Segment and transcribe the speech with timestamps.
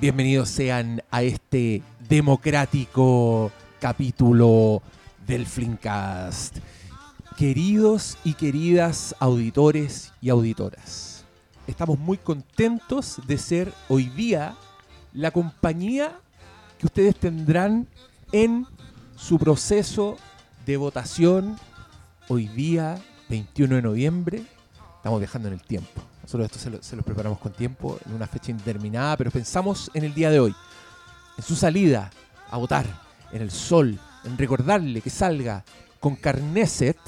[0.00, 3.50] Bienvenidos sean a este democrático
[3.80, 4.80] capítulo
[5.26, 6.58] del Flinkcast.
[7.36, 11.24] Queridos y queridas auditores y auditoras,
[11.66, 14.54] estamos muy contentos de ser hoy día
[15.14, 16.12] la compañía
[16.78, 17.88] que ustedes tendrán
[18.30, 18.68] en
[19.16, 20.16] su proceso
[20.64, 21.58] de votación
[22.28, 24.42] hoy día, 21 de noviembre.
[24.98, 26.07] Estamos viajando en el tiempo.
[26.28, 29.90] Nosotros esto se lo, se lo preparamos con tiempo, en una fecha indeterminada, pero pensamos
[29.94, 30.54] en el día de hoy,
[31.38, 32.10] en su salida
[32.50, 32.84] a votar,
[33.32, 35.64] en el sol, en recordarle que salga
[36.00, 36.98] con carneset.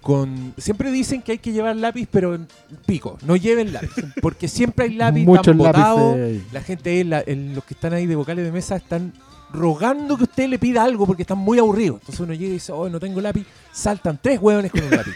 [0.00, 2.46] Con, siempre dicen que hay que llevar lápiz, pero en
[2.84, 3.90] pico, no lleven lápiz,
[4.22, 6.14] porque siempre hay lápiz tan botado,
[6.52, 9.14] la gente, la- el- los que están ahí de vocales de mesa, están
[9.50, 12.00] rogando que usted le pida algo porque están muy aburridos.
[12.00, 13.46] Entonces uno llega y dice, oh, no tengo lápiz.
[13.72, 15.12] Saltan tres hueones con un lápiz.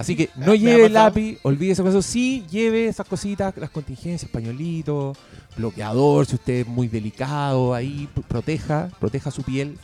[0.00, 2.06] Así que no Me ha lleve lápiz, olvide esas cosas.
[2.06, 5.18] Sí, lleve esas cositas, las contingencias, pañuelitos,
[5.58, 9.76] bloqueador, si usted es muy delicado, ahí proteja, proteja su piel.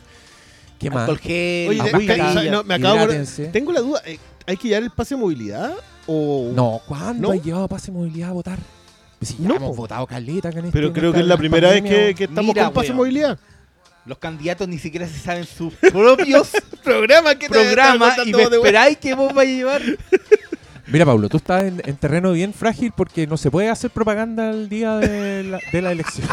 [0.79, 1.07] ¿Qué más?
[1.19, 3.45] Gel, Oye, no, me acabo hidrátense.
[3.49, 5.73] Tengo la duda, eh, ¿hay que llevar el pase de movilidad?
[6.07, 6.51] O...
[6.51, 7.33] No, ¿cuándo ¿No?
[7.35, 8.57] has llevado pase de movilidad a votar?
[9.19, 9.75] Pues si ya No, hemos po.
[9.83, 12.65] votado caleta en este- Pero creo que es la primera vez que, que estamos Mira,
[12.65, 13.37] con pase de movilidad.
[14.07, 19.13] Los candidatos ni siquiera se saben sus propios Programa que programas y me esperáis que
[19.13, 19.81] vos vayas a llevar.
[20.89, 24.49] Mira, Pablo, tú estás en, en terreno bien frágil porque no se puede hacer propaganda
[24.51, 26.27] el día de la, de la elección.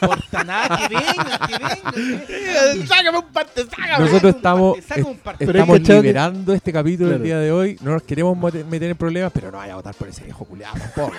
[0.00, 2.26] No importa nada, que venga, que venga.
[2.26, 2.86] que venga.
[2.86, 3.98] Sácame un parte, sácame.
[4.04, 5.46] Nosotros un estamos, parte, saca un parte.
[5.46, 7.22] Pero hay estamos cachado que- liberando este capítulo Claro.
[7.22, 7.78] el día de hoy.
[7.82, 10.76] No nos queremos meter en problemas, pero no vaya a votar por ese viejo culiado
[10.78, 11.14] tampoco.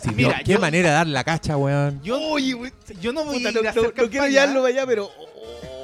[0.00, 2.00] Si Mira, no, qué yo- manera de dar la cacha, weón.
[2.04, 5.08] Yo, Oye, güey, yo no voy puta, a no- hacer no quiero llevarlo allá, pero...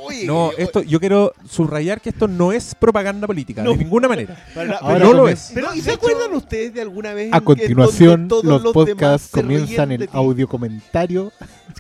[0.05, 3.71] Oye, No, oye, esto, yo quiero subrayar que esto no es propaganda política, No.
[3.73, 4.37] de ninguna manera.
[4.55, 5.51] para- Ahora pero- no lo es.
[5.55, 8.75] Pero, ¿y ¿se hecho- acuerdan ustedes de alguna vez A en- continuación, donde todos los
[8.75, 11.33] demás podcasts comienzan el audio comentario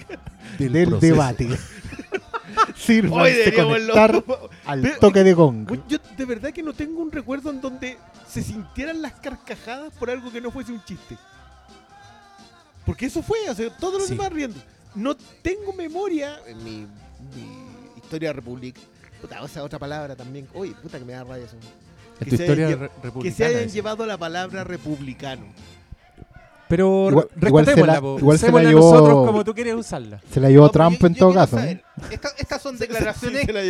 [0.59, 1.49] Del del, debate.
[2.87, 3.19] Deberíamos
[3.57, 4.23] conectar
[4.67, 5.67] al Pero- toque de gong.
[5.89, 7.97] Yo de verdad que no tengo un recuerdo en donde
[8.29, 11.17] se sintieran las carcajadas por algo que no fuese un chiste.
[12.85, 14.15] Porque eso fue, o sea, todos los Sí.
[14.15, 14.61] demás riendo.
[14.95, 16.71] No tengo memoria en mi,
[17.35, 17.72] mi
[18.13, 18.87] historia republicana.
[19.21, 20.47] Puta, esa otra palabra también.
[20.55, 21.57] Oye, puta que me da rabia eso.
[22.19, 23.49] Que tu se historia hayan re- Que se republicana.
[23.51, 23.75] hayan esa.
[23.75, 25.47] llevado la palabra republicano.
[26.69, 30.21] Pero Igual- igual se la- igual se la llevó- nosotros como tú quieres usarla.
[30.33, 31.59] Se la llevó No, Trump yo- en yo todo caso.
[31.61, 31.83] ¿eh?
[32.11, 33.63] esta- estas son declaraciones, se la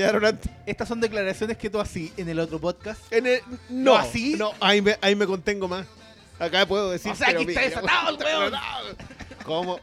[0.66, 3.00] estas son declaraciones que tú así en el otro podcast.
[3.12, 4.34] En el- no, ¿No así?
[4.38, 5.86] No, ahí me, ahí me contengo más.
[6.38, 7.12] Acá puedo decir.
[7.12, 8.52] O sea, aquí está desatado el weón.
[9.44, 9.80] ¿Cómo?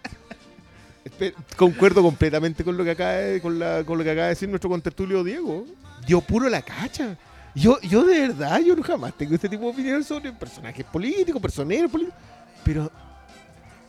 [1.56, 4.50] Concuerdo completamente con lo que acaba de, con la, con lo que acaba de decir
[4.50, 5.66] nuestro contertulio Diego.
[6.06, 7.16] Dio puro la cacha.
[7.56, 11.42] Yo, yo de verdad, yo no jamás tengo este tipo de opiniones sobre personajes políticos,
[11.42, 12.20] personeros políticos.
[12.64, 12.92] Pero,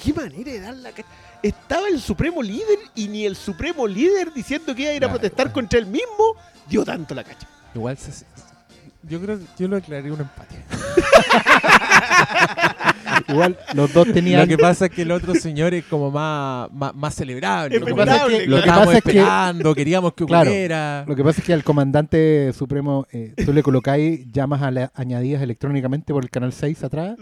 [0.03, 1.09] ¿qué manera de dar la cacha?
[1.43, 5.09] Estaba el supremo líder y ni el supremo líder diciendo que iba a ir a
[5.09, 5.55] Claro, protestar bueno.
[5.55, 6.35] contra él mismo,
[6.69, 7.47] dio tanto la cacha.
[7.75, 8.25] Igual se-
[9.03, 10.57] yo creo yo lo declararía un empate.
[13.29, 14.49] Igual los dos Lo tenían.
[14.49, 17.77] que pasa es que el otro señor es como más, más, más celebrable.
[17.77, 18.51] Es memorable, que claro.
[18.51, 20.51] lo Lo que estábamos pasa es que- esperando, queríamos que Claro.
[20.51, 21.05] ocurriera.
[21.07, 24.91] Lo que pasa es que al comandante supremo eh, tú le colocáis llamas a la-
[24.95, 27.17] añadidas electrónicamente por el canal 6 atrás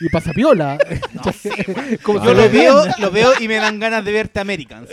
[0.00, 0.78] y pasa piola.
[2.02, 4.88] Como se Yo lo veo, lo veo y me dan ganas de verte Americans.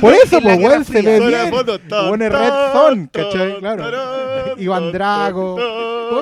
[0.00, 1.50] Por eso, pues, weón, se ve bien.
[2.30, 3.58] Red Zone, ¿cachai?
[3.58, 4.56] Claro.
[4.58, 5.58] Iván Drago.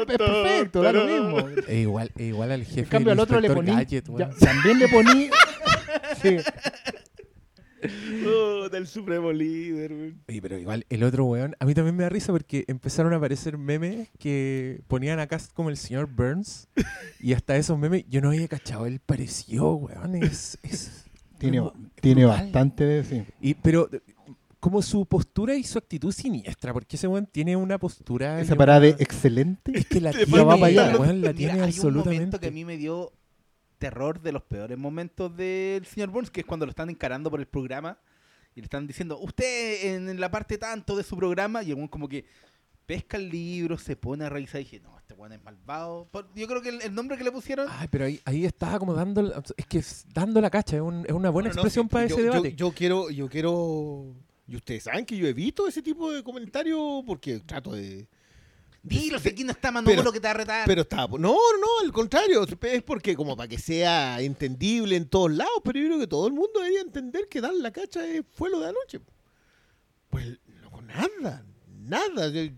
[0.00, 1.48] Es perfecto, da lo mismo.
[1.68, 3.72] E igual, igual al jefe En cambio del al otro le poní.
[3.72, 5.30] Gadget, ya, también le poní.
[6.22, 6.36] Sí.
[8.26, 9.92] Oh, del supremo líder.
[9.92, 10.22] weón.
[10.28, 13.16] Oye, pero igual el otro weón, a mí también me da risa porque empezaron a
[13.16, 16.68] aparecer memes que ponían acá como el señor Burns
[17.20, 20.58] y hasta esos memes yo no había cachado, él pareció, weón, es...
[20.62, 21.04] es
[21.38, 21.62] Tiene,
[22.00, 23.24] tiene bastante de sí.
[23.40, 23.88] Y, pero
[24.66, 28.40] como su postura y su actitud siniestra, porque ese weón tiene una postura...
[28.40, 29.70] Esa parada de excelente.
[29.78, 30.96] Es que la tiene, va para allá.
[30.98, 32.40] weón, la Mira, tiene hay un momento absolutamente.
[32.40, 33.12] que a mí me dio
[33.78, 37.38] terror de los peores momentos del señor Burns, que es cuando lo están encarando por
[37.38, 37.96] el programa
[38.56, 41.86] y le están diciendo, usted en, la parte tanto de su programa, y el weón
[41.86, 42.24] como que
[42.86, 46.08] pesca el libro, se pone a revisar y dije, no, este weón es malvado.
[46.34, 47.68] Yo creo que el, el nombre que le pusieron...
[47.70, 51.04] Ay, pero ahí, ahí estaba como dando, es que es dando la cacha, es, un-
[51.06, 52.54] es una buena No, no, expresión sí, para yo- ese yo- debate.
[52.56, 54.14] Yo, quiero, yo quiero.
[54.48, 58.06] Y ustedes saben que yo evito ese tipo de comentarios porque trato de.
[58.82, 60.66] Dilo, si aquí no está pero- Manolo que te va a retar.
[60.66, 61.08] Pero está.
[61.08, 62.44] No, no, al contrario.
[62.62, 66.28] Es porque, como para que sea entendible en todos lados, pero yo creo que todo
[66.28, 69.00] el mundo debería entender que dar la cacha es- fue lo de anoche.
[70.10, 71.44] Pues, no, nada.
[71.82, 72.28] Nada.
[72.28, 72.52] Yo-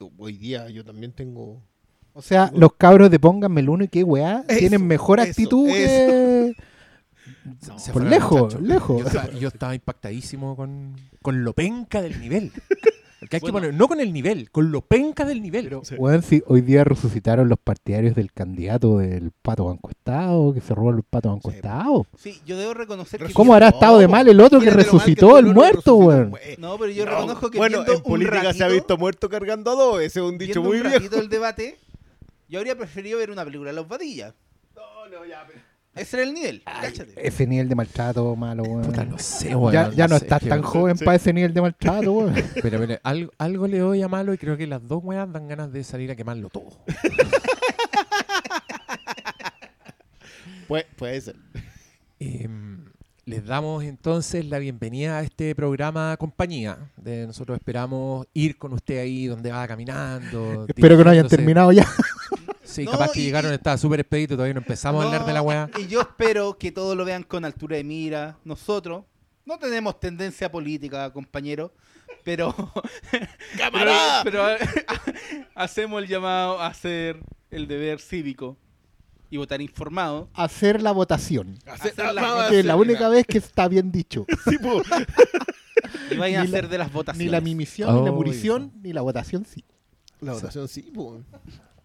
[0.00, 1.62] yo- hoy día yo también tengo.
[2.12, 5.28] O sea, los cabros de Pónganme el uno y qué weá Eso, tienen mejor eso,
[5.30, 6.56] actitud que.
[7.78, 9.00] Se Por lejos, lejos.
[9.00, 12.52] Yo estaba, yo estaba impactadísimo con, con lo penca del nivel.
[13.20, 13.66] Porque hay que Bueno.
[13.66, 15.64] poner, no con el nivel, con lo penca del nivel.
[15.64, 15.96] Pero, Sí.
[15.96, 20.72] weón, si hoy día resucitaron los partidarios del candidato del Pato Banco Estado, que se
[20.72, 21.58] robó el Pato Banco Sí.
[22.16, 23.32] Sí, yo debo reconocer que...
[23.34, 26.20] ¿Cómo habrá estado de mal el otro que resucitó estuvo el muerto, weón?
[26.20, 28.72] el mue- No, pero yo No, reconozco que bueno, en política un se ha ratito-
[28.72, 30.94] visto muerto cargando a dos, ese es un dicho muy un viejo.
[30.98, 31.76] ratito el debate,
[32.48, 34.32] yo habría preferido ver una película de los Vadillas.
[34.76, 35.58] No, no, ya, pero-
[35.98, 36.62] Ese era el nivel.
[37.16, 38.82] Ese nivel de maltrato malo, weón.
[38.82, 39.72] Puta, no sé, weón.
[39.72, 41.04] ya ya no, sé, estás tan joven sí.
[41.04, 42.34] para ese nivel de maltrato, weón.
[42.62, 45.48] Pero, pero algo, algo le doy a malo y creo que las dos weas dan
[45.48, 46.84] ganas de salir a quemarlo todo.
[50.68, 51.36] Puede, puede ser.
[52.20, 52.84] Em,
[53.24, 56.90] les damos entonces la bienvenida a este programa Compañía.
[56.96, 60.66] De nosotros esperamos ir con usted ahí donde va caminando.
[60.68, 61.86] Espero que no hayan terminado ya.
[62.68, 65.32] Sí, No, capaz que y- llegaron, estaba súper expedito, todavía no empezamos a hablar de
[65.32, 65.70] la weá.
[65.78, 68.38] Y yo espero que todos lo vean con altura de mira.
[68.44, 69.04] Nosotros
[69.46, 71.72] no tenemos tendencia política, compañero,
[72.24, 72.54] pero,
[73.56, 74.20] ¡Camarada!
[74.24, 75.16] pero, pero
[75.54, 77.20] hacemos el llamado a hacer
[77.50, 78.58] el deber cívico
[79.30, 80.28] y votar informado.
[80.34, 81.58] Hacer la votación.
[81.66, 84.26] Hacer- Hacer la- a Que es la única vez que está bien dicho.
[84.48, 84.82] Sí, po.
[86.10, 87.24] Y vayan a la- hacer de las votaciones.
[87.26, 89.64] Ni la mimisión, ni la Oh, munición, ni la votación, sí.
[90.20, 91.22] La votación sí, po.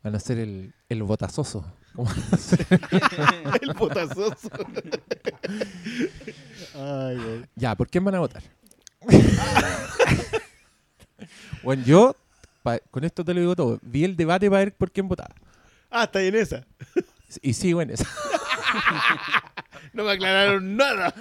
[0.03, 1.65] Van a ser el, el botazoso.
[1.95, 2.09] ¿Cómo?
[3.61, 4.49] El potazoso.
[6.75, 7.45] Ay, güey.
[7.55, 8.41] ya, ¿por quién van a votar?
[11.63, 12.15] bueno, yo,
[12.63, 15.33] pa- con esto te lo digo todo, vi el debate para ver por quién votaba.
[15.89, 16.65] Ah, está ahí en esa.
[17.41, 18.07] Y sigo en esa.
[19.93, 21.13] No me aclararon nada.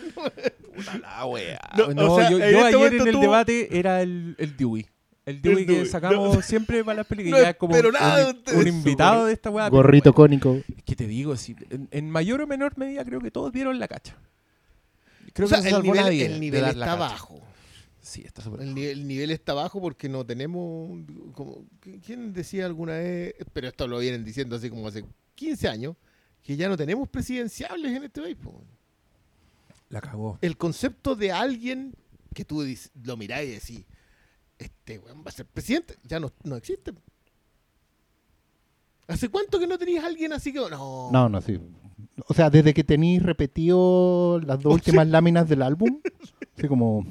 [1.02, 1.60] la wea.
[1.76, 4.00] No, No, o sea, yo, en yo este ayer momento en el tú- debate era
[4.00, 4.86] el, el Dewey.
[5.24, 6.42] El Dewey que sacamos No.
[6.42, 7.38] siempre para las películas.
[7.38, 9.66] No ya es como un, invitado de esta weá.
[9.66, 10.64] pero Gorrito bueno, cónico.
[10.76, 13.78] Es que te digo, si, en, en mayor o menor medida creo que todos vieron
[13.78, 14.16] la cacha.
[15.32, 17.40] Creo O sea, que el nivel, nadie el está bajo.
[18.00, 20.90] Sí, está súper El nivel, el nivel está bajo porque no tenemos.
[21.34, 21.64] Como,
[22.04, 23.34] ¿Quién decía alguna vez?
[23.52, 25.04] Pero esto lo vienen diciendo así como hace
[25.36, 25.96] 15 años.
[26.42, 28.36] Que ya no tenemos presidenciables en este país.
[29.88, 30.38] La cagó.
[30.42, 31.94] El concepto de alguien
[32.34, 32.66] que tú
[33.04, 33.84] lo mirás y decís,
[34.62, 36.92] este weón va a ser presidente, ya no, no existe.
[39.08, 41.10] ¿Hace cuánto que no tenías a alguien así que no?
[41.12, 41.58] No, no, sí.
[42.28, 46.00] O sea, desde que tenéis repetido las dos últimas láminas del álbum,
[46.56, 47.04] así como,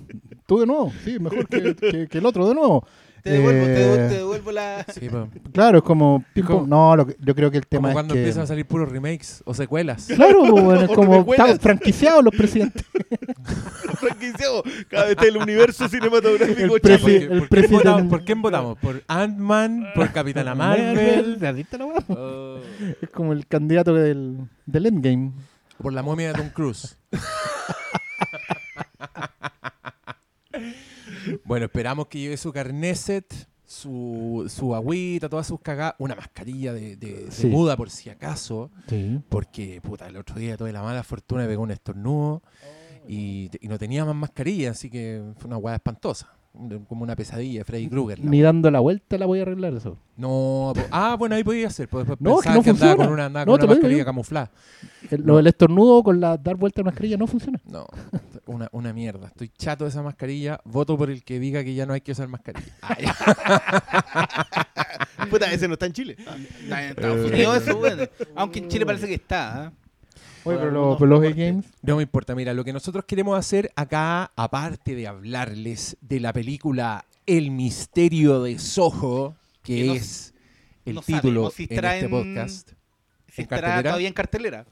[0.47, 2.85] tú de nuevo, sí, mejor que, que- que el otro de nuevo.
[3.23, 4.85] Te devuelvo, te Eh, devuelvo, te devuelvo la...
[4.93, 5.09] Sí.
[5.53, 8.13] Claro, es como, como- no, lo que- yo creo que el tema Como es cuando
[8.13, 8.19] que...
[8.21, 10.07] empiezan a salir puros remakes o secuelas.
[10.07, 12.83] Claro, bueno, es como, están franquiciados los presidentes.
[13.99, 14.63] franquiciado.
[14.89, 17.05] Cada vez está el universo cinematográfico El chafa.
[17.07, 18.09] prefi- ¿Por, el por quién presidente- votamos?
[18.09, 18.77] ¿Por quién votamos?
[18.79, 19.87] ¿Por Ant-Man?
[19.95, 21.37] ¿Por Capitana Marvel?
[22.09, 22.57] Oh,
[23.01, 25.31] Es como el candidato del, del Endgame.
[25.81, 26.97] ¿Por la momia de Tom Cruise?
[31.45, 36.95] Bueno, esperamos que lleve su carneset, su, su agüita, todas sus cagadas, una mascarilla de,
[36.97, 37.47] de- de Sí.
[37.47, 39.19] muda por si acaso, Sí.
[39.29, 42.41] porque puta, el otro día tuve la mala fortuna de pegar un estornudo
[43.07, 46.33] y, y no tenía más mascarilla, así que fue una hueá espantosa,
[46.87, 48.19] como una pesadilla, Freddy Krueger.
[48.19, 49.97] la Ni dando la vuelta la voy a arreglar eso.
[50.17, 52.69] No, po- ah, bueno, ahí podía ser, pues después No, es que pensaba no que
[52.69, 53.05] andaba funciona.
[53.05, 54.05] con una, andaba No, con te una lo digo mascarilla yo.
[54.05, 54.51] camuflada.
[55.09, 57.59] El, lo del estornudo con la dar vuelta a una mascarilla no funciona.
[57.65, 57.85] No,
[58.45, 59.27] una, una mierda.
[59.27, 60.59] Estoy chato de esa mascarilla.
[60.65, 62.67] Voto por el que diga que ya no hay que usar mascarilla.
[62.99, 63.15] Ya.
[65.29, 66.15] Puta, ese no está en Chile.
[66.19, 68.03] Está en Estados Unidos eso, bueno.
[68.35, 69.65] Aunque en Chile parece que está.
[69.67, 69.71] ¿ah?
[70.43, 71.45] Oye, pero, Por lo- algunos pero los recortes.
[71.53, 72.35] games No me importa.
[72.35, 78.41] Mira, lo que nosotros queremos hacer acá, aparte de hablarles de la película El misterio
[78.43, 80.33] de Soho, que Que no- es
[80.85, 82.69] el no título si en este podcast.
[83.27, 83.89] Si ¿En estará cartelera?
[83.91, 84.65] todavía en cartelera.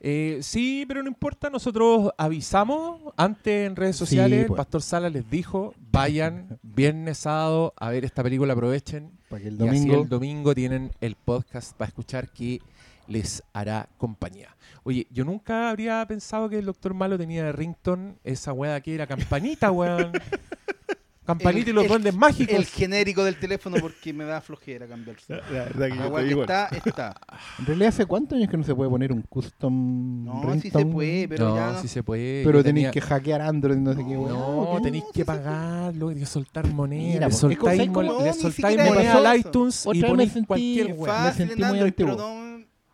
[0.00, 1.50] Eh, sí, pero no importa.
[1.50, 4.40] Nosotros avisamos antes en redes sociales.
[4.40, 4.56] Sí, pues.
[4.56, 9.10] Pastor Sala les dijo: vayan viernes, sábado a ver esta película, aprovechen.
[9.28, 12.60] para que el Y así domingo el domingo tienen el podcast para escuchar que
[13.06, 14.56] les hará compañía.
[14.84, 18.94] Oye, yo nunca habría pensado que el Doctor Malo tenía de rington esa weá que
[18.94, 20.10] era campanita, weón.
[21.24, 22.52] campanita y los duendes mágicos.
[22.52, 25.34] El genérico del teléfono porque me da flojera cambiarse.
[25.34, 26.42] La verdad que yo La weá estoy que igual.
[26.50, 27.20] está, está.
[27.60, 30.78] En realidad, ¿hace cuántos años que no se puede poner un custom No, sí se
[30.78, 30.84] ringtone?
[30.92, 31.80] puede, pero no, ya no.
[31.80, 32.42] sí se puede.
[32.44, 34.32] Pero Yo tenéis tenía- que hackear Android, no sé qué, weón.
[34.36, 34.82] No, ¿qué?
[34.82, 37.02] tenéis No, que sí pagarlo, hay que soltar moneda.
[37.02, 40.02] Mira, le pues, soltáis, es como- mon- no, le soltáis moneda al iTunes Otra y
[40.02, 41.24] ponéis cualquier weá.
[41.26, 42.16] me sentí en muy antiguo.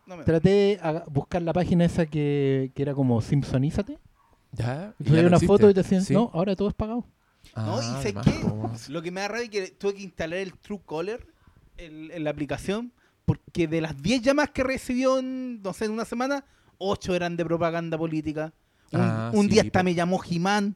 [0.09, 3.97] No, me Traté de buscar la página esa que, que era como Simpsonízate.
[4.51, 4.93] ¿Ya?
[4.99, 5.47] Y ya no una existe.
[5.47, 6.13] foto y te decían, ¿Sí?
[6.13, 7.05] no, ahora todo es pagado.
[7.55, 8.13] No, y Ah, sé
[8.43, 8.71] weón.
[8.89, 11.25] Lo que me da rabia es que tuve que instalar el Truecaller
[11.77, 12.91] en, en la aplicación
[13.25, 16.43] porque de las 10 llamadas que recibió en, no sé, en una semana,
[16.79, 18.53] 8 eran de propaganda política.
[18.91, 20.75] Un, Ah, un sí, día hasta me llamó Jimán.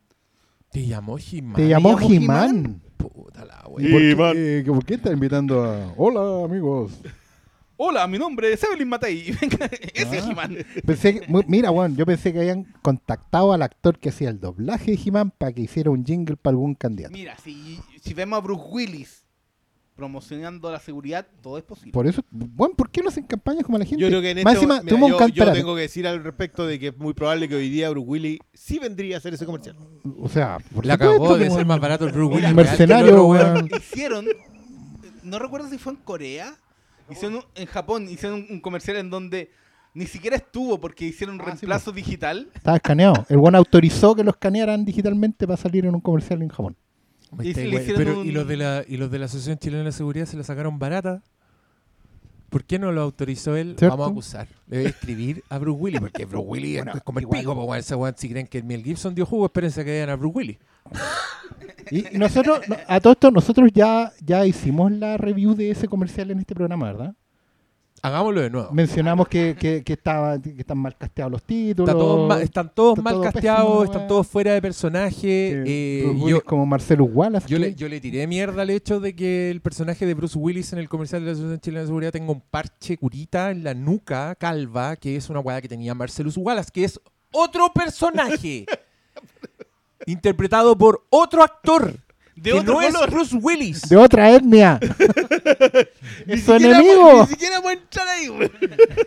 [0.72, 1.56] Te llamó He-Man.
[1.56, 2.82] Te llamó He-Man.
[2.98, 4.16] Puta la ¿Y wea.
[4.18, 5.94] por, qué, eh, por qué está invitando a.?
[5.98, 6.94] Hola, amigos.
[7.86, 9.32] Hola, mi nombre es Evelyn Matei.
[9.42, 10.28] Venga, ese es Ah.
[10.28, 10.58] Jimán.
[10.86, 14.92] Pensé que- mira, Juan, yo pensé que habían contactado al actor que hacía el doblaje
[14.92, 17.12] de He-Man para que hiciera un jingle para algún candidato.
[17.14, 19.26] Mira, si, si vemos a Bruce Willis
[19.96, 21.92] promocionando la seguridad, todo es posible.
[21.92, 24.02] Por eso, bueno, ¿por qué no hacen campañas como la gente?
[24.02, 25.60] Yo creo que en Más este encima, mira, yo, can- yo espérate.
[25.60, 28.40] tengo que decir al respecto de que es muy probable que hoy día Bruce Willis
[28.54, 29.76] sí vendría a hacer ese comercial.
[30.20, 32.54] O sea, por La que, de ser más barato el Bruce Willis.
[32.56, 33.70] mercenario, weón.
[33.78, 34.26] Hicieron,
[35.22, 36.56] no recuerdo si fue en Corea,
[37.10, 39.52] hicieron un- en Japón, hicieron un, un comercial en donde
[39.94, 42.50] ni siquiera estuvo porque hicieron un Ah, sí, reemplazo digital.
[42.56, 43.26] Estaba escaneado.
[43.30, 46.76] El buen autorizó que lo escanearan digitalmente para salir en un comercial en Japón.
[47.42, 49.92] Y hicieron Pero, un- ¿y, los de la, ¿y los de la Asociación Chilena de
[49.92, 51.22] Seguridad se la sacaron barata?
[52.50, 53.76] ¿Por qué no lo autorizó él?
[53.80, 53.98] ¿Cierto?
[53.98, 54.48] Vamos a acusar.
[54.68, 57.40] Le voy a escribir a Bruce Willis, porque Bruce Willis Bueno, es como el igual.
[57.40, 57.76] pico.
[57.76, 60.38] Ese weón, si creen que el Mel Gibson dio jugo, espérense que vean a Bruce
[60.38, 60.58] Willis.
[61.92, 66.32] Y nosotros, no, a todo esto, nosotros ya, ya hicimos la review de ese comercial
[66.32, 67.14] en este programa, ¿verdad?
[68.02, 68.70] Hagámoslo de nuevo.
[68.74, 71.88] Mencionamos que, que, que, estaba, que están mal casteados los títulos.
[71.90, 74.08] Está todo ma- están todos está mal todo casteados, pésimo, están weón.
[74.10, 75.64] todos fuera de personaje.
[75.66, 77.48] eh, Bruce yo, como Marcelo Wallace.
[77.48, 80.74] yo, le, yo le tiré mierda al hecho de que el personaje de Bruce Willis
[80.74, 83.74] en el comercial de la Asociación Chilena de Seguridad tenga un parche curita en la
[83.74, 87.00] nuca, calva, que es una weá que tenía Marcelus Wallace, que es
[87.32, 88.66] otro personaje.
[90.06, 91.96] interpretado por otro actor.
[92.36, 93.08] De que otro no color.
[93.10, 93.82] es Bruce Willis.
[93.90, 94.80] De otra etnia.
[96.28, 97.22] Es su enemigo.
[97.22, 98.50] Ni siquiera puede entrar ahí, güey.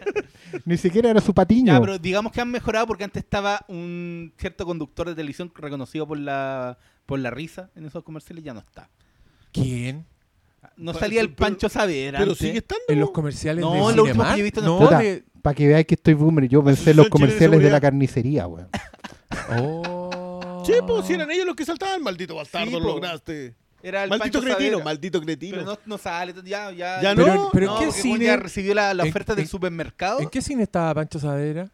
[0.65, 1.73] Ni siquiera era su patiño.
[1.73, 6.07] Ya, pero digamos que han mejorado porque antes estaba un cierto conductor de televisión reconocido
[6.07, 8.89] por la por la risa en esos comerciales ya no está.
[9.53, 10.05] ¿Quién?
[10.77, 12.19] No Pa- salía el pero- Pancho Saavedra.
[12.19, 12.47] Pero antes.
[12.47, 12.85] sigue estando.
[12.89, 13.13] En los ¿no?
[13.13, 15.95] comerciales No, de lo último que he visto en no, de- Para que veáis que
[15.95, 16.49] estoy boomer.
[16.49, 18.47] Yo pensé en los comerciales de la carnicería.
[19.59, 19.96] Oh.
[20.67, 23.55] Sí, pues si eran ellos los que saltaban, maldito bastardo, Sí, lo lograste.
[23.83, 24.85] Era el Maldito Pancho cretino, Saavedra.
[24.85, 25.57] maldito cretino.
[25.59, 27.01] Pero no, no sale, ya, ya.
[27.03, 28.25] Ya Pero, no, pero no, ¿en qué porque cine?
[28.25, 30.21] ya recibió la, la en- oferta del en- supermercado.
[30.21, 31.71] ¿En qué cine estaba Pancho Saavedra?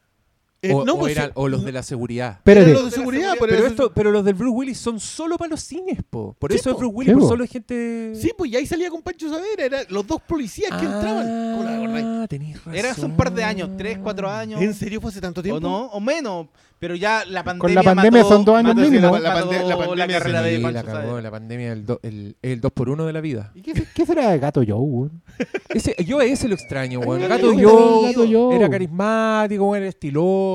[0.65, 2.39] Eh, o, no, o pues, eran- o los de la seguridad.
[2.45, 5.51] Eran los de seguridad, pero, Pero, esto, pero los del Bruce Willis son solo para
[5.51, 6.37] los cines, po.
[6.39, 6.77] Por Sí, eso es.
[6.77, 7.29] Bruce Willis, Sí, por po.
[7.29, 8.13] solo gente.
[8.15, 11.27] Sí, pues y ahí salía con Pancho Savera, eran los dos policías que entraban.
[11.57, 12.23] ¿Cómo la?
[12.23, 12.75] Ah, tenés razón.
[12.77, 14.61] Era hace un par de años, tres, cuatro años.
[14.63, 15.57] ¿En serio fue hace tanto tiempo?
[15.59, 16.47] O no, o menos.
[16.79, 17.61] Pero ya la pandemia.
[17.61, 19.17] Con la pandemia mató- son dos años mínimo.
[19.19, 22.01] La pande- la la pandemia carrera Sí, de Pancho la cagó, la pandemia, el, do-
[22.03, 23.53] el, el 2 por 1 de la vida.
[23.55, 25.23] ¿Y qué, qué será de Gato Joe, weón?
[25.69, 27.21] Ese, yo a ese lo extraño, weón.
[27.29, 28.57] Gato Joe.
[28.57, 30.52] era carismático, era estiloso,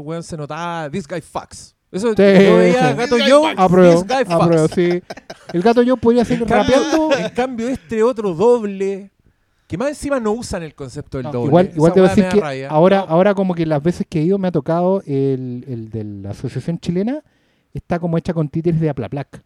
[0.00, 0.90] weón, se notaba.
[0.90, 1.74] This guy fucks.
[1.92, 2.96] Eso Sí, yo veía sí.
[2.96, 3.54] Gato This guy Joe.
[3.56, 4.42] Apruebo, this guy fucks.
[4.44, 5.02] apruebo, sí.
[5.52, 7.16] El Gato Joe En cambio, rapeando.
[7.16, 9.12] en cambio, este otro doble,
[9.68, 11.46] que más encima no usan el concepto del No, doble.
[11.48, 12.68] igual igual te voy a decir que rabia.
[12.68, 16.04] ahora, ahora como que las veces que he ido me ha tocado el, el de
[16.04, 17.22] la Asociación Chilena,
[17.72, 19.42] está como hecha con títeres de Aplaplac.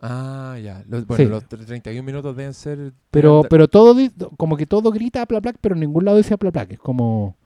[0.00, 0.84] Ah, ya.
[0.88, 1.30] Los, bueno, Sí.
[1.30, 2.92] los 31 minutos deben ser.
[3.10, 3.96] Pero, pero todo,
[4.36, 6.72] como que todo grita Aplaplac, pero en ningún lado dice Aplaplac.
[6.72, 7.36] Es como...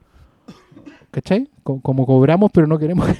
[1.11, 1.49] ¿Cachai?
[1.63, 3.07] Co- Como, cobramos, pero no queremos...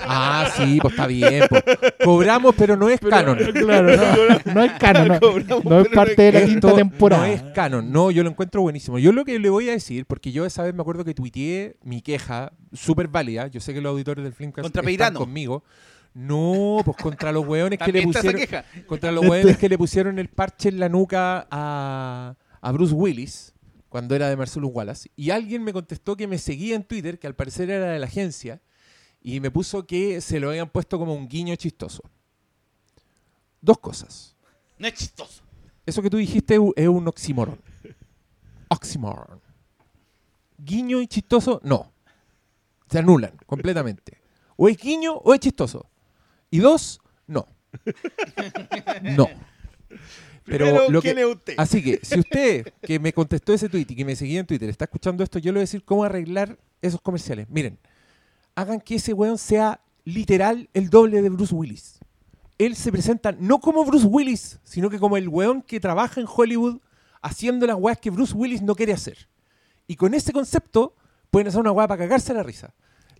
[0.00, 1.44] Ah, sí, pues está bien.
[1.48, 1.62] pues.
[2.04, 3.38] Cobramos, pero no es canon.
[3.54, 7.26] claro, no, no es canon, no, Cobramos, no es parte de la Esto quinta temporada.
[7.26, 8.98] No es canon, no, yo lo encuentro buenísimo.
[8.98, 11.76] Yo lo que le voy a decir, porque yo esa vez me acuerdo que tuiteé
[11.84, 15.18] mi queja, súper válida, yo sé que los auditores del Filmcast Contra están Peirano.
[15.20, 15.62] conmigo.
[16.14, 18.40] No, pues contra los hueones que le pusieron.
[18.40, 18.64] queja.
[18.86, 23.53] Contra los hueones que le pusieron el parche en la nuca a, a Bruce Willis
[23.94, 25.08] cuando era de Marcelo Wallace.
[25.14, 28.06] Y alguien me contestó que me seguía en Twitter, que al parecer era de la
[28.06, 28.60] agencia,
[29.22, 32.02] y me puso que se lo habían puesto como un guiño chistoso.
[33.60, 34.34] Dos cosas.
[34.78, 35.44] No es chistoso.
[35.86, 37.60] Eso que tú dijiste es un oxímoron.
[38.66, 39.40] Oxímoron.
[40.58, 41.92] Guiño y chistoso, no.
[42.90, 44.18] Se anulan completamente.
[44.56, 45.88] O es guiño o es chistoso.
[46.50, 46.98] Y dos,
[47.28, 47.46] no.
[49.02, 49.28] No.
[50.44, 51.54] Pero, Primero, lo ¿quién que, es usted?
[51.56, 54.68] Así que, si usted que me contestó ese tweet y que me seguía en Twitter
[54.68, 57.48] está escuchando esto, yo le voy a decir cómo arreglar esos comerciales.
[57.48, 57.78] Miren,
[58.54, 61.98] hagan que ese weón sea literal el doble de Bruce Willis.
[62.58, 66.26] Él se presenta no como Bruce Willis, sino que como el weón que trabaja en
[66.28, 66.78] Hollywood
[67.22, 69.28] haciendo las weas que Bruce Willis no quiere hacer.
[69.86, 70.94] Y con ese concepto
[71.30, 72.74] pueden hacer una wea para cagarse la risa.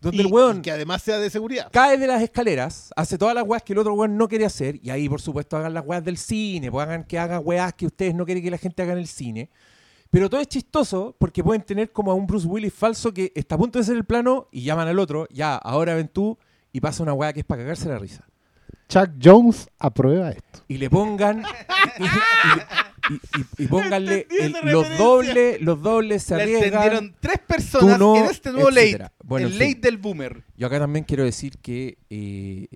[0.04, 1.68] Donde Y- el weón y que además sea de seguridad.
[1.72, 4.78] cae de las escaleras, hace todas las weas que el otro weón no quiere hacer,
[4.82, 7.86] y ahí por supuesto hagan las weas del cine, pues hagan que hagan weas que
[7.86, 9.50] ustedes no quieren que la gente haga en el cine.
[10.10, 13.56] Pero todo es chistoso porque pueden tener como a un Bruce Willis falso que está
[13.56, 16.38] a punto de ser el plano y llaman al otro, ya, ahora ven tú,
[16.72, 18.24] y pasa una wea que es para cagarse la risa.
[18.88, 20.60] Chuck Jones aprueba esto.
[20.68, 21.40] Y le pongan.
[21.98, 22.62] y, y le,
[23.10, 26.64] y, y- y pónganle el- los dobles, los dobles se La arriesgan.
[26.66, 28.82] entendieron tres personas tú no, en este nuevo late.
[28.86, 29.12] etcétera.
[29.22, 30.42] Bueno, el late del boomer.
[30.56, 32.68] Yo acá también quiero decir que eh,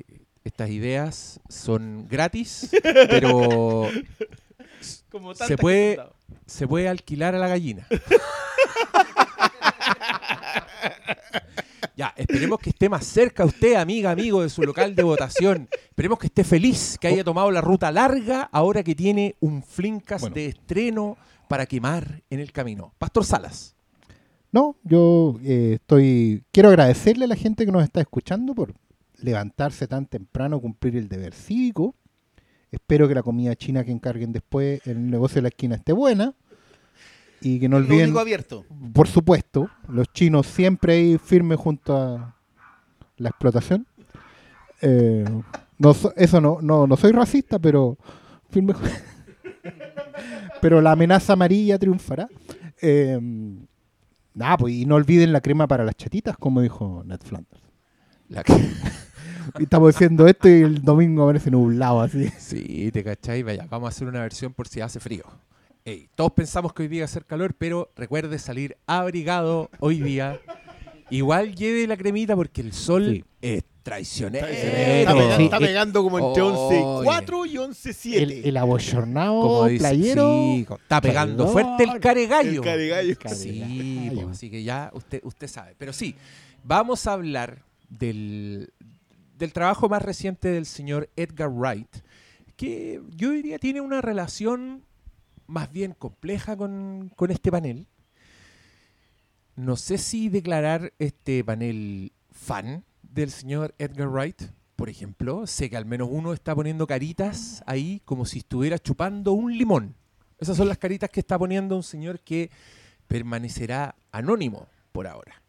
[0.45, 3.89] estas ideas son gratis, pero
[5.11, 5.99] Como Se puede-
[6.47, 7.87] se puede alquilar a la gallina.
[11.99, 15.69] Ya, esperemos que esté más cerca usted, amiga, amigo de su local de votación.
[15.73, 20.21] Esperemos que esté feliz, que haya tomado la ruta larga ahora que tiene un Flinkas
[20.21, 20.37] Bueno.
[20.37, 21.17] de estreno
[21.49, 22.95] para quemar en el camino.
[22.99, 23.75] Pastor Salas.
[24.53, 26.45] No, yo eh, estoy.
[26.53, 28.75] Quiero agradecerle a la gente que nos está escuchando por
[29.17, 31.97] levantarse tan temprano, cumplir el deber cívico.
[32.71, 35.93] Espero que la comida china que encarguen después en el negocio de la esquina esté
[35.93, 36.33] buena.
[37.41, 38.65] Y que no olviden, único abierto.
[38.93, 42.35] por supuesto, los chinos siempre ahí firmes junto a
[43.17, 43.87] la explotación.
[44.81, 45.25] Eh,
[45.79, 47.97] no, so- eso no, no, no soy racista, pero
[48.51, 48.75] firme.
[50.61, 52.29] pero la amenaza amarilla triunfará.
[52.81, 53.19] Eh,
[54.35, 57.63] nada, pues, y no olviden la crema para las chatitas, como dijo Ned Flanders.
[58.29, 58.53] La que-
[59.59, 62.29] Y estamos diciendo esto y el domingo aparece nublado así.
[62.39, 65.25] Sí, te cachai, vaya, vamos a hacer una versión por si hace frío.
[65.85, 70.01] Ey, todos pensamos que hoy día va a hacer calor, pero recuerde salir abrigado hoy
[70.03, 70.39] día.
[71.11, 73.25] Igual lleve la cremita porque el sol Sí.
[73.41, 74.47] es traicionero.
[74.47, 76.81] Está, pegando, Sí, está pegando como entre oye.
[76.83, 78.15] 11-4 y 11-7.
[78.23, 80.31] El, el abochornado Como dice, playero.
[80.31, 81.53] sí, co- está pegando traidor.
[81.79, 82.51] fuerte el caregallo.
[82.51, 83.15] El caregallo.
[83.31, 84.23] Sí, Caregallo.
[84.23, 85.75] po, así que ya usted, usted sabe.
[85.79, 86.15] Pero sí,
[86.65, 88.71] vamos a hablar del,
[89.39, 91.89] del trabajo más reciente del señor Edgar Wright,
[92.57, 94.83] que yo diría tiene una relación
[95.49, 97.89] más bien compleja con, con este panel.
[99.57, 104.43] No sé si declarar este panel fan del señor Edgar Wright,
[104.77, 105.49] por ejemplo.
[105.49, 109.97] Sé que al menos uno está poniendo caritas ahí como si estuviera chupando un limón.
[110.39, 112.51] Esas son las caritas que está poniendo un señor que
[113.09, 115.43] permanecerá anónimo por ahora.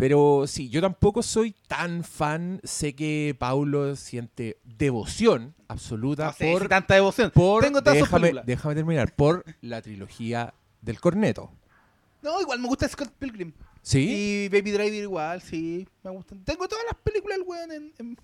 [0.00, 2.58] Pero sí, yo tampoco soy tan fan.
[2.64, 7.30] Sé que Paulo siente devoción absoluta No sé por si tanta devoción.
[7.34, 11.52] por Tengo déjame, déjame terminar por la trilogía del corneto.
[12.22, 13.52] No, igual me gusta Scott Pilgrim.
[13.82, 14.08] ¿Sí?
[14.08, 15.86] Y Baby Driver igual, sí.
[16.02, 16.42] Me gustan.
[16.44, 18.18] Tengo todas las películas del weón en, en,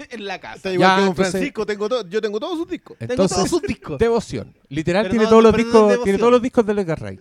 [0.10, 0.56] en la casa.
[0.56, 2.98] Está igual Ya, que con entonces- Francisco, tengo todo- yo tengo todos sus discos.
[2.98, 3.98] Tengo todos sus discos.
[3.98, 4.54] devoción.
[4.68, 6.04] Literal Pero tiene no- todos los no discos, devoción.
[6.04, 7.20] tiene todos los discos de Edgar Wright.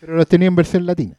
[0.00, 1.18] Pero los tenía en versión latina.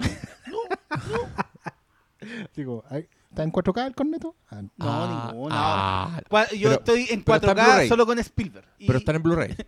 [2.56, 4.34] Digo, ay, ¿está en 4K el corneto?
[4.50, 5.54] Ah, No, Ah, ninguno.
[5.56, 6.20] ah,
[6.52, 7.88] Yo pero- estoy en pero está en 4K Blu-ray.
[7.88, 8.66] solo con Spielberg.
[8.78, 9.56] Y- pero están en Blu-ray.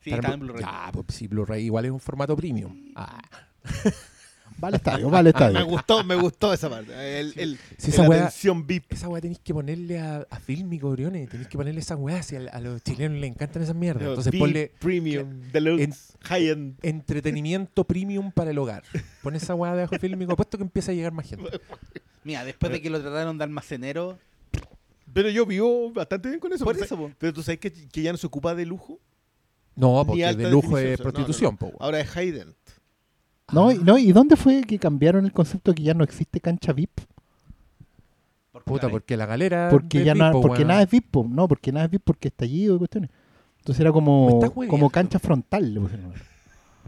[0.00, 0.62] Sí, Están está en Blu-ray.
[0.62, 2.92] Ya, pues sí, Blu-ray igual es un formato premium.
[2.94, 3.22] Ah.
[4.58, 5.66] Vale estadio, vale Me estadio.
[5.66, 6.92] gustó, me gustó esa parte.
[7.20, 8.30] El, el, Sí, esa weá-
[8.64, 8.92] VIP.
[8.92, 11.28] Esa weá tenéis que ponerle a, a Filmico, Briones.
[11.28, 12.22] Tenéis que ponerle esa weá.
[12.22, 14.08] Si a, a los chilenos les encantan esas mierdas.
[14.08, 16.76] Entonces VIP, ponle Premium, Deluxe, High-End.
[16.82, 18.82] entretenimiento premium para el hogar.
[19.22, 20.32] Pon esa weá debajo de Filmico.
[20.32, 21.60] Apuesto que empieza a llegar más gente.
[22.22, 24.18] Mira, después de que lo trataron de almacenero.
[25.12, 26.64] Pero yo vivo bastante bien con eso.
[26.64, 27.10] Por pero eso, po.
[27.18, 28.98] Pero tú sabes que, que ya no se ocupa de lujo.
[29.76, 31.70] No, porque de lujo definición, es no, prostitución, no, po, no.
[31.72, 31.82] weón.
[31.82, 32.54] Ahora es High-End.
[33.52, 36.40] No, y- no, ¿Y dónde fue que cambiaron el concepto de que ya no existe
[36.40, 37.00] cancha VIP?
[38.64, 39.68] Puta, porque la galera.
[39.70, 41.26] Porque ya VIP, po, porque nada es VIP, po.
[41.28, 43.10] no, porque nada es VIP porque estallido y cuestiones.
[43.58, 45.74] Entonces era como, como cancha frontal.
[45.74, 46.12] le pusieron.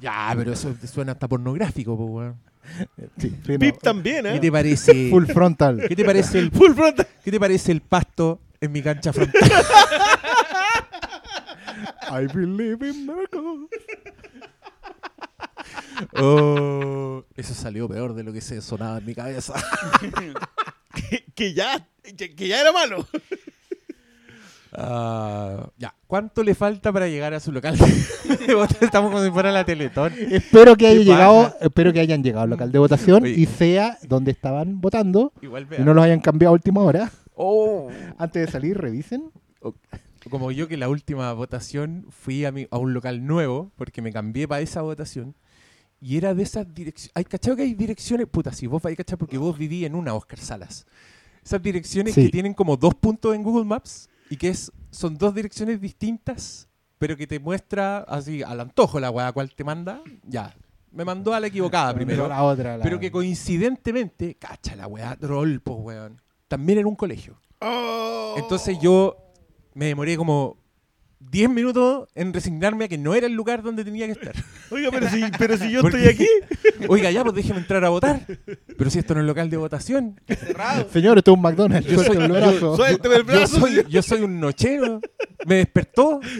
[0.01, 2.37] Ya, pero eso suena hasta pornográfico, po, weón.
[3.19, 3.59] Sí, sí, no.
[3.59, 4.40] VIP también, ¿Qué ¿eh?
[4.40, 5.11] te parece?
[5.11, 5.83] Full frontal.
[5.87, 7.07] ¿Qué te parece el Full frontal.
[7.25, 9.40] ¿Qué te parece el pasto en mi cancha frontal?
[12.11, 13.69] I believe in miracles.
[16.19, 19.55] Oh, eso salió peor de lo que se sonaba en mi cabeza.
[21.11, 21.87] Que, que ya,
[22.17, 23.07] que, que ya era malo.
[24.73, 27.77] Ah, ya, ¿cuánto le falta para llegar a su local?
[27.77, 28.85] de votación?
[28.85, 30.12] Estamos como si fuera la Teletón.
[30.31, 31.57] Espero que haya ¿Qué llegado, pasa?
[31.61, 33.35] espero que hayan llegado al local de votación Oye.
[33.35, 37.11] y sea donde estaban votando Igual y no los hayan cambiado a última hora.
[37.35, 37.91] Oh.
[38.19, 39.31] Antes de salir, revisen.
[40.31, 44.12] Como yo que la última votación fui a, mi- a un local nuevo porque me
[44.12, 45.35] cambié para esa votación
[46.00, 47.12] y era de esas direcciones.
[47.14, 49.94] Hay cachado que hay direcciones, puta, si vos vais a cachar porque vos viví en
[49.94, 50.87] una Oscar Salas.
[51.44, 52.24] Esas direcciones Sí.
[52.24, 56.68] que tienen como dos puntos en Google Maps y que es, son dos direcciones distintas,
[56.98, 60.02] pero que te muestra así al antojo la weá cual te manda.
[60.24, 60.54] Ya,
[60.90, 62.26] me mandó a la equivocada primero.
[62.28, 66.20] La otra, la- Pero que coincidentemente, cacha la weá, troll, pues weón.
[66.48, 67.40] También en un colegio.
[67.61, 68.35] Oh.
[68.37, 69.16] Entonces yo
[69.74, 70.56] me demoré como
[71.18, 74.35] 10 minutos en resignarme a que no era el lugar donde tenía que estar.
[74.70, 76.29] Oiga, pero si, pero si yo Porque- estoy aquí.
[76.88, 78.20] Oiga, ya, pues déjeme entrar a votar.
[78.79, 80.20] Pero si esto no es local de votación.
[80.29, 80.88] Cerrado.
[80.92, 81.88] Señor, esto es un McDonald's.
[81.90, 82.76] Yo soy- el brazo.
[82.76, 83.61] Suélteme el Yo brazo.
[83.61, 85.00] soy, yo soy un nochero.
[85.46, 86.20] Me despertó.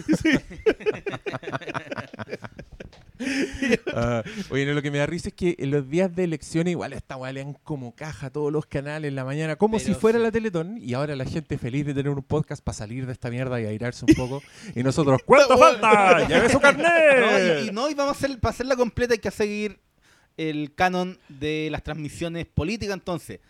[3.95, 6.73] Ah, oye, no, lo que me da risa es que en los días de elecciones
[6.73, 7.33] igual esta weá
[7.65, 10.25] como caja todos los canales en la mañana, como Pero si fuera sí.
[10.25, 13.31] la Teletón, y ahora la gente feliz de tener un podcast para salir de esta
[13.31, 14.43] mierda y airarse un poco.
[14.75, 16.27] Y nosotros, ¿cuánto falta?
[16.27, 17.73] ¡Lleve su No, y, y carnet!
[17.73, 19.79] no, y vamos a hacer, para hacerla completa hay que seguir
[20.37, 23.41] el canon de las transmisiones políticas, entonces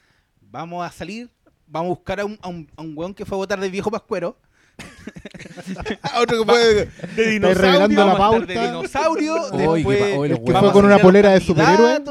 [0.40, 1.30] vamos a salir,
[1.66, 3.68] vamos a buscar a un, a un, a un weón que fue a votar de
[3.68, 4.38] viejo pascuero,
[6.20, 7.88] Otro que fue de, de dinosaurio.
[8.04, 8.66] la vamos a estar de pauta.
[8.76, 12.02] dinosaurio, después El que fue con una polera de superhéroe.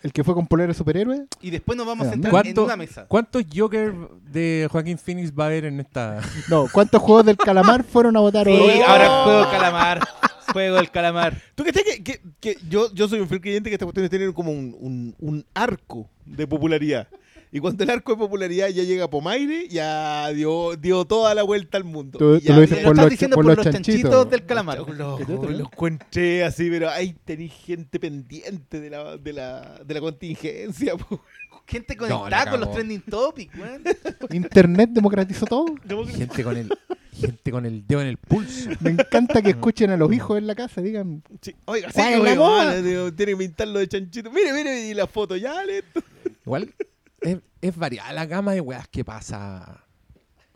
[0.00, 1.26] El que fue con polera de superhéroe.
[1.40, 3.06] Y después nos vamos a Ya, sentar en ¿Cuánto- una mesa.
[3.08, 3.92] ¿Cuántos Joker
[4.30, 6.20] de Joaquín Phoenix va a haber en esta?
[6.48, 8.80] No, ¿cuántos juegos del calamar fueron a votar Sí, hoy?
[8.86, 10.08] ahora juego del calamar.
[10.52, 11.42] Juego del calamar.
[11.54, 14.32] ¿Tú crees que, que, que yo, yo soy un fiel creyente que estas cuestiones tienen
[14.32, 17.06] como un, un, un arco de popularidad?
[17.50, 21.42] Y cuando el arco de popularidad ya llega a Pomaire, ya dio, dio toda la
[21.42, 22.18] vuelta al mundo.
[22.18, 24.02] Tú- lo dices por estás los diciendo por por los los chanchitos.
[24.02, 24.78] chanchitos del calamar.
[24.78, 25.50] Lo, ¿Qué te otro?
[25.50, 30.94] lo encontré así, pero ahí tenéis gente pendiente de la, de la, de la contingencia.
[30.98, 31.22] po.
[31.66, 33.54] Gente conectada con los trending topics.
[34.30, 35.74] Internet democratizó todo.
[36.06, 36.70] Gente con el,
[37.12, 38.70] gente con el dedo en el pulso.
[38.80, 41.22] Me encanta que escuchen a los hijos en la casa, digan.
[41.42, 44.30] Sí, Oiga, sí, ¿Cuál es la oiga, tiene que pintarlo de chanchito.
[44.30, 46.02] Mire, mire, y la foto, ya, listo.
[46.46, 46.72] Igual
[47.20, 49.84] es, es variada la gama de weas que pasa.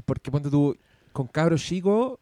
[0.04, 0.76] Porque ponte tú,
[1.12, 2.18] con cabros chicos,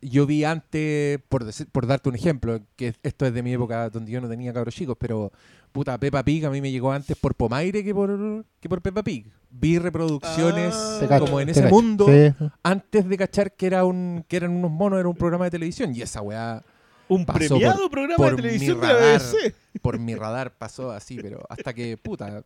[0.00, 3.88] yo vi antes, por, decir- por darte un ejemplo, que esto es de mi época
[3.90, 5.32] donde yo no tenía cabros chicos, pero
[5.72, 9.02] puta, Peppa Pig a mí me llegó antes por Pomaire que por, que por Peppa
[9.02, 9.30] Pig.
[9.50, 11.18] Vi reproducciones Ah.
[11.18, 11.74] Como en ese cacho.
[11.74, 12.34] mundo Sí.
[12.62, 15.94] antes de cachar que, era un, que eran unos monos, era un programa de televisión.
[15.94, 16.62] Y esa wea
[17.08, 19.20] Un Pasó premiado por- programa por de mi televisión de la radar.
[19.22, 19.54] BBC.
[19.80, 22.42] por mi radar pasó así, pero hasta que, puta,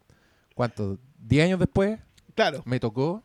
[0.55, 0.99] ¿cuánto?
[1.29, 1.99] ¿10 años después
[2.35, 2.63] Claro.
[2.65, 3.23] me tocó?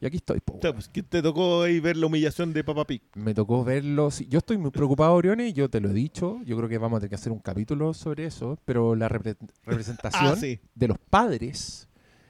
[0.00, 3.02] Y aquí estoy, po, pues, que te tocó ahí ver la humillación de Papa Pig.
[3.16, 4.12] me tocó verlo.
[4.12, 6.38] sí, Yo estoy muy preocupado, Oriones, yo te lo he dicho.
[6.44, 8.58] Yo creo que vamos a tener que hacer un capítulo sobre eso.
[8.64, 10.60] Pero la repre- representación Ah, sí.
[10.76, 11.88] de los padres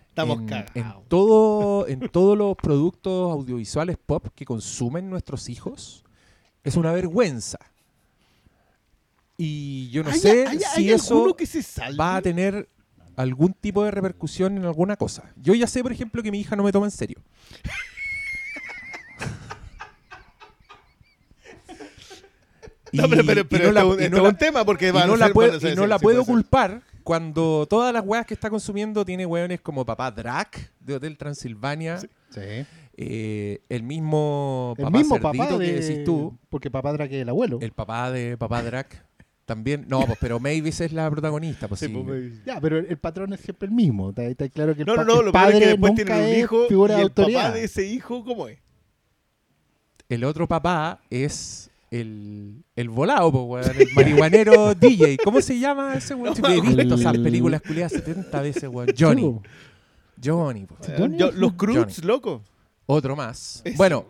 [0.08, 0.70] Estamos en, cagados.
[0.76, 6.04] en todo, en todos los productos audiovisuales pop que consumen nuestros hijos
[6.64, 7.58] es una vergüenza.
[9.36, 11.62] Y yo no ¿Hay- sé hay- si hay eso que se
[11.94, 12.68] va a tener
[13.18, 15.32] algún tipo de repercusión en alguna cosa.
[15.36, 17.20] Yo ya sé, por ejemplo, que mi hija no me toma en serio.
[22.90, 24.64] No, pero, pero, y pero no la- esto, y esto no es la- un tema
[24.64, 26.24] porque y no a la puedo, van a ser- y no sí, la sí, puedo
[26.24, 26.34] puede ser.
[26.34, 31.18] culpar cuando todas las weas que está consumiendo tiene weones como papá Drac de Hotel
[31.18, 32.40] Transilvania, Sí.
[32.96, 35.80] eh, el mismo El papá mismo que de...
[35.80, 37.58] decís tú, Porque papá Drake es el abuelo.
[37.60, 39.04] el papá de papá Drac
[39.48, 39.86] también.
[39.88, 41.66] No, pues, pero Mavis es la protagonista.
[41.66, 41.92] Pues, Sí, sí.
[42.06, 44.10] pues, Ya, pero el, el patrón es siempre el mismo.
[44.10, 45.66] Está, está claro que el, No, no, pa- no, el lo peor es padre que
[45.66, 47.54] después nunca tienen un es hijo y figura de el papá autoridad.
[47.54, 48.58] de ese hijo, ¿cómo es?
[50.08, 55.18] El otro papá es el, el volado, po, weón, el marihuanero DJ.
[55.24, 56.36] ¿Cómo se llama ese weón?
[56.36, 58.88] Si he visto esas El- películas culiadas 70 veces, weón.
[58.98, 59.40] Johnny.
[60.22, 60.76] Johnny, po.
[60.80, 61.16] Sí, Johnny.
[61.18, 62.42] Yo- los Cruz, loco.
[62.86, 63.62] Otro más.
[63.76, 64.06] Bueno,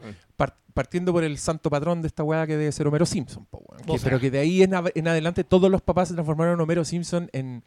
[0.75, 3.85] partiendo por el santo patrón de esta weá que debe ser Homero Simpson, po, weón.
[3.85, 7.29] Que- pero que de ahí en, adelante todos los papás se transformaron en Homero Simpson
[7.33, 7.65] en,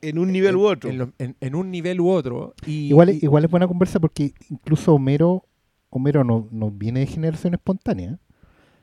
[0.00, 0.90] En un nivel en- u otro.
[0.90, 2.54] En, lo- en- en un nivel u otro.
[2.66, 5.44] Y, Igual, y- igual es buena conversa porque incluso Homero,
[5.90, 8.18] Homero no, no viene de generación espontánea.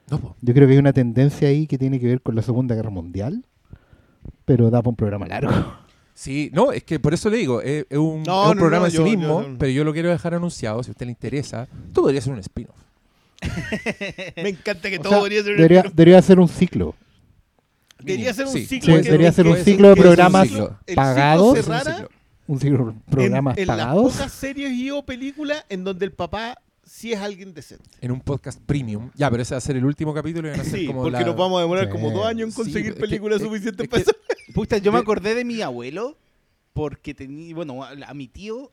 [0.09, 0.35] no, po.
[0.41, 2.89] Yo creo que hay una tendencia ahí que tiene que ver con la Segunda Guerra
[2.91, 3.45] Mundial,
[4.45, 5.51] pero da para un programa largo.
[6.13, 8.61] Sí, no, es que por eso le digo, es, es un, No, es un no,
[8.61, 10.93] programa no, en sí yo- mismo, yo- pero yo lo quiero dejar anunciado, si a
[10.93, 11.67] usted le interesa.
[11.87, 12.84] Esto podría ser un spin-off.
[14.37, 16.95] Me encanta que O todo sea, debería ser debería, debería ser un ciclo.
[17.99, 18.95] Debería ser un Sí, ciclo.
[18.95, 21.55] Sí, que- debería ser un ciclo de programas ciclo- pagados.
[21.57, 22.07] cerrara
[22.47, 24.03] Un ciclo de programas en, en pagados.
[24.05, 27.89] las pocas series y o películas en donde el papá sí es alguien decente.
[28.01, 29.09] En un podcast premium.
[29.15, 31.01] Ya, pero ese va a ser el último capítulo y van a ser Sí, como
[31.03, 31.91] porque la- nos vamos a demorar Sí.
[31.91, 34.11] como dos años en conseguir películas es- suficientes es para eso.
[34.53, 36.17] Puta, yo me acordé de mi abuelo
[36.73, 38.71] porque tenía, bueno, a mi tío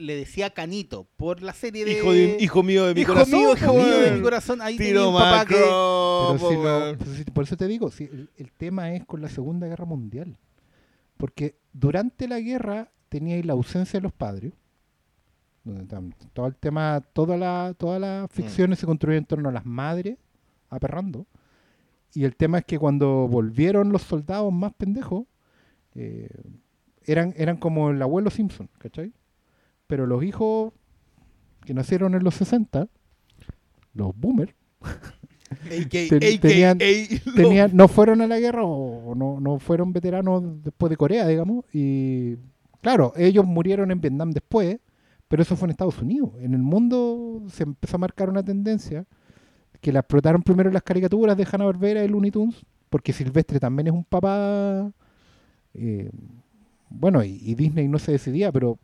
[0.00, 3.38] le decía Canito por la serie de Hijo, de- hijo mío de mi Hijo corazón.
[3.38, 4.60] mío, hijo mío de mi corazón.
[4.62, 5.54] Ahí Tiro un papá que.
[5.54, 9.66] Pero si lo- por eso te digo, si el, el tema es con la Segunda
[9.66, 10.36] Guerra Mundial.
[11.16, 14.52] Porque durante la guerra teníais la ausencia de los padres.
[15.64, 19.66] donde todo el tema, toda la, todas las ficciones se construyen en torno a las
[19.66, 20.16] madres
[20.70, 21.26] aperrando.
[22.14, 25.26] Y el tema es que cuando volvieron los soldados más pendejos,
[25.94, 26.28] eh,
[27.04, 29.12] eran, eran como el abuelo Simpson, ¿cachai?
[29.90, 30.72] Pero los hijos
[31.66, 32.86] que nacieron en los 60,
[33.94, 34.54] los boomers,
[36.08, 36.80] Ten- tenían-
[37.34, 41.64] tenían, no fueron a la guerra o no, no fueron veteranos después de Corea, digamos.
[41.72, 42.36] Y
[42.80, 44.78] claro, ellos murieron en Vietnam después,
[45.26, 46.30] pero eso fue en Estados Unidos.
[46.40, 49.04] En el mundo se empezó a marcar una tendencia
[49.80, 53.92] que la explotaron primero las caricaturas de Hanna-Barbera y Looney Tunes, porque Silvestre también es
[53.92, 54.92] un papá...
[55.74, 56.10] eh,
[56.90, 58.78] bueno, y, y Disney no se decidía, pero...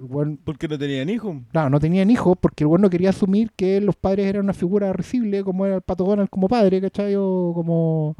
[0.00, 1.36] weón- Porque no tenían hijos.
[1.52, 4.52] Claro, no tenían hijos porque el güey no quería asumir que los padres eran una
[4.54, 7.14] figura risible, como era el Pato Donald como padre, ¿cachai?
[7.16, 8.16] O como...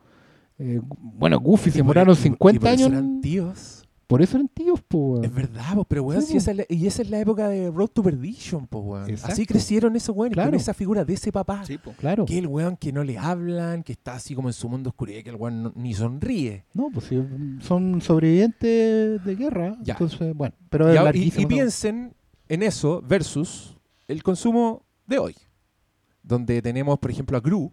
[0.58, 2.92] eh, bueno, Goofy se por- demoraron y- y 50 por eso años.
[2.92, 3.79] eran tíos.
[4.10, 5.22] Por eso eran tíos, pues.
[5.24, 6.38] Es verdad, po, pero weón, Sí, si po.
[6.38, 9.08] esa es la- y esa es la época de Road to Perdition, po, weón.
[9.08, 9.32] Exacto.
[9.32, 10.50] Así crecieron esos weones, Claro.
[10.50, 11.64] con esa figura de ese papá.
[11.64, 11.92] Sí, po.
[11.92, 12.24] Claro.
[12.26, 15.22] Que el weón que no le hablan, que está así como en su mundo oscuridad,
[15.22, 16.64] que el weón no- ni sonríe.
[16.74, 17.22] No, pues sí,
[17.60, 19.76] son sobrevivientes de guerra.
[19.82, 19.94] Ya.
[19.94, 22.12] Entonces, bueno, pero es Y, y- piensen
[22.48, 23.76] en eso versus
[24.08, 25.36] el consumo de hoy.
[26.22, 27.72] Donde tenemos, por ejemplo, a Gru,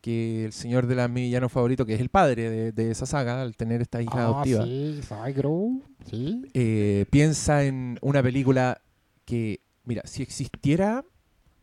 [0.00, 3.04] que el señor de la mi villano favorito, que es el padre de, de esa
[3.06, 4.64] saga, al tener esta hija Ah, adoptiva.
[4.64, 5.00] sí,
[6.08, 6.42] sí.
[6.54, 8.80] eh, piensa en una película
[9.26, 11.04] que, mira, si existiera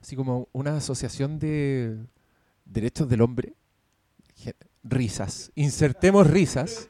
[0.02, 1.98] así como una asociación de
[2.66, 3.54] derechos del hombre,
[4.84, 6.88] risas, insertemos risas.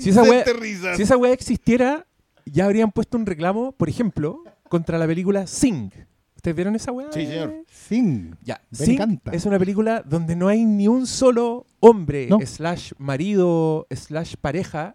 [0.00, 0.44] Si esa wea-
[0.96, 2.06] Si esa weá existiera,
[2.44, 5.90] ya habrían puesto un reclamo, por ejemplo, contra la película Sing.
[6.46, 7.08] ¿Ustedes vieron esa weá?
[7.10, 7.64] Sí, señor.
[7.68, 8.36] Sing.
[8.44, 9.32] Ya, Me encanta.
[9.32, 12.38] es una película donde no hay ni un solo hombre, No.
[12.46, 14.94] slash marido, slash pareja,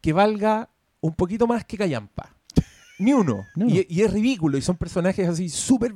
[0.00, 2.34] que valga un poquito más que Callampa.
[2.98, 3.44] Ni uno.
[3.54, 3.74] Ni uno.
[3.74, 4.58] Y, y es ridículo.
[4.58, 5.94] Y son personajes así súper.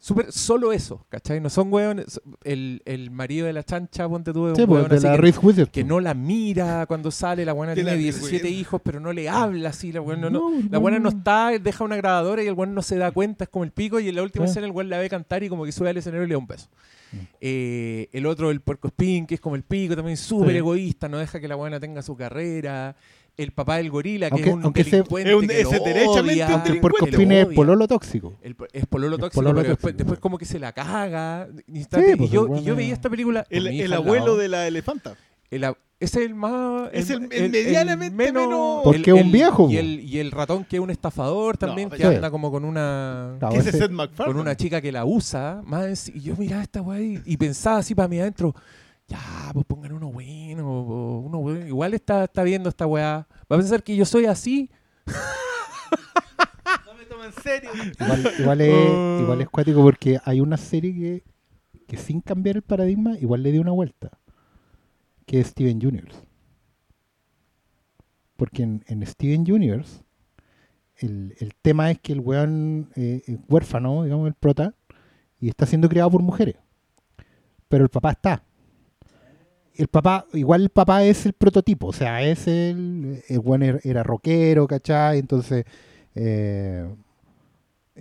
[0.00, 1.40] Súper solo eso, ¿cachai?
[1.40, 2.20] No son weones.
[2.44, 5.16] El, el marido de la chancha, ponte tú, es Sí, un pues, de así la
[5.16, 5.66] que- Witherspoon.
[5.72, 8.60] que no la mira cuando sale, la buena la tiene Reese 17 Witherspoon.
[8.60, 11.96] hijos, pero no le habla así, la buena no, la buena no está, deja una
[11.96, 14.22] grabadora y el buen no se da cuenta, es como el pico, y en la
[14.22, 16.34] última escena el buen la ve cantar y como que sube al escenario y le
[16.34, 16.68] da un beso.
[17.40, 20.56] Eh, el otro, el puerco spin, que es como el pico, también súper Sí.
[20.58, 22.94] egoísta, no deja que la buena tenga su carrera.
[23.38, 25.78] El papá del gorila, que Aunque- es un aunque se- delincuente Es un- que ese
[25.78, 28.34] lo derechamente odia, un Que el puerco que lo spin es pololo tóxico.
[28.42, 29.96] El es pololo Es tóxico, pololo pero después, tóxico.
[29.98, 31.46] después como que se la caga.
[31.68, 33.46] instante, Sí, pues, y, yo, el weón y yo es- veía esta película.
[33.48, 35.16] El, el abuelo de la elefanta.
[35.50, 35.64] El
[36.00, 36.90] es el más.
[36.92, 40.76] Es el- el medianamente menos- Porque es un viejo, Y el, y el ratón que
[40.76, 42.08] es un estafador también, No, que sí.
[42.08, 43.36] anda como con una.
[43.38, 44.32] Claro, ese es ese- Seth MacFarlane.
[44.34, 45.62] Con una chica que la usa.
[45.64, 48.52] Más, y yo miraba esta weá y, y pensaba así para mí adentro.
[49.08, 51.66] Ya, pues pongan uno bueno, uno bueno.
[51.66, 53.26] Igual está, está viendo esta weá.
[53.50, 54.70] Va a pensar que yo soy así.
[56.86, 57.70] No me tomo en serio.
[57.98, 61.24] Igual, igual es, igual es cuático porque hay una serie que,
[61.86, 64.10] que sin cambiar el paradigma igual le dio una vuelta.
[65.24, 66.20] Que es Steven Universe.
[68.36, 70.04] Porque en, en Steven Universe
[70.96, 74.74] el, el tema es que el weón eh, es huérfano, digamos, el prota,
[75.40, 76.56] y está siendo criado por mujeres.
[77.68, 78.44] Pero el papá está.
[79.78, 83.80] El papá, igual el papá es el prototipo, o sea, es el, el weón era,
[83.84, 85.18] era rockero, ¿cachai?
[85.20, 85.64] Entonces,
[86.16, 86.86] eh,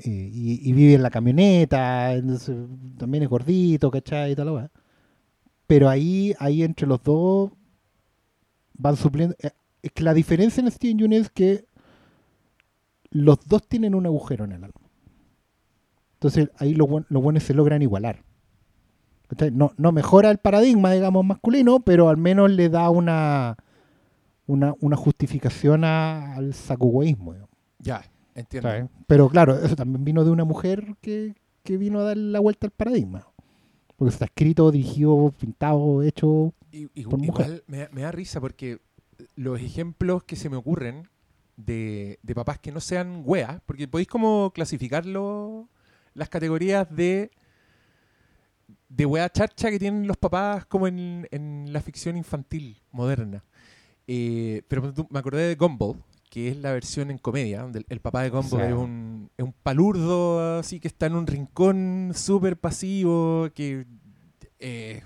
[0.03, 2.55] y, vive en la camioneta, entonces
[2.97, 4.31] también es gordito, ¿cachai?
[4.33, 4.71] Y tal, weá.
[5.67, 7.51] Pero ahí, ahí entre los dos
[8.75, 9.35] van supliendo.
[9.39, 11.65] eh, Es que la diferencia en Steven Universe es que
[13.11, 14.81] los dos tienen un agujero en el alma.
[16.15, 18.23] Entonces ahí los, los buenos se logran igualar.
[19.51, 23.57] No, no mejora el paradigma, digamos, masculino, pero al menos le da una,
[24.45, 27.33] una, una justificación a- al sacugueísmo.
[27.33, 27.51] digamos.
[27.79, 28.03] Ya,
[28.35, 28.69] entiendo.
[28.69, 28.85] ¿sabes?
[29.07, 32.67] Pero claro, eso también vino de una mujer que, que vino a dar la vuelta
[32.67, 33.27] al paradigma.
[33.97, 36.53] Porque está escrito, dirigido, pintado, hecho.
[36.71, 37.45] Y- y- por mujer.
[37.45, 38.79] igual me, da- me da risa porque
[39.35, 41.09] los ejemplos que se me ocurren
[41.57, 45.67] de, de papás que no sean weas, porque podéis como clasificarlo
[46.13, 47.31] las categorías de
[48.89, 53.43] de wea charcha que tienen los papás como en, en la ficción infantil moderna.
[54.07, 55.97] Eh, pero me acordé de Gumball,
[56.29, 59.43] que es la versión en comedia, donde el, el papá de Gumball es, un, es
[59.45, 63.85] un palurdo así que está en un rincón súper pasivo, que
[64.59, 65.01] eh,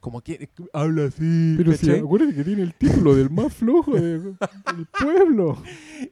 [0.00, 1.54] como que habla así.
[1.72, 2.00] ¿cachai?
[2.00, 4.36] acuérdate que tiene el título del más flojo del
[4.98, 5.62] pueblo.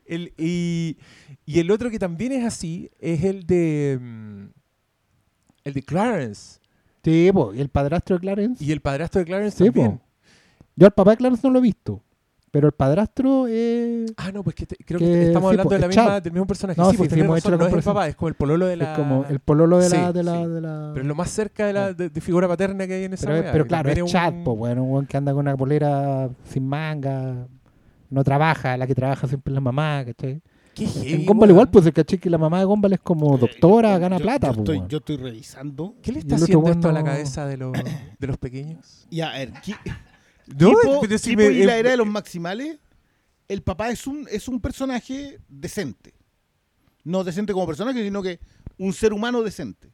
[0.07, 0.97] El- y,
[1.47, 4.45] y el otro que también es así es el de mm,
[5.65, 6.61] el de Clarence
[7.11, 8.65] Sí, po, y el padrastro de Clarence.
[8.65, 9.99] y el padrastro de Clarence Sí, también.
[9.99, 10.05] po.
[10.77, 12.03] Yo al papá de Clarence no lo he visto.
[12.51, 14.11] Pero el padrastro es.
[14.17, 16.05] Ah, no, pues que te- creo Que que estamos sí, hablando po, de la misma,
[16.07, 16.23] Chad.
[16.23, 16.81] del mismo personaje.
[16.81, 18.67] No, sí, pues sí, hemos hecho la no es el papá, es como el pololo
[18.67, 18.93] de la...
[18.93, 20.13] Es como el pololo de la.
[20.15, 22.87] De la, de la- Pero es lo más cerca de la de, de figura paterna
[22.87, 25.17] que hay en esa Pero, wea, pero claro, es un- Chad, po, bueno, un que
[25.19, 27.47] anda con una polera sin manga,
[28.09, 30.41] no trabaja, la que trabaja siempre es la mamá, ¿cachai?
[30.79, 33.37] Qué heavy, En Gumball igual, pues el caché que la mamá de Gumball es como
[33.37, 34.47] doctora, gana Yo- plata.
[34.49, 35.97] Yo, pues, estoy, yo estoy revisando.
[36.03, 37.73] ¿Qué le está haciendo esto a la no- cabeza de los,
[38.19, 39.07] de los pequeños?
[39.11, 39.75] Y a ver, ¿qué-
[40.47, 42.79] No, tipo, si me- y la eh, era de los maximales,
[43.49, 46.15] el papá es un, es un personaje decente.
[47.05, 48.39] No decente como personaje, sino que
[48.79, 49.91] un ser humano decente.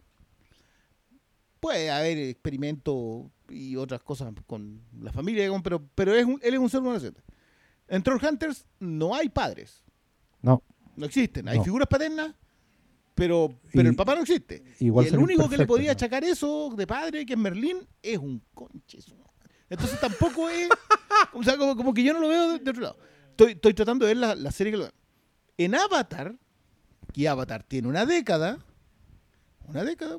[1.60, 6.60] Puede haber experimentos y otras cosas con la familia, pero, pero es un- él es
[6.60, 7.22] un ser humano decente.
[7.88, 9.82] En Trollhunters no hay padres.
[10.42, 10.62] No.
[10.96, 11.48] No existen.
[11.48, 11.64] Hay No.
[11.64, 12.34] figuras paternas,
[13.14, 14.62] pero, pero Y- el papá no existe.
[14.80, 18.18] igual y el único que le podía achacar eso de padre, que es Merlín, es
[18.18, 18.98] un conche.
[19.70, 20.68] Entonces tampoco es.
[21.32, 22.98] O sea, como, como que yo no lo veo de, de otro lado.
[23.30, 24.88] Estoy, estoy tratando de ver la, la serie que lo
[25.56, 26.36] En Avatar,
[27.12, 28.58] que Avatar tiene una década,
[29.66, 30.18] una década,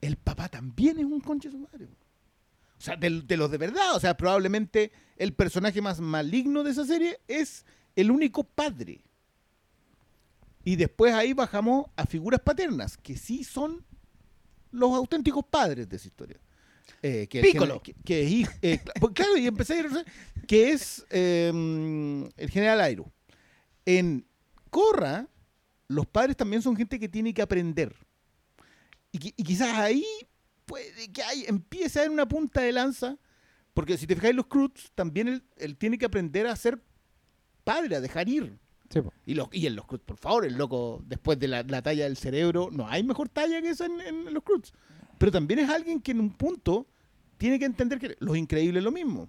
[0.00, 1.86] el papá también es un conche su madre.
[1.86, 3.96] O sea, de, de los de verdad.
[3.96, 7.66] O sea, probablemente el personaje más maligno de esa serie es
[8.00, 9.02] el único padre.
[10.64, 13.84] Y después ahí bajamos a figuras paternas, que sí son
[14.70, 16.38] los auténticos padres de esa historia.
[17.02, 17.82] Eh, que, Piccolo.
[17.82, 19.88] Que, que eh, pues claro, y empecé a ir,
[20.46, 21.50] que es eh,
[22.36, 23.10] el general Airo.
[23.86, 24.26] En
[24.70, 25.26] Corra,
[25.86, 27.94] los padres también son gente que tiene que aprender.
[29.10, 30.04] Y, qui- y quizás ahí
[30.66, 33.16] puede que hay, empiece a haber una punta de lanza,
[33.72, 36.82] porque si te fijáis los Cruz, también él, él tiene que aprender a ser
[37.72, 38.58] padre, a dejar ir.
[38.90, 39.00] Sí.
[39.26, 42.04] Y, los, y en los Cruz, por favor, el loco, después de la, la talla
[42.04, 44.72] del cerebro, no hay mejor talla que esa en, en los Cruz.
[45.18, 46.86] Pero también es alguien que en un punto
[47.36, 49.28] tiene que entender que los increíbles es lo mismo.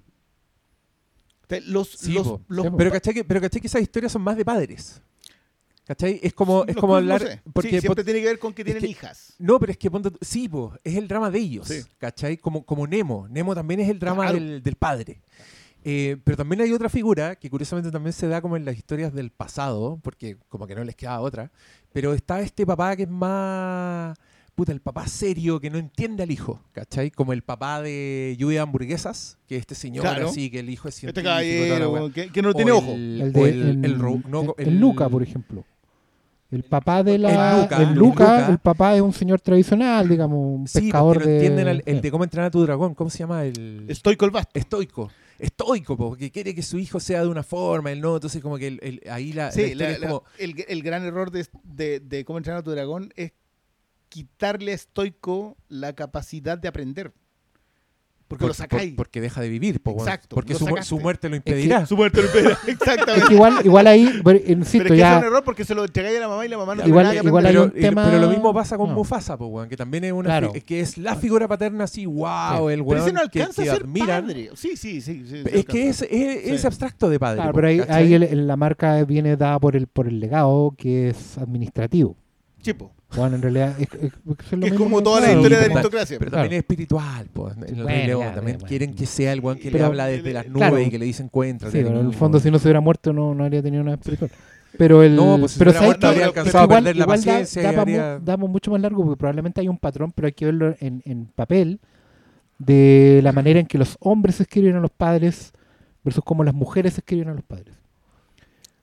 [1.66, 2.42] Los, Sí, los, po.
[2.48, 2.78] los- Sí, po.
[2.78, 5.02] Pero cachai que, pero cachai que esas historias son más de padres.
[5.86, 6.20] ¿Cachai?
[6.22, 7.22] Es como, es como Cruz, no hablar.
[7.22, 7.34] sé.
[7.44, 9.34] Sí, Porque siempre tiene que ver con que tienen que- hijas.
[9.40, 11.82] No, pero es que ponte sí, po, es el drama de ellos, Sí.
[11.98, 12.38] ¿cachai?
[12.38, 13.28] Como, como Nemo.
[13.28, 14.36] Nemo también es el drama Claro.
[14.40, 15.22] del, del padre.
[15.84, 19.14] Eh, pero también hay otra figura que curiosamente también se da como en las historias
[19.14, 21.52] del pasado, porque como que no les queda otra.
[21.94, 24.18] Pero está este papá que es más.
[24.56, 27.12] Puta, el papá serio que no entiende al hijo, ¿cachai?
[27.12, 30.28] Como el papá de Lluvia de Hamburguesas, que este señor Claro.
[30.28, 31.30] así, que el hijo es Este científico.
[31.30, 31.80] wea.
[31.80, 32.92] caballero que, que no O tiene ojo.
[32.92, 35.64] el- El o de el- el no, el- Luca, por ejemplo.
[36.52, 37.70] El papá de la.
[37.80, 41.38] En Luca, el papá es un señor tradicional, digamos, un Sí, pescador porque no de.
[41.38, 42.96] entienden al- el de cómo entrenar a tu dragón.
[42.96, 43.46] ¿Cómo se llama?
[43.46, 44.52] El Estoy colbasto.
[44.60, 45.10] estoico.
[45.40, 48.16] Estoico, po, porque quiere que su hijo sea de una forma, él no.
[48.16, 50.24] Entonces, como que el- el- ahí la, Sí, historia la- es la- como.
[50.38, 53.32] el, el gran error de, de, de cómo entrenar a tu dragón es
[54.10, 57.14] quitarle a Stoico la capacidad de aprender.
[58.30, 58.92] Porque por- lo sacáis.
[58.92, 59.98] por- porque deja de vivir, po.
[59.98, 61.86] Exacto, porque su, su muerte lo que- impedirá.
[61.88, 62.54] Su muerte lo impide.
[62.64, 63.28] Es Exactamente.
[63.28, 65.12] que igual, igual ahí, pero, insisto, Pero es que ya.
[65.14, 67.06] es un error porque se lo entregáis a la mamá y la mamá no Igual-
[67.06, 67.74] tiene nada que igual hay aprender.
[67.74, 68.96] pero, tema- pero lo mismo pasa con no.
[68.96, 70.54] Mufasa, po, weón, que también es una Claro.
[70.66, 73.70] que es la figura paterna así, wow, el Pero weón ese no que, alcanza que
[73.70, 74.24] a ser admiran.
[74.26, 74.50] padre.
[74.56, 75.26] Sí, sí, sí.
[75.26, 76.68] sí, sí Es que es, es, es Sí.
[76.68, 77.38] abstracto de padre.
[77.38, 80.20] Claro, po, pero ahí, ahí el- el- la marca viene dada por el, por el
[80.20, 82.16] legado, que es administrativo.
[82.62, 82.92] Chipo.
[83.16, 85.40] Bueno, en realidad es, es- es lo Que es mismo como que- toda la claro,
[85.40, 86.20] historia de la aristocracia.
[86.20, 86.44] Pero Claro.
[86.44, 87.58] también es espiritual, pues.
[87.58, 88.68] En el Bueno, Rey León ya, también bueno.
[88.70, 90.80] quieren que sea el weón que le habla desde las nubes Claro.
[90.80, 91.72] y que le dice encuentra.
[91.72, 93.96] Sí, pero en el fondo si no se hubiera muerto no, no habría tenido nada
[93.98, 94.30] espiritual.
[94.78, 96.08] Pero el No, pues si pero ¿sabes muerto qué?
[96.08, 98.20] habría alcanzado a igual- perder la igual paciencia da habría...
[98.20, 101.26] damos mucho más largo porque probablemente hay un patrón, pero hay que verlo en, en
[101.26, 101.80] papel
[102.60, 105.54] de la manera en que los hombres escriben a los padres
[106.04, 107.76] versus cómo las mujeres escriben a los padres.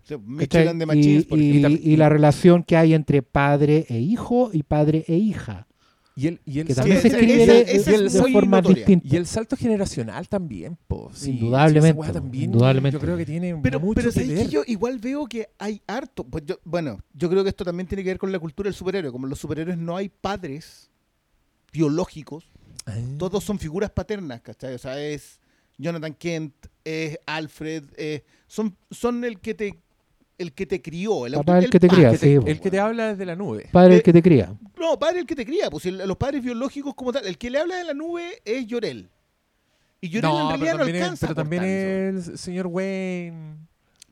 [0.09, 1.37] Y, ejemplo.
[1.37, 5.67] y- y la relación que hay entre padre e hijo y padre e hija,
[6.19, 7.93] Y el, y el que también Sí, se escribe de, de- es de
[8.47, 8.75] notoria.
[8.75, 9.13] distintas.
[9.13, 10.79] y el salto generacional también.
[11.13, 12.97] Sí, Indudablemente, también, indudablemente.
[12.97, 14.47] Yo creo que tiene Pero, mucho pero que ¿sabéis ver.
[14.47, 16.25] que yo igual veo que hay harto.
[16.25, 18.75] Pues yo, bueno, yo creo que esto también tiene que ver con la cultura del
[18.75, 19.13] superhéroe.
[19.13, 20.89] Como en los superhéroes no hay padres
[21.73, 22.49] biológicos,
[22.87, 22.95] Ah.
[23.19, 24.75] todos son figuras paternas, ¿cachai?
[24.75, 25.41] O sea, es
[25.77, 29.75] Jonathan Kent, es Alfred, es- son, son el que te
[30.39, 31.27] el que te crió.
[31.27, 31.97] El, Papá auto- el que te padre.
[32.03, 33.69] cría, el, que sí, te, el que te habla desde la nube.
[33.73, 34.53] Padre Eh, el que te cría.
[34.79, 35.71] No, padre el que te cría.
[35.71, 37.27] Pues el- los padres biológicos como tal.
[37.27, 39.11] El que le habla de la nube es Llorel.
[40.01, 41.27] Y Llorel en realidad no es, alcanza.
[41.27, 43.57] pero también es el señor Wayne.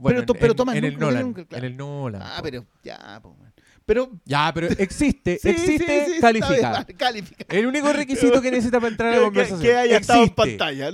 [0.02, 1.22] Pero en- pero en- Thomas en el nunca- Nolan.
[1.22, 1.64] nunca- claro.
[1.66, 2.22] En el Nolan.
[2.24, 3.52] Ah, pero ya, pues, bueno.
[3.86, 6.42] Pero Ya, pero existe, sí, existe, sí, sí, está bien,
[6.98, 7.44] califica.
[7.50, 9.60] El único requisito que necesita para entrar a la conversación.
[9.60, 10.90] que haya estado en pantalla.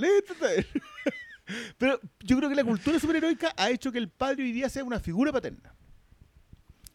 [1.77, 4.83] Pero yo creo que la cultura superheroica ha hecho que el padre hoy día sea
[4.83, 5.73] una figura paterna.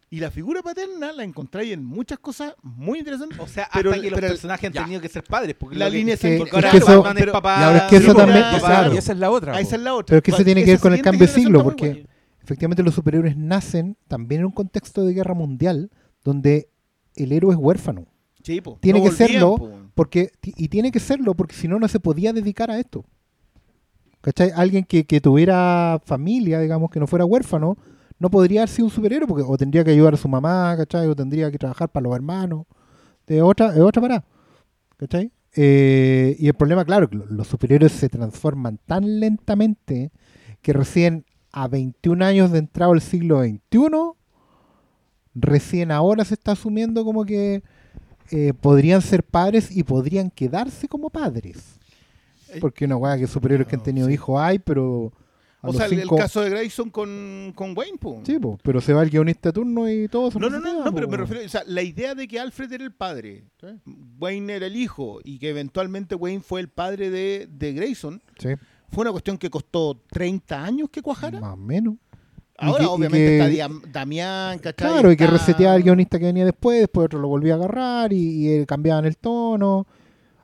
[0.09, 3.39] Y la figura paterna la encontráis en muchas cosas muy interesantes.
[3.41, 5.57] O sea, Pero- hasta que los pero- personajes han tenido que ser padres.
[5.59, 7.57] Porque La que- línea que- porque ahora es que eso- es papá.
[7.61, 8.95] y ahora es que eso Sí, también- Esa- claro.
[8.95, 9.55] Y esa es la otra.
[9.57, 10.07] Ah, esa es la otra.
[10.07, 12.07] Pero es que eso tiene que ver con el cambio de siglo, porque
[12.41, 15.91] efectivamente los superhéroes nacen también en un contexto de guerra mundial
[16.23, 16.69] donde
[17.17, 18.07] el héroe es huérfano.
[18.45, 18.79] Sí, po.
[18.81, 19.71] Tiene No que volvían, serlo po.
[19.97, 23.05] porque Y tiene que serlo porque si no, no se podía dedicar a esto.
[24.27, 24.51] ¿Cachai?
[24.57, 27.77] Alguien que, tuviera familia, digamos, que no fuera huérfano,
[28.19, 31.07] no podría haber sido un superhéroe porque o tendría que ayudar a su mamá, ¿cachai?
[31.07, 32.67] O tendría que trabajar para los hermanos.
[33.29, 34.25] De otra, de otra parada.
[34.97, 35.31] ¿Cachai?
[35.55, 40.11] Eh, y el problema, claro, los superhéroes se transforman tan lentamente
[40.61, 43.79] que recién a 21 años de entrado al siglo XXI,
[45.37, 47.63] recién ahora se está asumiendo como que
[48.33, 51.79] eh, podrían ser padres y podrían quedarse como padres.
[52.61, 55.13] Porque una weá que superhéroes que han tenido hijos hay, pero.
[55.63, 58.21] a O sea, el- caso de Grayson con, con Wayne, po.
[58.25, 60.85] Sí, po, pero se va el guionista de turno y todo se No, no, no,
[60.85, 63.45] no, pero me refiero, o sea, la idea de que Alfred era el padre,
[64.19, 68.51] Wayne era el hijo y que eventualmente Wayne fue el padre de, de Grayson, Sí,
[68.91, 71.41] fue una cuestión que costó 30 años que cuajara.
[71.41, 71.95] más o menos.
[72.59, 74.89] Ahora, que- obviamente, que- está Damián, ¿cachai?
[74.91, 78.13] Claro, y que reseteaba al guionista que venía después, después otro lo volvía a agarrar
[78.15, 79.87] y, y, cambiaban el tono.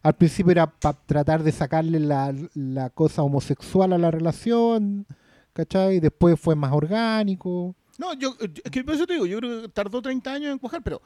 [0.02, 5.06] Al principio era para tratar de sacarle la, la cosa homosexual a la relación,
[5.52, 6.00] ¿cachai?
[6.00, 7.74] Después fue más orgánico.
[7.98, 10.52] No, yo, yo- es que por eso te digo, yo creo que tardó 30 años
[10.52, 11.00] en cuajar, pero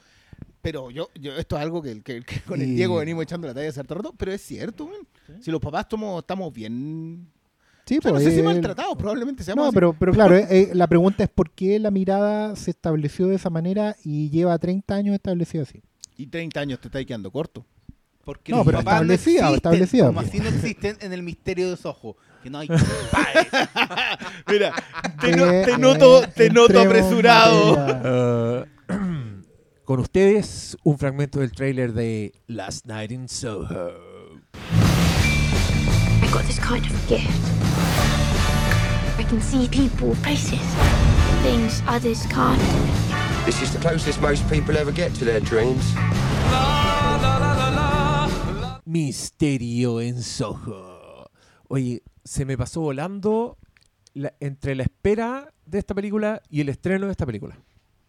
[0.63, 3.47] pero yo, yo esto es algo que, que- que con el Y- Diego venimos echando
[3.47, 4.91] la talla hace rato, pero es cierto.
[5.41, 7.29] Si los papás tomo- estamos bien...
[7.87, 9.75] Sí, o sea, no pues, sé si él- maltratados, probablemente seamos No, así.
[9.75, 13.37] pero, pero claro, eh, eh, la pregunta es por qué la mirada se estableció de
[13.37, 15.83] esa manera y lleva 30 años establecida así.
[16.17, 17.65] Y 30 años te estáis quedando corto.
[18.27, 21.23] Porque No, los pero papás establecida, no existen, establecida, Como así no existen en el
[21.23, 22.17] misterio de Soho.
[22.43, 23.47] Que no hay padres.
[24.49, 24.73] Mira,
[25.21, 27.77] te, no- te noto, te noto apresurado.
[28.05, 28.65] Eh,
[29.85, 33.93] con ustedes, un fragmento del tráiler de Last Night in Soho.
[36.23, 37.31] I got this kind of gift.
[39.19, 40.59] I can see people, places,
[41.45, 42.61] things others can't.
[43.45, 45.95] This is the closest most people ever get to their dreams.
[48.87, 51.31] Misterio en Soho.
[51.69, 53.59] Oye, se me pasó volando
[54.15, 57.59] la- entre la espera de esta película y el estreno de esta película.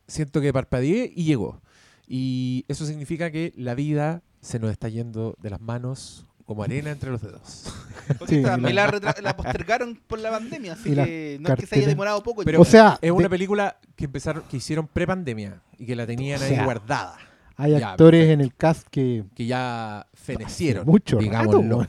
[0.07, 1.61] Siento que parpadeé y llegó.
[2.07, 6.91] Y eso significa que la vida se nos está yendo de las manos como arena
[6.91, 7.65] entre los dedos.
[8.29, 11.75] Sí, la- la, retra- la postergaron por la pandemia, así que no es que se
[11.75, 12.43] haya demorado poco.
[12.45, 16.07] Pero O sea, es una de- película que empezaron, que hicieron pre-pandemia y que la
[16.07, 17.17] tenían O ahí guardada.
[17.57, 20.85] Hay Ya, actores en el cast que Que ya fenecieron.
[20.85, 21.87] mucho digámoslo.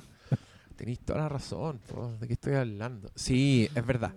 [0.76, 3.10] Tenéis toda la razón, po, ¿de qué estoy hablando?
[3.14, 4.14] Sí, es verdad.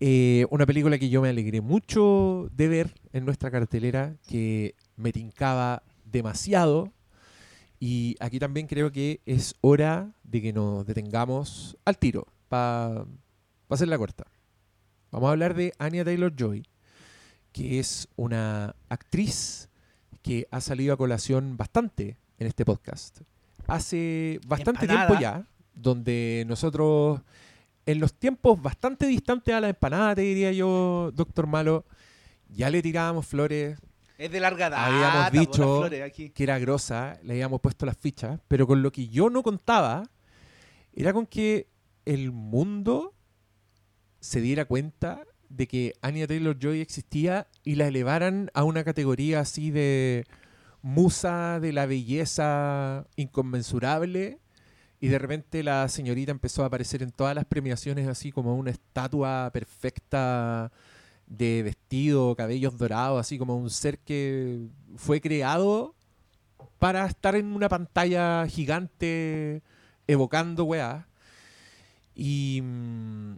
[0.00, 5.12] Eh, una película que yo me alegré mucho de ver en nuestra cartelera, que me
[5.12, 6.92] tincaba demasiado.
[7.78, 13.06] Y aquí también creo que es hora de que nos detengamos al tiro, para
[13.70, 14.24] hacer la corta.
[15.12, 16.66] Vamos a hablar de Anya Taylor Joy,
[17.52, 19.68] que es una actriz
[20.22, 23.20] que ha salido a colación bastante en este podcast.
[23.66, 25.06] Hace bastante Empanada.
[25.06, 27.20] tiempo ya, donde nosotros,
[27.86, 31.84] en los tiempos bastante distantes a la empanada, te diría yo, doctor Malo,
[32.48, 33.78] ya le tirábamos flores,
[34.18, 34.86] Es de larga data.
[34.86, 36.30] Habíamos las dicho- aquí.
[36.30, 40.02] que era grosa, le habíamos puesto las fichas, pero con lo que yo no contaba
[40.92, 41.68] era con que
[42.04, 43.14] el mundo
[44.20, 49.40] se diera cuenta de que Anya Taylor Joy existía y la elevaran a una categoría
[49.40, 50.24] así de
[50.80, 54.38] musa de la belleza inconmensurable
[55.00, 58.70] y de repente la señorita empezó a aparecer en todas las premiaciones así como una
[58.70, 60.70] estatua perfecta
[61.26, 65.94] de vestido, cabellos dorados, así como un ser que fue creado
[66.78, 69.62] para estar en una pantalla gigante
[70.06, 71.06] evocando weá.
[72.14, 73.36] Y, mm,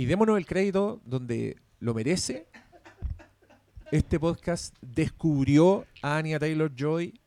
[0.00, 2.46] y démonos el crédito donde lo merece.
[3.92, 7.20] Este podcast descubrió a Anya Taylor Joy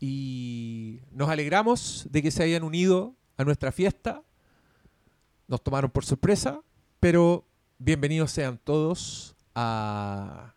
[0.00, 4.22] y nos alegramos de que se hayan unido a nuestra fiesta.
[5.48, 6.62] Nos tomaron por sorpresa,
[6.98, 7.44] pero
[7.78, 10.54] bienvenidos sean todos a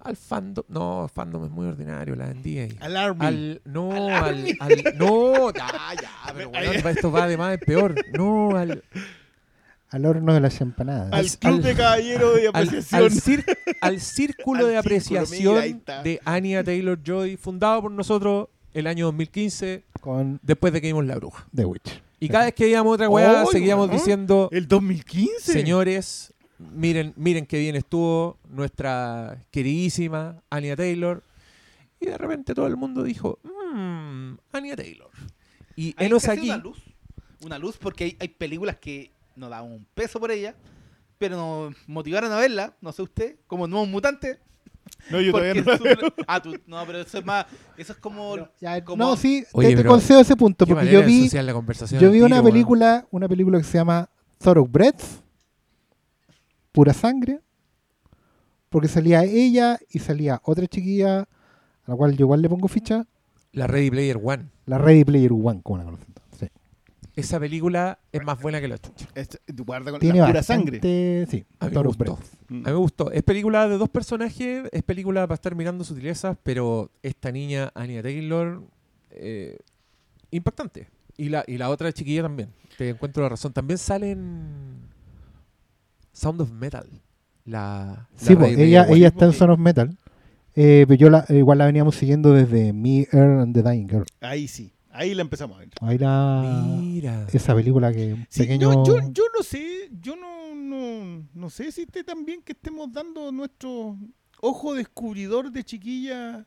[0.00, 0.64] al fandom.
[0.66, 2.76] No, fandom es muy ordinario, la ahí.
[2.80, 3.26] Al Army.
[3.26, 5.68] Al, no, al, al- no, ya,
[6.00, 7.94] ya, pero weón, esto va de más en peor.
[8.16, 8.82] No, al,
[9.90, 11.12] al horno de las empanadas.
[11.12, 13.02] al al- Club al- de Caballeros de Apreciación.
[13.02, 13.44] al cir-
[13.80, 19.06] al círculo Al de círculo, apreciación de Anya Taylor Joy, fundado por nosotros el año
[19.06, 21.46] 2015, con después de que vimos La Bruja.
[21.54, 22.02] The Witch.
[22.20, 25.52] Y cada vez que veíamos otra weá, ¡Ay, seguíamos diciendo, El 2015.
[25.52, 31.22] señores, miren, miren qué bien estuvo nuestra queridísima Anya Taylor.
[31.98, 35.10] Y de repente todo el mundo dijo, mmm, Anya Taylor.
[35.76, 36.78] Y enos aquí, Una luz,
[37.42, 40.54] una luz porque hay, hay películas que no dan un peso por ella,
[41.18, 44.38] pero nos motivaron a verla, no sé usted, como Nuevos Mutantes.
[45.10, 45.72] No, yo todavía no
[46.26, 48.36] Ah, tú, no, pero eso es más, eso es como...
[48.60, 51.52] Ya, como- no, sí, Oye, te, te concedo ese punto, porque yo vi, ensuciar la
[51.52, 54.08] conversación yo vi tiro, una película, una película que se llama
[54.38, 55.22] Thoroughbreds,
[56.72, 57.40] pura sangre,
[58.68, 61.26] porque salía ella y salía otra chiquilla, a
[61.86, 63.06] la cual yo igual le pongo ficha,
[63.52, 64.48] La Ready Player One.
[64.66, 66.14] la Ready Player One, como la conocen.
[67.16, 69.06] Esa película es más buena que la chucha.
[69.14, 70.80] Este- guarda con Tiene la pura sangre.
[71.28, 72.18] sí, A mí me gustó.
[72.48, 72.54] Mm.
[72.54, 73.10] A mí me gustó.
[73.10, 78.02] Es película de dos personajes, es película para estar mirando sutilezas, pero esta niña, Anya
[78.02, 78.62] Taylor,
[79.10, 79.58] eh,
[80.30, 80.88] impactante.
[81.16, 82.50] Y la, y la otra chiquilla también.
[82.78, 83.52] Te encuentro la razón.
[83.52, 84.78] También sale en
[86.12, 86.88] Sound of Metal.
[87.44, 89.96] La, la Sí, pues, Ready ella, ella está en Son of Metal.
[90.56, 94.04] Eh, pero yo la, igual la veníamos siguiendo desde Me, Earl and the Dying Girl.
[94.20, 95.70] Ahí sí, ahí la empezamos a ver.
[95.80, 96.64] Ahí la.
[96.78, 97.26] Mira.
[97.32, 98.84] Esa película que un Sí, pequeño.
[98.84, 102.92] yo, yo, yo no sé, yo no, no, no sé si esté también que estemos
[102.92, 103.96] dando nuestro
[104.40, 106.46] ojo descubridor de chiquilla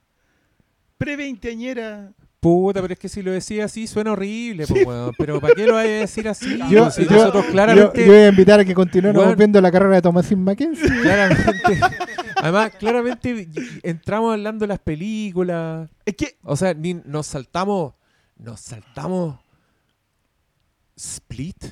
[0.98, 2.14] pre-veinteañera.
[2.40, 5.14] Puta, pero es que si lo decía así suena horrible, po, weón.
[5.18, 6.58] Pero ¿para qué lo vaya a decir así?
[6.70, 8.02] Yo, si yo- nosotros claramente...
[8.06, 9.38] yo voy a invitar a que continuemos Weón.
[9.38, 10.90] viendo la carrera de Thomasin Mackenzie.
[11.02, 11.80] claramente
[12.36, 13.48] además claramente
[13.84, 17.94] entramos hablando de las películas Es que o sea ni nos saltamos
[18.38, 19.40] nos saltamos
[20.96, 21.64] Split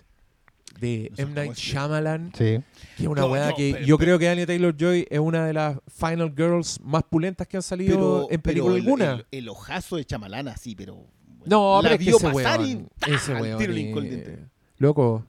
[0.79, 1.33] de M.
[1.33, 2.59] Night Shyamalan Sí.
[2.97, 5.19] que es una No, weá no, que pero- yo pero- creo que Anya Taylor-Joy es
[5.19, 9.11] una de las Final Girls más pulentas que han salido pero, en película el, alguna
[9.13, 10.95] el- el ojazo de chamalana, sí, pero.
[10.95, 14.45] bueno, no la pero es que ese pasar weón ese weón tiro eh,
[14.77, 15.25] loco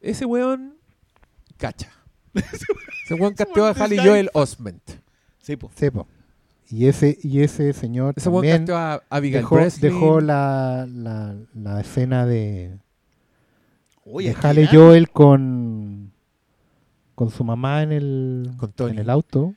[0.00, 0.76] ese weón
[1.56, 1.90] cacha
[2.34, 3.98] ese weón casteó a Halle.
[3.98, 4.82] Joel Osment
[5.40, 5.70] Sí, po.
[5.76, 6.08] Sí, po.
[6.70, 12.24] Y ese, y ese señor ese también a Abigail dejó, dejó la, la, la escena
[12.26, 12.78] de,
[14.04, 16.12] Oye, de Halle ya- Joel con,
[17.14, 18.92] con su mamá en el, Con Tony.
[18.92, 19.54] en el auto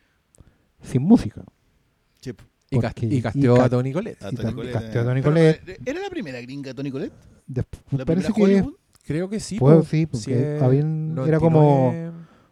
[0.82, 1.44] sin música.
[1.44, 2.44] Po.
[2.70, 3.92] Y, y y casteó ca- a Tony.
[3.92, 7.14] A casteó a eh, pero, eh, ¿Era la primera gringa Tony Colette?
[7.48, 8.72] Después, ¿La parece primera que?
[9.06, 9.58] Creo que sí.
[9.58, 11.40] Puedo, sí, porque habían- era 99.
[11.40, 11.94] como-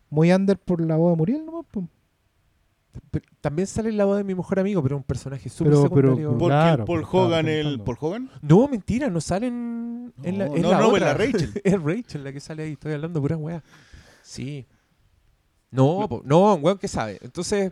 [0.09, 1.54] muy under por la voz de Muriel, ¿no?
[3.41, 6.09] También sale en la voz de mi mejor amigo, pero un personaje súper Pero- pero-
[6.15, 6.29] secundario.
[6.29, 7.79] Por- Porque Claro, el Paul pues, Hogan, el.
[7.81, 8.31] Paul Hogan.
[8.41, 10.97] No, mentira, no salen en la, No, es no, la no, otra.
[10.97, 11.51] es la Rachel.
[11.63, 12.71] es Rachel la que sale ahí.
[12.73, 13.63] Estoy hablando pura weá.
[14.21, 14.65] Sí.
[15.71, 17.19] No, po, no, un weón que sabe.
[17.21, 17.71] Entonces,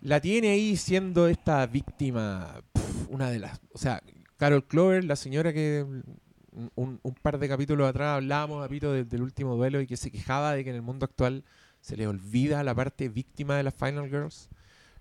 [0.00, 3.60] la tiene ahí siendo esta víctima, pf, una de las...
[3.72, 4.02] O sea,
[4.36, 5.84] Carol Clover, la señora que
[6.74, 10.10] un, un- par de capítulos atrás hablábamos, Apito, del, del último duelo y que se
[10.10, 11.44] quejaba de que en el mundo actual
[11.86, 14.48] se le olvida la parte víctima de las Final Girls.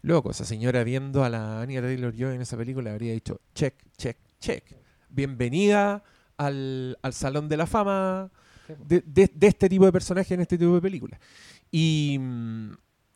[0.04, 4.18] Loco, esa señora viendo a la Anya Taylor-Joy en esa película habría dicho, check, check,
[4.40, 4.64] check.
[5.10, 6.04] Bienvenida
[6.38, 8.30] al, al Salón de la Fama
[8.88, 11.20] de, de- de este tipo de personajes en este tipo de películas.
[11.72, 12.20] Y,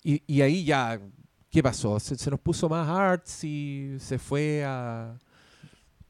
[0.03, 0.99] y, y ahí ya,
[1.51, 1.99] ¿qué pasó?
[1.99, 5.15] Se, se nos puso más arts y se fue a...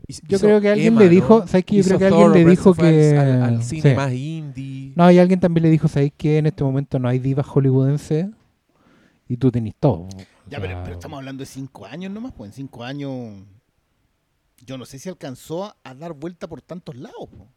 [0.07, 1.11] Yo creo que alguien Emma, le ¿no?
[1.11, 1.75] dijo, ¿sabes qué?
[1.75, 3.17] Yo Hizo creo que alguien le dijo que...
[3.17, 3.95] Al, al- cine sí.
[3.95, 4.93] más indie.
[4.95, 8.27] No, y alguien también le dijo, ¿sabéis que en este momento no hay divas hollywoodenses?
[9.27, 10.07] Y tú tenés todo.
[10.47, 13.43] Ya, O pero, estamos hablando de cinco años nomás, pues en cinco años.
[14.65, 17.27] Yo no sé si alcanzó a, a dar vuelta por tantos lados.
[17.29, 17.47] po.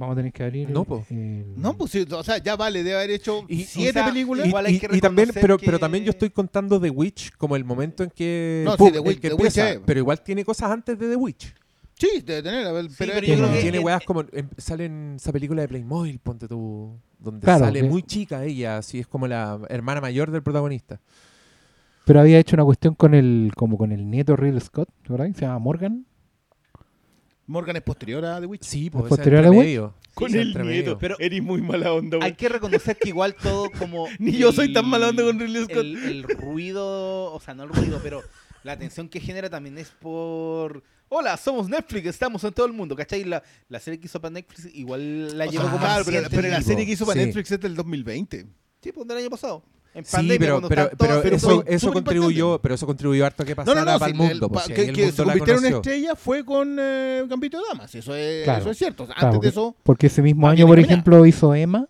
[0.00, 0.70] Vamos a tener que abrir...
[0.70, 1.04] No, po.
[1.10, 4.12] el- No, pues sí, o sea, ya vale, debe haber hecho Y- siete o sea,
[4.12, 4.46] películas.
[4.46, 6.90] Y, Igual hay y- que y también, pero, que- pero también yo estoy contando The
[6.90, 8.92] Witch como el momento en que, No, sí, ¡pum!
[8.92, 11.16] The el Witch- que The Witch empieza, es- pero igual tiene cosas antes de The
[11.16, 11.52] Witch.
[11.98, 12.64] Sí, debe tener.
[12.64, 15.32] a ver, pero, pero yo creo que- tiene en- weas como em, sale en esa
[15.32, 19.26] película de Playmobil, ponte tú, donde Claro, sale que- muy chica ella, así es como
[19.26, 21.00] la hermana mayor del protagonista.
[22.04, 25.26] Pero había hecho una cuestión con el como con el nieto Real Scott, ¿verdad?
[25.34, 26.06] Se llama Morgan.
[27.48, 28.62] Morgan es posterior a The Witch.
[28.62, 29.94] Sí, pues posterior a The medio.
[30.14, 30.98] Con Sí, el medio.
[30.98, 34.06] Pero- Eres muy mala onda, Hay que reconocer que igual todo como...
[34.18, 35.76] Ni yo soy tan mala onda con Ridley Scott.
[35.78, 38.22] El, el ruido, o sea, no el ruido, pero
[38.64, 40.82] la atención que genera también es por...
[41.08, 43.24] Hola, somos Netflix, estamos en todo el mundo, ¿cachai?
[43.24, 46.18] La, la serie que hizo para Netflix igual la O llevó sea, como claro, pero,
[46.20, 47.26] siete pero la serie que hizo para Sí.
[47.26, 48.46] Netflix es del 2020.
[48.82, 49.62] Sí, pues del año pasado.
[49.98, 53.42] En Sí, pero, cuando pero, estaban pero todos- pero eso, contribuyó, pero eso contribuyó harto
[53.42, 53.98] a que pasara no, no.
[53.98, 56.44] para el mundo, pues, que, el que se mundo la convirtiera en una estrella fue
[56.44, 57.94] con eh, Gambito de Damas.
[57.94, 58.60] Eso es, Claro.
[58.60, 59.02] eso es cierto.
[59.02, 61.54] O sea, Claro, antes de porque- eso, Porque ese mismo Ah, año, por ejemplo, hizo
[61.54, 61.86] Emma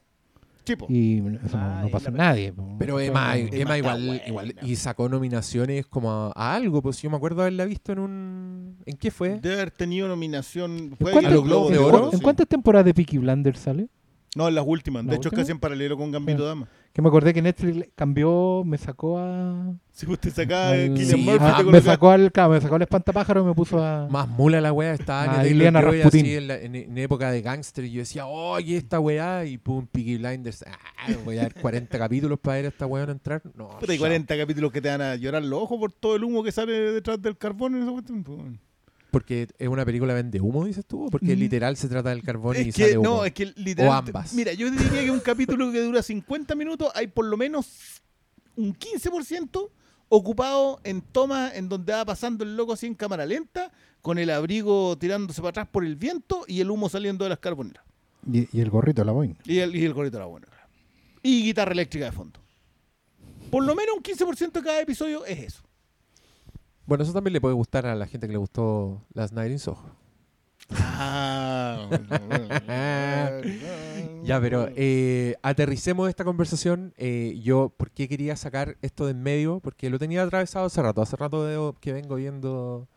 [0.65, 0.87] tipo.
[0.89, 2.53] y eso no- Ah, pasó nadie.
[2.79, 4.27] Pero Emma, no- Emma igual, buena.
[4.27, 7.99] igual y sacó nominaciones como a, a algo, pues yo me acuerdo haberla visto en
[8.01, 9.39] un ¿en qué fue?
[9.41, 10.77] Debe haber tenido nominación.
[10.79, 12.11] ¿En Fue cuántas- ¿A los Globos de Oro?
[12.13, 13.89] ¿En cuántas temporadas de Peaky Blinders sale?
[14.37, 15.05] No, en las últimas.
[15.05, 16.69] De ¿La hecho, es casi en paralelo con Gambito de Damas.
[16.93, 19.73] Que me acordé que Netflix cambió, me sacó a...
[19.93, 22.75] Si usted saca al- Killian Sí, Murphy, ah, te me sacó al, claro, me sacó
[22.75, 24.09] al espantapájaro y me puso a...
[24.11, 25.27] Más mula la weá, estaba
[25.81, 26.21] Rasputin.
[26.27, 29.59] así en, la- en- en época de gangster y yo decía, oye, esta weá, y
[29.59, 30.77] pum, Peaky Blinders, ah,
[31.25, 33.43] voy a ver 40 capítulos para ver a esta weá no entrar.
[33.55, 34.07] No, Puta, hay chao.
[34.07, 36.73] 40 capítulos que te van a llorar los ojos por todo el humo que sale
[36.73, 38.59] detrás del carbón en esa cuestión.
[39.11, 41.39] Porque es una película vende humo, dices tú, porque Mm.
[41.39, 43.09] literal se trata del carbón y Es sale que, humo.
[43.09, 43.91] no, es que literal.
[43.91, 44.35] O ambas.
[44.35, 48.03] Mira, yo diría que un capítulo que dura 50 minutos, hay por lo menos
[48.57, 49.71] un 15%
[50.11, 54.31] ocupado en tomas en donde va pasando el loco así en cámara lenta, con el
[54.31, 57.85] abrigo tirándose para atrás por el viento y el humo saliendo de las carboneras.
[58.31, 59.37] Y, y el gorrito de la boina.
[59.45, 60.47] Y el, y el gorrito de la buena.
[60.47, 60.67] claro.
[61.23, 62.41] Y guitarra eléctrica de fondo.
[63.51, 65.63] Por lo menos un 15% de cada episodio es eso.
[66.89, 69.59] Bueno, eso también le puede gustar a la gente que le gustó Last Night in
[69.59, 69.95] Soho.
[70.71, 71.87] Ah,
[74.25, 76.95] Ya, pero eh, aterricemos esta conversación.
[76.97, 79.61] Eh, yo, ¿por qué quería sacar esto de en medio?
[79.61, 81.03] Porque lo tenía atravesado hace rato.
[81.03, 82.89] Hace rato veo que vengo viendo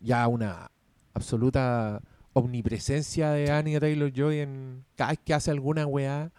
[0.00, 0.72] ya una
[1.14, 6.32] absoluta omnipresencia de Anya Taylor Joy en cada vez que hace alguna weá,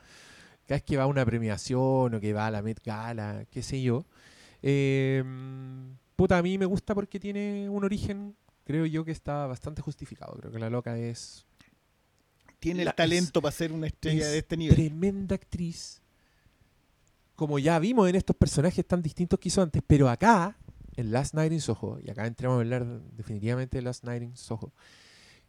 [0.65, 3.63] cada vez que va a una premiación o que va a la Met Gala, qué
[3.63, 4.03] sé yo.
[4.61, 5.23] Eh,
[6.17, 10.33] puta, a mí me gusta porque tiene un origen, creo yo, que está bastante justificado.
[10.33, 11.45] Creo que la loca es
[12.59, 14.75] Tiene La- el talento para ser una estrella es de este nivel.
[14.75, 16.01] Tremenda actriz.
[17.35, 20.57] Como ya vimos en estos personajes tan distintos que hizo antes, pero acá,
[20.95, 24.35] en Last Night in Soho, y acá entramos a hablar definitivamente de Last Night in
[24.35, 24.73] Soho,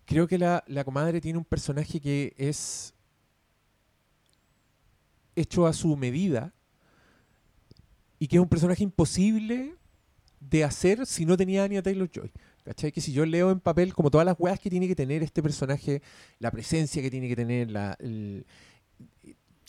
[0.05, 2.93] creo que la, la comadre tiene un personaje que es
[5.35, 6.53] hecho a su medida
[8.19, 9.78] y que es un personaje imposible
[10.49, 12.30] de hacer si no tenía a Anya Taylor-Joy.
[12.64, 12.92] ¿Cachai?
[12.92, 15.42] Que si yo leo en papel como todas las weas que tiene que tener este
[15.42, 16.03] personaje,
[16.38, 18.44] la presencia que tiene que tener, la, el-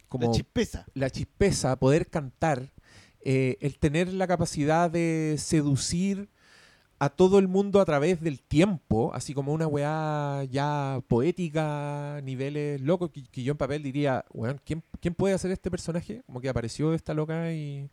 [0.07, 0.85] como La chispeza.
[0.95, 2.73] la chispeza, poder cantar,
[3.21, 6.29] eh, el tener la capacidad de seducir
[7.01, 12.81] a todo el mundo a través del tiempo, así como una weá ya poética, niveles
[12.81, 16.21] locos, que, que yo en papel diría, weón, ¿quién, quién puede hacer este personaje?
[16.25, 17.89] Como que apareció esta loca y,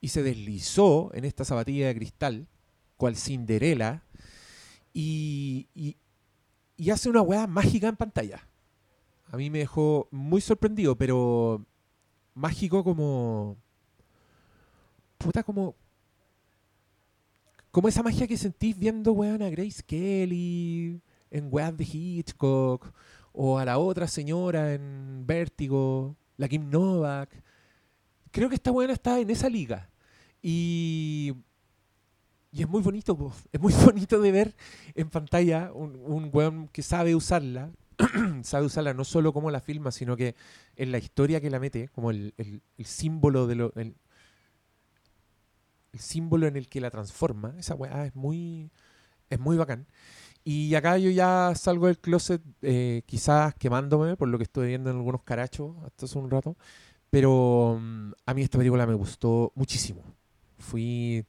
[0.00, 2.46] y se deslizó en esta zapatilla de cristal,
[2.96, 4.04] cual Cinderela,
[4.92, 5.96] y,
[6.90, 8.46] hace una weá mágica en pantalla.
[9.30, 11.64] A mí me dejó muy sorprendido, pero
[12.34, 13.56] mágico como.
[15.18, 15.76] Puta, como.
[17.70, 22.92] Como esa magia que sentís viendo, weón, a Grace Kelly en weas de Hitchcock,
[23.32, 27.30] o a la otra señora en Vértigo, la Kim Novak.
[28.32, 29.90] Creo que esta weona está en esa liga.
[30.42, 31.34] Y.
[32.50, 33.32] Y es muy bonito, po.
[33.52, 34.56] es muy bonito de ver
[34.94, 37.70] en pantalla un, un weón que sabe usarla,
[38.42, 40.34] sabe usarla no solo como la filma, sino que
[40.76, 43.72] en la historia que la mete, como el, el- el símbolo de lo.
[43.76, 43.94] El,
[45.92, 47.54] el símbolo en el que la transforma.
[47.58, 48.70] Esa weá es muy.
[49.30, 49.86] Es muy bacán.
[50.44, 54.90] Y acá yo ya salgo del closet, eh, quizás quemándome por lo que estoy viendo
[54.90, 56.56] en algunos carachos hasta hace un rato.
[57.10, 60.02] Pero mm, a mí esta película me gustó muchísimo.
[60.58, 61.24] Fui.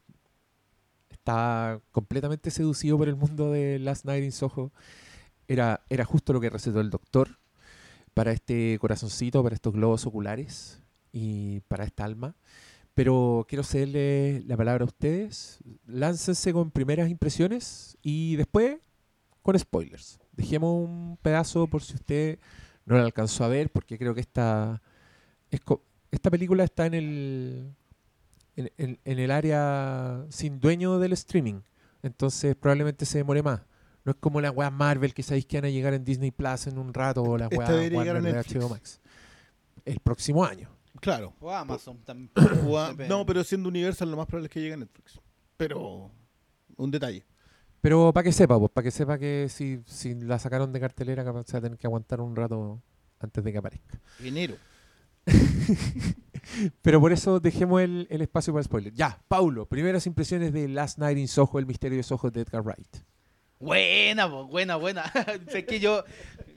[1.10, 4.72] Estaba completamente seducido por el mundo de Last Night in Soho
[5.50, 7.40] era, era justo lo que recetó el doctor
[8.14, 12.36] para este corazoncito, para estos globos oculares y para esta alma.
[12.94, 15.60] Pero quiero cederle la palabra a ustedes.
[15.88, 18.78] Láncense con primeras impresiones y después
[19.42, 20.20] con spoilers.
[20.34, 22.40] Dejemos un pedazo por si usted
[22.86, 24.84] no la alcanzó a ver, porque creo que esta,
[25.52, 25.62] es
[26.12, 27.76] esta película está en el,
[28.56, 31.62] en, en- en el área sin dueño del streaming.
[32.04, 33.62] Entonces probablemente se demore más.
[34.06, 36.68] No es como las weas Marvel que sabéis que van a llegar en Disney Plus
[36.68, 38.60] en un rato o las Esta weas debería llegar a Warner de.
[38.60, 39.00] HBO Max.
[39.86, 40.70] El próximo año.
[41.02, 41.34] Claro.
[41.40, 42.32] O Amazon también.
[43.08, 45.20] No, pero siendo Universal lo más probable es que llegue a Netflix.
[45.58, 46.12] Pero
[46.78, 47.26] un detalle.
[47.82, 51.24] Pero para que sepa, pues, para que sepa que si, si la sacaron de cartelera,
[51.24, 52.82] capaz se va a tener que aguantar un rato
[53.20, 54.00] antes de que aparezca.
[54.22, 54.56] Enero.
[56.82, 58.94] Pero por eso dejemos el, el espacio para spoiler.
[58.94, 62.64] Ya, Paulo, primeras impresiones de Last Night in Soho, el misterio de Soho de Edgar
[62.64, 62.98] Wright.
[63.60, 65.12] Buena, buena, buena.
[65.52, 66.06] sé que yo,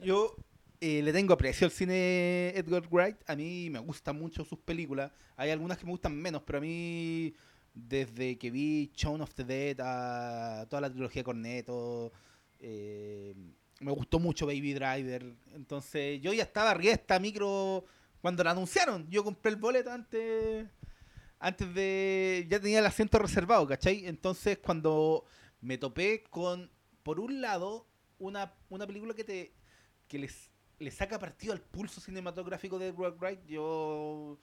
[0.02, 0.36] yo
[0.80, 3.16] eh, le tengo aprecio al cine Edgar Wright.
[3.26, 5.10] A mí me gustan mucho sus películas.
[5.36, 7.34] Hay algunas que me gustan menos, pero a mí,
[7.74, 12.12] desde que vi Shaun of the Dead a toda la trilogía Cornetto,
[12.60, 13.34] eh,
[13.80, 15.34] me gustó mucho Baby Driver.
[15.54, 17.84] Entonces, yo ya estaba arriba micro
[18.22, 19.10] cuando la anunciaron.
[19.10, 20.66] Yo compré el boleto antes.
[21.38, 22.46] Antes de.
[22.48, 24.06] Ya tenía el asiento reservado, ¿cachai?
[24.06, 25.24] Entonces, cuando
[25.60, 26.70] me topé con,
[27.02, 27.86] por un lado,
[28.18, 29.52] una, una película que te
[30.08, 34.38] que les, le saca partido al pulso cinematográfico de Edward Wright, yo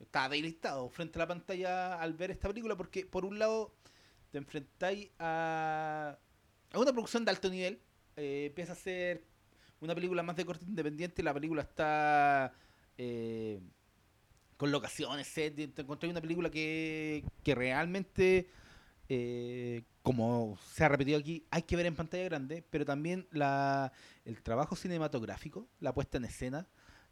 [0.00, 3.72] estaba delistado frente a la pantalla al ver esta película, porque por un lado
[4.32, 6.18] te enfrentáis a,
[6.72, 7.80] a una producción de alto nivel,
[8.16, 9.24] eh, empieza a ser
[9.80, 12.52] una película más de corte independiente, la película está
[12.98, 13.60] eh,
[14.56, 18.48] con locaciones, set, te encontré una película que, que realmente
[19.08, 23.92] eh, como se ha repetido aquí, hay que ver en pantalla grande, pero también la,
[24.24, 26.66] el trabajo cinematográfico, la puesta en escena,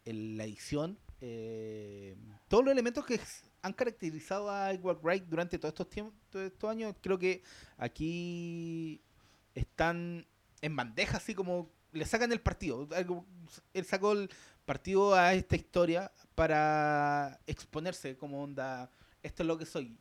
[0.05, 2.17] la edición, eh,
[2.49, 3.21] todos los elementos que
[3.63, 7.43] han caracterizado a Edward Wright durante todos estos tiempos, todos estos años, creo que
[7.77, 9.03] aquí
[9.55, 10.27] están
[10.63, 12.89] en bandeja, así como le sacan el partido.
[13.75, 14.31] Él sacó el
[14.71, 18.89] partido a esta historia para exponerse como onda,
[19.21, 19.97] esto es lo que soy.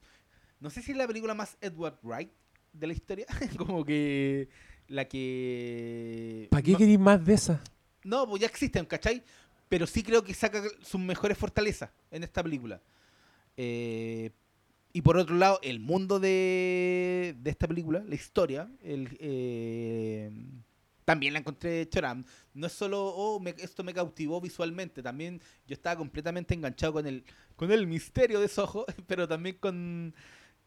[0.59, 2.29] No sé si es la película más Edward Wright
[2.71, 3.25] de la historia,
[3.57, 4.47] como que
[4.87, 6.49] la que...
[6.51, 7.63] ¿Para qué no- queréis más de esa?
[8.03, 9.23] no, pues ya existen, ¿cachai?
[9.69, 12.79] Pero sí creo que saca sus mejores fortalezas en esta película.
[13.57, 14.29] Eh,
[14.93, 20.31] y por otro lado, el mundo de, de esta película, la historia, el, eh,
[21.09, 22.15] también la encontré chora.
[22.53, 27.07] No es solo, oh, me- esto me cautivó visualmente, también yo estaba completamente enganchado con
[27.07, 27.23] el,
[27.55, 30.13] con el misterio de Soho, pero también con,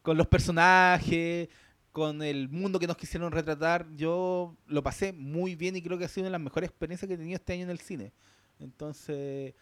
[0.01, 1.49] con los personajes,
[1.91, 3.87] con el mundo que nos quisieron retratar.
[3.95, 7.07] Yo lo pasé muy bien y creo que ha sido una de las mejores experiencias
[7.07, 8.11] que he tenido este año en el cine.
[8.59, 9.53] Entonces,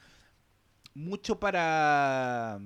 [0.93, 2.59] mucho para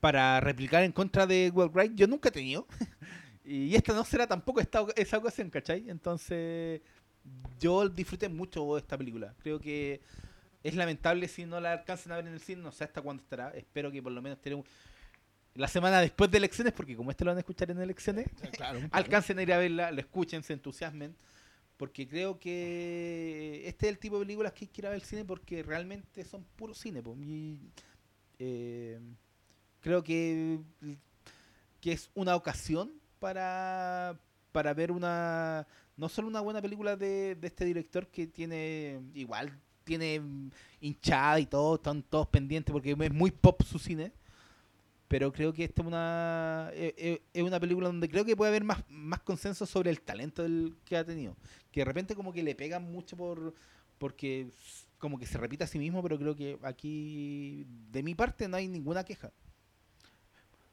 [0.00, 2.66] para replicar en contra de Edward Wright yo nunca he tenido.
[3.52, 5.88] y esta no será tampoco esta, esa ocasión, ¿cachai?
[5.90, 6.80] Entonces,
[7.58, 9.34] yo disfruté mucho de esta película.
[9.42, 10.00] Creo que
[10.62, 13.22] es lamentable si no la alcancen a ver en el cine, no sé hasta cuándo
[13.22, 13.50] estará.
[13.50, 14.64] Espero que por lo menos esté un-
[15.54, 18.28] la semana después de elecciones, porque como este lo van a escuchar en elecciones,
[18.92, 21.16] alcancen a ir a verla, lo escuchen, se entusiasmen.
[21.76, 25.62] Porque creo que este es el tipo de películas que a ver al cine porque
[25.62, 27.02] realmente son puro cine.
[27.02, 27.16] po.
[27.18, 27.58] Y,
[28.38, 29.00] eh,
[29.80, 30.60] creo que,
[31.80, 34.18] que es una ocasión para,
[34.50, 35.66] para ver una
[35.96, 40.22] no solo una buena película de, de este director que tiene igual tiene
[40.80, 44.12] hinchada y todo, están todos pendientes porque es muy pop su cine.
[45.08, 48.50] Pero creo que esta es una, eh, eh, es una película donde creo que puede
[48.50, 51.36] haber más, más consenso sobre el talento del, que ha tenido.
[51.72, 53.52] Que de repente como que le pegan mucho por
[53.98, 54.52] porque
[54.98, 58.56] como que se repite a sí mismo, pero creo que aquí de mi parte no
[58.56, 59.32] hay ninguna queja.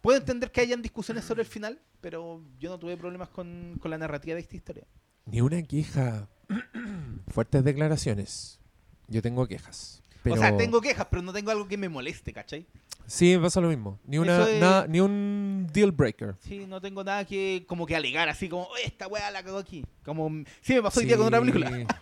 [0.02, 3.92] Puedo entender que hayan discusiones sobre el final, pero yo no tuve problemas con, con
[3.92, 4.86] la narrativa de esta historia.
[5.26, 6.28] Ni una queja.
[7.28, 8.60] Fuertes declaraciones.
[9.08, 10.02] Yo tengo quejas.
[10.24, 10.36] Pero...
[10.36, 12.66] O sea, tengo quejas, pero no tengo algo que me moleste, ¿cachai?
[13.06, 14.00] Sí, me pasa lo mismo.
[14.06, 16.36] Ni, una, es- ni un deal breaker.
[16.42, 19.58] Sí, no tengo nada que como que alegar así como, "Oh, esta weá la cago
[19.60, 19.86] aquí.
[20.04, 20.30] Como,
[20.62, 21.72] sí me pasó hoy día con otra película.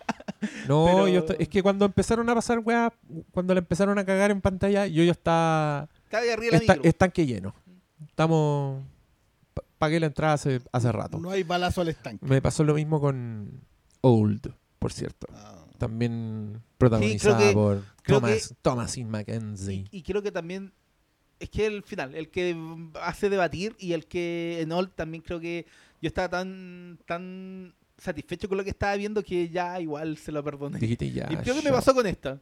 [0.68, 2.92] No, Pero- yo estoy- es que cuando empezaron a pasar weá,
[3.30, 6.58] cuando la empezaron a cagar en pantalla, yo ya está, Estaba ahí arriba de la
[6.58, 6.88] está micro.
[6.90, 7.54] estanque lleno.
[8.16, 8.82] Estamos
[9.52, 11.18] pa- pagué la entrada hace, hace rato.
[11.18, 12.24] No hay balazo al estanque.
[12.24, 13.60] Me pasó lo mismo con
[14.00, 15.26] Old, por cierto.
[15.34, 15.66] Ah.
[15.76, 19.84] También protagonizada que- por Thomas, Thomasin McKenzie.
[19.90, 20.72] Y, y creo que también
[21.40, 22.56] es que el final, el que
[23.02, 25.66] hace debatir y el que en Old también creo que
[26.00, 30.42] yo estaba tan tan satisfecho con lo que estaba viendo que ya igual se lo
[30.42, 30.78] perdoné.
[30.78, 31.28] Dijiste ya.
[31.30, 32.40] y creo que me pasó con esta.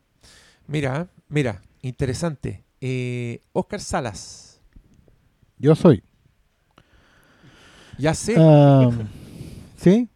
[0.69, 2.63] Mira, mira, interesante.
[2.81, 4.54] Eh, Oscar Salas.
[5.59, 6.03] Yo soy.
[7.99, 8.35] Ya sé.
[9.77, 10.09] ¿Sí?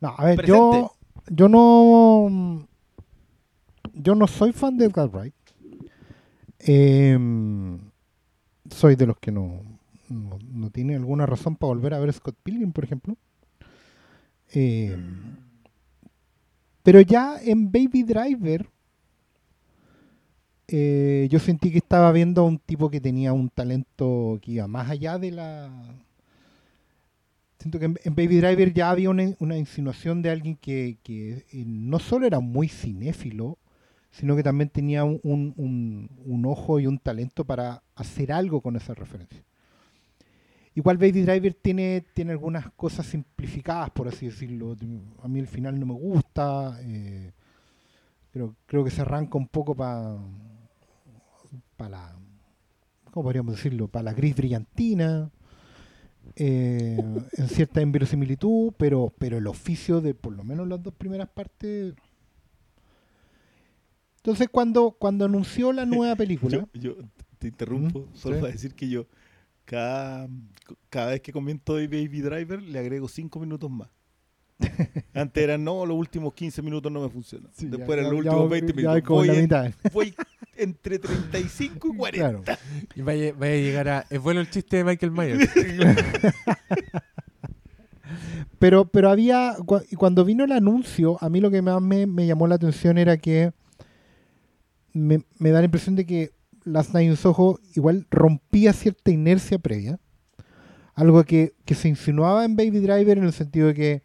[0.00, 0.58] No, a ver, Presente.
[0.58, 0.92] yo,
[1.28, 2.66] yo no.
[3.92, 5.34] Yo no soy fan de Edgar Wright.
[6.58, 7.78] Em,
[8.70, 9.62] soy de los que no,
[10.08, 13.16] no, no tiene alguna razón para volver a ver Scott Pilgrim, por ejemplo.
[14.52, 15.36] Em,
[16.82, 18.68] pero ya en Baby Driver,
[20.70, 24.66] eh, yo sentí que estaba viendo a un tipo que tenía un talento que iba
[24.68, 25.70] más allá de la.
[27.58, 31.64] Siento que en, Baby Driver ya había una, una insinuación de alguien que, que, eh,
[31.66, 33.58] no solo era muy cinéfilo,
[34.10, 35.20] sino que también tenía un-
[36.26, 39.42] un ojo y un talento para hacer algo con esa referencia.
[40.74, 44.76] Igual Baby Driver tiene, tiene algunas cosas simplificadas, por así decirlo.
[45.22, 46.78] A mí el final no me gusta.
[46.82, 47.32] eh,
[48.32, 50.16] creo, creo que se arranca un poco para
[51.88, 52.16] la...
[53.10, 53.88] ¿Cómo podríamos decirlo?
[53.88, 55.30] Para la gris brillantina.
[56.36, 56.98] eh,
[57.32, 61.94] en cierta inverosimilitud, pero, pero el oficio de por lo menos las dos primeras partes...
[64.16, 66.68] Entonces cuando, cuando anunció la nueva película...
[66.74, 66.96] Yo, yo
[67.38, 68.40] te interrumpo Mm, solo sí.
[68.40, 69.06] para decir que yo
[69.64, 70.28] cada,
[70.90, 73.88] cada vez que comento de Baby Driver le agrego 5 minutos más.
[75.14, 77.50] Antes eran, no, los últimos 15 minutos no me funcionan.
[77.52, 79.08] Sí, ya- Después eran los ya últimos voy- 20 ya voy minutos.
[79.16, 79.70] Voy, la en- mitad.
[79.92, 80.14] voy
[80.56, 82.42] entre 35 y 40.
[82.42, 82.58] Claro.
[82.94, 84.06] Y vaya, vaya a llegar a.
[84.10, 85.48] Es bueno el chiste de Michael Myers.
[88.58, 89.56] Pero, pero había,
[89.96, 93.16] cuando vino el anuncio, a mí lo que más me, me llamó la atención era
[93.16, 93.52] que
[94.92, 96.32] me, me da la impresión de que
[96.64, 99.98] Last Night in Soho igual rompía cierta inercia previa.
[100.94, 104.02] algo que, que se insinuaba en Baby Driver en el sentido de que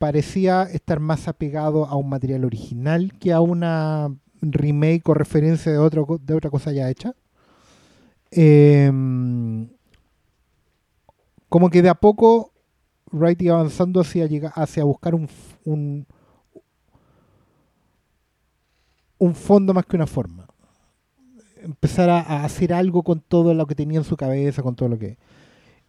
[0.00, 4.08] parecía estar más apegado a un material original que a una
[4.40, 7.14] remake o referencia de, otro, de otra cosa ya hecha.
[8.30, 9.68] Em,
[11.50, 12.50] como que de a poco
[13.12, 15.28] Wright iba avanzando hacia, hacia buscar un,
[15.66, 16.06] un,
[19.34, 20.46] fondo más que una forma.
[21.62, 24.98] Empezar a hacer algo con todo lo que tenía en su cabeza, con todo lo
[24.98, 25.18] que...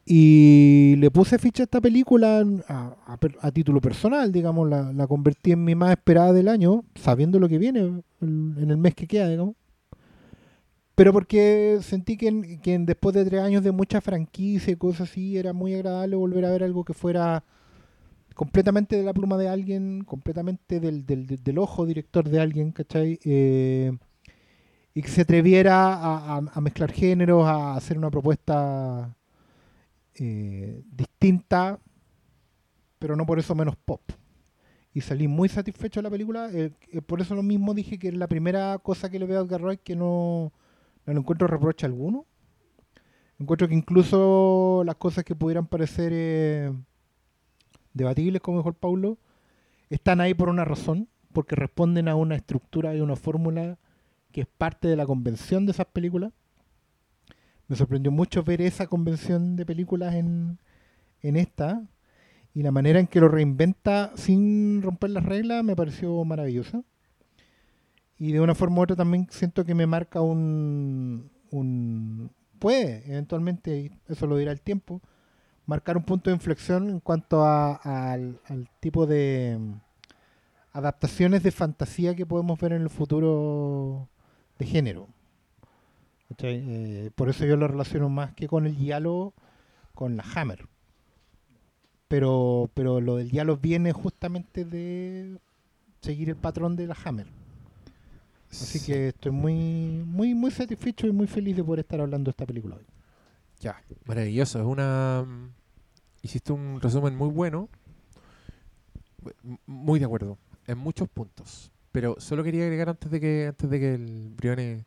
[0.05, 5.63] Y le puse ficha a esta película a, título personal, digamos, la, la convertí en
[5.63, 7.79] mi más esperada del año, sabiendo lo que viene
[8.21, 9.55] en, el mes que queda, digamos.
[10.95, 15.37] Pero porque sentí que, que después de tres años de mucha franquicia y cosas así,
[15.37, 17.43] era muy agradable volver a ver algo que fuera
[18.35, 23.19] completamente de la pluma de alguien, completamente del, del, del- ojo director de alguien, ¿cachai?
[23.25, 23.93] Eh,
[24.93, 29.15] y que se atreviera a mezclar géneros, a hacer una propuesta
[30.15, 31.79] eh, distinta,
[32.99, 34.01] pero no por eso menos pop.
[34.93, 36.49] Y salí muy satisfecho de la película.
[36.51, 39.39] eh, eh, por eso lo mismo dije que es la primera cosa que le veo
[39.39, 40.51] a Edgar Wright que no,
[41.05, 42.25] no le encuentro reproche alguno.
[43.39, 46.71] Encuentro que incluso las cosas que pudieran parecer eh,
[47.93, 49.17] debatibles, como dijo el Paulo,
[49.89, 53.79] están ahí por una razón, porque responden a una estructura y una fórmula
[54.31, 56.33] que es parte de la convención de esas películas.
[57.71, 60.59] Me sorprendió mucho ver esa convención de películas en,
[61.21, 61.81] en esta.
[62.53, 66.83] Y la manera en que lo reinventa sin romper las reglas me pareció maravillosa.
[68.19, 73.93] Y de una forma u otra también siento que me marca un, un puede eventualmente,
[74.09, 75.01] eso lo dirá el tiempo,
[75.65, 79.73] marcar un punto de inflexión en cuanto a- al, al tipo de mm,
[80.73, 84.09] adaptaciones de fantasía que podemos ver en el futuro
[84.59, 85.07] de género.
[86.39, 89.33] Eh, por eso yo lo relaciono más que con el diálogo,
[89.93, 90.67] con la Hammer.
[92.07, 95.37] Pero, pero lo del diálogo viene justamente de
[96.01, 97.27] seguir el patrón de la Hammer.
[98.49, 102.31] Así que estoy muy, muy, muy satisfecho y muy feliz de poder estar hablando de
[102.31, 102.85] esta película hoy.
[103.61, 104.59] Ya, maravilloso.
[104.59, 105.23] Es una.
[105.25, 105.49] mm,
[106.23, 107.69] Hiciste un resumen muy bueno.
[109.65, 110.37] Muy de acuerdo.
[110.67, 111.71] En muchos puntos.
[111.91, 114.85] Pero solo quería agregar antes de que antes de que el Brione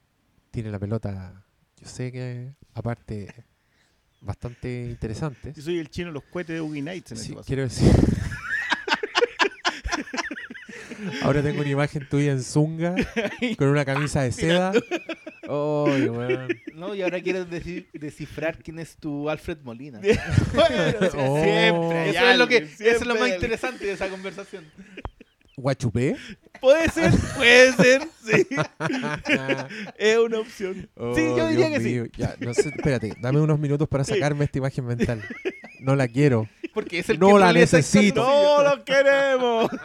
[0.55, 1.45] tire la pelota.
[1.81, 3.35] Yo sé que, aparte,
[4.21, 5.53] bastante interesante.
[5.55, 7.47] Yo soy el chino de los cohetes de Boogie Nights en Sí, ese caso.
[7.47, 7.91] quiero decir.
[11.23, 12.95] Ahora tengo una imagen tuya en Zunga
[13.59, 14.73] con una camisa de seda.
[15.47, 20.01] No, y ahora quieres deci- descifrar quién es tu Alfred Molina.
[20.55, 21.43] Bueno, Oh.
[21.43, 24.65] siempre Eso es, lo que, eso es lo más interesante de esa conversación.
[25.57, 26.17] ¿Guachupé?
[26.61, 28.47] Puede ser, puede ser, sí.
[29.99, 30.75] es una opción.
[30.75, 32.11] sí, Oh, yo diría Dios que sí.
[32.17, 35.23] Ya, no sé, espérate, dame unos minutos para sacarme esta imagen mental.
[35.81, 36.49] No la quiero.
[36.73, 38.25] Porque es el No que la necesito.
[38.25, 39.71] ¡No lo queremos!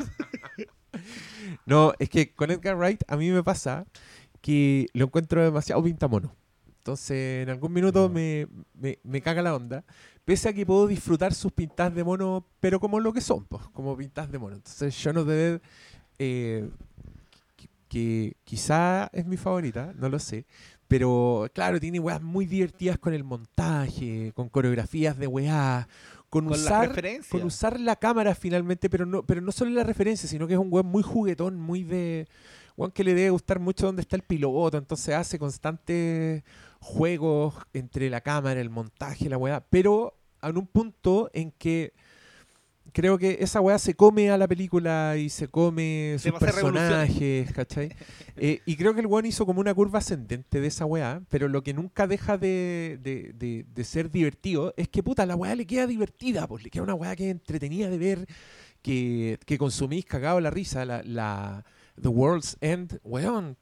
[1.65, 3.86] No, es que con Edgar Wright a mí me pasa
[4.41, 6.36] que lo encuentro demasiado pintamono.
[6.90, 9.84] Entonces, en algún minuto me, me, me caga la onda.
[10.26, 13.64] Pese a que puedo disfrutar sus pintas de mono, pero como lo que son, pues,
[13.74, 14.56] como pintas de mono.
[14.56, 15.62] Entonces, Shaun of the Dead,
[16.20, 16.70] eh,
[17.56, 20.46] que, que quizá es mi favorita, no lo sé.
[20.88, 25.88] Pero, claro, tiene weas muy divertidas con el montaje, con coreografías de weá,
[26.30, 30.48] con, usar con usar la cámara finalmente, pero no, pero no solo la referencia, sino
[30.48, 32.28] que es un weón muy juguetón, muy de.
[32.78, 36.44] Weón que le debe gustar mucho dónde está el piloto, entonces hace constantes
[36.80, 41.94] juegos entre la cámara, el montaje, la weá, pero en un punto en que
[42.94, 46.32] creo que esa weá se come a la película y se come sus
[46.72, 47.90] personajes, ¿cachai?
[48.42, 51.50] Eh, y creo que el weón hizo como una curva ascendente de esa weá, pero
[51.50, 55.54] lo que nunca deja de, de- de- de ser divertido es que puta, la weá
[55.56, 58.28] le queda divertida, pues le queda una weá que es entretenida de ver,
[58.82, 61.66] que, que consumís cagado la risa, la, la
[62.02, 63.58] The World's End, weón.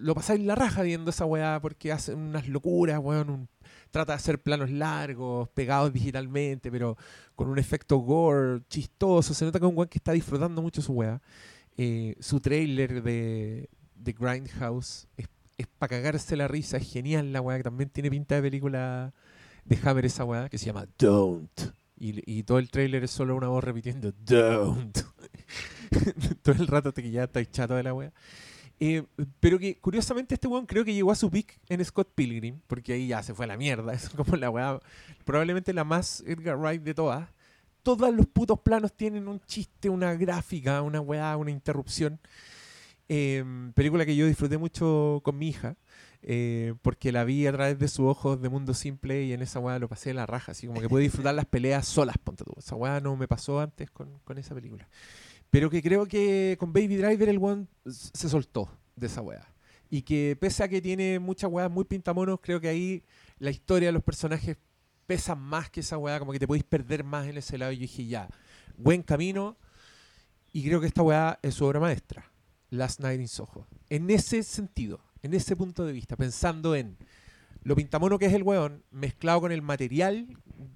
[0.00, 3.30] Lo pasáis la raja viendo esa weá porque hacen unas locuras, weón.
[3.30, 3.48] un-
[3.90, 6.96] trata de hacer planos largos, pegados digitalmente, pero
[7.34, 9.34] con un efecto gore chistoso.
[9.34, 11.20] Se nota que es un weón que está disfrutando mucho su weá.
[11.76, 15.28] Eh, su trailer de, de Grindhouse es,
[15.78, 19.12] para cagarse la risa, es genial la weá, que también tiene pinta de película
[19.64, 21.60] de Hammer esa weá, que se llama Don't.
[21.98, 24.98] Y, y todo el trailer es solo una voz repitiendo Don't.
[26.42, 28.12] todo el rato hasta que ya estáis chato de la weá.
[28.82, 29.04] Eh,
[29.40, 32.94] pero que curiosamente este weón creo que llegó a su peak en Scott Pilgrim, porque
[32.94, 33.92] ahí ya se fue a la mierda.
[33.94, 34.80] Es como la weá,
[35.24, 37.28] probablemente la más Edgar Wright de todas.
[37.82, 42.20] Todos los putos planos tienen un chiste, una gráfica, una weá, una interrupción.
[43.08, 45.76] Em, película que yo disfruté mucho con mi hija.
[46.22, 49.58] eh, porque la vi a través de sus ojos de mundo simple y en esa
[49.60, 50.52] weá lo pasé de la raja.
[50.52, 52.52] Así como que pude disfrutar las peleas solas, ponte tú.
[52.58, 54.88] Esa weá no me pasó antes con, con esa película.
[55.50, 59.46] Pero que creo que con Baby Driver el one se soltó de esa weá.
[59.90, 63.04] Y que pese a que tiene muchas weas muy pintamonos, creo que ahí
[63.38, 64.56] la historia de los personajes
[65.06, 67.72] pesa más que esa weá, como que te podéis perder más en ese lado.
[67.72, 68.28] Y yo dije, ya,
[68.76, 69.56] buen camino.
[70.52, 72.30] Y creo que esta weá es su obra maestra,
[72.70, 73.66] Last Night in Soho.
[73.88, 76.96] En ese sentido, en ese punto de vista, pensando en
[77.62, 80.28] lo pintamono que es el weón, mezclado con el material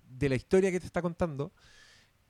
[0.09, 1.53] de la historia que te está contando,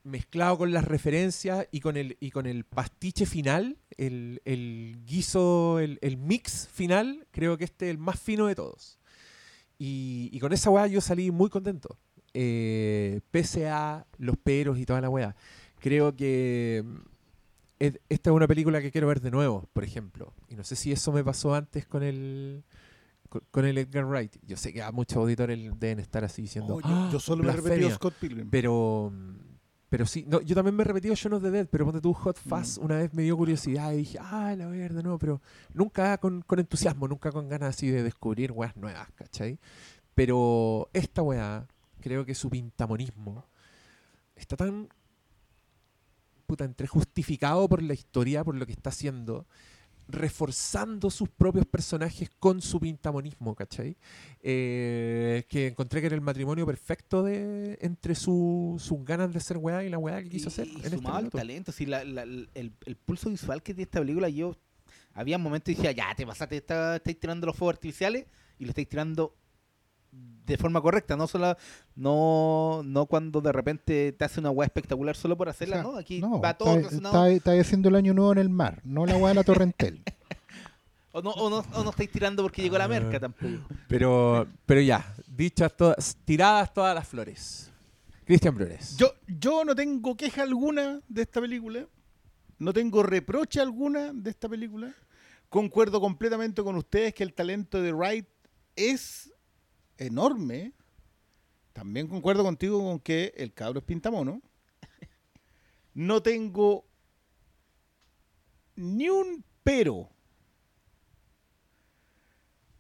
[0.05, 5.79] mezclado con las referencias y con el, y con el pastiche final, el, el guiso,
[5.81, 8.99] el, el mix final, creo que este es el más fino de todos.
[9.79, 11.99] Y, y con esa weá yo salí muy contento.
[12.33, 15.35] Eh, pese a los peros y toda la weá.
[15.79, 16.97] Creo que mm,
[17.79, 20.33] es- esta es una película que quiero ver de nuevo, por ejemplo.
[20.49, 22.63] Y no sé si eso me pasó antes con el
[23.51, 24.37] con, el Edgar Wright.
[24.47, 26.75] Yo sé que a muchos auditores deben estar así diciendo.
[26.77, 27.95] Oh, yo, "Ah, yo solo me he repetido blasfemia".
[27.97, 28.49] Scott Pilgrim.
[28.51, 29.13] Pero,
[29.95, 32.13] pero sí, no, yo también me he repetido Shaun of the Dead, pero ponte tú
[32.13, 32.49] Hot Mm.
[32.49, 35.21] Fuzz una vez me dio curiosidad y dije, ah, la voy a ver de nuevo,
[35.21, 35.41] pero
[35.73, 39.57] nunca con, con entusiasmo, nunca con ganas así de descubrir weas nuevas, ¿cachai?
[40.17, 41.69] Pero esta wea,
[42.01, 43.47] creo que su pintamonismo
[44.35, 44.89] está tan
[46.49, 49.47] puta, entre justificado por la historia, por lo que está haciendo,
[50.09, 53.97] reforzando sus propios personajes con su pintamonismo, ¿cachai?
[54.43, 59.57] Eh, que encontré que era el matrimonio perfecto de entre su- sus ganas de ser
[59.57, 60.67] weá y la weá que quiso hacer.
[60.67, 61.39] Y, y este sumado al minuto.
[61.39, 64.57] talento, sí, la- la- el, el pulso visual que tiene esta película, yo
[65.15, 68.27] había momentos y decía, ya te pasaste, está- estáis tirando los fuegos artificiales
[68.59, 69.35] y lo estáis tirando
[70.47, 71.57] de forma correcta, no solo
[71.97, 75.93] no, no cuando de repente te hace una weá espectacular solo por hacerla, O sea,
[75.93, 77.27] no, aquí no, va todo está, relacionado.
[77.27, 80.03] está- está haciendo el año nuevo en el mar, no la weá de la Torrentel.
[81.17, 82.89] O, no, o, no, o no estáis tirando porque llegó la Ah.
[82.89, 83.69] merca tampoco.
[83.87, 87.71] Pero, pero ya, dichas todas, tiradas todas las flores.
[88.25, 88.97] Cristian Brures.
[88.97, 91.87] Yo, yo no tengo queja alguna de esta película.
[92.59, 94.93] No tengo reproche alguna de esta película.
[95.49, 98.27] Concuerdo completamente con ustedes que el talento de Wright
[98.75, 99.33] es
[99.99, 100.73] enorme.
[101.73, 104.41] También concuerdo contigo con que el cabro es pintamono.
[105.95, 106.85] No tengo
[108.77, 110.11] ni un pero.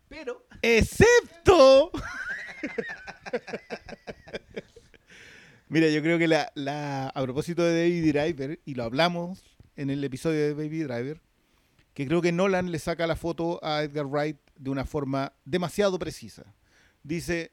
[0.08, 1.90] Pero Excepto.
[5.68, 9.42] Mira, yo creo que la, la- a propósito de Baby Driver, y lo hablamos
[9.76, 11.20] en el episodio de Baby Driver,
[11.94, 15.98] que creo que Nolan le saca la foto a Edgar Wright de una forma demasiado
[15.98, 16.44] precisa.
[17.05, 17.52] Dice,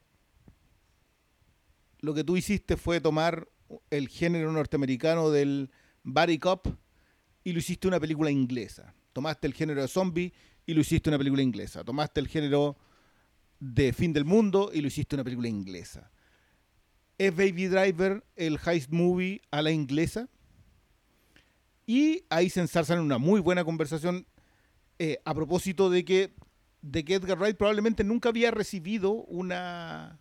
[1.99, 3.47] lo que tú hiciste fue tomar
[3.89, 5.69] el género norteamericano del
[6.03, 6.67] body cop
[7.43, 8.93] y lo hiciste una película inglesa.
[9.13, 10.33] Tomaste el género de zombie
[10.65, 11.83] y lo hiciste una película inglesa.
[11.83, 12.77] Tomaste el género
[13.59, 16.11] de fin del mundo y lo hiciste una película inglesa.
[17.17, 20.29] Es Baby Driver el heist movie a la inglesa.
[21.85, 24.25] Y ahí se ensarzan en una muy buena conversación
[24.97, 26.33] eh, a propósito de que,
[26.81, 30.19] de que Edgar Wright probablemente nunca había recibido una,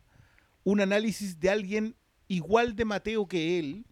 [0.64, 1.96] un análisis de alguien
[2.28, 3.86] igual de Mateo que él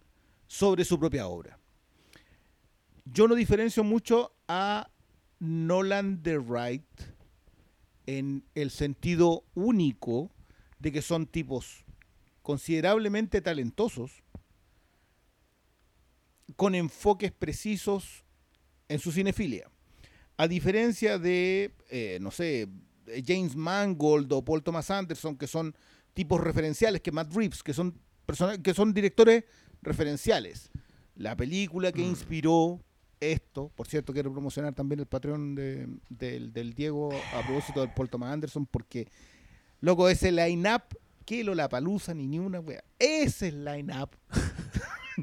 [0.47, 1.59] sobre su propia obra.
[3.05, 4.91] Yo no diferencio mucho a
[5.39, 6.85] Nolan de Wright
[8.07, 10.31] en el sentido único
[10.79, 11.85] de que son tipos
[12.43, 14.23] considerablemente talentosos,
[16.57, 18.25] con enfoques precisos
[18.89, 19.71] en su cinefilia.
[20.39, 22.69] A diferencia de, eh, no sé,
[23.27, 25.75] James Mangold o Paul Thomas Anderson, que son
[26.15, 29.45] tipos referenciales, que Matt Reeves, que son, persona- que son directores
[29.83, 30.71] referenciales.
[31.17, 32.81] La película que inspiró
[33.21, 37.93] esto, por cierto, quiero promocionar también el Patreon de- del, del Diego a propósito del
[37.93, 39.09] Paul Thomas Anderson, porque,
[39.81, 40.83] loco, ese line-up,
[41.25, 42.83] que lo la palusa ni ni una wea.
[42.99, 44.11] Ese es line-up.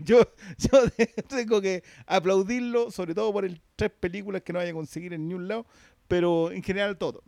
[0.04, 0.20] Yo,
[1.30, 5.28] tengo que aplaudirlo, sobre todo por el tres películas que no vaya a conseguir en
[5.28, 5.66] ningún lado,
[6.08, 7.24] pero en general todo.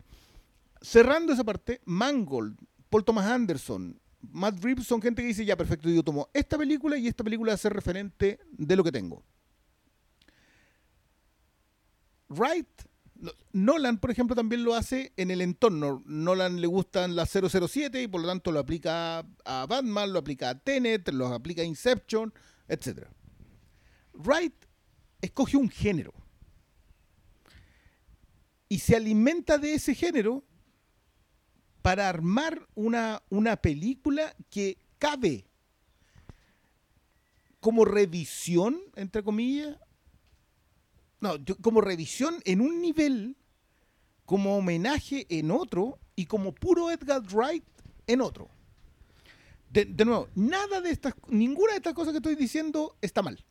[0.80, 2.58] Cerrando esa parte, Mangold,
[2.90, 6.96] Paul Thomas Anderson, Matt Reeves son gente que dice, ya perfecto, yo tomo esta película
[6.96, 9.22] y esta película va a ser referente de lo que tengo.
[12.28, 12.68] Wright,
[13.16, 16.02] no- Nolan, por ejemplo, también lo hace en el entorno.
[16.06, 20.50] Nolan le gustan las 007 y por lo tanto lo aplica a Batman, lo aplica
[20.50, 22.32] a Tenet, lo aplica a Inception,
[22.68, 23.06] etc.
[24.14, 24.54] Wright
[25.20, 26.12] escoge un género
[28.68, 30.44] y se alimenta de ese género
[31.82, 35.46] para armar una, una película que cabe
[37.60, 39.76] como revisión, entre comillas,
[41.20, 43.36] No, como revisión en un nivel,
[44.24, 47.64] como homenaje en otro y como puro Edgar Wright
[48.06, 48.50] en otro.
[49.70, 53.44] De, nuevo, nada de estas, ninguna de estas cosas que estoy diciendo está mal.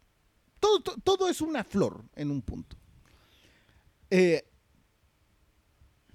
[0.60, 2.76] Todo, to- todo es una flor en un punto.
[4.10, 4.44] Eh,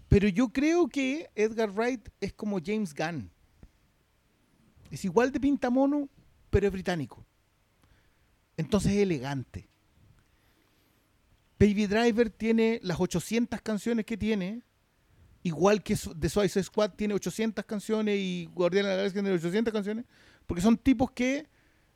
[0.09, 3.31] pero yo creo que Edgar Wright es como James Gunn.
[4.91, 6.09] Es igual de pintamono,
[6.51, 7.25] pero es británico.
[8.57, 9.69] Entonces es elegante.
[11.59, 14.63] Baby Driver tiene las 800 canciones que tiene,
[15.43, 19.73] igual que The Suicide Squad tiene 800 canciones y Guardián de la Galaxia tiene 800
[19.73, 20.05] canciones,
[20.47, 21.49] porque son tipos que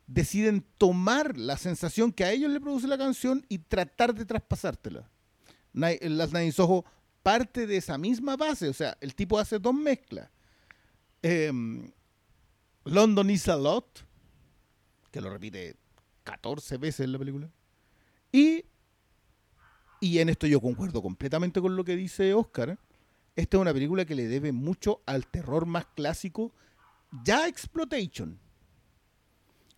[0.07, 5.11] deciden tomar la sensación que a ellos le produce la canción y tratar de traspasártela.
[5.73, 6.85] Las Nine Soho
[7.23, 10.31] parte de esa misma base, o sea, el tipo hace dos mezclas.
[11.23, 11.91] Em,
[12.85, 14.07] London is a lot,
[15.11, 15.77] que lo repite
[16.23, 17.51] 14 veces en la película.
[18.31, 18.65] Y,
[20.01, 22.79] y en esto yo concuerdo completamente con lo que dice Oscar.
[23.37, 26.53] Esta es una película que le debe mucho al terror más clásico,
[27.25, 28.39] ya Exploitation.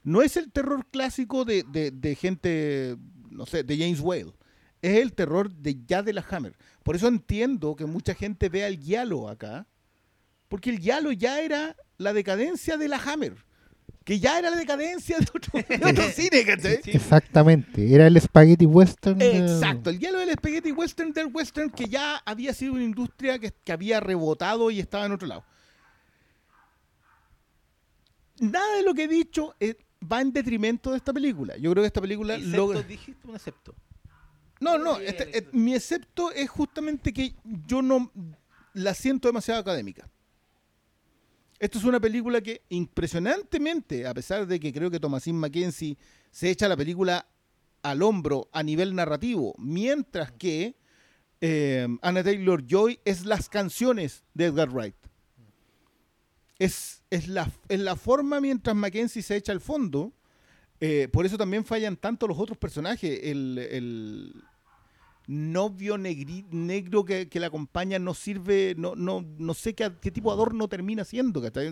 [0.05, 2.97] No es el terror clásico de, de- de gente,
[3.31, 4.33] no sé, de James Whale.
[4.81, 6.57] Es el terror de ya de la Hammer.
[6.85, 9.67] Por eso entiendo que mucha gente vea el Yalo acá,
[10.49, 13.37] porque el Yalo ya era la decadencia de la Hammer,
[14.09, 16.81] que ya era la decadencia de otro, de otro cine, ¿cachai?
[16.87, 17.95] Exactamente.
[17.95, 19.19] Era el spaghetti western.
[19.19, 23.39] de- Exacto, el hielo del spaghetti western del western que ya había sido una industria
[23.39, 25.45] que, que había rebotado y estaba en otro lado.
[28.41, 29.77] Nada de lo que he dicho eh,
[30.11, 31.59] va en detrimento de esta película.
[31.59, 32.83] Yo creo que esta película Excepto, logra...
[32.83, 33.75] dijiste un excepto.
[34.61, 37.35] No, no, este- eh, mi excepto es justamente que
[37.67, 38.11] yo no
[38.73, 40.09] la siento demasiado académica.
[41.59, 45.97] Esto es una película que impresionantemente, a pesar de que creo que Thomasin Mackenzie
[46.31, 47.27] se echa la película
[47.83, 50.77] al hombro a nivel narrativo, mientras que
[51.41, 54.95] eh, Anna Taylor Joy es las canciones de Edgar Wright.
[56.59, 60.13] Es, es, la, es la forma mientras Mackenzie se echa al fondo.
[60.81, 63.21] eh, por eso también fallan tanto los otros personajes.
[63.23, 64.45] El,
[65.29, 70.11] novio negri- negro que, que la acompaña no sirve, no, no, no sé qué, qué
[70.11, 71.71] tipo de adorno termina siendo, ¿cachai?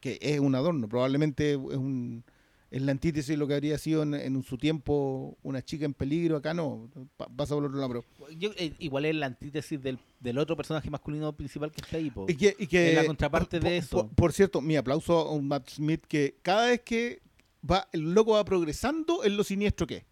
[0.00, 2.24] Que es un adorno, probablemente es un
[2.70, 5.94] es la antítesis de lo que habría sido en, en su tiempo una chica en
[5.94, 8.02] peligro, acá no, pa- pasa por otro lado.
[8.18, 11.98] pero- Yo, eh, igual es la antítesis del, del otro personaje masculino principal que está
[11.98, 12.10] ahí.
[12.10, 12.26] po.
[12.28, 13.96] Y que, y que- Es la contraparte por, de eso.
[14.08, 17.22] Por, por cierto, mi aplauso a un Matt Smith que cada vez que
[17.68, 20.04] va, el loco va progresando en lo siniestro que es.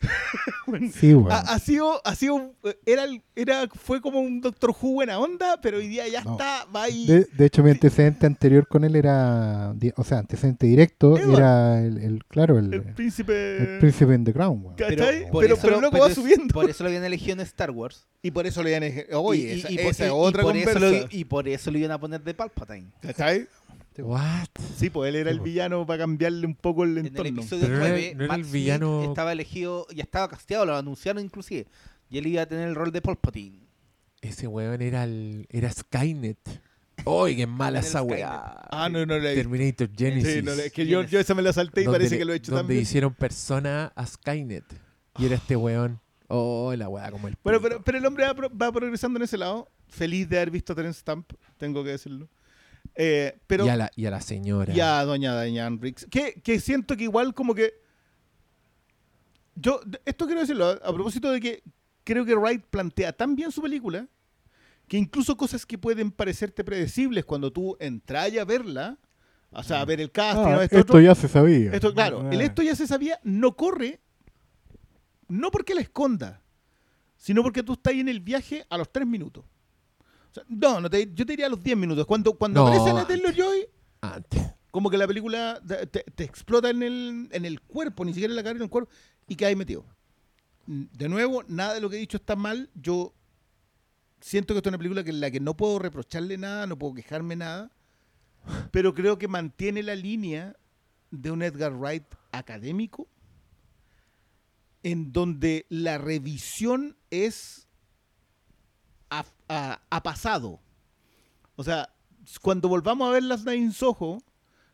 [0.92, 1.30] Sí, weón.
[1.32, 2.52] Ha, ha sido, ha sido,
[2.84, 6.32] era, era, fue como un Doctor Who buena onda, pero hoy día ya No.
[6.32, 7.06] está, va ahí.
[7.06, 9.74] De, de hecho, mi antecedente anterior con él era.
[9.96, 11.38] O sea, antecedente directo Edward.
[11.38, 13.56] era el, el- claro, el, el príncipe.
[13.74, 14.76] el príncipe in the Crown, weón.
[14.76, 15.30] ¿cachai?
[15.30, 16.52] por Pero, eso pero lo- loco pero va es- subiendo.
[16.52, 18.06] Por eso lo habían elegido en Star Wars.
[18.22, 18.82] y por eso le iban
[19.12, 21.24] a Oye, y, esa, y por, esa y- es y otra por eso lo, y
[21.24, 22.90] por eso lo iban a poner de Palpatine.
[23.00, 23.46] ¿Cachai?
[24.02, 24.48] What?
[24.76, 27.40] Sí, pues él era el villano para cambiarle un poco el En el entorno.
[27.40, 30.66] episodio Pero no era- 9, no era el villano- Smith estaba elegido, ya estaba casteado,
[30.66, 31.66] lo anunciaron inclusive.
[32.10, 33.66] Y él iba a tener el rol de Palpatine.
[34.20, 36.38] Ese weón era el, era Skynet.
[37.04, 38.54] ¡Uy, qué mala esa weá!
[38.70, 40.34] Ah, no, no, la Terminator Genesis.
[40.34, 42.32] Sí, no, es que yo, yo esa me la salté y donde parece que lo
[42.32, 42.82] he hecho donde también.
[42.82, 44.64] hicieron persona a Skynet.
[45.18, 46.00] Y era este weón.
[46.28, 49.22] Oh, la weá como el Bueno, pero, pero el hombre va, pro- va progresando en
[49.24, 49.68] ese lado.
[49.88, 52.28] Feliz de haber visto a Terence Stamp, tengo que decirlo.
[52.96, 54.72] Eh, pero y, a la, y a la señora.
[54.74, 57.74] y a doña Diane Riggs, que, que siento que igual como que...
[59.54, 61.62] Yo, esto quiero decirlo a, a propósito de que
[62.04, 64.06] creo que Wright plantea tan bien su película
[64.86, 68.96] que incluso cosas que pueden parecerte predecibles cuando tú entras a verla,
[69.50, 71.72] o sea, a ver el casting, Ah, esto, esto, otro, ya se sabía.
[71.72, 72.44] esto, claro, el Ah.
[72.44, 73.98] esto ya se sabía, no corre,
[75.28, 76.40] no porque la esconda,
[77.16, 79.44] sino porque tú estás ahí en el viaje a los tres minutos.
[80.36, 82.06] Sea, no, no te- yo te diría a los 10 minutos.
[82.06, 83.66] Cuando, cuando No, aparece la Taylor Joy,
[84.00, 84.42] Antes.
[84.70, 88.32] como que la película te, te- te explota en el, en el cuerpo, ni siquiera
[88.32, 88.90] en la cara, en el cuerpo,
[89.28, 89.84] y que ahí metido.
[90.66, 92.70] Mm, De nuevo, nada de lo que he dicho está mal.
[92.74, 93.12] Yo
[94.20, 96.76] siento que esta es una película que en la que no puedo reprocharle nada, no
[96.78, 97.70] puedo quejarme nada,
[98.70, 100.56] pero creo que mantiene la línea
[101.10, 103.08] de un Edgar Wright académico,
[104.82, 107.65] en donde la revisión es
[109.48, 110.60] a, a- a pasado.
[111.56, 111.88] O sea,
[112.42, 114.18] cuando volvamos a ver las Nine Soho,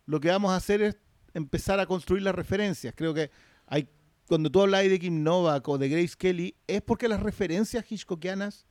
[0.07, 0.97] lo que vamos a hacer es
[1.35, 2.94] empezar a construir las referencias.
[2.97, 3.31] Creo que
[3.66, 3.89] hay
[4.27, 8.66] cuando tú hablas de Kim Novak o de Grace Kelly, es porque las referencias hitchcockianas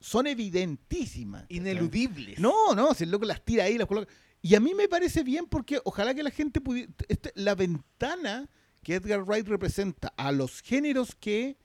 [0.00, 1.44] son evidentísimas.
[1.48, 2.38] Ineludibles.
[2.38, 4.12] No, no, si el loco las tira ahí, las coloca.
[4.42, 6.92] Y a mí me parece bien porque ojalá que la gente pudiera.
[7.08, 8.48] este, la ventana
[8.82, 11.58] que Edgar Wright representa a los géneros que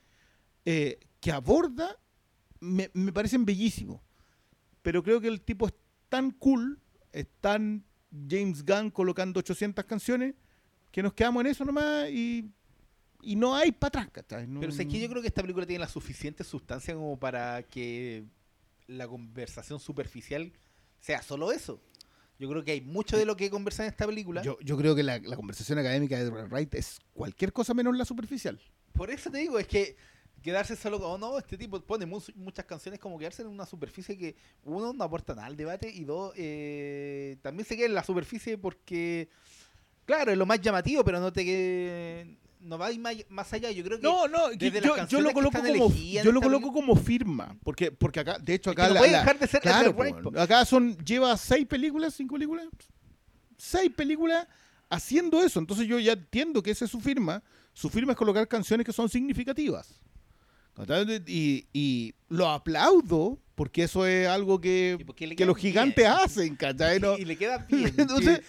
[0.66, 1.98] eh, que aborda
[2.66, 4.02] me, me parecen bellísimos.
[4.82, 5.74] Pero creo que el tipo es
[6.10, 6.80] tan cool,
[7.12, 7.84] es tan
[8.30, 10.36] James Gunn colocando 800 canciones,
[10.92, 12.50] que nos quedamos en eso nomás y,
[13.22, 14.48] y no hay para atrás, ¿cachai?
[14.48, 17.64] No- Pero es que yo creo que esta película tiene la suficiente sustancia como para
[17.64, 18.24] que
[18.88, 20.54] la conversación superficial
[21.00, 21.82] sea solo eso.
[22.38, 24.44] Yo creo que hay mucho de lo que conversar en esta película.
[24.44, 27.96] yo, yo creo que la, la conversación académica de Edgar Wright es cualquier cosa menos
[27.98, 28.60] la superficial.
[28.94, 29.96] Por eso te digo, es que
[30.46, 33.66] quedarse solo con, oh no, este tipo pone mu- muchas canciones como quedarse en una
[33.66, 37.96] superficie que, uno, no aporta nada al debate y dos, eh, también se queda en
[37.96, 39.28] la superficie porque,
[40.06, 42.90] claro, es lo más llamativo, pero no te no va
[43.30, 43.72] más, allá.
[43.72, 46.42] Yo creo que No, no, que las yo, yo lo que coloco como yo lo
[46.42, 49.20] coloco como firma, porque porque acá de hecho Es que acá no la- puede la-
[49.20, 50.40] dejar de ser claro, Edgar Wright, po, po.
[50.40, 52.68] acá son lleva seis películas, cinco películas,
[53.58, 54.48] seis películas
[54.90, 57.42] haciendo eso, entonces yo ya entiendo que esa es su firma,
[57.74, 60.00] su firma es colocar canciones que son significativas.
[61.28, 64.98] Y, y lo aplaudo porque eso es algo que,
[65.38, 66.12] que los gigantes bien.
[66.12, 67.00] hacen, ¿cachai?
[67.02, 67.94] No- y le queda bien.
[67.98, 68.42] entonces,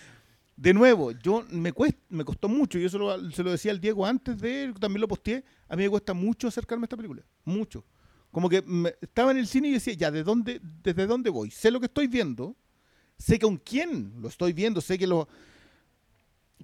[0.56, 3.80] de nuevo, yo me cuesta, me costó mucho, yo se lo, se lo decía al
[3.80, 7.22] Diego antes de, también lo posteé, a mí me cuesta mucho acercarme a esta película,
[7.44, 7.84] mucho.
[8.32, 11.50] Como que me- estaba en el cine y decía, ya, ¿de dónde, ¿desde dónde voy?
[11.50, 12.56] Sé lo que estoy viendo,
[13.16, 15.28] sé con quién lo estoy viendo, sé que, lo,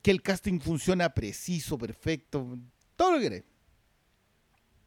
[0.03, 2.59] que el casting funciona preciso, perfecto,
[2.97, 3.45] todo lo que querés.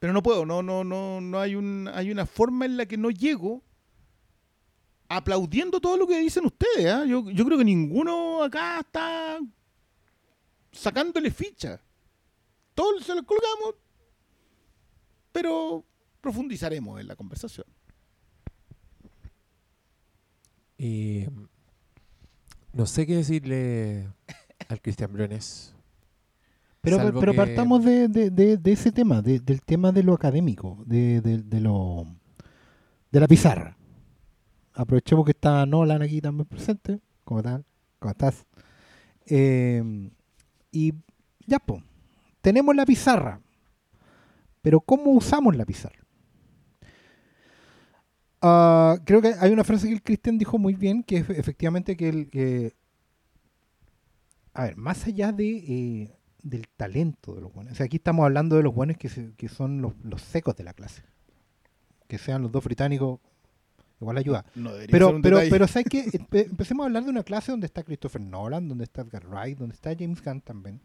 [0.06, 2.96] Pero no puedo, no, no, no, no hay, un, hay una forma en la que
[2.96, 3.64] no llego
[5.10, 6.86] aplaudiendo todo lo que dicen ustedes.
[6.94, 7.06] ¿ah?
[7.06, 9.40] Yo, yo creo que ninguno acá está
[10.72, 11.82] sacándole ficha.
[12.76, 13.78] Todos se lo colgamos,
[15.32, 15.84] pero
[16.22, 17.66] profundizaremos en la conversación.
[20.78, 21.28] Eh,
[22.74, 24.08] no sé qué decirle
[24.70, 25.75] al Cristian Briones.
[26.86, 30.04] Pero, Salvo pero que- partamos de, de- de- de ese tema, de- del tema de
[30.04, 31.22] lo académico, de,
[31.60, 32.06] lo
[33.12, 33.78] de la pizarra.
[34.74, 37.00] Aprovechemos que está Nolan aquí también presente.
[37.24, 37.66] ¿Cómo tal?
[38.00, 38.46] ¿Cómo estás?
[39.26, 40.12] Eh,
[40.72, 40.94] y
[41.48, 41.82] ya, pues,
[42.42, 43.40] tenemos la pizarra.
[44.62, 46.04] Pero ¿cómo usamos la pizarra?
[48.42, 51.96] Ah, creo que hay una frase que el Cristian dijo muy bien, que es efectivamente
[51.98, 52.74] que el...
[54.54, 55.50] a ver, más allá de...
[55.58, 56.15] eh,
[56.46, 57.74] del talento de los buenos.
[57.74, 60.56] O sea, aquí estamos hablando de los buenos que, se- que son los, los secos
[60.56, 61.02] de la clase.
[62.08, 63.20] Que sean los dos británicos,
[64.00, 64.46] igual ayuda.
[64.54, 65.50] No Pero, pero, detalle.
[65.50, 66.06] pero ¿sabes qué?
[66.12, 69.58] Empe- empecemos a hablar de una clase donde está Christopher Nolan, donde está Edgar Wright,
[69.58, 70.80] donde está James Gunn también.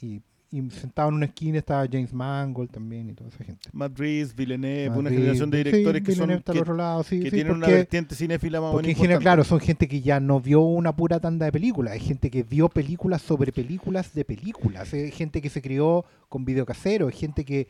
[0.00, 0.20] Y,
[0.50, 3.68] y sentado en una esquina estaba James Mangold también y toda esa gente.
[3.72, 7.02] Matt Reeves, Villeneuve, una generación de sí, directores que, son, Villeneuve al que, otro lado,
[7.02, 10.00] sí, que sí, tienen una vertiente cinéfila más porque en general, claro, son gente que
[10.00, 14.14] ya no vio una pura tanda de películas, hay gente que vio películas sobre películas
[14.14, 17.68] de películas, hay gente que se crió con videocasero, hay gente que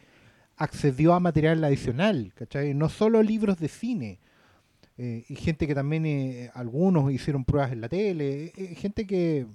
[0.57, 2.75] accedió a material adicional, ¿cachai?
[2.75, 4.19] No solo libros de cine,
[4.99, 9.47] eh, y gente que también, eh, algunos hicieron pruebas en la tele, eh, gente que,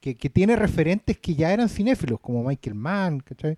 [0.00, 3.56] que, que tiene referentes que ya eran cinéfilos, como Michael Mann, ¿cachai?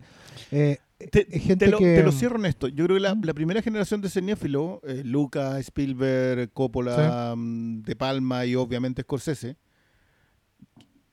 [0.51, 0.78] Eh,
[1.10, 2.69] Te, eh, gente te lo, que- te lo cierro en esto.
[2.69, 7.94] Yo creo que la, la primera generación de cinéfilo, eh, Lucas, Spielberg, Coppola, mm, De
[7.97, 9.56] Palma y obviamente Scorsese,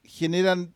[0.04, 0.74] generan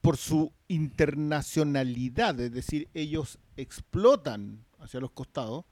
[0.00, 5.64] por su internacionalidad, es decir, ellos explotan hacia los costados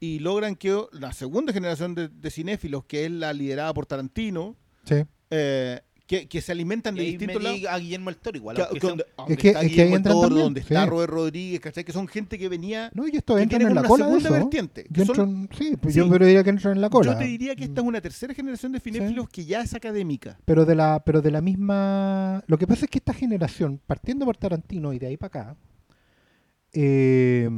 [0.00, 4.56] y logran que la segunda generación de, de cinéfilos, que es la liderada por Tarantino,
[4.84, 4.96] sí.
[5.30, 7.60] eh, que, que se alimentan y de distintos me lados.
[7.70, 8.56] a Guillermo el Toro igual.
[8.56, 10.90] Que- que Es que- está es que ahí Guillermo entran Toro, también, donde está sí.
[10.90, 11.84] Robert Rodríguez, ¿cachai?
[11.84, 14.10] Que son gente que venía No, y esto que entra tiene en la cola de
[14.10, 14.38] segunda eso.
[14.38, 14.84] vertiente.
[14.92, 16.00] que son- sí, pues Sí.
[16.00, 17.12] yo pero diría que entran en la cola.
[17.12, 20.38] Yo te diría que esta es una tercera generación de cinéfilos que ya es académica.
[20.44, 22.44] Pero de la, pero de la misma.
[22.48, 25.56] Lo que pasa es que esta generación, partiendo por Tarantino y de ahí para acá,
[26.72, 27.48] eh,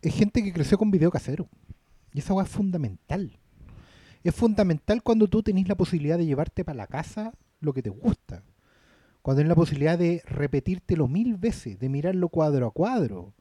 [0.00, 1.48] es gente que creció con video casero.
[2.14, 3.38] Y esa weá es fundamental.
[4.24, 7.90] Es fundamental cuando tú tenés la posibilidad de llevarte para la casa lo que te
[7.90, 8.42] gusta.
[9.22, 13.32] Cuando tenés la posibilidad de repetírtelo mil veces, de mirarlo cuadro a cuadro.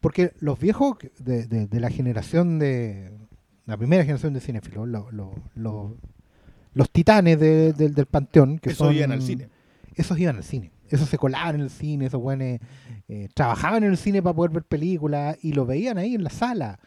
[0.00, 3.12] Porque los viejos de, de- de la generación de.
[3.66, 5.96] La primera generación de cinéfilos, lo- lo- lo-
[6.74, 9.48] los titanes de- del- del panteón, que Eso son, iban al cine.
[9.94, 10.72] esos iban al cine.
[10.88, 12.58] Esos se colaban en el cine, esos buenos
[13.34, 16.80] trabajaban en el cine para poder ver películas y lo veían ahí en la sala.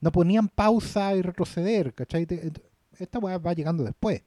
[0.00, 2.26] No ponían pausa y retroceder, ¿cachai?
[3.00, 4.22] Esta weá va llegando después.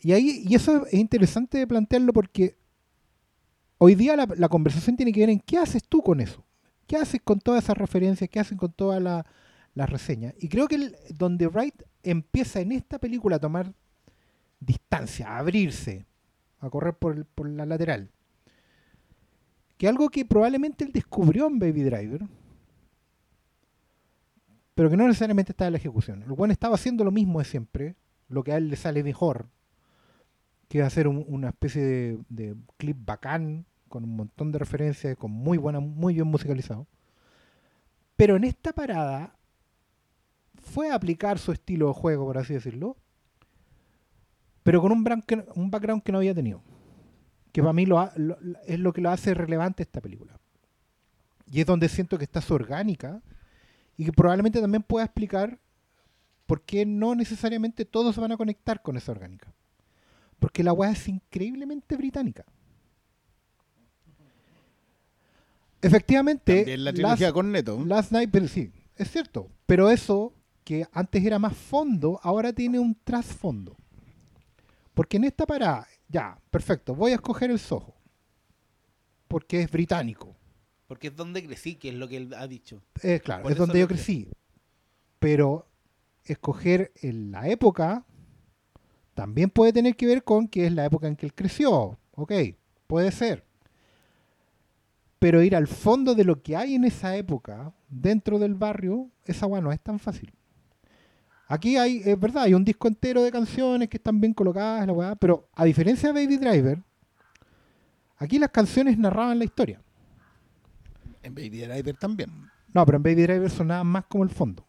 [0.00, 2.56] Y ahí, y eso es interesante plantearlo porque
[3.78, 6.44] hoy día la, la conversación tiene que ver en qué haces tú con eso.
[6.86, 8.30] ¿Qué haces con todas esas referencias?
[8.30, 9.26] ¿Qué haces con todas la-
[9.74, 10.34] las reseñas?
[10.38, 13.72] Y creo que donde Wright empieza en esta película a tomar
[14.60, 16.06] distancia, a abrirse,
[16.60, 18.10] a correr por, por la lateral,
[19.76, 22.22] que algo que probablemente él descubrió en Baby Driver,
[24.76, 26.22] pero que no necesariamente estaba en la ejecución.
[26.22, 27.96] El buen estaba haciendo lo mismo de siempre,
[28.28, 29.46] lo que a él le sale mejor,
[30.68, 35.30] que es hacer un- una especie de, clip bacán, con un montón de referencias, con
[35.30, 36.86] muy buena, muy bien musicalizado.
[38.16, 39.34] Pero en esta parada
[40.56, 42.98] fue a aplicar su estilo de juego, por así decirlo,
[44.62, 45.02] pero con un,
[45.70, 46.60] background que no había tenido.
[47.50, 48.10] Que para mí lo-
[48.66, 50.38] es lo que lo hace relevante esta película.
[51.50, 53.22] Y es donde siento que está su orgánica
[53.96, 55.58] y que probablemente también pueda explicar
[56.46, 59.52] por qué no necesariamente todos se van a conectar con esa orgánica.
[60.38, 62.44] Porque la weá es increíblemente británica.
[65.82, 67.82] Efectivamente, También la trilogía con Neto.
[67.84, 69.48] Last Night, pero sí, es cierto.
[69.66, 70.32] Pero eso,
[70.64, 73.76] que antes era más fondo, ahora tiene un trasfondo.
[74.94, 77.94] Porque en esta parada, ya, perfecto, voy a escoger el Soho.
[79.28, 80.35] Porque es británico.
[80.86, 82.82] Porque es donde crecí, que es lo que él ha dicho.
[83.02, 84.28] Eh, claro, Por es donde yo crecí.
[85.18, 85.66] Pero
[86.24, 88.04] escoger en la época
[89.14, 91.98] también puede tener que ver con que es la época en que él creció.
[92.12, 92.32] Ok,
[92.86, 93.44] puede ser.
[95.18, 99.46] Pero ir al fondo de lo que hay en esa época, dentro del barrio, esa
[99.46, 100.32] weá no es tan fácil.
[101.48, 104.92] Aquí hay, es verdad, hay un disco entero de canciones que están bien colocadas, la
[104.92, 106.82] weá, pero a diferencia de Baby Driver,
[108.18, 109.80] aquí las canciones narraban la historia.
[111.26, 112.30] En Baby Driver también.
[112.72, 114.64] No, pero en Baby Driver sonaban más como el fondo.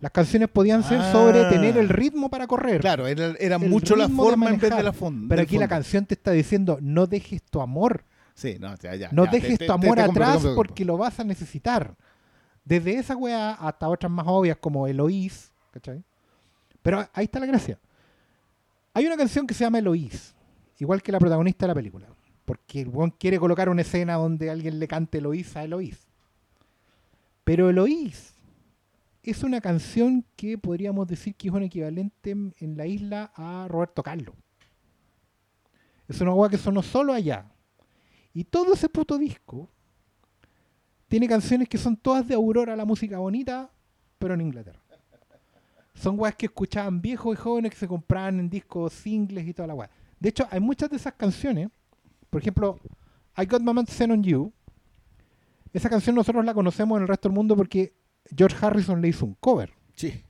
[0.00, 1.10] Las canciones podían ser Ah.
[1.12, 2.80] sobre tener el ritmo para correr.
[2.80, 4.84] Claro, era, mucho la forma en vez de manejar.
[4.84, 5.26] la fondo.
[5.28, 9.08] Pero aquí la canción te está diciendo, no dejes tu amor, Sí, no, ya, ya,
[9.10, 10.68] no ya, dejes te- tu amor te compro, te atrás compro, te compro.
[10.68, 11.96] porque lo vas a necesitar.
[12.64, 16.04] Desde esa weá hasta otras más obvias como Eloís, ¿cachai?
[16.80, 17.78] Pero ahí está la gracia.
[18.94, 20.34] Hay una canción que se llama Eloís,
[20.78, 22.06] igual que la protagonista de la película.
[22.48, 26.08] Porque el quiere colocar una escena donde alguien le cante Eloís a Eloís.
[27.44, 28.32] Pero Eloís
[29.22, 34.02] es una canción que podríamos decir que es un equivalente en, la isla a Roberto
[34.02, 34.34] Carlos.
[36.08, 37.44] Es una weá que sonó solo allá.
[38.32, 39.68] Y todo ese puto disco
[41.06, 43.70] tiene canciones que son todas de Aurora, la música bonita,
[44.18, 44.80] pero en Inglaterra.
[45.92, 49.68] Son weas que escuchaban viejos y jóvenes que se compraban en discos singles y toda
[49.68, 49.90] la wea.
[50.18, 51.68] De hecho, hay muchas de esas canciones.
[52.30, 52.78] Por ejemplo,
[53.36, 54.52] I Got My Mind Set on You.
[55.72, 57.92] Esa canción nosotros la conocemos en el resto del mundo porque
[58.36, 59.72] George Harrison le hizo un cover.
[59.94, 60.22] Sí.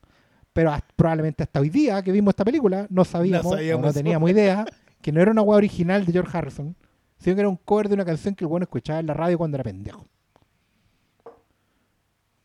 [0.53, 3.45] Pero hasta- probablemente hasta hoy día que vimos esta película no sabíamos,
[3.87, 4.65] no teníamos idea
[5.01, 6.75] que no era una wea original de George Harrison,
[7.19, 9.39] sino que era un cover de una canción que el bueno escuchaba en la radio
[9.39, 10.07] cuando era pendejo.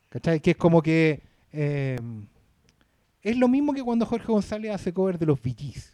[0.09, 0.39] ¿Cachai?
[0.39, 1.97] Que es como que eh,
[3.21, 5.92] es lo mismo que cuando Jorge González hace cover de los Gees.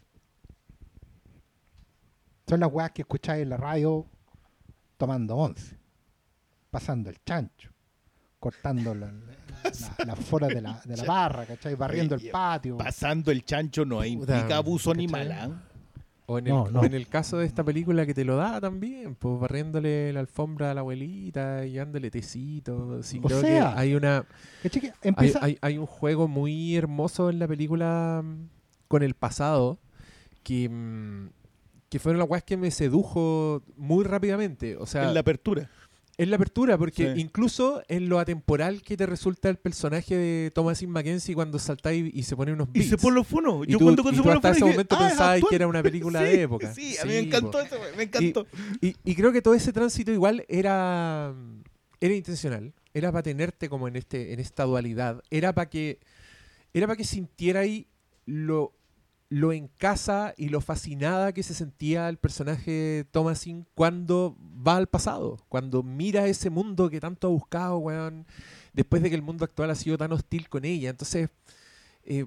[2.50, 4.04] Son las weas que escucháis en la radio
[4.96, 5.78] tomando once,
[6.68, 7.70] pasando el chancho,
[8.40, 11.76] cortando la, la, la fora de la, de la barra, ¿cachai?
[11.76, 12.76] Barriendo el patio.
[12.76, 15.30] Pasando el chancho no implica abuso animal.
[15.30, 15.62] ¿ah?
[16.26, 16.80] O en el, No, no.
[16.80, 20.18] o en el caso de esta película que te lo da también, pues barriéndole la
[20.18, 23.00] alfombra a la abuelita y dándole tecito.
[23.04, 24.24] Sí, O creo sea, que hay una
[25.40, 28.48] hay- hay un juego muy hermoso en la película mm,
[28.88, 29.78] con el pasado
[30.42, 31.28] que, mm,
[31.90, 34.76] que fueron las weas que me sedujo muy rápidamente.
[34.76, 35.68] O sea, en la apertura.
[36.16, 37.20] es la apertura, porque Sí.
[37.22, 42.22] incluso en lo atemporal que te resulta el personaje de Thomasin Mackenzie cuando saltáis y
[42.24, 42.90] se pone unos Y beats.
[42.90, 43.66] se pone los fonos.
[43.66, 45.54] Y Yo tú- cuando y se pone los hasta ese momento "Ah, pensabas que actual".
[45.54, 46.74] era una película Sí, de época.
[46.74, 47.60] Sí, a mí me encantó po.
[47.60, 48.46] eso, me encantó.
[48.82, 51.34] Y, y creo que todo ese tránsito igual era,
[52.00, 52.74] era intencional.
[52.92, 55.22] Era para tenerte como en este, en esta dualidad.
[55.30, 56.00] Era para que,
[56.74, 57.86] era para que sintierais
[58.26, 58.74] lo,
[59.30, 64.36] lo en casa y lo fascinada que se sentía el personaje Thomasin cuando
[64.66, 68.26] va al pasado, cuando mira ese mundo que tanto ha buscado, weón,
[68.72, 70.90] después de que el mundo actual ha sido tan hostil con ella.
[70.90, 71.30] Entonces,
[72.04, 72.26] eh,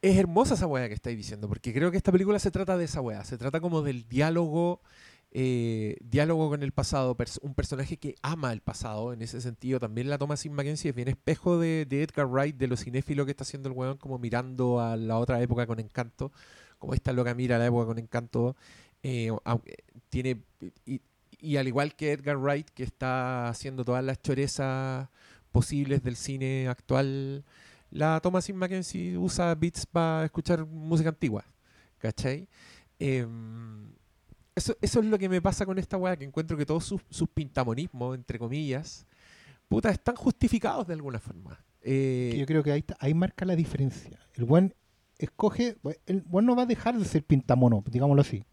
[0.00, 2.86] es hermosa esa weá que estáis diciendo, porque creo que esta película se trata de
[2.86, 4.80] esa weá, se trata como del diálogo,
[5.36, 10.08] eh, diálogo con el pasado, un personaje que ama el pasado, en ese sentido también
[10.08, 13.42] la toma sin Mackenzie, es bien espejo de, Edgar Wright, de lo cinéfilo que está
[13.42, 16.30] haciendo el weón, como mirando a la otra época con encanto,
[16.78, 18.54] como esta loca mira a la época con encanto,
[19.02, 19.32] eh,
[20.08, 20.40] tiene,
[20.86, 21.00] y,
[21.40, 25.08] y al igual que Edgar Wright, que está haciendo todas las chorezas
[25.50, 27.44] posibles del cine actual,
[27.90, 31.44] la Thomasin Mackenzie usa beats para escuchar música antigua.
[31.98, 32.48] ¿Cachai?
[32.98, 33.88] Em,
[34.54, 37.00] eso, eso es lo que me pasa con esta weá, que encuentro que todos sus,
[37.10, 39.06] sus pintamonismos, entre comillas,
[39.68, 41.58] puta, están justificados de alguna forma.
[41.82, 44.18] Eh, yo creo que ahí, está- ahí marca la diferencia.
[44.34, 44.74] El buen
[45.18, 45.76] escoge,
[46.06, 48.44] el buen no va a dejar de ser pintamono, digámoslo así.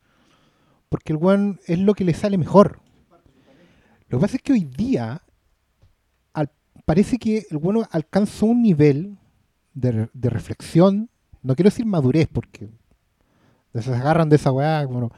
[0.90, 2.82] Porque el buen es lo que le sale mejor.
[4.10, 5.22] Lo que pasa es que hoy día
[6.34, 6.52] al-
[6.86, 9.18] parece que el bueno alcanzó un nivel
[9.74, 11.10] de, de reflexión,
[11.42, 12.70] no quiero decir madurez porque
[13.74, 15.12] se agarran de esa weá, bueno,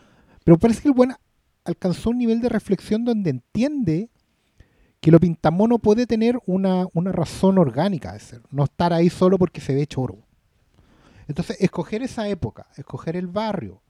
[0.43, 1.15] pero parece que el bueno
[1.63, 4.09] alcanzó un nivel de reflexión donde entiende
[4.99, 9.37] que lo pintamono puede tener una, una razón orgánica de ser, no estar ahí solo
[9.37, 10.19] porque se ve choro.
[11.27, 13.81] Entonces, escoger esa época, escoger el barrio,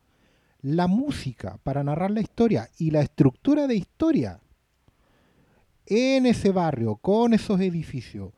[0.62, 4.40] la música para narrar la historia y la estructura de historia
[5.86, 8.32] en ese barrio, con esos edificios,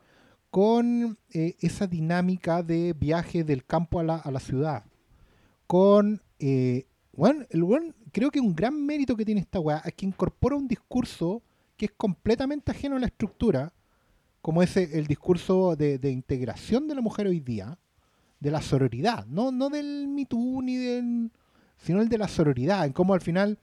[0.50, 4.84] con eh, esa dinámica de viaje del campo a la, a la ciudad,
[5.66, 6.22] con...
[6.38, 10.06] eh, bueno, el weón, creo que un gran mérito que tiene esta weá es que
[10.06, 11.42] incorpora un discurso
[11.76, 13.74] que es completamente ajeno a la estructura,
[14.40, 17.78] como ese el discurso de, de integración de la mujer hoy día,
[18.40, 21.30] de la sororidad, no, no del Me Too ni del
[21.76, 23.58] sino el de la sororidad, en cómo al final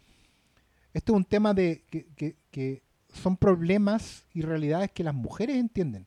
[0.94, 5.58] este es un tema de que, que- que son problemas y realidades que las mujeres
[5.58, 6.06] entienden.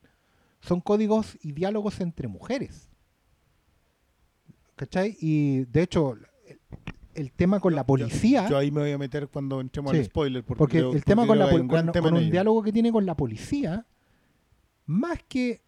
[0.61, 2.87] Son códigos y diálogos entre mujeres.
[4.77, 5.17] ¿Cachai?
[5.19, 6.15] Y de hecho,
[7.17, 10.05] el, tema con la policía, Yo ahí me voy a meter cuando entremos Sí, al
[10.05, 10.43] spoiler.
[10.43, 12.63] Porque, porque el tema porque con, la que hay pol- un gran con- un diálogo
[12.63, 13.85] que tiene con la policía,
[14.85, 15.61] más que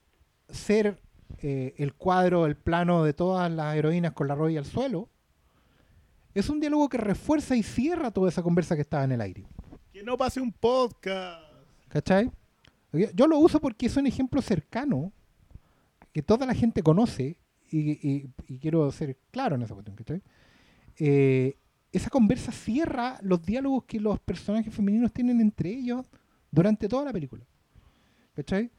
[0.50, 1.02] ser
[1.40, 5.10] eh, el cuadro, el plano de todas las heroínas con la rodilla al suelo,
[6.34, 9.46] es un diálogo que refuerza y cierra toda esa conversa que estaba en el aire.
[9.92, 11.42] Que no pase un podcast.
[11.90, 12.32] ¿Cachai?
[12.94, 15.12] Yo- Yo lo uso porque es un ejemplo cercano
[16.14, 17.38] que toda la gente conoce
[17.72, 19.96] y, y- y quiero ser claro en esa cuestión.
[19.96, 20.22] ¿cachai?
[21.00, 21.58] Eh,
[21.92, 26.06] esa conversa cierra los diálogos que los personajes femeninos tienen entre ellos
[26.52, 27.44] durante toda la película.
[28.36, 28.70] ¿Cachai?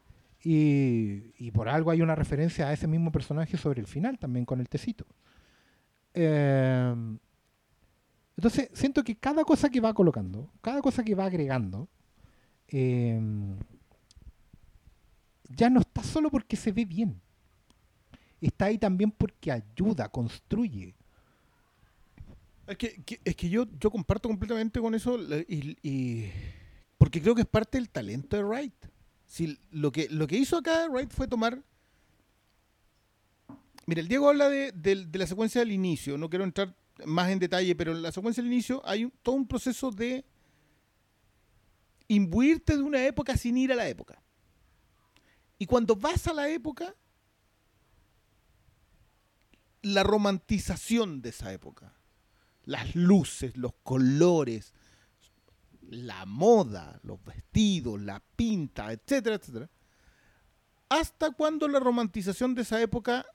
[0.42, 4.60] Y, por algo hay una referencia a ese mismo personaje sobre el final también con
[4.60, 5.04] el tecito.
[6.14, 6.94] Eh,
[8.36, 11.88] entonces, siento que cada cosa que va colocando, cada cosa que va agregando,
[12.68, 13.20] eh,
[15.50, 17.20] ya no está solo porque se ve bien.
[18.40, 20.94] Está ahí también porque ayuda, construye.
[22.70, 25.18] Es que, es que yo, yo comparto completamente con eso
[25.48, 26.30] y,
[26.98, 28.74] porque creo que es parte del talento de Wright.
[29.26, 31.64] Si lo que lo que hizo acá Wright fue tomar.
[33.86, 36.16] Mira, el Diego habla de, del- de la secuencia del inicio.
[36.16, 39.34] No quiero entrar más en detalle, pero en la secuencia del inicio hay un- todo
[39.34, 40.24] un proceso de
[42.06, 44.22] imbuirte de una época sin ir a la época.
[45.58, 46.94] Y cuando vas a la época,
[49.82, 51.94] la romantización de esa época
[52.70, 54.72] las luces, los colores,
[55.88, 59.68] la moda, los vestidos, la pinta, etcétera, etcétera.
[60.88, 63.26] Hasta cuando la romantización de esa época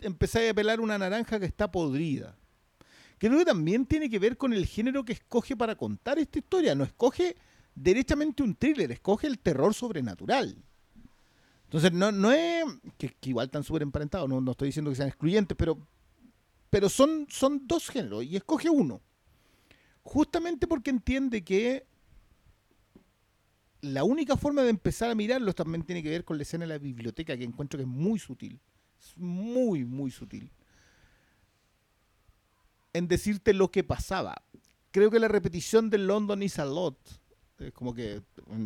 [0.00, 2.36] empezáis a pelar una naranja que está podrida.
[3.18, 6.74] Creo que también tiene que ver con el género que escoge para contar esta historia.
[6.74, 7.36] No escoge
[7.72, 10.56] derechamente un thriller, escoge el terror sobrenatural.
[11.66, 12.64] Entonces, no, no es.
[12.98, 15.78] Que, igual están súper emparentados, no, no estoy diciendo que sean excluyentes, pero
[16.72, 19.02] pero son, son dos géneros y escoge uno.
[20.02, 21.84] Justamente porque entiende que
[23.82, 26.68] la única forma de empezar a mirarlos también tiene que ver con la escena de
[26.70, 28.58] la biblioteca, que encuentro que es muy sutil.
[28.98, 30.50] Es muy, muy sutil.
[32.94, 34.42] En decirte lo que pasaba.
[34.92, 36.96] Creo que la repetición de London is a lot,
[37.58, 38.22] es como que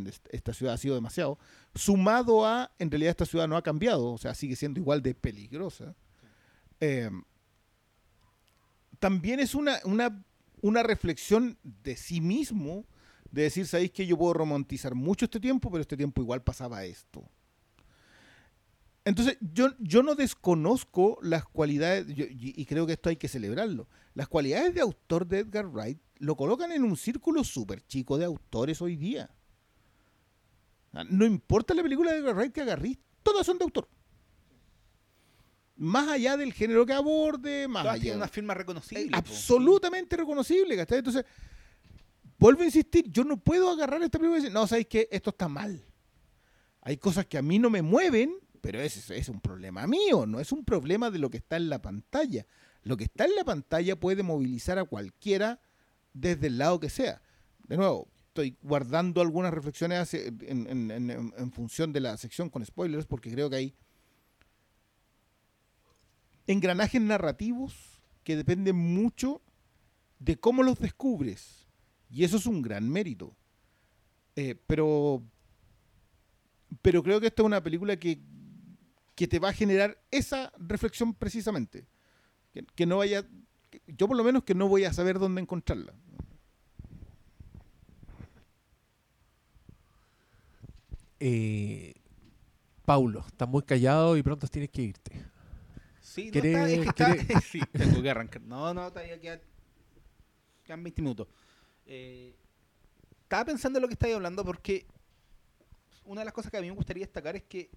[0.06, 1.40] est- esta ciudad ha sido demasiado,
[1.74, 5.12] sumado a, en realidad esta ciudad no ha cambiado, o sea, sigue siendo igual de
[5.12, 5.96] peligrosa.
[6.80, 7.10] Eh,
[8.98, 10.24] también es una, una,
[10.62, 12.86] una reflexión de sí mismo,
[13.30, 16.84] de decir, sabéis que yo puedo romantizar mucho este tiempo, pero este tiempo igual pasaba
[16.84, 17.28] esto.
[19.04, 24.26] Entonces, yo, yo no desconozco las cualidades, y creo que esto hay que celebrarlo, las
[24.26, 28.82] cualidades de autor de Edgar Wright lo colocan en un círculo súper chico de autores
[28.82, 29.30] hoy día.
[30.92, 33.88] Ah, No importa la película de Edgar Wright que agarrís, todas son de autor.
[35.76, 38.02] Más allá del género que aborde, más Todas allá.
[38.02, 39.04] tienen una firma reconocible.
[39.04, 40.98] Eh, absolutamente reconocible, ¿cachai?
[40.98, 41.24] Entonces,
[42.38, 45.30] vuelvo a insistir, yo no puedo agarrar esta película y decir, no, sabéis que esto
[45.30, 45.84] está mal.
[46.80, 50.40] Hay cosas que a mí no me mueven, pero ese es un problema mío, no
[50.40, 52.46] es un problema de lo que está en la pantalla.
[52.82, 55.60] Lo que está en la pantalla puede movilizar a cualquiera
[56.14, 57.20] desde el lado que sea.
[57.68, 61.00] De nuevo, estoy guardando algunas reflexiones en-
[61.36, 63.74] en función de la sección con spoilers, porque creo que hay
[66.46, 69.42] engranajes narrativos que dependen mucho
[70.18, 71.66] de cómo los descubres.
[72.10, 73.36] Y eso es un gran mérito.
[74.36, 75.22] Eh, pero,
[76.82, 78.20] pero creo que esta es una película que,
[79.14, 81.86] que te va a generar esa reflexión precisamente.
[82.74, 83.26] Que, no vaya,
[83.86, 85.94] yo por lo menos que no voy a saber dónde encontrarla.
[91.20, 91.94] Eh,
[92.84, 95.35] Paulo, estás muy callado y pronto tienes que irte.
[96.16, 98.42] Sí, no, ¿Querés- está, es que está- querés- sí, tengo que arrancar.
[98.42, 99.40] No, no, todavía quedan,
[100.64, 101.28] quedan 20 minutos.
[101.86, 102.34] Eh,
[103.22, 104.86] estaba pensando en lo que estáis hablando porque
[106.04, 107.68] una de las cosas que a mí me gustaría destacar es que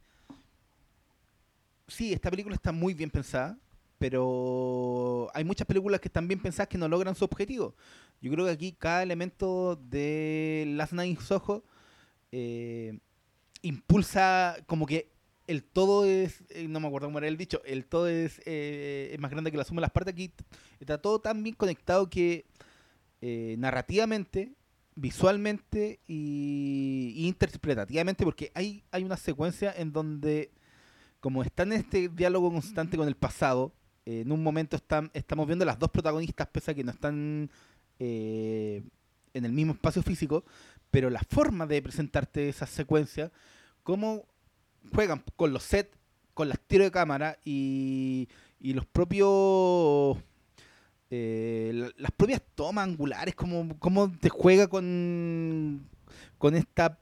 [1.88, 3.58] sí, esta película está muy bien pensada,
[3.98, 7.76] pero hay muchas películas que están bien pensadas que no logran su objetivo.
[8.22, 11.64] Yo creo que aquí cada elemento de Last Night in Soho
[12.32, 12.98] eh,
[13.62, 15.12] impulsa como que
[15.50, 19.10] el todo es, eh, no me acuerdo cómo era el dicho, el todo es, eh,
[19.12, 20.14] es más grande que la suma de las partes.
[20.14, 20.32] Aquí
[20.80, 22.46] está todo tan bien conectado que
[23.22, 24.54] eh, narrativamente,
[24.94, 30.52] visualmente y, interpretativamente, porque hay, hay una secuencia en donde,
[31.20, 33.74] como está en este diálogo constante con el pasado,
[34.06, 37.50] en un momento están, estamos viendo las dos protagonistas, pese a que no están
[37.98, 38.92] en
[39.34, 40.46] el mismo espacio físico,
[40.92, 43.32] pero la forma de presentarte esa secuencia,
[43.84, 44.26] cómo
[44.94, 45.96] juegan con los sets,
[46.34, 48.28] con las tiros de cámara y,
[48.60, 50.18] y los propios.
[51.12, 55.88] eh, la- las propias tomas angulares, cómo, cómo te juega con,
[56.38, 57.00] con esta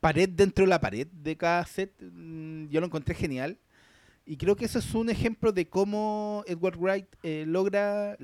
[0.00, 1.92] pared dentro de la pared de cada set.
[2.00, 3.58] mm, Yo lo encontré genial.
[4.26, 8.16] Y creo que eso es un ejemplo de cómo Edward Wright eh, logra,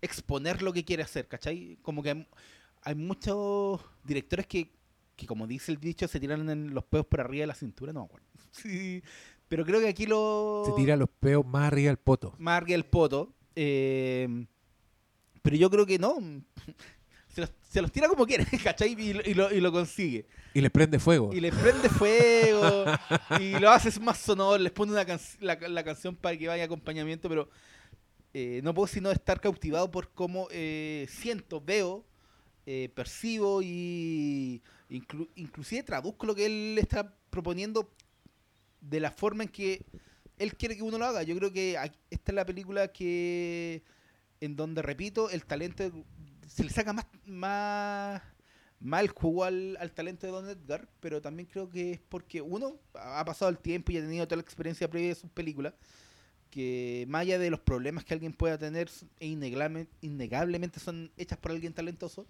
[0.00, 1.78] exponer lo que quiere hacer, ¿cachai?
[1.82, 2.26] Como que
[2.82, 4.70] hay muchos directores que,
[5.16, 7.92] que, como dice el dicho, se tiran en los pedos por arriba de la cintura,
[7.92, 8.26] no me acuerdo.
[8.52, 9.02] Sí,
[9.48, 10.62] pero creo que aquí lo...
[10.66, 12.34] Se tira los peos más arriba del poto.
[12.38, 13.32] más arriba el poto.
[13.54, 14.46] eh,
[15.42, 16.16] pero yo creo que no.
[17.28, 18.92] Se los, se los tira como quiere, ¿cachai?
[18.98, 20.26] Y, lo- y lo, y lo consigue.
[20.54, 21.34] Y le prende fuego.
[21.34, 22.86] Y les prende fuego.
[23.38, 24.56] y lo haces más sonoro.
[24.56, 27.28] Les pone una can- la, la canción para que vaya acompañamiento.
[27.28, 27.50] Pero
[28.32, 32.06] eh, no puedo sino estar cautivado por cómo eh, siento, veo,
[32.66, 34.60] eh, percibo y
[34.90, 37.88] inclu- inclusive traduzco lo que él está proponiendo
[38.80, 39.84] de la forma en que
[40.38, 41.22] él quiere que uno lo haga.
[41.22, 41.76] Yo creo que
[42.10, 43.82] esta es la película que
[44.40, 45.90] en donde repito el talento
[46.46, 47.06] se le saca más
[48.78, 52.42] más el jugo al, al talento de Don Edgar, pero también creo que es porque
[52.42, 55.72] uno ha pasado el tiempo y ha tenido toda la experiencia previa de sus películas
[56.50, 61.38] que más allá de los problemas que alguien pueda tener e innegable- innegablemente son hechas
[61.38, 62.26] por alguien talentoso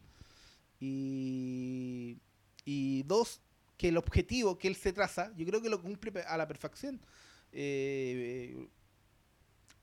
[0.81, 2.19] y
[2.66, 3.40] y dos
[3.78, 7.01] que el objetivo que él se traza yo creo que lo cumple a la perfección.
[7.53, 8.69] Eh,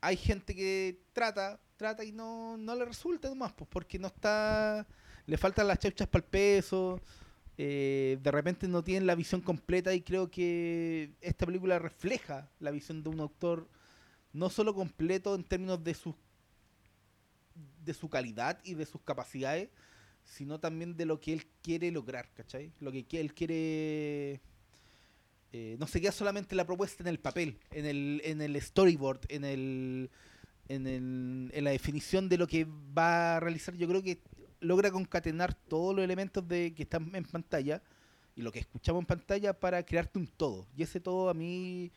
[0.02, 4.86] hay gente que trata trata y no, no le resulta nomás pues porque no está
[5.26, 7.00] le faltan las chauchas para el peso
[7.58, 12.72] eh, de repente no tienen la visión completa y creo que esta película refleja la
[12.72, 13.70] visión de un autor
[14.34, 16.16] no solo completo en términos de su
[17.84, 19.70] de su calidad y de sus capacidades
[20.24, 22.72] sino también de lo que él quiere lograr ¿cachai?
[22.80, 24.42] lo que él quiere
[25.52, 29.20] eh, no se queda solamente la propuesta en el papel en el en el storyboard
[29.30, 30.10] en el
[30.70, 32.66] en, el- en la definición de lo que
[32.98, 34.20] va a realizar yo creo que
[34.62, 37.82] logra concatenar todos los elementos de que están en pantalla
[38.36, 40.66] y lo que escuchamos en pantalla para crearte un todo.
[40.76, 41.92] Y ese todo a mí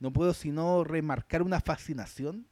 [0.00, 2.46] no puedo sino remarcar una fascinación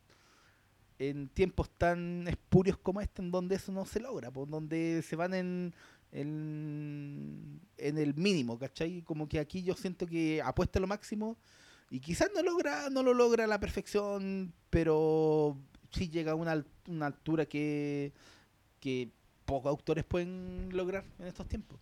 [1.01, 5.17] en tiempos tan espurios como este, en donde eso no se logra, por donde se
[5.17, 5.75] van en,
[6.13, 9.01] en, el mínimo, ¿cachai?
[9.01, 11.39] Como que aquí yo siento que apuesta lo máximo
[11.89, 15.57] y quizás no logra no lo logra a la perfección, pero
[15.91, 18.13] sí llega a una, una altura que,
[18.79, 19.11] que
[19.47, 21.81] pocos autores pueden lograr en estos tiempos.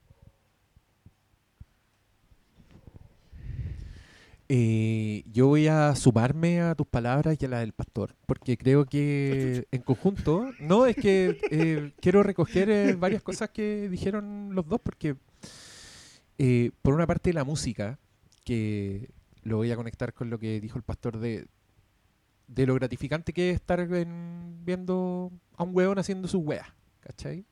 [4.51, 8.87] Eh, yo voy a sumarme a tus palabras y a la del pastor, porque creo
[8.87, 14.67] que en conjunto, no, es que eh, quiero recoger eh, varias cosas que dijeron los
[14.67, 15.17] dos, porque
[16.39, 17.99] eh, por una parte la música,
[18.45, 19.11] que
[19.43, 21.47] lo voy a conectar con lo que dijo el pastor de,
[22.47, 27.45] de lo gratificante que es estar en- viendo a un hueón haciendo su wea, ¿cachai?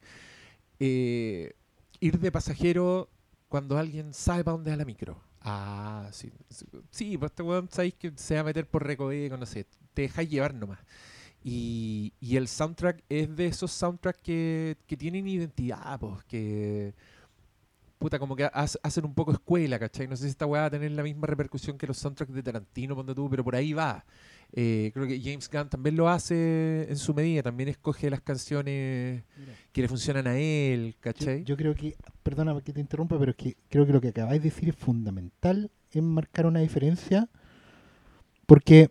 [0.79, 3.11] Ir de pasajero
[3.49, 5.26] cuando alguien sabe para dónde va la micro.
[5.49, 6.33] Ah, sí.
[6.91, 9.67] Sí, pues este weón sabéis que se va a meter por recoveco, no sé.
[9.95, 10.81] Te dejáis llevar nomás.
[11.45, 16.95] Y, y el soundtrack es de esos soundtracks que, que tienen identidad, pues, que.
[17.99, 18.51] Puta, como que ha-
[18.83, 20.07] hacen un poco escuela, ¿cachai?
[20.07, 22.43] No sé si esta weá va a tener la misma repercusión que los soundtracks de
[22.43, 24.05] Tarantino, ponte tú, pero por ahí va.
[24.53, 29.25] Eh, creo que James Gunn también lo hace en su medida, también escoge las canciones
[29.73, 31.45] que le funcionan a él, Yo, ¿cachai?
[31.45, 34.43] yo creo que, perdona que te interrumpa, pero es que creo que lo que acabáis
[34.43, 37.29] de decir es fundamental en marcar una diferencia,
[38.47, 38.91] porque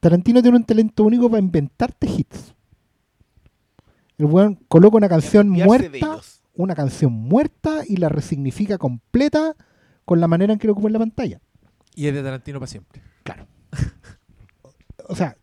[0.00, 2.54] Tarantino tiene un talento único para inventarte hits.
[4.18, 6.20] El weón coloca una canción muerta,
[6.54, 9.56] una canción muerta y la resignifica completa
[10.04, 11.40] con la manera en que lo ocupa en la pantalla.
[11.94, 13.02] Y es de Tarantino para siempre.
[13.24, 13.46] Claro.
[15.08, 15.36] O sea,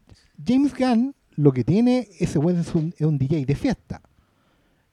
[0.45, 4.01] James Gunn lo que tiene, ese weón es un, DJ de fiesta.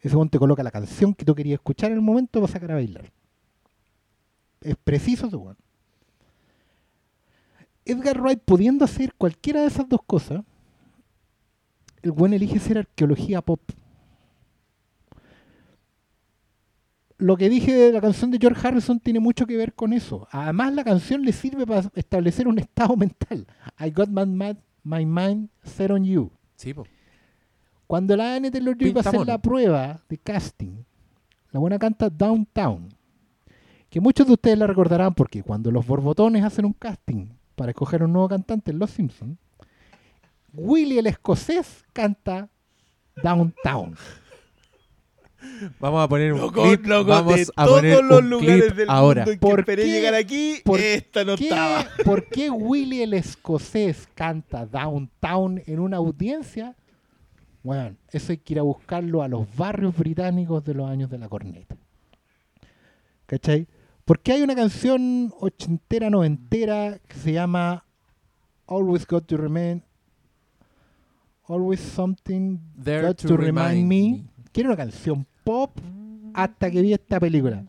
[0.01, 2.72] Ese weón te coloca la canción que tú querías escuchar en el momento para sacar
[2.72, 3.12] a bailar.
[4.62, 5.56] Es preciso ese weón.
[7.84, 10.42] Edgar Wright pudiendo hacer cualquiera de esas dos cosas,
[12.02, 13.60] el weón elige hacer arqueología pop.
[17.20, 20.26] Lo que dije de la canción de George Harrison tiene mucho que ver con eso.
[20.30, 23.47] Además, la canción le sirve para establecer un estado mental.
[23.78, 26.30] I got my, mind- my mind set on you.
[26.56, 26.84] Sí, po.
[27.86, 30.82] Cuando la Anne Taylor Joy va a hacer la prueba de casting,
[31.51, 32.88] la buena canta Downtown.
[33.90, 37.26] Que muchos de ustedes la recordarán porque cuando los borbotones hacen un casting
[37.56, 39.36] para escoger un nuevo cantante en Los Simpsons,
[40.55, 42.48] Willy el escocés canta
[43.22, 43.94] Downtown.
[45.79, 46.87] Vamos a poner un Loco, clip.
[46.87, 49.21] loco, Vamos de a todos poner los un lugares clip del ahora.
[49.23, 49.91] mundo en que ¿Por esperé qué?
[49.91, 51.87] llegar aquí, ¿Por esta no ¿Qué- estaba.
[52.05, 56.77] ¿Por qué Willy el escocés canta Downtown en una audiencia?
[57.62, 61.19] Bueno, eso hay que ir a buscarlo a los barrios británicos de los años de
[61.19, 61.77] la corneta.
[63.27, 63.67] ¿Cachai?
[64.05, 67.85] Porque hay una canción ochentera, noventera que se llama
[68.67, 69.83] Always Got to Remain.
[71.47, 74.11] Always Something There Got to to, Remind remind me.
[74.12, 74.25] me.
[74.52, 75.70] Que era una canción pop
[76.35, 77.64] hasta que vi esta película.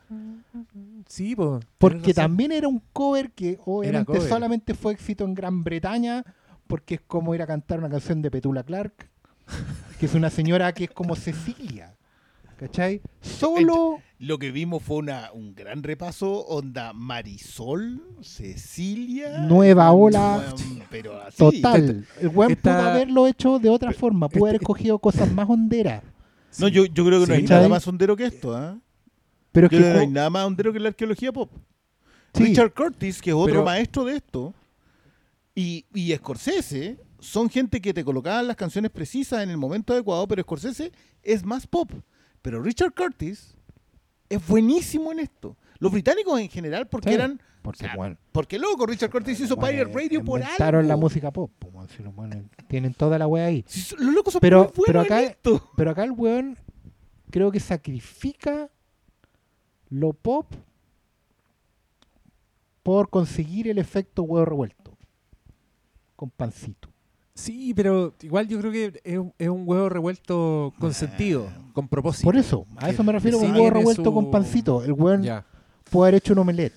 [1.07, 1.59] Sí, po.
[1.77, 4.21] Porque también era un cover que obviamente cover.
[4.29, 6.23] solamente fue éxito en Gran Bretaña,
[6.67, 8.93] porque es como ir a cantar una canción de Petula Clark,
[9.99, 11.95] que es una señora que es como Cecilia.
[12.57, 13.01] ¿Cachai?
[13.21, 13.97] Solo.
[14.19, 19.39] Lo que vimos fue una, un gran repaso, onda Marisol, Cecilia.
[19.39, 20.53] Nueva ola.
[20.91, 21.37] Pero así.
[21.37, 22.05] Total.
[22.19, 26.03] El weón pudo haberlo hecho de otra forma, pudo haber este- escogido cosas más honderas.
[26.59, 28.77] No, yo, yo creo que no hay nada más hondero que esto, ¿ah?
[29.51, 29.83] Pero es Yo que.
[29.83, 31.51] creo que no hay nada más hondero que la arqueología pop.
[32.33, 34.53] Richard Curtis, que es otro Pero- maestro de esto,
[35.55, 40.27] y, y Scorsese, son gente que te colocaban las canciones precisas en el momento adecuado,
[40.27, 40.91] pero Scorsese
[41.21, 41.91] es más pop.
[42.41, 43.55] Pero Richard Curtis
[44.29, 45.57] es buenísimo en esto.
[45.81, 47.41] Los británicos en general, porque Sí, eran...
[47.61, 50.87] porque, o sea, bueno, porque loco, Richard Curtis hizo bueno, Pirate Radio por inventaron algo.
[50.89, 51.51] la música pop.
[51.95, 52.13] si los
[52.69, 53.65] tienen toda la wea ahí.
[53.97, 55.69] Los locos son Pero- muy buenos pero acá- esto.
[55.75, 56.57] Pero acá el weón
[57.29, 58.69] creo que sacrifica
[59.89, 60.45] lo pop
[62.83, 64.97] por conseguir el efecto huevo revuelto
[66.15, 66.89] con pancito.
[67.33, 71.87] Sí, pero igual yo creo que es, un- es un huevo revuelto con sentido, con
[71.87, 72.25] propósito.
[72.25, 74.83] Por eso, a eso me refiero sí con huevo revuelto su- con pancito.
[74.83, 75.45] El weón Ya.
[75.91, 76.73] Puede haber hecho un omelette,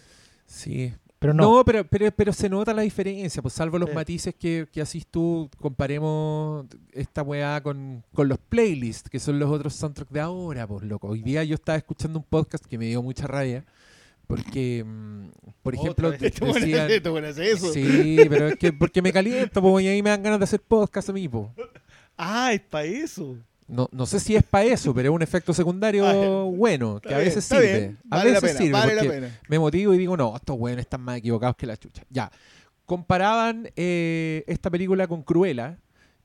[0.46, 0.92] Sí.
[1.18, 1.42] pero no.
[1.58, 3.94] No, pero, pero, pero se nota la diferencia, pues salvo los Sí.
[3.94, 9.50] matices que, que así tú comparemos esta weá con, con los playlists, que son los
[9.50, 11.08] otros soundtracks de ahora, pues loco.
[11.08, 13.64] Hoy día yo estaba escuchando un podcast que me dio mucha rabia,
[14.26, 15.28] porque, mm,
[15.62, 16.90] por ejemplo, vez decían...
[17.38, 17.72] eso.
[17.72, 20.60] Sí, pero es que porque me caliento, pues, y ahí me dan ganas de hacer
[20.60, 21.46] podcast a mí, pues.
[22.16, 23.36] Ah, es para eso.
[23.66, 27.14] No, no sé si es para eso, pero es un efecto secundario Ah, bueno, que
[27.14, 27.78] a veces sirve.
[27.78, 27.98] bien.
[28.10, 28.72] A la veces pena, sirve.
[28.72, 29.40] vale la pena.
[29.48, 32.02] me motivo y digo, no, estos weones están más equivocados que la chucha.
[32.10, 32.30] Ya.
[32.84, 35.78] Comparaban eh, esta película con Cruella.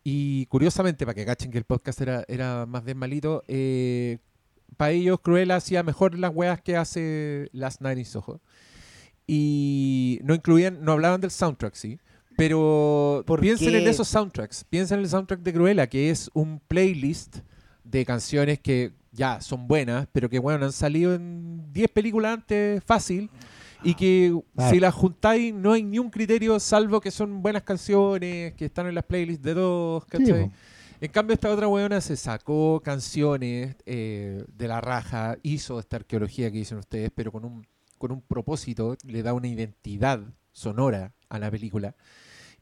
[0.03, 4.17] Y curiosamente, para que cachen que el podcast era, era más bien malito, eh,
[4.75, 8.41] para ellos Cruella hacía mejor las weas que hace Last Night in Soho.
[9.27, 11.99] Y no incluían, no hablaban del soundtrack, sí.
[12.39, 14.63] Pero ¿Por piensen en esos soundtracks.
[14.63, 17.39] Piensen en el soundtrack de Cruella, que es un playlist
[17.83, 22.81] de canciones que ya son buenas, pero que bueno, han salido en 10 películas antes
[22.83, 23.29] fácil.
[23.83, 24.33] Y que
[24.69, 28.87] si las juntáis no hay ni un criterio salvo que son buenas canciones, que están
[28.87, 30.51] en las playlists de Sí, ¿cachai?
[31.01, 36.51] En cambio, esta otra weona se sacó canciones eh, de la raja, hizo esta arqueología
[36.51, 37.65] que dicen ustedes, pero con un,
[37.97, 40.21] con un propósito, le da una identidad
[40.51, 41.95] sonora a la película.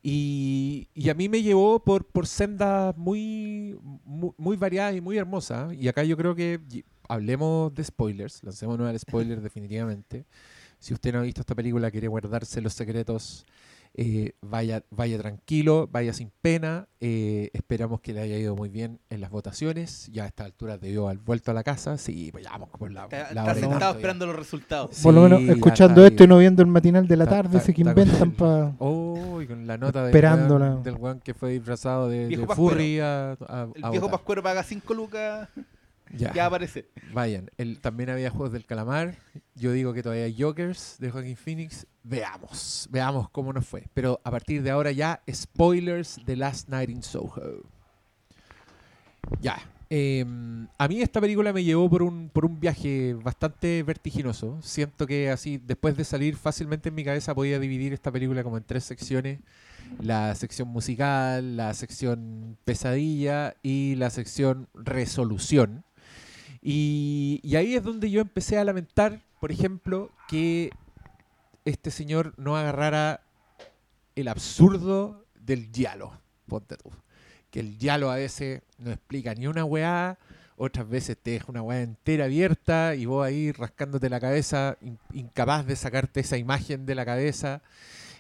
[0.02, 5.18] Y, y a mí me llevó por, por sendas muy, muy, muy variadas y muy
[5.18, 5.74] hermosas.
[5.74, 6.60] Y acá yo creo que
[7.08, 10.26] hablemos de spoilers, lancemos nueva spoiler definitivamente.
[10.80, 13.46] Si usted no ha visto esta película, quiere guardarse los secretos,
[14.00, 16.88] eh, vaya, vaya tranquilo, vaya sin pena.
[17.00, 20.08] Eh, esperamos que le haya ido muy bien en las votaciones.
[20.14, 21.98] Ya a esta altura debió haber vuelto a la casa.
[21.98, 23.98] Sí, pues ya vamos por la, Está, la está hora y sentado tanto ya.
[23.98, 25.00] esperando los resultados.
[25.02, 27.36] Por lo Sí, menos escuchando está esto y no viendo el matinal de la Está-
[27.38, 28.76] tarde, está- ese que está inventan para...
[28.80, 30.76] Oh, y con la nota del Esperándola.
[30.76, 34.20] del weón que fue disfrazado de, Viejo de furry a, a- El a viejo votar.
[34.20, 35.50] Pascuero paga 5 lucas,
[36.16, 36.88] Ya, ya aparece.
[37.14, 37.50] vayan.
[37.58, 39.16] El, también había Juegos del Calamar.
[39.56, 41.86] Yo digo que todavía hay Jokers de Joaquin Phoenix.
[42.04, 43.88] Veamos, veamos cómo nos fue.
[43.94, 47.64] Pero a partir de ahora ya, spoilers de Last Night in Soho.
[49.42, 49.58] Ya,
[49.90, 50.26] Eh,
[50.78, 54.60] a mí esta película me llevó por un, por un viaje bastante vertiginoso.
[54.62, 58.58] Siento que así, después de salir fácilmente en mi cabeza, podía dividir esta película como
[58.58, 59.40] en tres secciones.
[60.02, 65.86] La sección musical, la sección pesadilla y la sección resolución.
[66.70, 70.70] Y, ahí es donde yo empecé a lamentar, por ejemplo, que
[71.64, 73.22] este señor no agarrara
[74.18, 76.20] el absurdo del diálogo.
[76.46, 76.92] Ponte tú.
[77.52, 80.18] Que el diálogo a veces no explica ni una weá,
[80.58, 85.00] otras veces te deja una weá entera abierta y vos ahí rascándote la cabeza, in-
[85.14, 87.62] incapaz de sacarte esa imagen de la cabeza.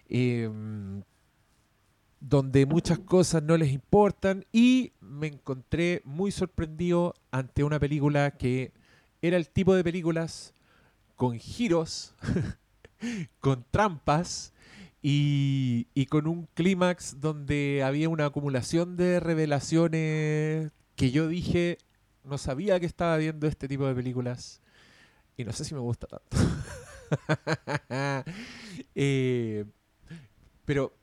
[0.07, 0.49] eh,
[2.19, 8.72] donde muchas cosas no les importan y me encontré muy sorprendido ante una película que
[9.22, 10.53] era el tipo de películas
[11.15, 12.15] con giros,
[13.39, 14.53] con trampas
[15.02, 21.77] y, con un clímax donde había una acumulación de revelaciones que yo dije,
[22.23, 24.61] no sabía que estaba viendo este tipo de películas
[25.38, 26.38] y no sé si me gusta tanto.
[28.99, 29.64] Eh,
[30.65, 30.94] pero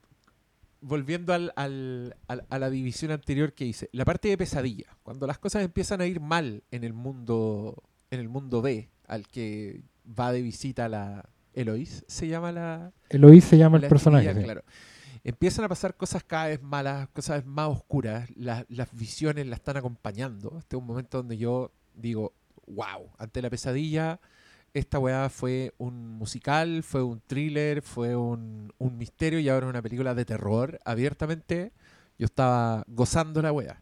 [0.87, 5.25] volviendo al, al- al- a la división anterior que hice, la parte de pesadilla, cuando
[5.25, 9.81] las cosas empiezan a ir mal en el mundo, en el mundo B, al que
[10.07, 14.33] va de visita la Eloís, se llama la, Eloís se llama el personaje.
[14.33, 14.43] sí.
[14.43, 14.63] claro.
[15.23, 19.75] Empiezan a pasar cosas cada vez malas, cosas más oscuras, la- las visiones la están
[19.77, 20.55] acompañando.
[20.59, 22.33] Este es un momento donde yo digo,
[22.67, 24.19] wow, ante la pesadilla,
[24.75, 30.13] esta weá fue un musical, fue un thriller, fue un, misterio y ahora una película
[30.13, 30.79] de terror.
[30.83, 31.71] Abiertamente,
[32.19, 33.81] yo estaba gozando la weá.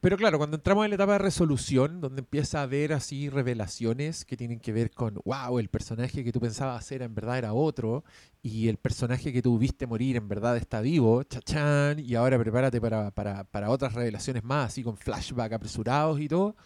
[0.00, 4.24] Pero claro, cuando entramos en la etapa de resolución, donde empieza a haber así revelaciones
[4.24, 7.52] que tienen que ver con, wow, el personaje que tú pensabas ser en verdad era
[7.52, 8.04] otro,
[8.40, 12.80] y el personaje que tú viste morir en verdad está vivo, chachán, y ahora prepárate
[12.80, 16.56] para, para, para otras revelaciones más, así con flashback apresurados y todo.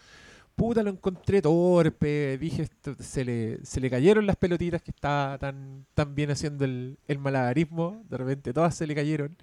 [0.57, 5.39] Puta, lo encontré torpe, dije, esto- se le, se le cayeron las pelotitas que estaba
[5.39, 9.37] tan, tan bien haciendo el, el malabarismo, de repente todas se le cayeron.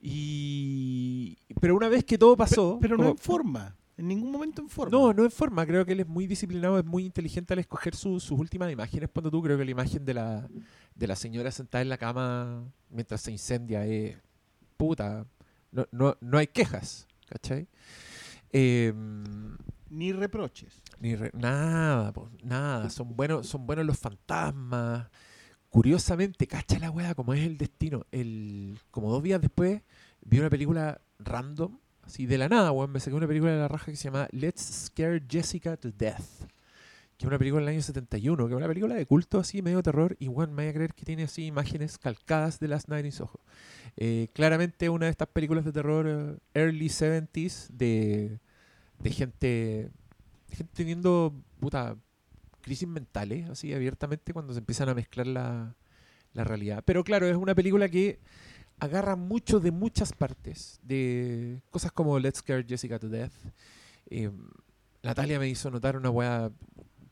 [0.00, 1.36] Y...
[1.60, 2.78] Pero una vez que todo pasó...
[2.80, 3.76] Pero no como- en forma.
[3.96, 4.90] En ningún momento en forma.
[4.90, 5.64] no, no en forma.
[5.64, 9.08] Creo que él es muy disciplinado, es muy inteligente al escoger su- sus últimas imágenes.
[9.12, 10.48] Cuando tú creo que la imagen de la,
[10.96, 14.16] de la señora sentada en la cama mientras se incendia es
[14.76, 15.24] puta.
[15.70, 17.66] No, no, no hay quejas, ¿cachai?
[18.52, 19.56] Em,
[19.94, 20.82] Ni reproches.
[21.00, 22.90] ni re- nada, po, nada.
[22.90, 25.08] Son buenos, son buenos los fantasmas.
[25.70, 28.06] Curiosamente, cacha la weá, como es el destino.
[28.12, 29.82] El, como dos días después,
[30.22, 32.90] vi una película random, así de la nada, weón.
[32.92, 36.46] Me saqué una película de la raja que se llama Let's Scare Jessica to Death.
[37.16, 39.82] Que es una película del año 71, que es una película de culto así, medio
[39.82, 40.16] terror.
[40.18, 43.12] Y weón, me voy a creer que tiene así imágenes calcadas de Last Night in
[43.12, 43.40] Soho.
[44.32, 48.40] Claramente una de estas películas de terror eh, early 70s de,
[49.04, 49.90] de gente,
[50.72, 51.96] teniendo puta
[52.62, 55.76] crisis mentales, así abiertamente, cuando se empiezan a mezclar la,
[56.32, 56.82] la realidad.
[56.86, 58.18] Pero claro, es una película que
[58.80, 63.34] agarra mucho de muchas partes, de cosas como Let's Scare Jessica to Death.
[64.08, 64.30] Eh,
[65.02, 66.50] Natalia me hizo notar una weá,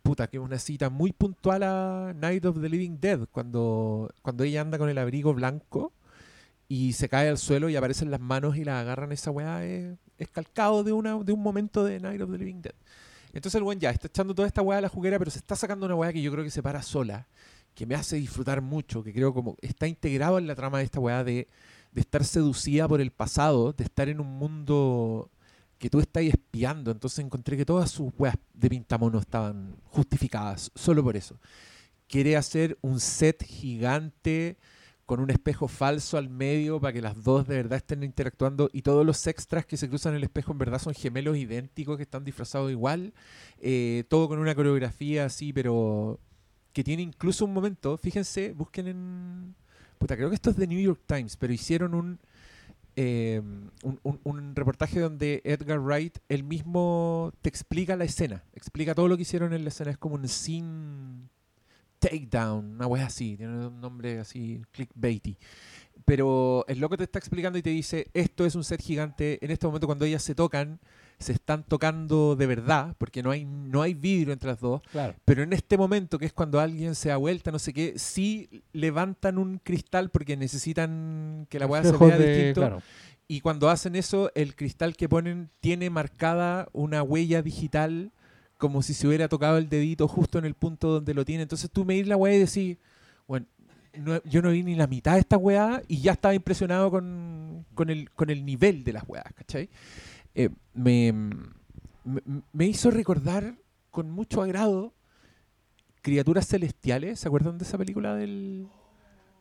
[0.03, 4.45] puta, que es una cita muy puntual a Night of the Living Dead, cuando, cuando
[4.45, 5.93] ella anda con el abrigo blanco
[6.73, 9.95] y se cae al suelo y aparecen las manos y la agarran, esa weá es,
[10.17, 12.73] es calcado de, una, de un momento de Night of the Living Dead.
[13.35, 15.55] Entonces el buen ya está echando toda esta weá a la juguera, pero se está
[15.55, 17.29] sacando una weá que yo creo que se para sola,
[17.75, 20.99] que me hace disfrutar mucho, que creo como está integrado en la trama de esta
[20.99, 21.47] weá de,
[21.93, 25.31] de estar seducida por el pasado, de estar en un mundo
[25.77, 26.91] que tú estás espiando.
[26.91, 31.39] Entonces encontré que todas sus weas de pintamono estaban justificadas, solo por eso.
[32.09, 34.57] Quiere hacer un set gigante
[35.07, 38.83] con un espejo falso al medio para que las dos de verdad estén interactuando y
[38.83, 42.05] todos los extras que se cruzan en el espejo en verdad son gemelos idénticos que
[42.05, 43.13] están disfrazados igual.
[43.59, 46.19] Eh, todo con una coreografía así, pero
[46.73, 49.55] que tiene incluso un momento, fíjense, busquen en...
[49.99, 52.19] Puta, creo que esto es de New York Times, pero hicieron un,
[52.97, 53.41] eh,
[53.83, 59.17] un, un- reportaje donde Edgar Wright, él mismo te explica la escena, explica todo lo
[59.17, 61.29] que hicieron en la escena, es como un scene
[62.09, 65.39] takedown, una wea así, tiene un nombre así clickbaity.
[66.05, 69.51] Pero el loco te está explicando y te dice, esto es un set gigante, en
[69.51, 70.81] este momento cuando ellas se tocan,
[71.19, 75.15] se están tocando de verdad, porque no hay, no hay vidrio entre las dos, Claro.
[75.25, 78.65] pero en este momento, que es cuando alguien se da vuelta, no sé qué, sí
[78.73, 82.61] levantan un cristal porque necesitan que la weá se vea de- distinto.
[82.63, 82.83] claro.
[83.29, 88.11] Y cuando hacen eso, el cristal que ponen tiene marcada una huella digital
[88.63, 91.43] como si se hubiera tocado el dedito justo en el punto donde lo tiene.
[91.43, 92.79] Entonces tú me ir la weá y decís,
[93.27, 93.47] bueno,
[93.99, 97.67] no- yo no vi ni la mitad de esta weá y ya estaba impresionado con,
[97.75, 99.69] con el, con el nivel de las weas, ¿cachai?
[100.37, 101.13] Eh, me,
[102.05, 102.21] me,
[102.53, 103.57] me hizo recordar
[103.91, 104.95] con mucho agrado
[106.03, 107.19] Criaturas Celestiales.
[107.19, 108.69] ¿Se acuerdan de esa película del,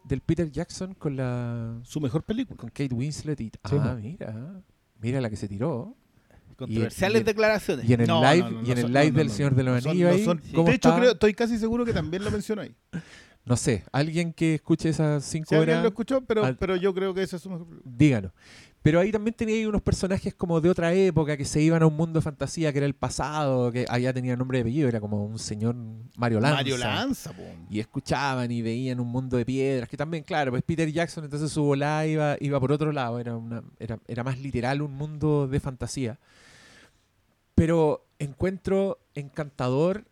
[0.04, 2.58] del Peter Jackson con la Su mejor película.
[2.58, 3.40] con Kate Winslet?
[3.40, 4.64] Y, Sí, ah, mira.
[5.00, 5.96] Mira la que se tiró.
[6.68, 7.90] Controversiales y- declaraciones.
[7.90, 9.56] Y en el No, live, no, no, y no en el live del no, Señor
[9.56, 11.00] de los no son- Anillos ahí, son- ¿cómo de hecho, está?
[11.00, 12.76] creo, estoy casi seguro que también lo mencionó ahí.
[13.44, 16.76] No sé, alguien que escuche esas cinco Si alguien horas, lo escuchó, pero, al- pero
[16.76, 17.92] yo creo que esa es su mejor película.
[17.98, 18.32] díganos.
[18.84, 21.86] Pero ahí también tenía ahí unos personajes como de otra época que se iban a
[21.86, 25.00] un mundo de fantasía que era el pasado, que allá tenía nombre de apellido, era
[25.00, 25.76] como un señor
[26.16, 26.56] Mario Lanza.
[26.56, 27.44] Mario Lanza, po.
[27.70, 31.52] Y escuchaban y veían un mundo de piedras, que también, claro, pues Peter Jackson, entonces
[31.52, 35.48] su volada iba, iba por otro lado, era, una, era, era más literal un mundo
[35.48, 36.18] de fantasía.
[37.56, 40.06] Pero encuentro encantador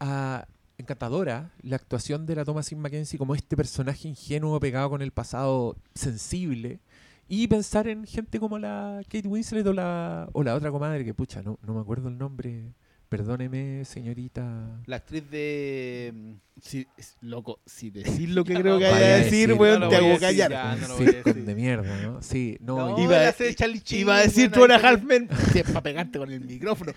[0.00, 0.46] a,
[0.78, 5.76] encantadora la actuación de la Thomasin Mackenzie como este personaje ingenuo pegado con el pasado
[5.94, 6.80] sensible
[7.28, 11.14] y pensar en gente como la Kate Winslet o la, o la otra comadre que
[11.14, 12.74] pucha, no, no me acuerdo el nombre.
[13.16, 14.80] Perdóneme, señorita.
[14.86, 16.12] La actriz de.
[16.14, 16.32] mm,
[16.62, 19.52] Si, es- loco, si decís lo que Ya creo no que vaya a a decir,
[19.52, 20.50] weón, no te voy a hago callar.
[20.50, 20.76] ya.
[20.76, 21.44] no a sitcom decir.
[21.44, 22.22] de mierda, ¿no?
[22.22, 25.28] Sí, no, Iba, hace Charlie iba a decir tú sale- Halfman
[25.74, 26.92] para pegarte con el micrófono.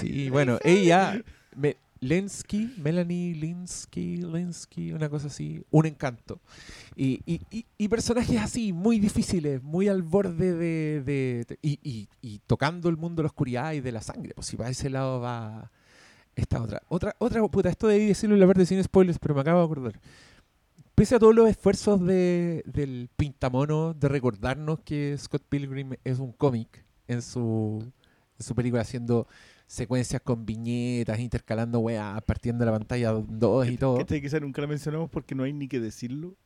[0.00, 1.20] sí, bueno, ella,
[1.54, 6.40] me, Lensky, Melanie Linsky, Linsky, una cosa así, un encanto.
[6.96, 11.02] Y, y, y- personajes así, muy difíciles, muy al borde de...
[11.02, 14.32] de- y, tocando el mundo de la oscuridad y de la sangre.
[14.34, 15.70] Pues si para ese lado va
[16.36, 16.82] esta otra.
[16.88, 19.64] Otra, otra puta, esto debí decirlo en la parte sin spoilers, pero me acabo de
[19.64, 20.00] acordar.
[20.94, 26.32] Pese a todos los esfuerzos de, del pintamono de recordarnos que Scott Pilgrim es un
[26.32, 27.82] cómic en su,
[28.38, 29.26] en su película, haciendo
[29.66, 34.04] secuencias con viñetas, intercalando weas, partiendo la pantalla dos y todo.
[34.04, 36.36] Que quizá nunca la mencionamos porque no hay ni que decirlo.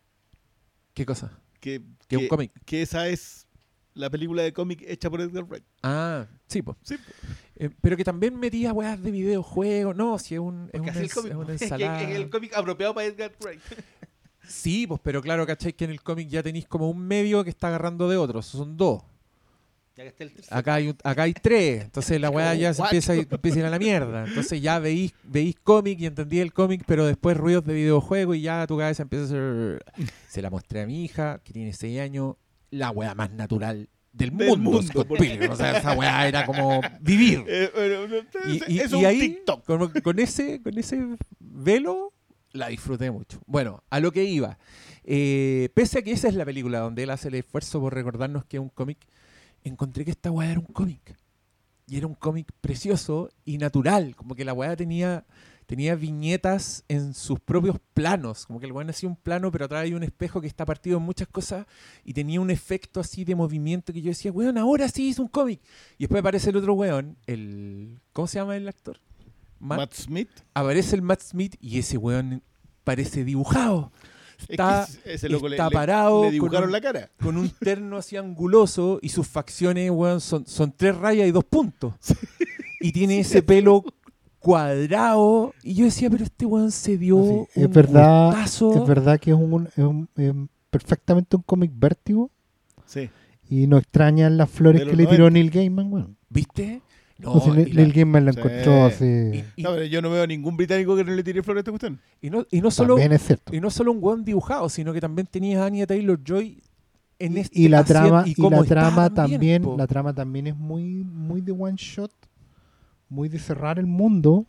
[0.95, 1.39] ¿Qué cosa?
[1.61, 2.53] Que, Que un cómic.
[2.65, 3.47] que esa es
[3.95, 5.65] la película de cómic hecha por Edgar Wright.
[5.83, 6.77] Ah, sí, pues.
[6.83, 6.97] Sí,
[7.81, 9.97] pero que también metía weas de videojuegos.
[9.97, 10.81] No, si es, un, es,
[11.13, 12.03] cómic, es una es ensalada.
[12.03, 13.61] es el cómic apropiado para Edgar Wright.
[14.47, 15.73] Sí, pues, pero claro, ¿cachai?
[15.75, 18.47] Que en el cómic ya tenéis como un medio que está agarrando de otros.
[18.47, 19.03] Son dos.
[20.07, 20.33] Está el.
[20.51, 21.85] Acá hay, un- acá hay tres.
[21.85, 24.25] Entonces la weá ya se empieza, a ir- empieza a ir a la mierda.
[24.27, 28.43] Entonces ya veís, veís cómic y entendí el cómic, pero después ruidos de videojuego y
[28.43, 29.85] ya tu cabeza empieza a ser.
[30.29, 32.37] Se la mostré a mi hija, que tiene 6 años,
[32.71, 34.71] la weá más natural del, Del mundo.
[34.71, 35.51] mundo, Scott porque- Pilgrim.
[35.51, 37.45] O sea, esa weá era como vivir.
[37.49, 39.65] Eh, bueno, Y, y- es y un ahí, TikTok.
[39.65, 42.13] con, con ese, con ese velo,
[42.53, 43.41] la disfruté mucho.
[43.47, 44.59] Bueno, a lo que iba.
[45.05, 48.45] Eh, pese a que esa es la película donde él hace el esfuerzo por recordarnos
[48.45, 48.99] que es un cómic,
[49.65, 51.17] encontré que esta weá era un cómic.
[51.87, 54.15] Y era un cómic precioso y natural.
[54.15, 55.25] Como que la weá tenía,
[55.67, 58.45] tenía viñetas en sus propios planos.
[58.45, 60.99] Como que el weón hacía un plano, pero atrás hay un espejo que está partido
[60.99, 61.67] en muchas cosas.
[62.05, 65.29] Y tenía un efecto así de movimiento que yo decía, weón, ahora sí es un
[65.29, 65.63] cómic.
[65.97, 68.01] Y después aparece el otro weón, el.
[68.13, 69.01] ¿Cómo se llama el actor?
[69.59, 69.79] Matt.
[69.79, 70.31] Matt Smith.
[70.55, 72.43] Aparece el Matt Smith y ese weón
[72.85, 73.93] parece dibujado.
[74.39, 77.11] Es Está, que ese loco le- está le- parado le dibujaron con, un, la cara.
[77.21, 81.45] con un terno así anguloso y sus facciones, weón, son, son tres rayas y dos
[81.45, 81.95] puntos.
[82.81, 83.83] Y tiene ese pelo
[84.39, 85.53] cuadrado.
[85.63, 88.75] Y yo decía, pero este weón se dio Sí, es un verdad, gustazo.
[88.83, 90.33] es verdad que es un, es un- es
[90.71, 92.31] perfectamente un cómic vértigo
[92.87, 93.11] Sí.
[93.49, 95.31] y no extrañan las flores que le tiró 90.
[95.31, 96.15] Neil Gaiman, bueno.
[96.31, 96.83] ¿Viste?
[97.19, 98.39] No, Pues si Neil la- Neil Gaiman la Sí.
[98.39, 99.05] encontró así.
[99.05, 101.59] y- y- No, pero yo no veo a ningún británico que no le tire flores
[101.59, 102.01] a esta cuestión.
[102.23, 103.55] y no, y no solo, También es cierto.
[103.55, 106.63] y no solo un weón dibujado, sino que también tenías a Anya Taylor Joy
[107.19, 109.77] en este y la trama y la trama también, po.
[109.77, 112.13] la trama también es muy muy de one shot
[113.09, 114.47] muy de cerrar el mundo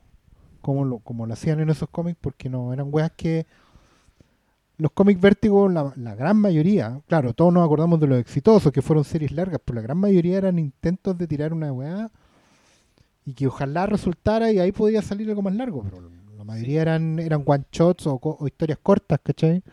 [0.61, 3.47] como lo como lo hacían en esos cómics porque no eran weas que
[4.77, 8.83] los cómics vértigo la, la gran mayoría claro todos nos acordamos de los exitosos que
[8.83, 12.11] fueron series largas pero la gran mayoría eran intentos de tirar una wea
[13.29, 17.19] y que ojalá resultara y ahí podía salir algo más largo pero la mayoría eran
[17.19, 19.63] eran one shots o, historias cortas ¿cachai?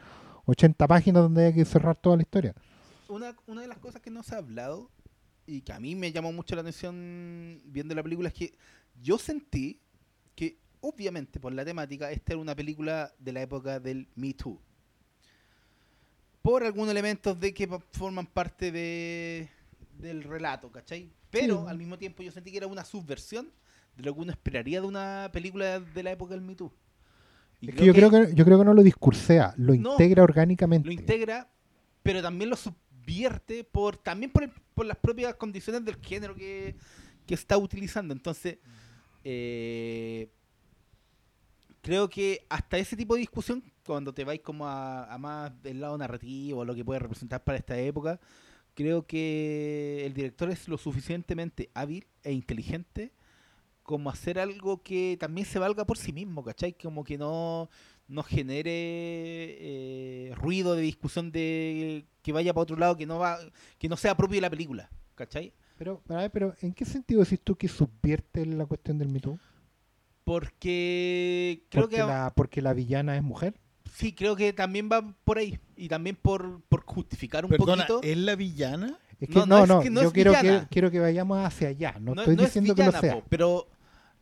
[0.45, 2.55] 80 páginas donde había que cerrar toda la historia
[3.09, 4.91] una, una de las cosas que no se ha hablado
[5.47, 8.53] y que a mí me llamó mucho la atención viendo la película es que
[9.03, 9.81] yo sentí
[10.35, 14.61] que obviamente por la temática esta era una película de la época del Me Too.
[16.43, 19.49] Por algunos elementos de que forman parte de,
[19.99, 21.11] del relato, ¿cachai?
[21.41, 21.69] Pero Sí.
[21.71, 23.51] al mismo tiempo yo sentí que era una subversión
[23.97, 26.73] de lo que uno esperaría de una película de la época del Me Too.
[27.61, 30.23] Y Es que yo creo que yo creo que no lo discursea, lo No, integra
[30.23, 30.87] orgánicamente.
[30.87, 31.49] lo integra,
[32.03, 36.77] pero también lo subvierte por también por, el- por las propias condiciones del género que,
[37.27, 38.13] que está utilizando.
[38.13, 38.59] Entonces,
[39.25, 40.31] eh,
[41.81, 45.81] creo que hasta ese tipo de discusión, cuando te vais como a, a más del
[45.81, 48.21] lado narrativo, lo que puede representar para esta época,
[48.77, 53.13] creo que el director es lo suficientemente hábil e inteligente
[53.83, 56.75] como hacer algo que también se valga por sí mismo, ¿cachai?
[56.75, 57.71] Como que no,
[58.09, 63.39] no genere eh, ruido de discusión de que vaya para otro lado, que no va,
[63.79, 65.55] que no sea propio de la película, ¿cachai?
[65.79, 69.21] Pero, a ver, pero ¿en qué sentido decís tú que subvierte la cuestión del Me
[69.21, 69.39] Too?
[70.25, 73.55] Porque creo Porque, que la, porque la villana es mujer.
[73.97, 78.01] Sí, creo que también va por ahí y también por, por justificar un Perdona, poquito.
[78.03, 78.99] ¿es la villana?
[79.19, 81.01] Es que No, no, no, no, es que no yo es quiero que, quiero que
[81.01, 81.95] vayamos hacia allá.
[82.01, 83.15] No, No- estoy no es diciendo que lo sea.
[83.15, 83.67] po, pero,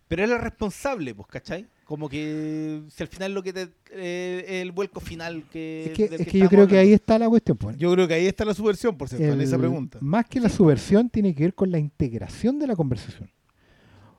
[0.09, 1.67] pero es la responsable, pues, ¿cachai?
[1.85, 5.87] Como que si al final lo que te, eh, el vuelco final que...
[5.87, 7.59] Es que, del es que yo creo que ahí está la cuestión.
[7.59, 7.77] pues.
[7.77, 9.99] Yo creo que ahí está la subversión, por cierto, en esa pregunta.
[10.01, 13.31] Más que la subversión tiene que ver con la integración de la conversación.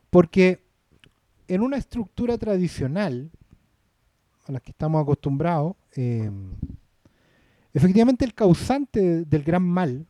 [0.09, 0.63] Porque
[1.47, 3.31] en una estructura tradicional
[4.45, 6.29] a la que estamos acostumbrados, eh,
[7.73, 10.05] efectivamente el causante del gran mal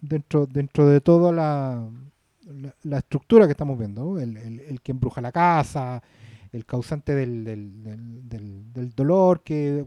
[0.00, 1.88] dentro, dentro de toda la,
[2.82, 6.02] la, estructura que estamos viendo, el, que embruja la casa,
[6.52, 9.84] el causante del, del- dolor que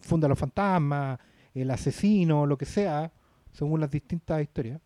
[0.00, 1.18] funda los fantasmas,
[1.54, 3.10] el asesino, lo que sea,
[3.52, 4.80] según las distintas historias,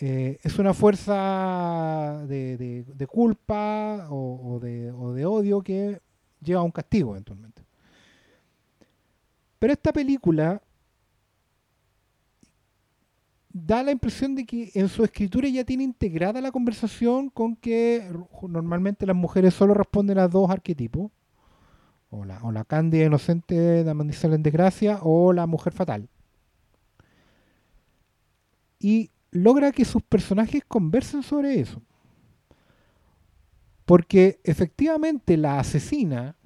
[0.00, 6.00] eh, es una fuerza de, de- culpa o de, o de odio que
[6.42, 7.62] lleva a un castigo eventualmente.
[9.58, 10.62] Pero esta película
[13.50, 18.08] da la impresión de que en su escritura ya tiene integrada la conversación con que
[18.42, 21.10] normalmente las mujeres solo responden a dos arquetipos,
[22.10, 26.08] o la, o la cándida inocente Damandicela en desgracia, o la mujer fatal.
[28.78, 31.82] Y logra que sus personajes conversen sobre eso.
[33.88, 36.36] Porque efectivamente la asesina,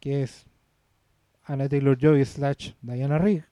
[0.00, 0.46] que es
[1.44, 3.44] Anna Taylor Joy slash Diana Rigg,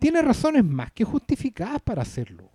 [0.00, 2.50] tiene razones más que justificadas para hacerlo.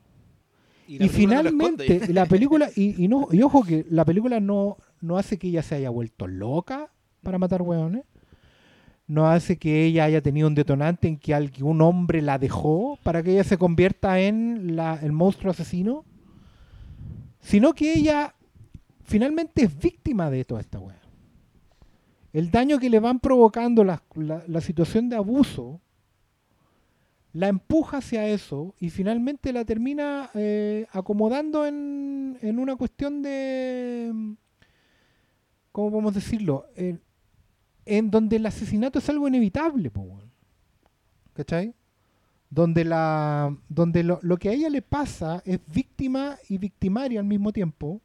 [0.89, 5.17] Y, no finalmente, la película, y, y no, y ojo que la película no, no
[5.17, 6.91] hace que ella se haya vuelto loca
[7.23, 8.03] para matar hueones.
[9.07, 13.23] No hace que ella haya tenido un detonante en que algún hombre la dejó para
[13.23, 16.03] que ella se convierta en la- el monstruo asesino.
[17.39, 18.35] Sino que ella
[19.09, 21.01] finalmente es víctima de toda esta hueá.
[22.31, 24.03] El daño que le van provocando la,
[24.47, 25.81] la- situación de abuso
[27.33, 34.11] la empuja hacia eso y finalmente la termina eh, acomodando en, en una cuestión de,
[35.71, 36.65] ¿cómo podemos decirlo?
[36.75, 39.91] En, donde el asesinato es algo inevitable.
[41.33, 41.73] ¿cachai?
[42.49, 47.25] Donde, la, donde lo, lo que a ella le pasa es víctima y victimaria al
[47.27, 48.01] mismo tiempo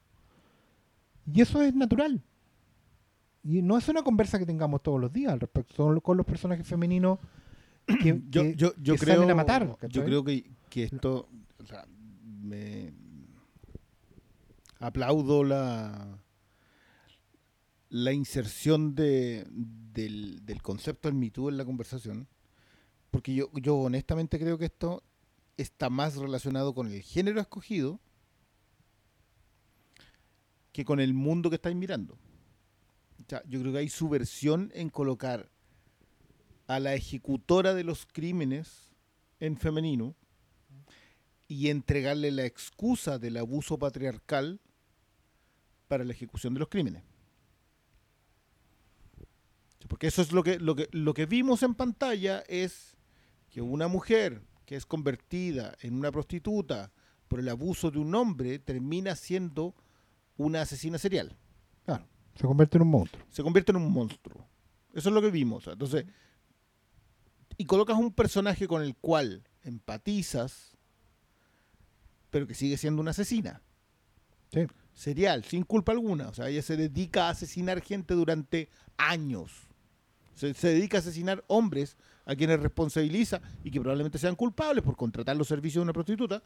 [1.32, 2.22] y eso es natural.
[3.42, 6.24] Y no es una conversa que tengamos todos los días al respecto, son con los
[6.26, 7.18] personajes femeninos
[8.02, 9.76] que, yo, que- yo, yo que creo, salen a matar.
[9.88, 11.28] yo creo que, que esto,
[11.58, 11.86] o sea,
[12.42, 12.92] me
[14.78, 16.18] aplaudo la
[17.90, 22.26] la inserción de, del, del concepto del Me Too en la conversación,
[23.12, 25.04] porque yo, yo honestamente creo que esto
[25.56, 28.00] está más relacionado con el género escogido
[30.74, 32.14] que con el mundo que estáis mirando.
[32.14, 35.48] O yo creo que hay subversión en colocar
[36.66, 38.92] a la ejecutora de los crímenes
[39.38, 40.16] en femenino
[41.46, 44.60] y entregarle la excusa del abuso patriarcal
[45.86, 47.04] para la ejecución de los crímenes.
[49.86, 52.96] Porque eso es lo que, lo que, lo que vimos en pantalla es
[53.48, 56.90] que una mujer que es convertida en una prostituta
[57.28, 59.76] por el abuso de un hombre termina siendo
[60.36, 61.36] una asesina serial
[61.84, 63.24] Claro, se convierte en un monstruo.
[63.30, 64.46] se convierte en un monstruo.
[64.92, 65.66] Eso es lo que vimos.
[65.66, 66.06] Entonces,
[67.56, 70.76] y colocas un personaje con el cual empatizas,
[72.30, 73.62] pero que sigue siendo una asesina.
[74.52, 74.66] Sí.
[74.92, 76.28] Serial, sin culpa alguna.
[76.28, 79.52] O sea, ella se dedica a asesinar gente durante años.
[80.34, 84.96] Se, se dedica a asesinar hombres a quienes responsabiliza y que probablemente sean culpables por
[84.96, 86.42] contratar los servicios de una prostituta.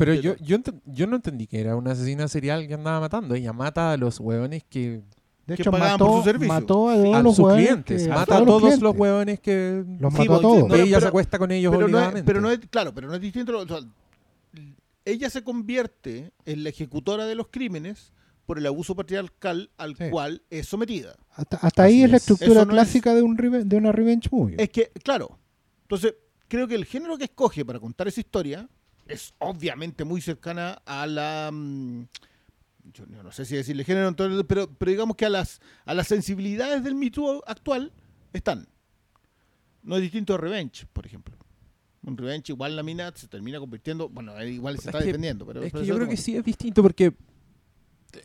[0.00, 3.34] Pero yo, yo, ent- yo no entendí que era una asesina serial que andaba matando.
[3.34, 5.02] Ella mata a los hueones que...
[5.46, 6.48] De Que hecho, mató, por su servicio.
[6.54, 8.02] mató a todos A los sus clientes.
[8.04, 9.00] que- Mata a todos los clientes.
[9.00, 9.84] hueones que...
[9.98, 10.68] Los Sí, mató a porque- todos.
[10.68, 13.08] no, ella pero- se acuesta con ellos pero no, es, pero no es, claro, pero
[13.08, 13.58] no es distinto.
[13.58, 13.80] o sea,
[15.04, 18.12] ella se convierte en la ejecutora de los crímenes
[18.46, 20.04] por el abuso patriarcal al Sí.
[20.10, 21.16] cual es sometida.
[21.34, 22.22] Hasta, hasta ahí es la es.
[22.28, 24.56] estructura es- clásica de, un de una revenge movie.
[24.58, 25.38] Es que, claro,
[25.82, 26.14] entonces
[26.48, 28.68] creo que el género que escoge para contar esa historia
[29.10, 31.50] es obviamente muy cercana a la...
[31.52, 32.02] mm,
[32.94, 36.06] Yo no sé si decirle género, entonces, pero, pero digamos que a las, a las
[36.08, 37.92] sensibilidades del Me Too actual
[38.32, 38.66] están.
[39.82, 41.36] No es distinto de Revenge, por ejemplo.
[42.02, 44.08] Un revenge, igual la mina se termina convirtiendo.
[44.08, 45.44] Bueno, igual se Es está que- defendiendo.
[45.46, 47.12] Pero, Es pero que yo creo que sí es distinto porque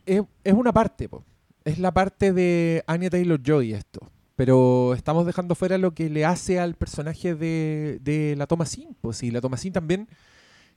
[0.05, 1.25] es, es una parte, po.
[1.65, 3.99] es la parte de Anya Taylor Joy esto.
[4.37, 8.95] Pero estamos dejando fuera lo que le hace al personaje de, de la Thomasin.
[9.01, 10.07] Pues sí, la Thomasin también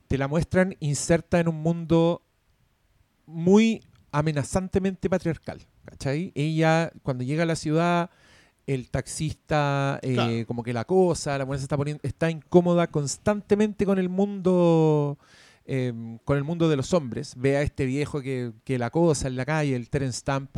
[0.09, 2.23] te la muestran inserta en un mundo
[3.27, 3.83] muy
[4.13, 5.61] amenazantemente patriarcal.
[5.85, 6.33] ¿Cachai?
[6.35, 8.11] Ella, cuando llega a la ciudad,
[8.67, 10.47] el taxista eh, Claro.
[10.47, 15.19] como que la cosa, la mujer se está poniendo, está incómoda constantemente con el mundo
[15.71, 15.93] eh,
[16.25, 17.35] con el mundo de los hombres.
[17.37, 20.57] Ve a este viejo que, que la cosa en la calle, el Terence Stamp,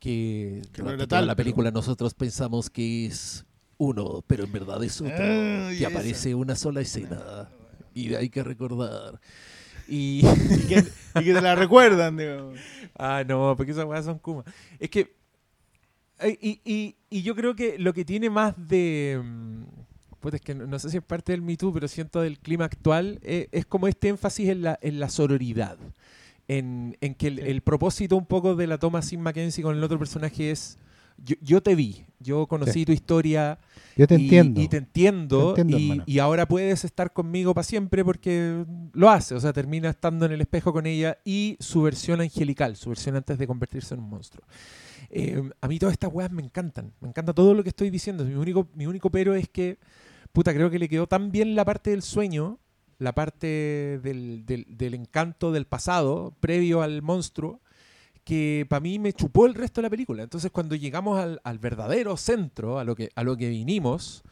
[0.00, 3.44] que Que no durante era toda tal, la pero- película nosotros pensamos que es
[3.78, 5.14] uno, pero en verdad es otro.
[5.18, 5.88] Ah, y que esa.
[5.88, 7.48] aparece una sola escena.
[7.94, 9.20] Y hay que recordar.
[9.88, 10.22] Y.
[10.50, 10.84] Y que,
[11.20, 12.52] y que te la recuerdan, digo.
[12.96, 14.44] Ah, no, porque esas weas son Kuma.
[14.78, 15.14] Es que.
[16.40, 19.20] Y, y- y yo creo que lo que tiene más de.
[20.20, 22.38] puta, es que no, no sé si es parte del Me Too, pero siento del
[22.38, 23.18] clima actual.
[23.22, 25.78] eh, es como este énfasis en la, en la sororidad.
[26.46, 29.82] En, en que el, el propósito un poco de la toma sin Mackenzie con el
[29.82, 30.78] otro personaje es.
[31.22, 32.84] Yo, yo te vi, yo conocí Sí.
[32.86, 33.58] tu historia,
[33.96, 34.60] Yo te y, entiendo.
[34.60, 35.54] Y te entiendo.
[35.54, 39.34] Te entiendo, y, ahora puedes estar conmigo para siempre porque lo hace.
[39.34, 43.16] O sea, termina estando en el espejo con ella y su versión angelical, su versión
[43.16, 44.44] antes de convertirse en un monstruo.
[45.10, 46.92] Eh, a mí todas estas weas me encantan.
[47.00, 48.24] Me encanta todo lo que estoy diciendo.
[48.24, 49.78] Mi único, mi único pero es que,
[50.32, 52.58] puta, creo que le quedó tan bien la parte del sueño,
[52.98, 57.60] la parte del, del- del encanto del pasado, previo al monstruo,
[58.30, 60.22] que para mí me chupó el resto de la película.
[60.22, 64.22] Entonces, cuando llegamos al, al verdadero centro, a lo que, a lo que vinimos,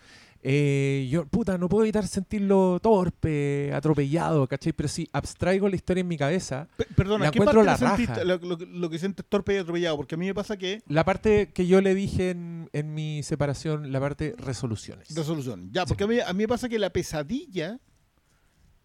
[0.42, 4.72] eh, yo, puta, no puedo evitar sentirlo torpe, atropellado, ¿cachai?
[4.72, 7.90] Pero si abstraigo la historia en mi cabeza, Pe- Perdona, La ¿qué encuentro parte la
[7.90, 8.24] lo, raja.
[8.24, 9.96] lo, lo- lo que sientes torpe y atropellado?
[9.96, 13.22] Porque a mí me pasa que la parte que yo le dije en, en mi
[13.24, 15.12] separación, la parte resoluciones.
[15.14, 15.70] resolución.
[15.72, 17.80] Ya, porque a, mí, a mí me pasa que la pesadilla,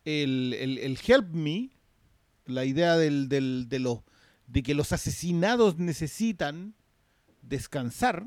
[0.05, 1.69] el, el- el help me,
[2.45, 3.99] la idea del, del- de, los,
[4.47, 6.75] de que los asesinados necesitan
[7.41, 8.25] descansar,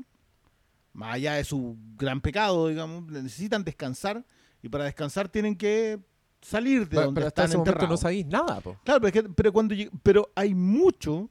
[0.93, 4.25] más allá de su gran pecado, digamos, necesitan descansar
[4.61, 5.99] y para descansar tienen que
[6.41, 7.99] salir de pero, donde pero hasta están ese momento no enterrados.
[8.01, 8.77] sabéis nada, po.
[8.83, 11.29] Claro, pero, es que- pero cuando pero hay mucho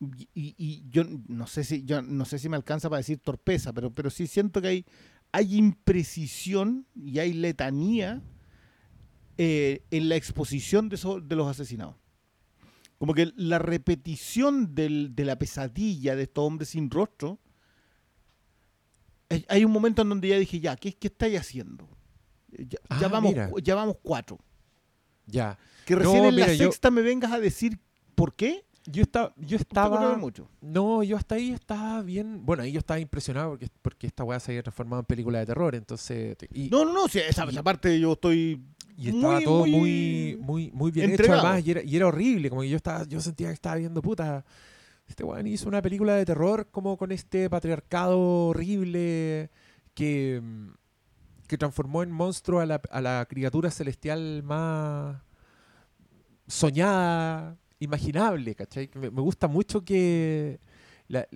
[0.00, 3.18] y, y- y yo no sé si yo no sé si me alcanza para decir
[3.20, 4.86] torpeza, pero pero sí siento que hay
[5.32, 8.22] hay imprecisión y hay letanía
[9.36, 11.96] eh, en la exposición de, eso- de los asesinados.
[12.98, 17.38] Como que la repetición del- de la pesadilla de estos hombres sin rostro.
[19.30, 21.88] hay- Hay un momento en donde ya dije, ya, ¿qué, qué estáis haciendo?
[22.50, 23.50] Ya, ya Ah, vamos, mira.
[23.62, 24.38] ya vamos cuatro.
[25.26, 25.58] Ya.
[25.86, 27.78] Que No, recién en la yo- sexta me vengas a decir
[28.14, 28.64] por qué.
[28.86, 30.14] Yo, estaba yo estaba...
[30.18, 30.46] mucho.
[30.60, 32.44] No, yo hasta ahí estaba bien.
[32.44, 35.46] Bueno, ahí yo estaba impresionado porque, porque esta weá se había transformado en película de
[35.46, 35.74] terror.
[35.74, 36.36] Entonces.
[36.52, 38.60] Y, No, no, no, sí, esa, esa parte yo estoy.
[38.96, 41.40] Y estaba muy, todo muy muy, muy, bien entregado.
[41.40, 41.66] hecho además.
[41.66, 42.48] Y era, y era horrible.
[42.50, 44.44] Como que yo estaba, yo sentía que estaba viendo puta.
[45.06, 48.18] Este weón hizo una película de terror como con este patriarcado
[48.48, 49.50] horrible
[49.94, 50.68] que, mm,
[51.46, 55.16] que transformó en monstruo a la, a la criatura celestial más
[56.46, 58.90] soñada, imaginable, ¿cachai?
[58.94, 60.60] Me, me gusta mucho que
[61.08, 61.26] la-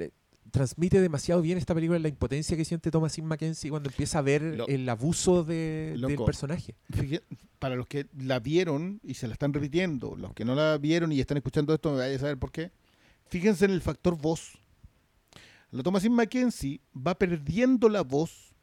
[0.50, 4.42] transmite demasiado bien esta película la impotencia que siente Thomasin Mackenzie cuando empieza a ver
[4.42, 6.74] Lo- el abuso de- del personaje.
[7.58, 11.10] Para los que la vieron y se la están repitiendo, los que no la vieron
[11.12, 12.70] y están escuchando esto, me vaya a saber por qué.
[13.26, 14.58] Fíjense en el factor voz.
[15.70, 18.54] La Thomasin Mackenzie va perdiendo la voz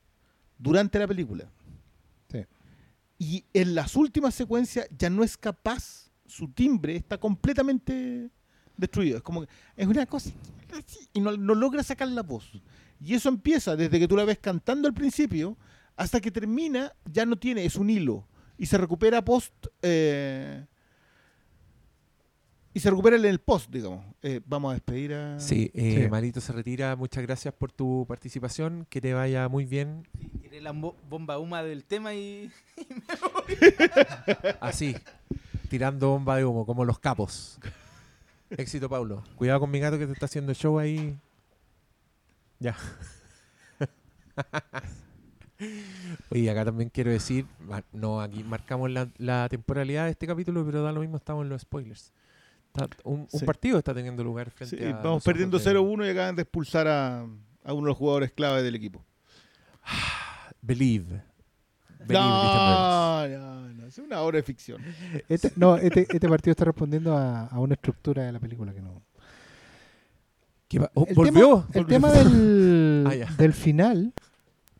[0.57, 1.51] durante la película.
[2.31, 2.39] Sí.
[3.19, 8.29] Y en las últimas secuencias ya no es capaz, su timbre está completamente
[8.77, 9.17] destruido.
[9.17, 10.29] Es como que es una cosa
[10.77, 12.51] así, y no, no logra sacar la voz.
[12.99, 15.57] Y eso empieza desde que tú la ves cantando al principio
[15.95, 18.27] hasta que termina, ya no tiene, es un hilo.
[18.57, 19.53] Y se recupera post.
[19.81, 20.65] eh,
[22.73, 24.03] y se recupera en el post, digamos.
[24.21, 25.39] Eh, vamos a despedir a.
[25.39, 26.09] Sí, eh, Sí.
[26.09, 26.95] Marito se retira.
[26.97, 28.85] Muchas gracias por tu participación.
[28.89, 30.05] Que te vaya muy bien.
[30.41, 32.51] Tiré la bo- bomba huma del tema y.
[34.59, 34.93] Así,
[35.69, 37.59] tirando bomba de humo, como los capos.
[38.51, 39.23] Éxito, Paulo.
[39.35, 41.17] Cuidado con mi gato que te está haciendo show ahí.
[42.59, 42.75] Ya.
[46.29, 47.45] Oye, acá también quiero decir,
[47.93, 51.49] no, aquí marcamos la, la temporalidad de este capítulo, pero da lo mismo, estamos en
[51.49, 52.11] los spoilers.
[52.67, 53.45] Está- un, un Sí.
[53.45, 56.41] partido está teniendo lugar Sí, frente a vamos perdiendo ojos de- 0-1 y acaban de
[56.41, 59.03] expulsar a, a uno de los jugadores clave del equipo.
[60.61, 61.23] Believe.
[62.13, 63.85] No, no, no.
[63.87, 64.81] Es una obra de ficción.
[65.29, 68.81] Este, no, este, este partido está respondiendo a, a una estructura de la película que
[68.81, 69.01] no.
[70.67, 71.65] ¿Qué va- oh, El ¿Volvió?
[71.71, 74.13] tema, el tema del, Ah, del final,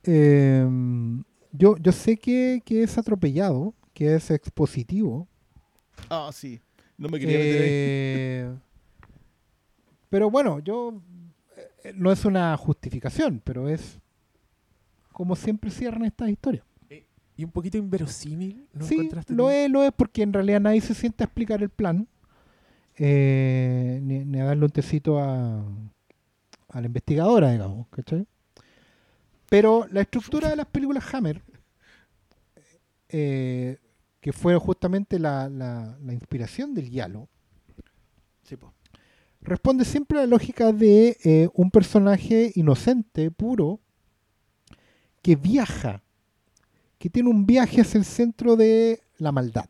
[0.04, 0.66] eh,
[1.52, 5.28] Yo, yo sé que, que es atropellado, que es expositivo.
[6.10, 6.60] Ah, sí.
[6.98, 7.68] No me quería meter ahí.
[7.70, 8.54] eh,
[10.08, 11.00] pero bueno, yo
[11.84, 13.98] eh, no es una justificación, pero es
[15.12, 16.64] como siempre cierran estas historias.
[17.36, 20.94] Y un poquito inverosímil, ¿no sí, lo es, lo es porque en realidad nadie se
[20.94, 22.08] siente a explicar el plan,
[22.96, 25.58] eh, ni, ni a darle un tecito a,
[26.68, 28.26] a la investigadora, digamos, ¿cachai?
[29.48, 31.42] Pero la estructura de las películas Hammer,
[33.08, 33.78] eh,
[34.20, 37.28] que fue justamente la, la- la inspiración del Yalo,
[38.42, 38.56] Sí,
[39.40, 43.80] responde siempre a la lógica de eh, un personaje inocente, puro,
[45.22, 46.02] que viaja,
[46.98, 49.66] que tiene un viaje hacia el centro de la maldad.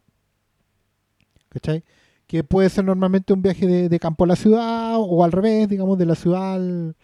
[1.48, 1.82] ¿Cachai?
[2.26, 5.68] Que puede ser normalmente un viaje de, de campo a la ciudad o al revés,
[5.68, 6.96] digamos, de la ciudad al-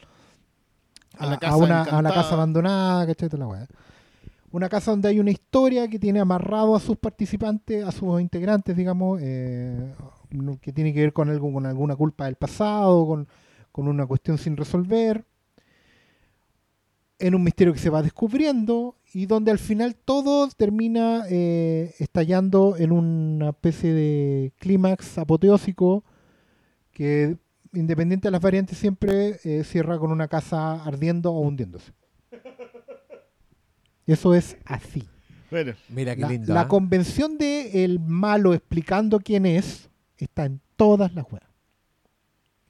[1.19, 2.15] A la a, casa una, a encantada.
[2.15, 3.29] casa abandonada, ¿cachai?
[3.29, 3.67] Toda la weá.
[4.51, 8.77] Una casa donde hay una historia que tiene amarrado a sus participantes, a sus integrantes,
[8.77, 9.95] digamos, eh,
[10.61, 13.29] que tiene que ver con algo, con alguna culpa del pasado, con,
[13.71, 15.25] con una cuestión sin resolver,
[17.19, 22.77] en un misterio que se va descubriendo y donde al final todo termina eh, estallando
[22.79, 26.05] en una especie de clímax apoteósico
[26.93, 27.37] que
[27.75, 31.93] independiente de las variantes siempre eh, cierra con una casa ardiendo o hundiéndose.
[34.07, 35.09] Y eso es así.
[35.51, 36.55] Bueno, Mira qué La, lindo.
[36.55, 36.69] la ¿ah?
[36.69, 41.47] convención de el malo explicando quién es está en todas las weas.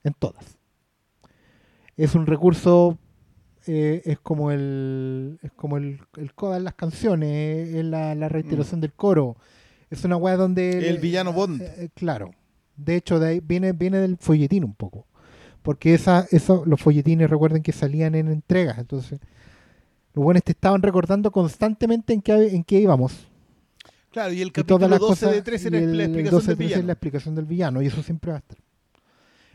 [0.04, 0.58] En todas.
[1.96, 2.98] Es un recurso,
[3.66, 8.28] eh, es como el es como el, el coda en las canciones, es la, la
[8.28, 9.36] reiteración del coro.
[9.90, 10.88] Es una wea donde...
[10.88, 11.60] El villano Bond.
[11.60, 12.30] eh, eh, claro.
[12.76, 15.06] De hecho, de ahí viene, viene del folletín un poco.
[15.62, 18.78] Porque esa, eso, los folletines, recuerden que salían en entregas.
[18.78, 19.20] Entonces,
[20.14, 23.28] los buenos te estaban recordando constantemente en qué, en qué íbamos.
[24.10, 26.30] claro, y el Y capítulo las 12 cosas, de 3 y era el- la explicación
[26.40, 26.86] 12 del de 13 es villano.
[26.86, 28.58] la explicación del villano, y eso siempre va a estar.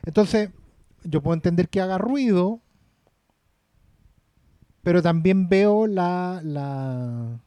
[0.06, 0.50] Entonces,
[1.04, 2.62] yo puedo entender que haga ruido,
[4.88, 7.42] pero también veo la, la,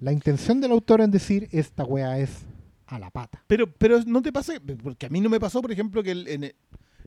[0.00, 2.42] la intención del autor en decir, esta wea es
[2.84, 3.42] a la pata.
[3.46, 4.52] Pero, pero no te pasa,
[4.82, 6.54] porque a mí no me pasó, por ejemplo, que el- en el-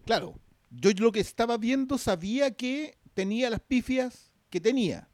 [0.04, 0.34] claro,
[0.72, 5.10] yo lo que estaba viendo sabía que tenía las pifias que tenía.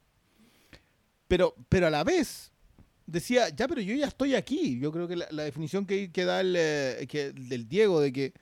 [1.28, 2.50] Pero, pero a la vez
[3.06, 4.78] decía, ya, pero yo ya estoy aquí.
[4.80, 8.14] Yo creo que la, la definición que, que da el, eh, que, del Diego de
[8.14, 8.32] que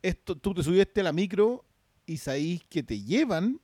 [0.00, 1.66] esto, tú te subiste a la micro
[2.06, 3.60] y sabéis que te llevan,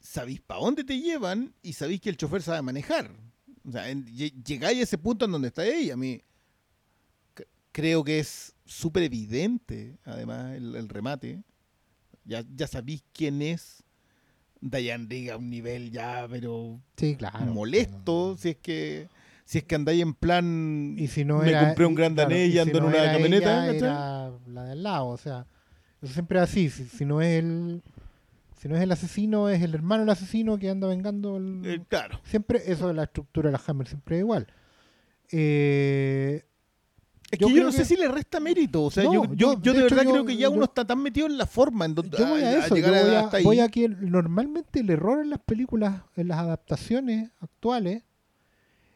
[0.00, 3.10] sabéis para dónde te llevan y sabéis que el chofer sabe manejar.
[3.66, 5.94] O sea, en- llegáis a ese punto en donde está ella.
[5.94, 6.22] A mí
[7.72, 11.42] creo que es súper evidente, además, el, el remate.
[12.24, 13.82] Ya, ya sabéis quién es
[14.60, 17.46] Dayan Riga a un nivel ya, pero Sí, claro.
[17.46, 19.08] molesto, si es que
[19.44, 22.48] si es que andáis en plan Y si no me era, compré un gran danés
[22.48, 25.46] y y si ando en no una camioneta, la del lado, o sea,
[26.02, 27.82] eso siempre es así, si, si no es el
[28.60, 31.80] si no es el asesino, es el hermano del asesino que anda vengando el, Eh,
[31.88, 32.20] claro.
[32.24, 34.46] siempre eso de la estructura de la Hammer siempre es igual.
[35.30, 36.44] Eh,
[37.32, 38.82] Es Yo que yo no que- sé si le resta mérito.
[38.82, 40.84] O sea, No, yo, yo- yo, de de, hecho, verdad creo que ya uno está
[40.84, 43.42] tan metido en la forma en donde yo voy a, eso, yo llegar voy a,
[43.44, 48.02] voy a que normalmente el error en las películas, en las adaptaciones actuales,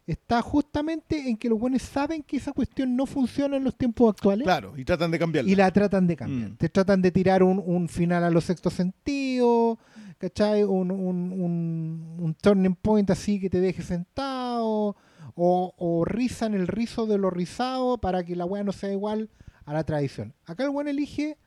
[0.06, 4.10] está justamente en que los buenos saben que esa cuestión no funciona en los tiempos
[4.10, 4.44] actuales.
[4.44, 5.50] Claro, y tratan de cambiarla.
[5.50, 6.50] y la tratan de cambiar.
[6.50, 6.56] Mm.
[6.56, 9.78] Te tratan de tirar un, un final a los sexto sentido,
[10.18, 10.62] ¿cachai?
[10.62, 14.96] Un, un, un, un turning point así que te deje sentado,
[15.36, 19.30] o, o rizan el rizo de lo rizado para que la weá no sea igual
[19.64, 20.34] a la tradición.
[20.44, 21.38] Acá el buen elige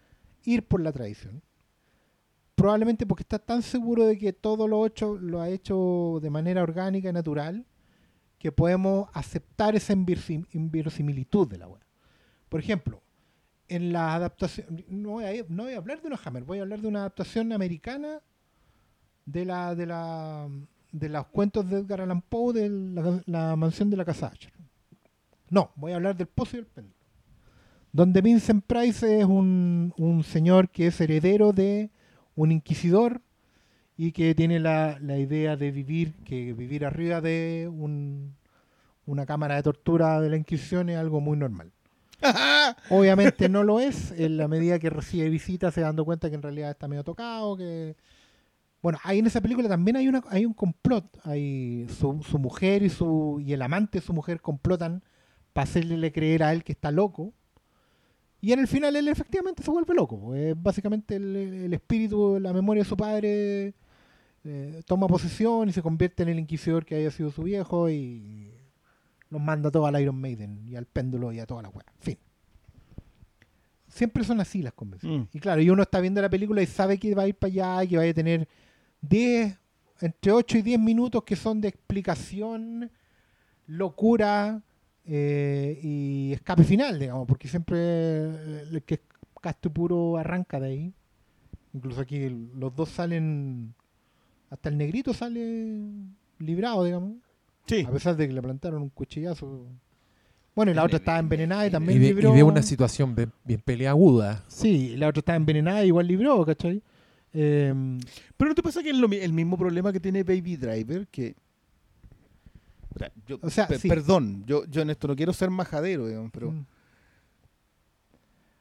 [0.43, 1.43] ir por la tradición.
[2.55, 6.63] Probablemente porque está tan seguro de que todo lo hecho lo ha hecho de manera
[6.63, 7.65] orgánica y natural
[8.47, 11.85] que podemos aceptar esa inverosimilitud de la weá.
[12.47, 13.03] Por ejemplo,
[13.67, 16.61] en la adaptación, no voy, a, no voy a hablar de una Hammer, voy a
[16.61, 18.21] hablar de una adaptación americana
[19.25, 20.47] de la de la
[20.93, 24.53] de los cuentos de Edgar Allan Poe de la, la mansión de la casa Asher.
[25.49, 26.95] No, voy a hablar del Pozo y el Péndulo.
[27.91, 31.91] Donde Vincent Price es un, un señor que es heredero de
[32.33, 33.21] un inquisidor
[33.97, 38.35] y que tiene la, la idea de vivir, que vivir arriba de un,
[39.07, 41.71] una cámara de tortura de la Inquisición es algo muy normal.
[42.89, 46.43] Obviamente no lo es, en la medida que recibe visitas se dando cuenta que en
[46.43, 47.95] realidad está medio tocado, que...
[48.83, 52.83] Bueno, ahí en esa película también hay una hay un complot, hay su, su mujer
[52.83, 55.03] y su y el amante de su mujer complotan
[55.51, 57.33] para hacerle creer a él que está loco.
[58.39, 60.19] Y en el final él efectivamente se vuelve loco.
[60.19, 63.73] pues, Es básicamente el, el espíritu, la memoria de su padre
[64.49, 68.51] eh, toma posesión y se convierte en el inquisidor que haya sido su viejo y
[69.29, 71.85] los manda todo al Iron Maiden y al péndulo y a toda la weá.
[71.97, 72.17] En fin.
[73.87, 75.21] Siempre son así las convenciones.
[75.21, 75.37] Mm.
[75.37, 77.51] Y claro, y uno está viendo la película y sabe que va a ir para
[77.51, 78.47] allá y que va a tener
[79.01, 79.57] 10,
[80.01, 82.89] entre 8 y 10 minutos que son de explicación,
[83.65, 84.61] locura
[85.05, 89.01] eh, y escape final, digamos, porque siempre eh, el que es
[89.41, 90.93] casto puro arranca de ahí.
[91.73, 93.73] Incluso aquí los dos salen,
[94.49, 95.83] hasta el negrito sale
[96.39, 97.13] librado, digamos,
[97.65, 97.81] Sí.
[97.87, 99.65] a pesar de que le plantaron un cuchillazo.
[100.55, 103.61] Bueno, y la otra estaba envenenada y Y también y de una situación bien, bien
[103.61, 104.43] peleaguda.
[104.47, 106.81] Sí, la otra estaba envenenada y igual libró, ¿cachai?
[107.33, 107.99] Em,
[108.37, 111.07] Pero ¿no te pasa que es lo el mismo problema que tiene Baby Driver?
[111.07, 111.35] Que.
[112.95, 113.87] O sea, yo- O sea, pe- sí.
[113.87, 116.51] Perdón, yo, yo en esto no quiero ser majadero, digamos, pero.
[116.51, 116.65] mm,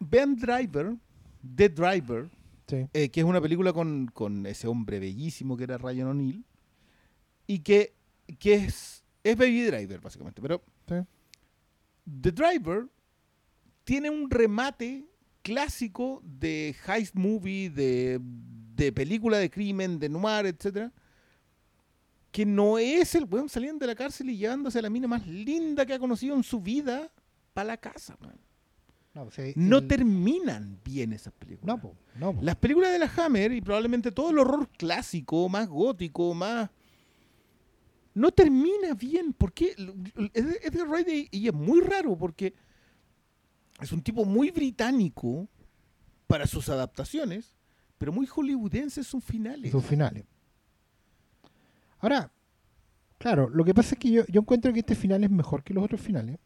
[0.01, 0.95] vean Driver,
[1.55, 2.29] The Driver,
[2.67, 2.87] sí.
[2.93, 6.45] eh, que es una película con, con ese hombre bellísimo que era Ryan O'Neill,
[7.47, 7.95] y que,
[8.39, 10.43] que es, es Baby Driver, básicamente.
[10.43, 10.95] Pero Sí.
[12.23, 12.87] The Driver
[13.85, 15.05] tiene un remate
[15.43, 20.93] clásico de heist movie, de, de película de crimen, de noir, etcétera,
[22.31, 25.27] que no es el weón saliendo de la cárcel y llevándose a la mina más
[25.27, 27.11] linda que ha conocido en su vida
[27.53, 28.17] para la casa.
[28.21, 28.39] weón.
[29.25, 31.67] No, No el- terminan bien esas películas.
[31.77, 32.43] No, po, no, po.
[32.43, 36.69] Las películas de la Hammer y probablemente todo el horror clásico, más gótico, más...
[38.15, 39.33] No termina bien.
[39.33, 39.75] porque
[40.35, 42.55] Edgar Wright y- y es muy raro porque
[43.81, 45.49] es un tipo muy británico
[46.27, 47.55] para sus adaptaciones,
[47.99, 49.71] pero muy hollywoodense en sus finales.
[49.71, 50.25] sus finales.
[51.99, 52.31] Ahora,
[53.19, 55.75] claro, lo que pasa es que yo, yo encuentro que este final es mejor que
[55.75, 56.39] los otros finales.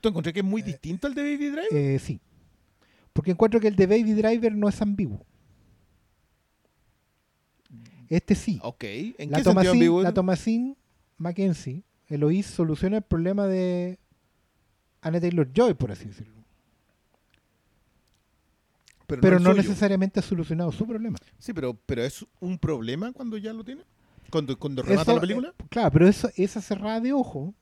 [0.00, 1.66] ¿Tú encontré que es muy distinto al de Baby Driver?
[1.72, 2.20] Eh, sí.
[3.12, 5.24] Porque encuentro que el de Baby Driver no es ambiguo.
[8.08, 8.58] Este sí.
[8.62, 8.84] ok.
[8.84, 10.02] ¿En la, qué sentido Thomasin, ambiguo?
[10.02, 10.76] la Thomasin
[11.16, 13.98] Mackenzie, Eloís, soluciona el problema de
[15.00, 16.40] Anna Taylor Joy, por así decirlo.
[19.06, 21.18] Pero el no necesariamente ha solucionado su problema.
[21.38, 23.82] Sí, pero, pero es un problema cuando ya lo tiene.
[24.30, 25.48] Cuando, cuando remata Eso, la película.
[25.48, 27.52] eh, claro, pero eso, esa cerrada de ojo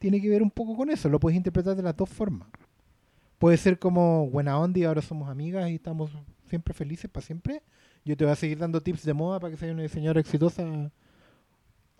[0.00, 1.08] tiene que ver un poco con eso.
[1.08, 2.48] Lo puedes interpretar de las dos formas.
[3.38, 6.10] Puede ser como buena onda y ahora somos amigas y estamos
[6.48, 7.62] siempre felices para siempre.
[8.04, 10.64] Yo te voy a seguir dando tips de moda para que seas una diseñadora exitosa.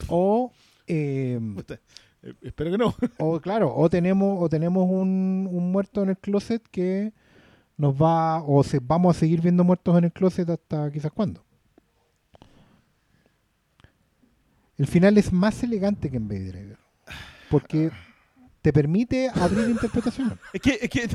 [0.08, 0.50] O,
[0.86, 1.78] eh, Puta,
[2.22, 2.94] eh, espero que no.
[3.18, 7.12] o claro, o tenemos, o tenemos un, un muerto en el closet que
[7.76, 11.44] nos va, o se, vamos a seguir viendo muertos en el closet hasta quizás cuándo.
[14.78, 16.79] El final es más elegante que en Baby Driver.
[17.50, 17.90] Porque
[18.62, 20.38] te permite abrir interpretaciones.
[20.52, 21.08] Es que, es que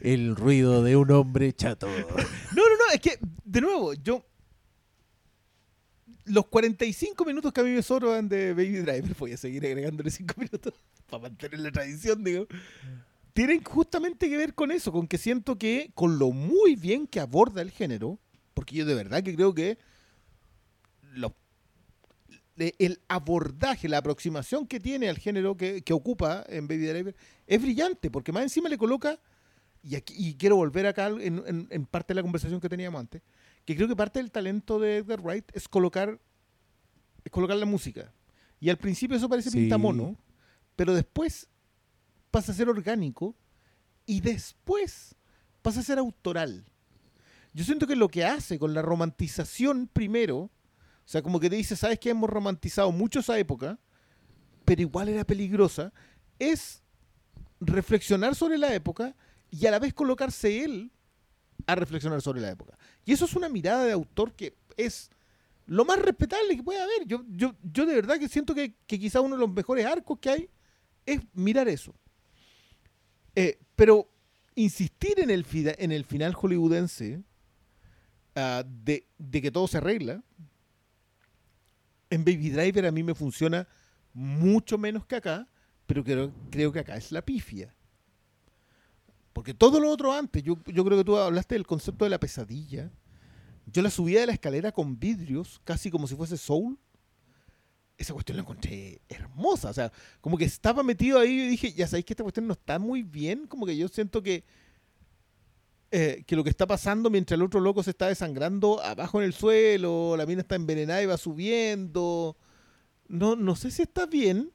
[0.00, 1.86] el ruido de un hombre chato.
[1.88, 4.24] No, no, no, es que, de nuevo, yo.
[6.26, 10.10] Los 45 minutos que a mí me sobran de Baby Driver, voy a seguir agregándole
[10.10, 10.74] 5 minutos
[11.10, 12.46] para mantener la tradición, digo.
[13.32, 17.20] Tienen justamente que ver con eso, con que siento que, con lo muy bien que
[17.20, 18.18] aborda el género,
[18.54, 19.78] porque yo de verdad que creo que
[21.14, 21.34] lo- le-
[22.56, 27.16] el abordaje, la aproximación que tiene al género que, que ocupa en Baby Driver
[27.46, 29.18] es brillante, porque más encima le coloca
[29.82, 33.00] y, aquí, y quiero volver acá en, en- en parte de la conversación que teníamos
[33.00, 33.22] antes,
[33.64, 36.20] que creo que parte del talento de Edgar Wright es colocar,
[37.24, 38.12] es colocar la música.
[38.60, 39.56] Y al principio eso parece Sí.
[39.58, 40.16] pintamono,
[40.76, 41.48] pero después
[42.30, 43.34] pasa a ser orgánico
[44.04, 45.14] y después
[45.62, 46.66] pasa a ser autoral.
[47.54, 50.50] Yo siento que lo que hace con la romantización primero,
[51.10, 53.76] sea, como que te dice, sabes que hemos romantizado mucho esa época,
[54.64, 55.92] pero igual era peligrosa,
[56.38, 56.84] es
[57.58, 59.16] reflexionar sobre la época
[59.50, 60.92] y a la vez colocarse él
[61.66, 62.78] a reflexionar sobre la época.
[63.04, 65.10] Y eso es una mirada de autor que es
[65.66, 67.04] lo más respetable que puede haber.
[67.06, 70.16] Yo, yo, yo de verdad que siento que, que quizá uno de los mejores arcos
[70.20, 70.48] que hay
[71.06, 71.92] es mirar eso.
[73.34, 74.08] Eh, pero
[74.54, 77.20] insistir en el, en el final hollywoodense
[78.36, 79.04] ah, de
[79.42, 80.22] que todo se arregla,
[82.10, 83.66] en Baby Driver a mí me funciona
[84.12, 85.48] mucho menos que acá,
[85.86, 87.74] pero creo, que acá es la pifia.
[89.32, 92.20] Porque todo lo otro antes, yo, yo creo que tú hablaste del concepto de la
[92.20, 92.90] pesadilla.
[93.66, 96.78] Yo la subida de la escalera con vidrios, casi como si fuese Soul.
[97.96, 99.70] Esa cuestión la encontré hermosa.
[99.70, 102.54] O sea, como que estaba metido ahí y dije, ya sabéis que esta cuestión no
[102.54, 103.46] está muy bien.
[103.46, 104.44] Como que yo siento que,
[105.90, 109.26] eh, que lo que está pasando mientras el otro loco se está desangrando abajo en
[109.26, 112.36] el suelo, la mina está envenenada y va subiendo.
[113.08, 114.52] No, no sé si está bien,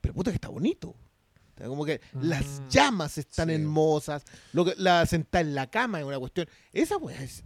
[0.00, 0.88] pero puta que está bonito.
[0.90, 3.54] O sea, como que las Mm, llamas están sí.
[3.54, 6.46] hermosas, lo que, la sentada en la cama es una cuestión.
[6.72, 7.42] Esa weá es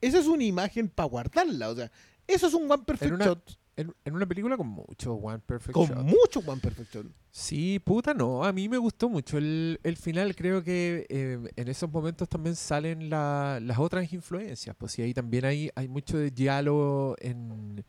[0.00, 1.70] esa es una imagen para guardarla.
[1.70, 1.90] O sea,
[2.26, 5.72] eso es un One Perfect una- Shot En, en una película con mucho One Perfect
[5.72, 6.04] con Shot.
[6.04, 7.06] mucho One Perfect Shot.
[7.30, 8.44] Sí, puta, no.
[8.44, 10.36] A mí me gustó mucho el, el final.
[10.36, 14.76] Creo que eh, en esos momentos también salen la- las otras influencias.
[14.78, 17.84] Pues sí, ahí también hay, hay mucho de diálogo en,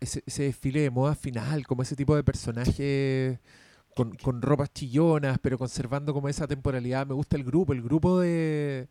[0.00, 3.40] ese, ese desfile de moda final, como ese tipo de personajes
[3.96, 7.06] con, con ropas chillonas, pero conservando como esa temporalidad.
[7.06, 7.72] Me gusta el grupo.
[7.72, 8.88] El grupo de,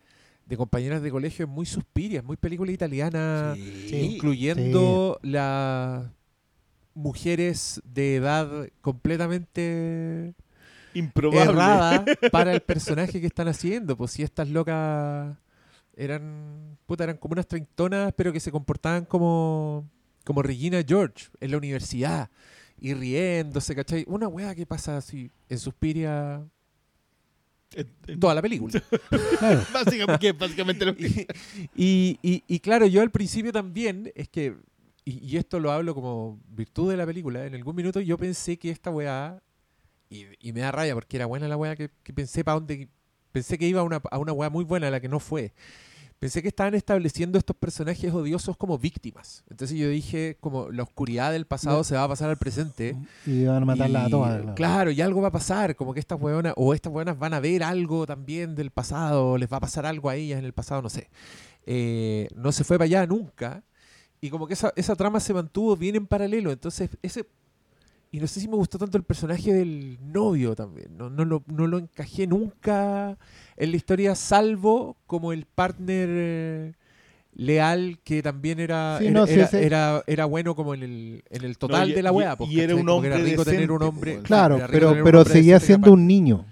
[0.47, 3.55] de compañeras de colegio es muy suspiria, es muy película italiana,
[3.91, 6.07] incluyendo las
[6.93, 8.49] mujeres de edad
[8.81, 10.33] completamente
[10.93, 11.51] Improbable.
[11.51, 13.97] errada para el personaje que están haciendo.
[13.97, 15.37] Pues si estas locas
[15.95, 19.87] eran, puta, eran como unas treintonas, pero que se comportaban como,
[20.23, 22.29] como Regina George en la universidad.
[22.79, 24.05] Y riéndose, ¿cachai?
[24.07, 26.47] Una wea que pasa así en Suspiria
[28.19, 28.81] toda la película.
[29.39, 29.61] Claro.
[29.71, 31.27] Básicamente, básicamente lo que.
[31.75, 34.55] y, y- y claro, yo al principio también, es que,
[35.05, 38.57] y, y esto lo hablo como virtud de la película, en algún minuto yo pensé
[38.57, 39.41] que esta weá,
[40.09, 42.87] y, y me da raya porque era buena la weá que, que pensé para donde,
[43.31, 45.53] pensé que iba a una, a una weá muy buena, la que no fue.
[46.19, 49.43] Pensé que estaban estableciendo estos personajes odiosos como víctimas.
[49.51, 51.83] Entonces yo dije, como la oscuridad del pasado No.
[51.83, 52.95] se va a pasar al presente.
[53.25, 54.37] Y van a matarla a todas.
[54.41, 54.55] claro.
[54.55, 57.39] Claro, y algo va a pasar, como que estas hueonas, o estas hueonas van a
[57.39, 60.81] ver algo también del pasado, les va a pasar algo a ellas en el pasado,
[60.81, 61.09] no sé.
[61.67, 63.63] Eh, no se fue para allá nunca,
[64.19, 67.27] y como que esa, esa trama se mantuvo bien en paralelo, entonces ese...
[68.11, 71.43] Y no sé si me gustó tanto el personaje del novio también, no, no, lo,
[71.47, 73.17] no lo encajé nunca
[73.57, 76.73] en la historia, salvo como el partner eh,
[77.35, 80.83] leal que también era, Sí, era, no, sí, era, ese- era- era bueno como en
[80.83, 82.35] el, en el total y- de la y- weá.
[82.37, 84.13] pues, y era un era hombre rico tener un hombre.
[84.13, 85.93] pues, Claro, pero, pero seguía siendo capaz.
[85.93, 86.45] un niño.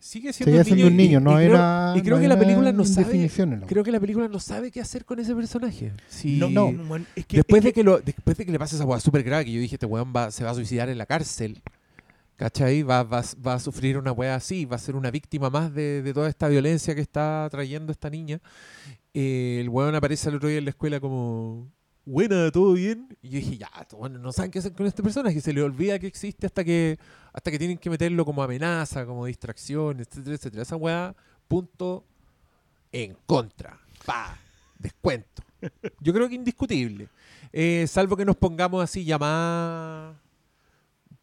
[0.00, 0.90] Sigue siendo un siendo niño.
[0.90, 1.94] un niño, y- no y creo- era.
[1.96, 3.30] Y creo no que la película no sabe.
[3.66, 5.92] Creo que la película no sabe qué hacer con ese personaje.
[6.08, 6.38] Sí.
[6.38, 8.76] No, no, bueno, es que, después, es de que lo, después de que le pase
[8.76, 10.98] esa weá súper grave, que yo dije, este weón va, se va a suicidar en
[10.98, 11.60] la cárcel.
[12.36, 12.82] ¿Cachai?
[12.82, 16.00] Va, va, va a sufrir una weá así, va a ser una víctima más de,
[16.00, 18.40] de toda esta violencia que está trayendo esta niña.
[19.12, 21.68] Eh, el weón aparece el otro día en la escuela como,
[22.04, 23.16] buena, ¿todo bien?
[23.22, 25.98] Y yo dije, ya, bueno, no saben qué hacer con este personaje, se le olvida
[25.98, 26.98] que existe hasta que
[27.32, 30.62] hasta que tienen que meterlo como amenaza, como distracción, etcétera, etcétera.
[30.62, 31.14] Esa weá,
[31.46, 32.04] punto
[32.92, 33.78] en contra.
[34.04, 34.38] Pa,
[34.78, 35.42] descuento.
[36.00, 37.08] Yo creo que indiscutible.
[37.52, 40.16] Eh, salvo que nos pongamos así ya más...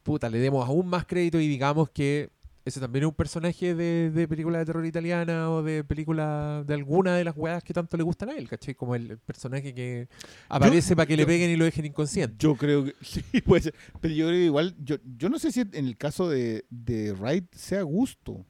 [0.04, 2.30] Puta, le demos aún más crédito y digamos que
[2.68, 6.73] ese también es un personaje de, de película de terror italiana o de película de
[6.73, 8.76] alguna de las weas que tanto le gustan a él, ¿cachai?
[8.76, 10.10] Como el personaje que
[10.49, 12.35] aparece para que le peguen y lo dejen inconsciente.
[12.39, 13.76] Yo creo que sí, puede ser.
[14.02, 17.14] Pero yo creo que igual, yo, yo no sé si en el caso de, de
[17.14, 18.34] Wright sea gusto.
[18.34, 18.45] O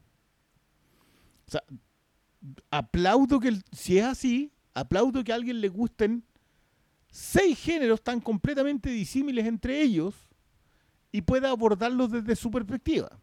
[1.46, 1.62] sea,
[2.70, 6.24] aplaudo que el- si es así, aplaudo que a alguien le gusten
[7.10, 10.14] seis géneros tan completamente disímiles entre ellos
[11.10, 13.18] y pueda abordarlos desde su perspectiva.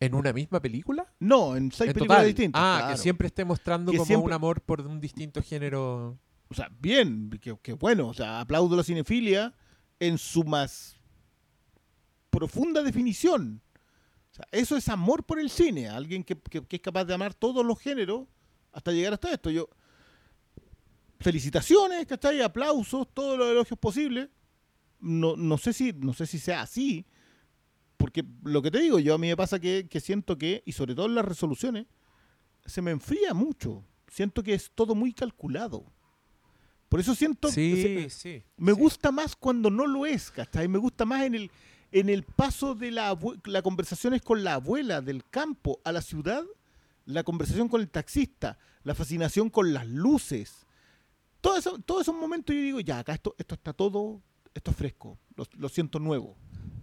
[0.00, 1.12] ¿En una misma película?
[1.20, 2.26] No, en seis En películas total.
[2.26, 2.62] distintas.
[2.64, 2.94] Ah, claro.
[2.96, 6.18] que siempre esté mostrando Que como siempre- un amor por un distinto género.
[6.48, 9.54] O sea, bien, que, que bueno, o sea, aplaudo la cinefilia
[10.00, 10.96] en su más
[12.30, 13.60] profunda definición.
[14.32, 17.12] O sea, eso es amor por el cine, alguien que, que- que es capaz de
[17.14, 18.26] amar todos los géneros
[18.72, 19.50] hasta llegar hasta esto.
[19.50, 19.68] Yo
[21.18, 22.40] felicitaciones, ¿cachai?
[22.40, 24.28] Aplausos, todos los elogios posibles.
[25.00, 27.06] No, no sé si no sé si sea así,
[28.00, 30.72] porque lo que te digo, yo a mí me pasa que, que siento que, y
[30.72, 31.84] sobre todo en las resoluciones,
[32.64, 33.84] se me enfría mucho.
[34.08, 35.84] Siento que es todo muy calculado.
[36.88, 37.50] Por eso siento...
[37.50, 37.98] sí.
[38.56, 38.78] me sí.
[38.80, 40.66] gusta más cuando no lo es, ¿cachai?
[40.66, 41.50] Me gusta más en el,
[41.92, 46.42] en el paso de la, la conversaciones con la abuela del campo a la ciudad,
[47.04, 50.66] la conversación con el taxista, la fascinación con las luces.
[51.42, 54.22] Todo eso, todos esos momentos yo digo, ya, acá esto, esto está todo,
[54.54, 56.38] esto es fresco, lo, lo siento nuevo.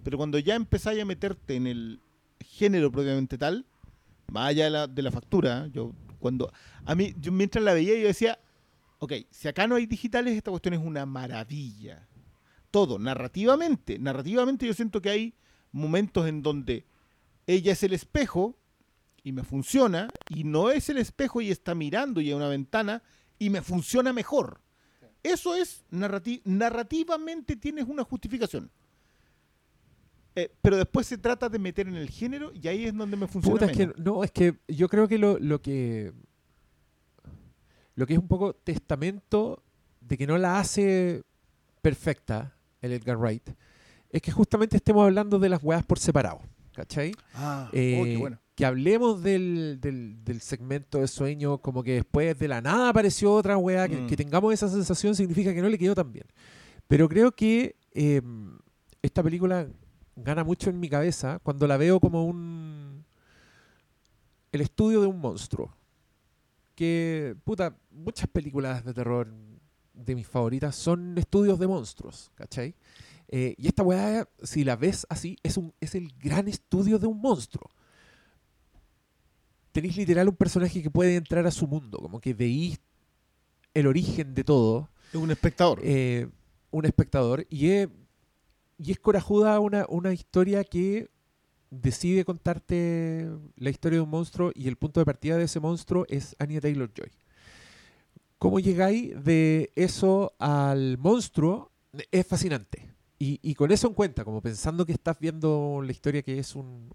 [0.07, 1.99] Pero cuando ya empezáis a meterte en el
[2.39, 3.65] género propiamente tal,
[4.31, 6.49] más allá de la, de la factura, yo cuando
[6.85, 8.39] a mí, yo mientras la veía yo decía,
[8.99, 12.07] ok, si acá no hay digitales, esta cuestión es una maravilla.
[12.71, 15.33] Todo, narrativamente, narrativamente yo siento que hay
[15.73, 16.85] momentos en donde
[17.45, 18.57] ella es el espejo
[19.25, 23.03] y me funciona, y no es el espejo y está mirando y hay una ventana
[23.39, 24.61] y me funciona mejor.
[25.21, 28.71] Eso es narrati- narrativamente tienes una justificación.
[30.37, 33.27] Eh, pero después se trata de meter en el género y ahí es donde me
[33.27, 33.99] funciona Puta, es que, menos.
[33.99, 36.13] no, es que yo creo que lo, lo que
[37.95, 39.63] lo que es un poco testamento
[40.01, 41.23] de que no la hace
[41.81, 43.49] perfecta el Edgar Wright
[44.11, 46.39] es que justamente estemos hablando de las weas por separado.
[46.73, 47.11] ¿cachai?
[47.33, 48.39] Ah, Eh, oh, qué bueno.
[48.55, 53.33] Que hablemos del, del- del segmento de sueño, como que después de la nada apareció
[53.33, 54.07] otra weá, que, Mm.
[54.07, 56.25] que tengamos esa sensación significa que no le quedó tan bien.
[56.87, 58.21] Pero creo que eh,
[59.01, 59.67] esta película
[60.17, 63.05] gana mucho en mi cabeza cuando la veo como un...
[64.51, 65.75] el estudio de un monstruo.
[66.75, 69.27] Que, puta, muchas películas de terror
[69.93, 72.75] de mis favoritas son estudios de monstruos, ¿cachai?
[73.29, 77.07] Eh, y esta weá, si la ves así, es, un, es el gran estudio de
[77.07, 77.69] un monstruo.
[79.71, 82.79] Tenéis literal un personaje que puede entrar a su mundo, como que veís
[83.73, 85.79] el origen de todo, Es un espectador.
[85.83, 86.27] eh,
[86.71, 87.89] un espectador, y es,
[88.77, 91.09] y es corajuda una, una historia que
[91.69, 96.05] decide contarte la historia de un monstruo y el punto de partida de ese monstruo
[96.07, 97.11] es Anya Taylor Joy.
[98.37, 101.71] ¿Cómo llegáis de eso al monstruo?
[102.11, 102.93] Es fascinante.
[103.19, 106.55] Y, y con eso en cuenta, como pensando que estás viendo la historia que es
[106.55, 106.93] un,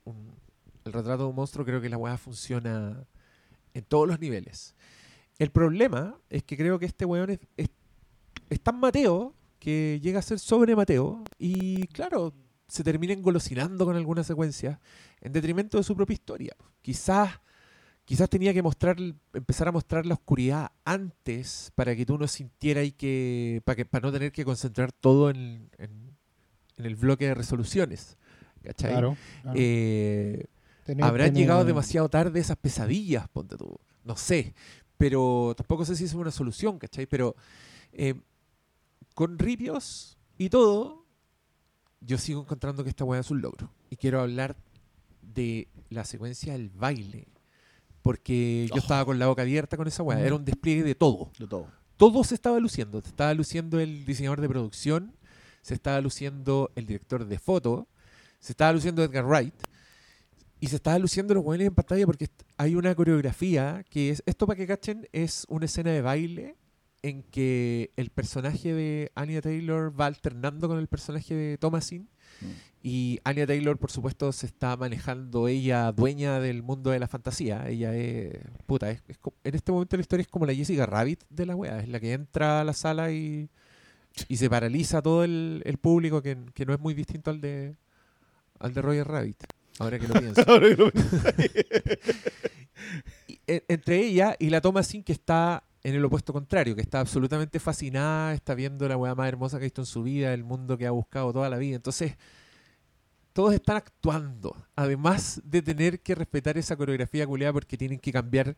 [0.85, 3.05] el retrato de un monstruo, creo que la weá funciona
[3.75, 4.77] en todos los niveles.
[5.39, 7.71] El problema es que creo que este weón es, es,
[8.49, 12.35] es tan Mateo que llega a ser sobre Mateo y claro,
[12.67, 14.81] se termina engolosinando con algunas secuencias
[15.21, 16.57] en detrimento de su propia historia.
[16.81, 17.31] Quizás,
[18.05, 18.97] quizás tenía que mostrar,
[19.33, 23.85] empezar a mostrar la oscuridad antes para que tú no sintieras y que para, que,
[23.85, 26.17] para no tener que concentrar todo en, en-
[26.77, 28.17] en el bloque de resoluciones.
[28.65, 28.91] ¿Cachai?
[28.91, 29.17] Claro.
[29.43, 29.57] claro.
[29.61, 30.47] Eh,
[30.85, 33.79] Tener- Habrán tener- llegado demasiado tarde esas pesadillas, ponte tú.
[34.03, 34.55] No sé.
[34.97, 37.07] Pero tampoco sé si es una solución, ¿cachai?
[37.07, 37.37] Pero
[37.93, 38.15] eh,
[39.15, 41.05] con ripios y todo,
[42.01, 43.71] yo sigo encontrando que esta weá es un logro.
[43.91, 44.57] Y quiero hablar
[45.21, 47.29] de la secuencia del baile.
[48.03, 50.21] Porque yo estaba con la boca abierta con esa weá.
[50.21, 51.69] Era un despliegue de todo De todo.
[51.97, 53.01] todo se estaba luciendo.
[53.01, 55.15] Se estaba luciendo el diseñador de producción,
[55.61, 57.87] se estaba luciendo el director de foto,
[58.41, 59.55] se estaba luciendo Edgar Wright
[60.59, 64.47] y se estaba luciendo los hueones en pantalla porque hay una coreografía que es, esto
[64.47, 66.57] para que cachen, es una escena de baile
[67.03, 72.09] en que el personaje de Anya Taylor va alternando con el personaje de Thomasin
[72.83, 77.69] y Anya Taylor, por supuesto, se está manejando ella dueña del mundo de la fantasía.
[77.69, 78.37] Ella es.
[78.67, 79.03] Puta, es,
[79.45, 81.79] en este momento la historia es como la Jessica Rabbit de la wea.
[81.81, 83.49] Es la que entra a la sala y,
[84.27, 87.77] y se paraliza todo el, el público, que, que no es muy distinto al de,
[88.59, 89.45] al de Roger Rabbit.
[89.79, 90.43] Ahora que lo pienso.
[93.29, 97.01] Y, e- entre ella y la Thomasin que está en el opuesto contrario, que está
[97.01, 100.45] absolutamente fascinada, está viendo la weá más hermosa que ha visto en su vida, el
[100.45, 101.77] mundo que ha buscado toda la vida.
[101.77, 102.17] Entonces,
[103.33, 108.57] todos están actuando, además de tener que respetar esa coreografía culiada porque tienen que cambiar,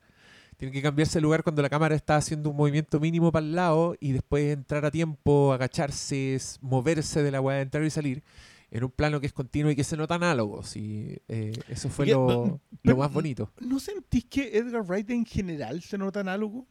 [0.56, 3.54] tienen que cambiarse de lugar cuando la cámara está haciendo un movimiento mínimo para el
[3.54, 8.22] lado y después entrar a tiempo, agacharse, moverse de la weá, entrar y salir.
[8.70, 10.64] En un plano que es continuo y que se nota análogo.
[10.64, 13.52] Sí, eh, eso fue Y- lo, pero- lo más bonito.
[13.60, 16.66] ¿No sentís que Edgar Wright en general se nota análogo?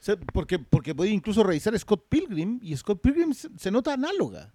[0.00, 4.52] Sea, porque, porque podéis incluso revisar Scott Pilgrim y Scott Pilgrim se, se nota análoga.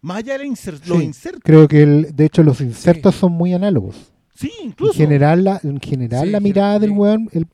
[0.00, 1.42] Más allá de los insertos.
[1.44, 4.12] Creo que el, de hecho los insertos son muy análogos.
[4.34, 4.92] Sí, En incluso.
[4.94, 7.28] general, la, en general Sí, la mirada del weón.
[7.32, 7.48] el-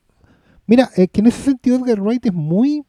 [0.67, 2.83] mira, es que en ese sentido Edgar Wright es muy.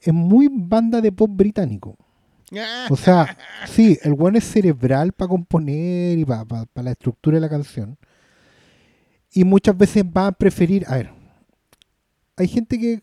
[0.00, 1.96] Es muy banda de pop británico.
[2.54, 6.44] Ah, O sea, sí, el weón es cerebral para componer y para
[6.74, 7.96] la estructura de la canción.
[9.32, 10.84] Y muchas veces va a preferir.
[10.86, 11.10] A ver,
[12.36, 13.00] hay gente que,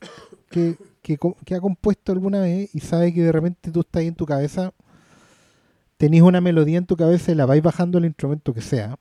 [0.50, 4.26] que, que, ha compuesto alguna vez y sabe que de repente tú estás en tu
[4.26, 4.74] cabeza,
[5.98, 8.98] tenés una melodía en tu cabeza y la vais bajando el instrumento que sea.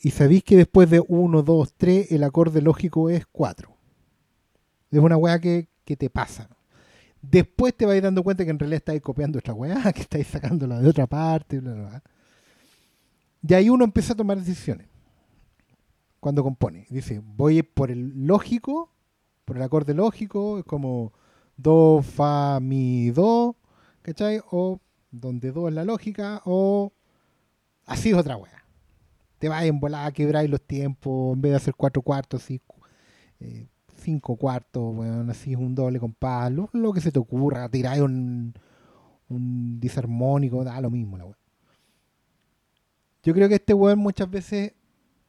[0.00, 3.74] Y sabéis que después de 1, 2, 3, el acorde lógico es 4.
[4.90, 6.48] Es una weá que, que te pasa.
[7.20, 10.80] Después te vais dando cuenta que en realidad estáis copiando esta weá, que estáis sacándola
[10.80, 12.02] de otra parte, bla, bla, bla.
[13.46, 14.86] Y ahí uno empieza a tomar decisiones.
[16.20, 16.86] Cuando compone.
[16.90, 18.90] Dice, voy por el lógico,
[19.44, 21.12] por el acorde lógico, es como
[21.56, 23.56] do, fa, mi, do,
[24.02, 24.40] ¿cachai?
[24.50, 24.80] O
[25.10, 26.92] donde do es la lógica, o
[27.86, 28.64] así es otra weá.
[29.38, 32.60] Te vas en volada, quebráis los tiempos, en vez de hacer cuatro cuartos, así,
[33.40, 37.68] eh, cinco cuartos, bueno, así es un doble compás, lo, lo que se te ocurra,
[37.68, 38.54] tiráis un,
[39.28, 41.38] un disarmónico, da lo mismo la weá.
[43.22, 44.72] Yo creo que este weón muchas veces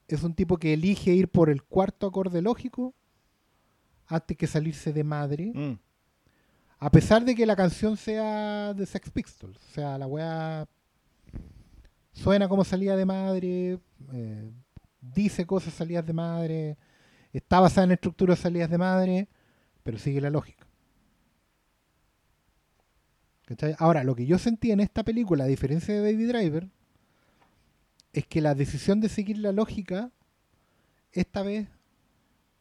[0.10, 2.96] es un tipo que elige ir por el cuarto acorde lógico
[4.08, 5.80] antes que salirse de madre, mm.
[6.80, 9.58] a pesar de que la canción sea de Sex Pistols.
[9.58, 10.68] O sea, la weá
[12.12, 13.80] suena como salida de madre,
[14.14, 14.52] eh,
[15.00, 16.78] dice cosas salidas de madre,
[17.32, 19.28] está basada en estructuras salidas de madre,
[19.84, 20.66] pero sigue la lógica.
[23.46, 23.76] ¿Cachai?
[23.78, 26.70] Ahora, lo que yo sentí en esta película, a diferencia de Baby Driver,
[28.20, 30.12] es que la decisión de seguir la lógica,
[31.12, 31.68] esta vez,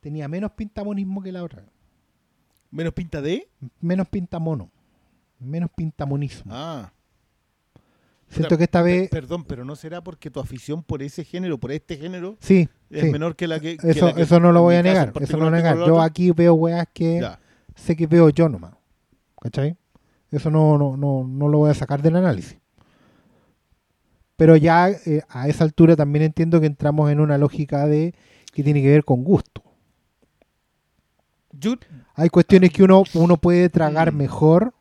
[0.00, 1.64] tenía menos pintamonismo que la otra.
[2.70, 3.48] Menos pinta de.
[3.80, 4.70] Menos pintamono.
[5.38, 6.52] Menos pintamonismo.
[6.54, 6.92] Ah.
[8.28, 9.08] Siento que esta vez...
[9.08, 13.04] Perdón, pero no será porque tu afición por ese género, por este género, Sí, es
[13.04, 13.10] sí.
[13.10, 13.78] menor que la que.
[13.78, 15.12] que Eso, la que- eso no lo voy a negar.
[15.18, 15.78] Eso no lo voy negar.
[15.78, 17.40] Yo aquí veo weas que Ya.
[17.74, 18.74] sé que veo yo nomás.
[19.40, 19.76] ¿Cachai?
[20.30, 22.57] Eso no, no, no, no lo voy a sacar del análisis.
[24.38, 28.14] Pero ya eh, a esa altura también entiendo que entramos en una lógica de
[28.54, 29.62] que tiene que ver con gusto.
[31.52, 31.74] Yo-
[32.14, 34.16] Hay cuestiones que uno, uno puede tragar Mm.
[34.16, 34.74] mejor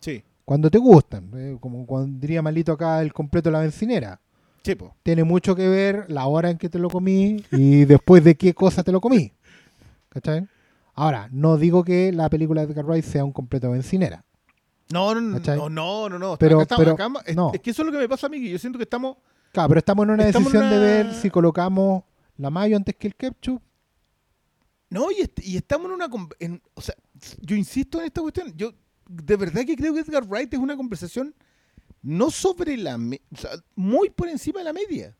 [0.00, 1.30] sí, cuando te gustan.
[1.36, 4.20] eh, como cuando diría Malito acá el completo de la bencinera.
[4.62, 4.74] sí.
[5.02, 8.54] Tiene mucho que ver la hora en que te lo comí y después de qué
[8.54, 9.32] cosa te lo comí.
[10.08, 10.46] ¿Cachai?
[10.94, 14.24] Ahora, no digo que la película de Edgar Wright sea un completo bencinera.
[14.92, 15.56] No, no, no, ¿Cachai?
[15.56, 16.36] no, no, no, no.
[16.38, 17.50] Pero- Acá estamos- pero- acá- es, no.
[17.54, 19.16] es que eso es lo que me pasa a mí, que yo siento que estamos.
[19.52, 22.04] Claro, pero estamos en una Estamos decisión de una- ver si colocamos
[22.36, 23.62] la mayo antes que el ketchup.
[24.90, 26.08] No, y, est- y estamos en una.
[26.38, 26.94] en- o sea,
[27.40, 28.52] yo insisto en esta cuestión.
[28.56, 28.72] Yo
[29.08, 31.34] de verdad que creo que Edgar Wright es una conversación
[32.02, 32.96] no sobre la.
[32.96, 35.16] o sea, muy por encima de la media.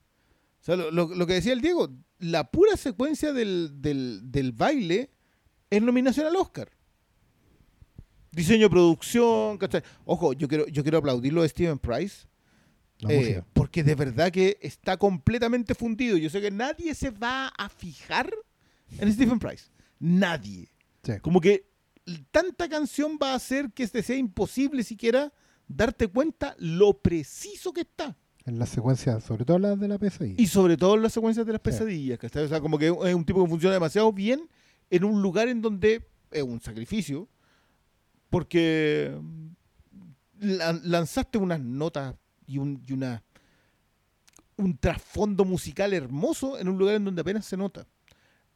[0.61, 4.53] O sea, lo, lo- lo que decía el Diego, la pura secuencia del, del, del
[4.53, 5.11] baile
[5.71, 6.71] es nominación al Oscar.
[8.35, 9.83] Diseño, producción, ¿cachai?
[10.05, 12.27] Ojo, yo quiero, yo quiero aplaudirlo de Steven Price.
[13.09, 16.17] Eh, porque de verdad que está completamente fundido.
[16.17, 18.33] Yo sé que nadie se va a fijar
[18.99, 19.67] en Stephen Price.
[19.99, 20.69] Nadie.
[21.03, 21.13] Sí.
[21.21, 21.67] Como que
[22.31, 25.33] tanta canción va a hacer que este sea imposible siquiera
[25.69, 28.17] darte cuenta lo preciso que está.
[28.47, 30.35] En la secuencia, sobre todo las de la PSI.
[30.39, 31.71] Y sobre todo en las secuencias de las Sí.
[31.71, 32.19] pesadillas.
[32.19, 32.45] ¿cachai?
[32.45, 34.49] O sea, como que es un tipo que funciona demasiado bien
[34.91, 37.29] en un lugar en donde es un sacrificio.
[38.35, 39.17] Porque
[40.41, 42.17] lan- lanzaste unas notas
[42.49, 43.23] y, un, y una,
[44.57, 47.87] un trasfondo musical hermoso en un lugar en donde apenas se nota.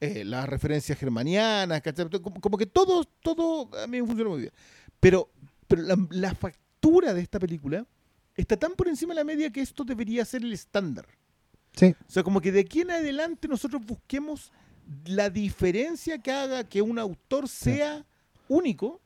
[0.01, 1.81] Eh, las referencias germanianas.
[2.21, 4.53] Como, como que todo, todo a mí me funciona muy bien.
[4.99, 5.31] Pero,
[5.69, 7.87] pero la, la factura de esta película
[8.37, 11.07] está tan por encima de la media que esto debería ser el estándar.
[11.75, 14.51] Sí, O sea, como que de aquí en adelante nosotros busquemos
[15.05, 18.05] la diferencia que haga que un autor sea
[18.49, 19.01] único.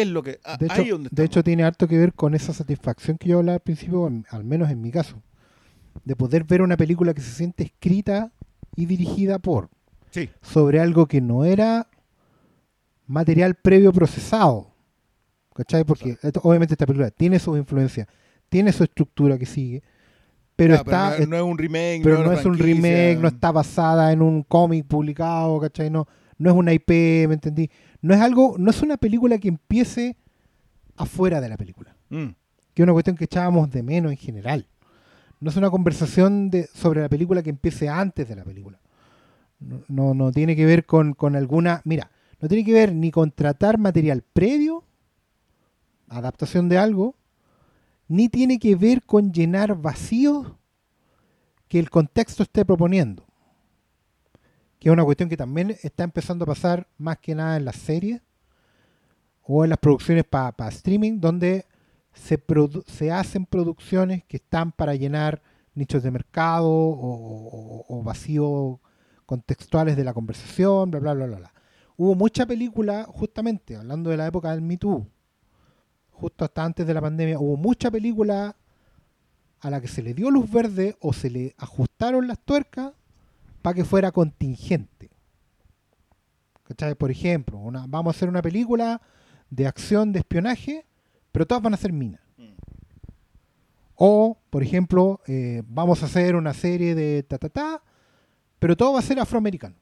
[0.00, 0.38] Es lo que.
[0.44, 3.28] a- de ahí hecho, donde de hecho tiene harto que ver con esa satisfacción que
[3.28, 5.22] yo hablaba al principio, al menos en mi caso.
[6.04, 8.32] De poder ver una película que se siente escrita
[8.76, 9.68] y dirigida por.
[10.10, 10.30] Sí.
[10.40, 11.86] sobre algo que no era
[13.06, 14.70] material previo procesado.
[15.54, 15.84] ¿Cachai?
[15.84, 18.06] Porque esto- obviamente esta película tiene sus influencias,
[18.48, 19.82] tiene su estructura que sigue,
[20.54, 21.10] pero está.
[21.10, 22.00] no, es- no es un remake.
[22.04, 25.90] pero no una es un remake, no está basada en un cómic publicado, ¿cachai?
[25.90, 26.06] No,
[26.38, 26.88] no es una IP,
[27.28, 27.70] ¿me entendí?
[28.00, 30.16] No es algo, no es una película que empiece
[30.96, 32.28] afuera de la película, Mm.
[32.74, 34.66] que es una cuestión que echábamos de menos en general.
[35.40, 38.80] No es una conversación de, sobre la película que empiece antes de la película.
[39.60, 41.80] No, no, no tiene que ver con, con alguna.
[41.84, 42.10] Mira,
[42.40, 44.84] no tiene que ver ni con tratar material previo,
[46.08, 47.14] adaptación de algo,
[48.08, 50.52] ni tiene que ver con llenar vacíos
[51.68, 53.26] que el contexto esté proponiendo.
[54.78, 57.76] Que es una cuestión que también está empezando a pasar más que nada en las
[57.76, 58.20] series
[59.42, 61.64] o en las producciones para streaming, donde
[62.12, 65.42] se, produ- se hacen producciones que están para llenar
[65.74, 68.78] nichos de mercado o, o- o vacíos
[69.26, 71.52] contextuales de la conversación, bla, bla, bla, bla, bla.
[71.96, 75.06] Hubo mucha película, justamente, hablando de la época del Me Too,
[76.12, 78.56] justo hasta antes de la pandemia, hubo mucha película
[79.60, 82.92] a la que se le dio luz verde o se le ajustaron las tuercas
[83.68, 85.10] para que fuera contingente.
[86.64, 86.94] ¿Cachai?
[86.94, 89.02] Por ejemplo, una, vamos a hacer una película
[89.50, 90.86] de acción, de espionaje,
[91.32, 92.22] pero todas van a ser minas.
[93.94, 97.82] O, por ejemplo, eh, vamos a hacer una serie de ta ta ta,
[98.58, 99.76] pero todo va a ser afroamericano.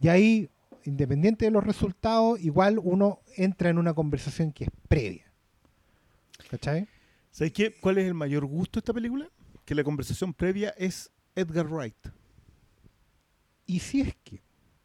[0.00, 0.48] Y ahí,
[0.84, 5.30] independiente de los resultados, igual uno entra en una conversación que es previa.
[6.48, 6.88] ¿Cachai?
[7.32, 7.74] ¿Sabes qué?
[7.78, 9.28] ¿Cuál es el mayor gusto de esta película?
[9.66, 11.96] Que la conversación previa es Edgar Wright.
[13.66, 14.42] Y si es que.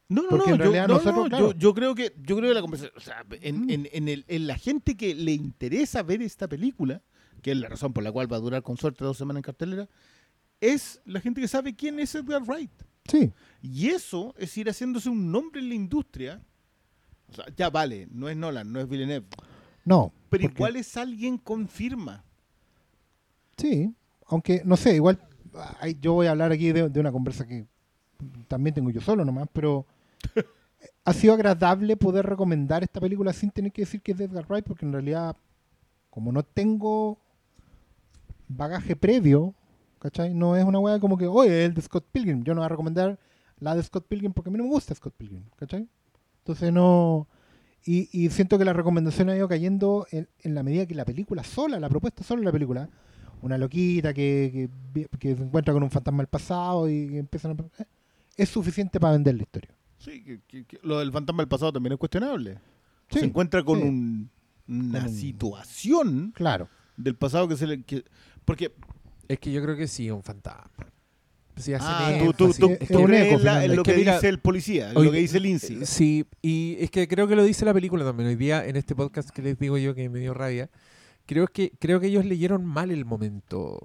[0.07, 1.51] No, no, Porque no, yo, no, nosotros, no, claro.
[1.51, 3.69] yo, yo creo que yo creo que la conversación, o sea, en, Mm.
[3.69, 7.03] en- en el- en la gente que le interesa ver esta película,
[7.43, 9.43] que es la razón por la cual va a durar con suerte dos semanas en
[9.43, 9.87] cartelera,
[10.61, 12.71] es la gente que sabe quién es Edgar Wright.
[13.07, 16.41] Sí, Y eso es ir haciéndose un nombre en la industria.
[17.29, 19.27] O sea, ya vale, no es Nolan, no es Villeneuve,
[19.85, 20.11] no.
[20.29, 22.23] pero porque- igual es alguien con firma.
[23.57, 23.93] Sí,
[24.27, 25.19] aunque no sé, igual
[25.99, 27.65] yo voy a hablar aquí de, de una conversa que
[28.47, 29.85] también tengo yo solo nomás, pero
[31.05, 34.45] ha sido agradable poder recomendar esta película sin tener que decir que es de Edgar
[34.47, 35.35] Wright, porque en realidad,
[36.09, 37.17] como no tengo
[38.47, 39.53] bagaje previo,
[39.99, 40.33] ¿cachai?
[40.33, 42.43] No es una weá como que, oye, es el de Scott Pilgrim.
[42.43, 43.19] Yo no voy a recomendar
[43.59, 45.87] la de Scott Pilgrim porque a mí no me gusta Scott Pilgrim, ¿cachai?
[46.39, 47.27] Entonces no...
[47.85, 51.05] Y, y siento que la recomendación ha ido cayendo en, en la medida que la
[51.05, 52.89] película sola, la propuesta sola de la película,
[53.41, 54.69] una loquita que,
[55.19, 57.81] que se encuentra con un fantasma del pasado y, empiezan a...
[57.81, 57.85] eh,
[58.37, 59.69] Es suficiente para vender la historia.
[59.97, 62.57] Sí, que, que- que lo del fantasma del pasado también es cuestionable.
[63.09, 63.87] Sí, se encuentra con sí.
[63.87, 64.29] un-
[64.67, 66.69] una Con situación Claro.
[66.97, 67.83] del pasado que se le...
[67.83, 68.03] que-
[68.45, 68.71] porque
[69.27, 70.69] Es que yo creo que sí, es un fantasma.
[71.57, 73.97] Si ah, tú, tú, tú, es tú crees eco, la- en lo Es que que,
[73.97, 75.75] mira, dice el policía, en hoy- lo que dice Lindsay.
[75.81, 78.29] Eh, Sí, y es que creo que lo dice la película también.
[78.29, 80.69] Hoy día, en este podcast que les digo yo que me dio rabia,
[81.29, 83.77] creo que, creo que ellos leyeron mal el momento.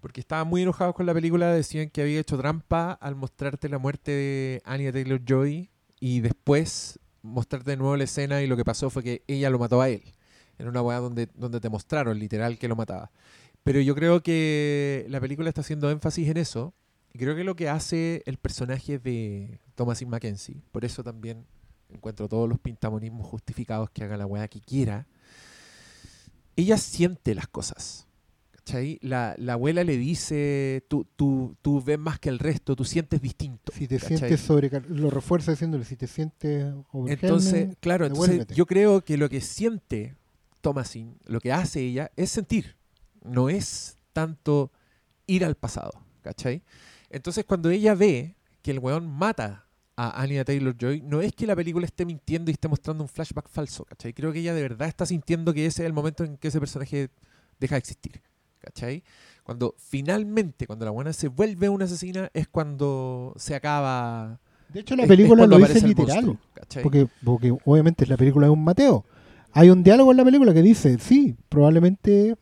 [0.00, 3.78] Porque estaban muy enojados con la película, decían que había hecho trampa al mostrarte la
[3.78, 8.64] muerte de Anya Taylor Joy y después mostrarte de nuevo la escena y lo que
[8.64, 10.02] pasó fue que ella lo mató a él.
[10.58, 13.10] En una weá donde, donde te mostraron literal que lo mataba.
[13.64, 16.74] Pero yo creo que la película está haciendo énfasis en eso.
[17.14, 21.46] Y creo que lo que hace el personaje de Thomasin Mackenzie, por eso también
[21.88, 25.06] encuentro todos los pintamonismos justificados que haga la weá que quiera,
[26.56, 28.06] ella siente las cosas.
[28.50, 28.98] ¿Cachai?
[29.00, 33.22] La, la abuela le dice, tú, tú, tú ves más que el resto, tú sientes
[33.22, 33.72] distinto.
[33.72, 34.18] Si te ¿cachai?
[34.18, 34.70] sientes sobre...
[34.88, 36.74] Lo refuerza diciéndole, si te sientes
[37.06, 40.16] Entonces, claro, entonces yo creo que lo que siente
[40.62, 42.76] Thomasin, lo que hace ella, es sentir.
[43.22, 44.72] No es tanto
[45.26, 46.62] ir al pasado, ¿cachai?
[47.10, 49.65] Entonces cuando ella ve que el weón mata
[49.96, 53.48] a Anya Taylor-Joy, no es que la película esté mintiendo y esté mostrando un flashback
[53.48, 54.12] falso, ¿cachai?
[54.12, 56.60] Creo que ella de verdad está sintiendo que ese es el momento en que ese
[56.60, 57.08] personaje
[57.58, 58.20] deja de existir,
[58.60, 59.02] ¿cachai?
[59.42, 64.38] Cuando finalmente, cuando la buena se vuelve una asesina, es cuando se acaba...
[64.68, 66.24] De hecho, la es- es película cuando lo dice literal.
[66.26, 66.82] monstruo, ¿cachai?
[66.82, 69.04] Porque, porque obviamente la película es un Mateo.
[69.52, 72.36] Hay un diálogo en la película que dice, sí, probablemente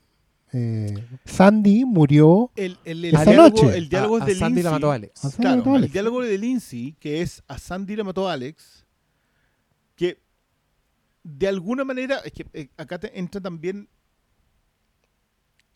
[0.55, 3.79] eh, Sandy murió El, el, el Esa diálogo, noche.
[3.79, 4.73] el diálogo a, es a de la Lindsay.
[4.73, 5.25] mató Alex.
[5.25, 8.29] a Sandy Claro, mató a el diálogo de Lindsay, que es a Sandy la mató
[8.29, 8.87] a Alex,
[9.97, 10.21] que
[11.23, 13.89] de alguna manera, es que eh, acá te entra también,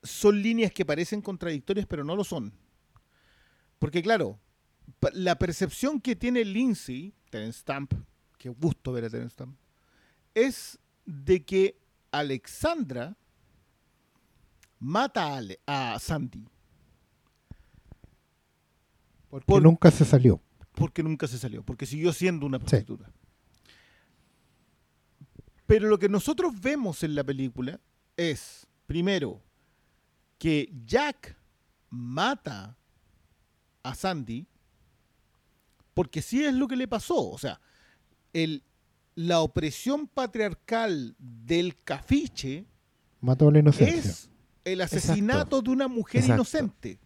[0.02, 2.52] son líneas que parecen contradictorias, pero no lo son.
[3.78, 4.38] Porque claro,
[5.12, 7.92] la percepción que tiene Lindsay, Terence Stamp,
[8.38, 9.56] que gusto ver a Terence Stamp,
[10.34, 11.78] es de que
[12.12, 13.16] Alexandra
[14.78, 16.44] mata a, Ale- a Sandy.
[19.30, 20.40] Porque por- nunca se salió.
[20.74, 22.64] porque nunca se salió, porque siguió siendo una Sí.
[22.64, 23.10] prostituta.
[25.66, 27.78] Pero lo que nosotros vemos en la película
[28.16, 29.42] es, primero,
[30.38, 31.36] que Jack
[31.90, 32.76] mata
[33.82, 34.46] a Sandy,
[35.94, 37.28] porque sí es lo que le pasó.
[37.30, 37.60] O sea,
[38.32, 38.62] el,
[39.14, 42.64] la opresión patriarcal del cafiche
[43.20, 43.98] Mató a la inocencia.
[44.12, 44.30] es
[44.72, 46.34] el asesinato de una mujer Exacto.
[46.42, 47.00] inocente.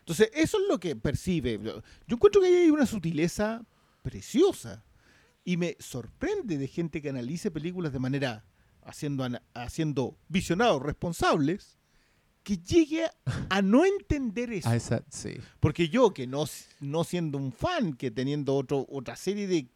[0.00, 1.60] Entonces, eso es lo que percibe.
[1.62, 1.82] Yo
[2.16, 3.62] encuentro que ahí hay una sutileza
[4.02, 4.84] preciosa.
[5.44, 8.44] Y me sorprende de gente que analice películas de manera
[8.82, 11.78] haciendo, haciendo visionados responsables,
[12.42, 13.06] que llegue
[13.50, 14.70] a no entender eso.
[14.72, 15.36] Esa, sí.
[15.60, 16.44] Porque yo, que no,
[16.80, 19.68] no siendo un fan, que teniendo otro, otra serie de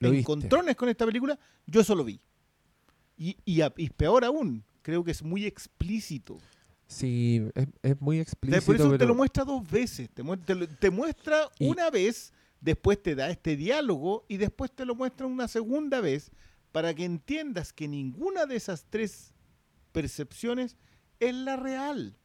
[0.00, 2.20] encontrones con esta película, yo eso lo vi.
[3.16, 6.38] Y, y peor aún, creo que es muy explícito.
[6.86, 8.66] Sí, es, es muy explícito.
[8.66, 10.10] Por eso te lo muestra dos veces.
[10.10, 14.36] Te, mu- te lo- te muestra Y- una vez, después te da este diálogo y
[14.36, 16.30] después te lo muestra una segunda vez
[16.70, 19.32] para que entiendas que ninguna de esas tres
[19.92, 20.76] percepciones
[21.20, 22.16] es la real.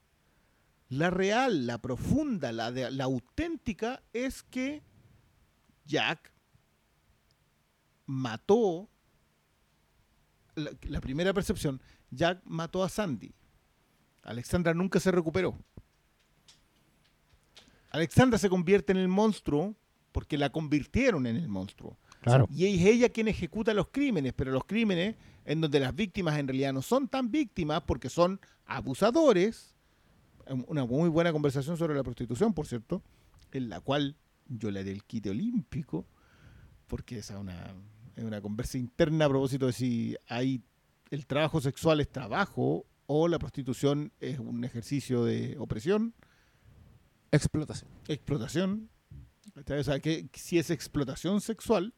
[0.90, 4.84] La real, la profunda, la, de- la auténtica es que
[5.86, 6.32] Jack
[8.06, 8.90] mató,
[10.56, 13.34] la, la primera percepción, Jack mató a Sandy.
[14.24, 15.58] Alexandra nunca se recuperó.
[17.90, 19.76] Alexandra se convierte en el monstruo
[20.12, 21.98] porque la convirtieron en el monstruo.
[22.22, 22.48] Claro.
[22.52, 26.48] Y es ella quien ejecuta los crímenes, pero los crímenes en donde las víctimas en
[26.48, 29.74] realidad no son tan víctimas porque son abusadores.
[30.68, 33.02] Una muy buena conversación sobre la prostitución, por cierto,
[33.52, 36.06] en la cual yo le haré el quite olímpico,
[36.88, 37.76] porque esa es una,
[38.16, 40.62] es una conversa interna a propósito de si hay
[41.12, 46.14] el trabajo sexual es trabajo o la prostitución es un ejercicio de opresión
[47.32, 47.90] Explotación.
[48.08, 48.90] explotación.
[49.56, 51.94] O sea, que si es explotación sexual,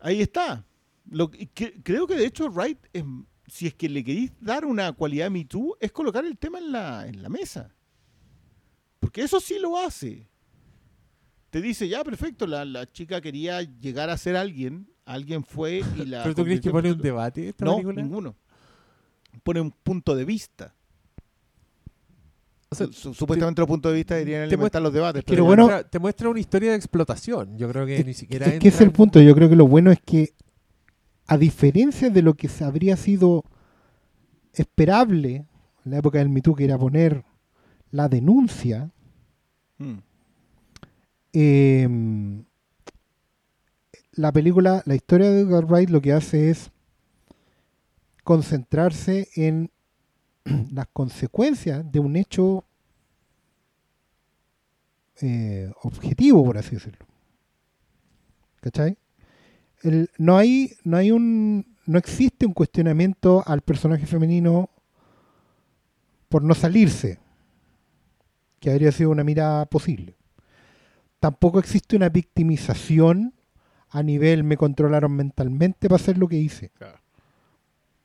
[0.00, 0.64] ahí está.
[1.10, 1.48] Lo, que-
[1.82, 3.04] creo que de hecho Wright, es-
[3.46, 6.72] si es que le queréis dar una cualidad Me Too, es colocar el tema en
[6.72, 7.74] la, en la mesa.
[9.00, 10.28] Porque eso sí lo hace.
[11.50, 16.04] te dice, ya, perfecto, la, la chica quería llegar a ser alguien, alguien fue y
[16.06, 16.22] la...
[16.22, 18.02] ¿Pero tú crees que pone un debate esta No, película?
[18.02, 18.34] ninguno.
[19.42, 20.74] Pone un punto de vista.
[22.70, 25.22] O sea, Su- supuestamente los puntos de vista deberían alimentar los debates.
[25.24, 27.56] te Pero pero bueno- muestra- te muestra una historia de explotación.
[27.58, 29.20] Yo creo que Es, ni siquiera es que es el punto.
[29.20, 30.32] Yo creo que lo bueno es que,
[31.26, 33.44] a diferencia de lo que se habría sido
[34.54, 35.44] esperable
[35.84, 37.24] en la época del Me Too, que era poner
[37.90, 38.90] la denuncia,
[41.32, 41.88] eh,
[44.12, 46.70] la película, la historia de Edgar Wright lo que hace es
[48.24, 49.70] concentrarse en
[50.72, 52.64] las consecuencias de un hecho
[55.20, 57.06] eh, objetivo, por así decirlo.
[58.60, 58.96] ¿Cachai?
[60.18, 64.70] No hay, no hay un, no existe un cuestionamiento al personaje femenino
[66.28, 67.18] por no salirse,
[68.60, 70.16] que habría sido una mirada posible.
[71.18, 73.34] Tampoco existe una victimización
[73.94, 76.70] a nivel me controlaron mentalmente para hacer lo que hice.
[76.70, 76.98] Claro.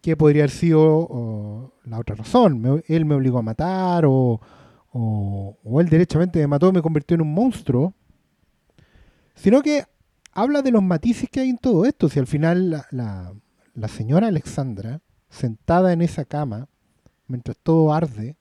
[0.01, 2.59] Que podría haber sido la otra razón.
[2.61, 4.39] Me- él me obligó a matar o,
[4.91, 7.93] o, o él derechamente me mató y me convirtió en un monstruo.
[9.35, 9.83] Sino que
[10.33, 12.09] habla de los matices que hay en todo esto.
[12.09, 13.33] Si al final la, la-
[13.73, 16.67] la señora Alexandra, sentada en esa cama,
[17.27, 18.35] mientras todo arde,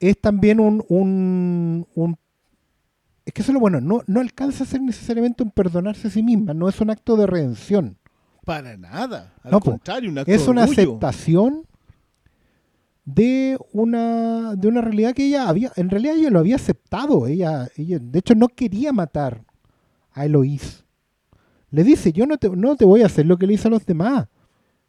[0.00, 2.18] es también un, un, un-
[3.28, 6.10] es que eso es lo bueno, no, no alcanza a ser necesariamente un perdonarse a
[6.10, 7.98] sí misma, no es un acto de redención,
[8.46, 9.34] Para nada.
[9.42, 9.72] Al No, po.
[9.72, 11.66] contrario, un acto es una aceptación
[13.04, 17.68] de una, de una realidad que ella había, en realidad ella lo había aceptado, ella,
[17.76, 19.44] ella de hecho no quería matar
[20.12, 20.84] a Eloís.
[21.70, 23.70] Le dice, yo no te, no te voy a hacer lo que le hice a
[23.70, 24.26] los demás,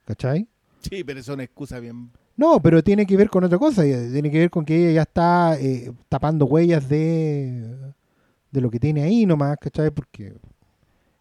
[0.05, 0.47] ¿cachai?
[0.79, 2.09] Sí, pero es una excusa bien.
[2.37, 3.83] No, pero tiene que ver con otra cosa.
[3.83, 7.75] Tiene que ver con que ella ya está eh, tapando huellas de,
[8.51, 9.91] de lo que tiene ahí nomás, ¿cachai?
[9.91, 10.33] Porque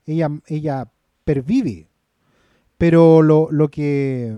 [0.06, 0.90] ella, ella
[1.24, 1.88] pervive.
[2.78, 4.36] Pero lo, lo que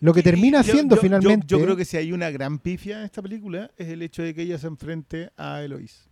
[0.00, 1.46] lo que termina yo- yo- finalmente.
[1.46, 4.34] Yo, creo que si hay una gran pifia en esta película es el hecho de
[4.34, 6.08] que ella se enfrente a Eloís.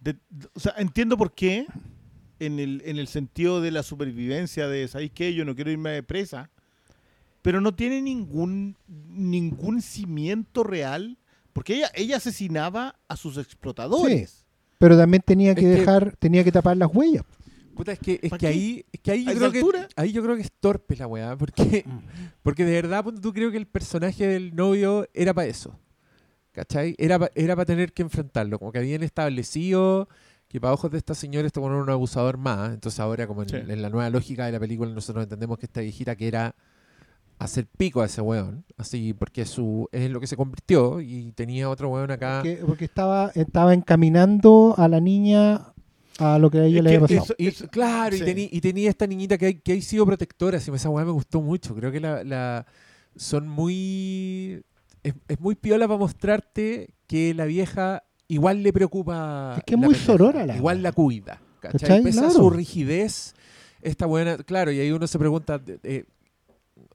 [0.00, 1.66] De- de- o sea, entiendo por qué,
[2.40, 5.32] en el, en el sentido de la supervivencia, de, ¿sabéis qué?
[5.32, 6.50] Yo no quiero irme de presa,
[7.40, 11.16] pero no tiene ningún, ningún cimiento real,
[11.52, 14.44] porque ella, ella asesinaba a sus explotadores.
[14.78, 17.24] Pero también tenía que Es que- dejar, tenía que tapar las huellas.
[17.74, 20.12] Puta, es que, es ¿Pa' que ahí, es que ahí ¿A yo creo que ahí
[20.12, 21.84] yo creo que es torpe la weá, porque,
[22.42, 25.78] porque de verdad tú creo que el personaje del novio era para eso.
[26.52, 26.94] ¿Cachai?
[26.98, 30.06] Era para era pa tener que enfrentarlo, como que habían establecido
[30.48, 33.48] que para ojos de esta señora esto era un abusador más, entonces ahora como en,
[33.48, 33.56] Sí.
[33.56, 36.54] en la nueva lógica de la película nosotros entendemos que esta viejita que era
[37.44, 41.32] hacer pico a ese weón, así porque su es en lo que se convirtió y
[41.32, 42.40] tenía otro weón acá.
[42.42, 45.72] Porque, porque estaba, estaba encaminando a la niña
[46.18, 47.22] a lo que a ella Es le había pasado.
[47.24, 48.22] eso- Y, eso- claro, sí.
[48.22, 51.04] y, tení- y tenía esta niñita que, hay- que ha sido protectora, así, esa weá
[51.04, 51.74] me gustó mucho.
[51.74, 52.66] Creo que la, la-
[53.16, 54.62] son muy.
[55.02, 59.54] Es, es muy piola para mostrarte que la vieja igual le preocupa.
[59.58, 61.40] Es que es muy pendeja, sorora la Igual la cuida.
[61.60, 61.80] ¿cachai?
[61.80, 62.02] ¿Cachai?
[62.02, 62.34] Pese a Claro.
[62.34, 63.34] su rigidez,
[63.82, 64.36] esta buena.
[64.38, 65.60] Claro, y ahí uno se pregunta.
[65.82, 66.04] eh,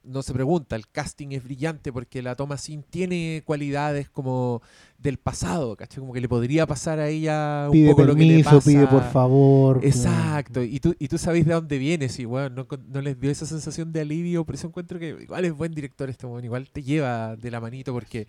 [0.08, 4.62] no se pregunta, el casting es brillante porque la Toma Sin tiene cualidades como
[4.98, 6.00] del pasado, ¿cachai?
[6.00, 8.68] Como que le podría pasar a ella un Pide poco lo que le permiso, pasa.
[8.70, 9.80] pide por favor.
[9.84, 13.30] Exacto, y tú, y tú sabes de dónde vienes, y bueno, no, no les dio
[13.30, 16.68] esa sensación de alivio, por eso encuentro que igual es buen director este weón, igual
[16.70, 18.26] te lleva de la manito, porque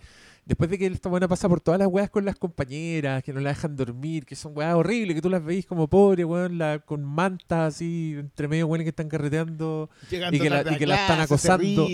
[0.49, 3.39] después de que esta buena pasa por todas las weas con las compañeras, que no
[3.39, 6.79] la dejan dormir, que son weas horribles, que tú las veis como pobre, weón, la,
[6.79, 9.89] con mantas así, entre medio weones que están carreteando.
[10.09, 11.87] Llegando Y que la- y que la están acosando.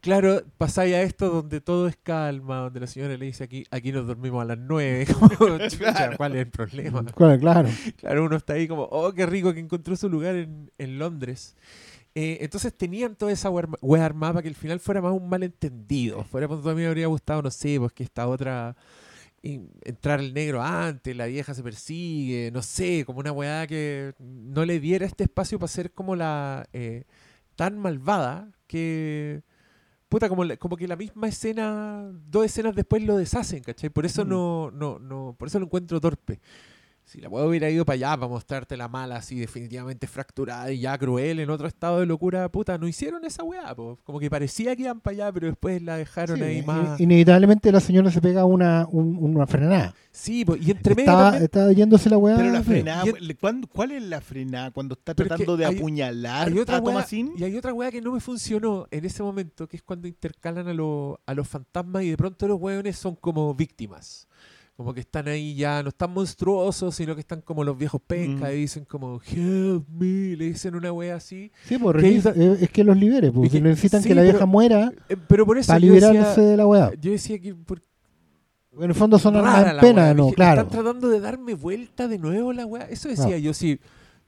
[0.00, 3.92] Claro, pasáis a esto donde todo es calma, donde la señora le dice aquí, aquí
[3.92, 5.06] nos dormimos a las nueve,
[5.38, 7.04] como, chucha, ¿cuál es el problema?
[7.04, 7.68] Claro, claro.
[7.98, 11.54] Claro, uno está ahí como, oh, qué rico que encontró su lugar en, en Londres.
[12.14, 15.12] Eh, entonces tenían toda esa wea arma- wea armada para que al final fuera más
[15.12, 16.24] un malentendido.
[16.24, 18.76] Fuera cuando a mí me habría gustado, no sé, pues que esta otra.
[19.42, 24.64] entrar el negro antes, la vieja se persigue, no sé, como una weá que no
[24.64, 26.66] le diera este espacio para ser como la.
[26.72, 27.04] eh,
[27.56, 29.42] tan malvada que.
[30.08, 33.88] Puta, como, como que la misma escena, dos escenas después lo deshacen, ¿cachai?
[33.90, 34.28] Por eso Mm.
[34.28, 36.38] no, no, no, por eso lo encuentro torpe.
[37.12, 40.80] Si la weá hubiera ido para allá para mostrarte la mala así definitivamente fracturada y
[40.80, 43.98] ya cruel en otro estado de locura, puta, no hicieron esa weá, po.
[44.04, 46.98] como que parecía que iban para allá, pero después la dejaron Sí, ahí in- más.
[46.98, 49.94] Inevitablemente la señora se pega una, un- una frenada.
[50.10, 52.36] Sí, po, y entre medio Estaba, también- estaba yéndose la weá.
[52.38, 54.70] Pero la frenada, Y el- le- ¿cuándo- ¿cuál es la frenada?
[54.70, 57.32] Cuando está Pero es que tratando de hay- apuñalar hay otra a weá, Thomasin.
[57.36, 60.66] y hay otra weá que no me funcionó en ese momento, que es cuando intercalan
[60.66, 64.26] a, lo- a los fantasmas y de pronto los weones son como víctimas.
[64.76, 68.50] Como que están ahí ya, no están monstruosos, sino que están como los viejos pencas
[68.50, 68.52] Mm.
[68.54, 71.52] y dicen como, help me, le dicen una wea así.
[71.66, 74.22] Sí, pues ¿Qué revisa- eh, es que los libere, porque que- necesitan sí, que la
[74.22, 76.90] vieja pero- muera Eh, pero por eso para yo liberarse decía, de la weá.
[76.98, 77.82] yo decía que por-
[78.80, 80.14] En el fondo son armas en pena, wea.
[80.14, 80.62] no, Dije, claro.
[80.62, 82.84] Están tratando de darme vuelta de nuevo la weá.
[82.88, 83.78] Eso decía yo, sí.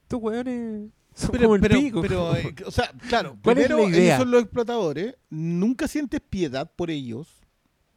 [0.03, 2.03] Estos weones son Pero, como el pero, pico.
[2.03, 6.71] pero, eh, o sea, claro, ¿Cuál es primero ellos son los explotadores, nunca sientes piedad
[6.77, 7.41] por ellos.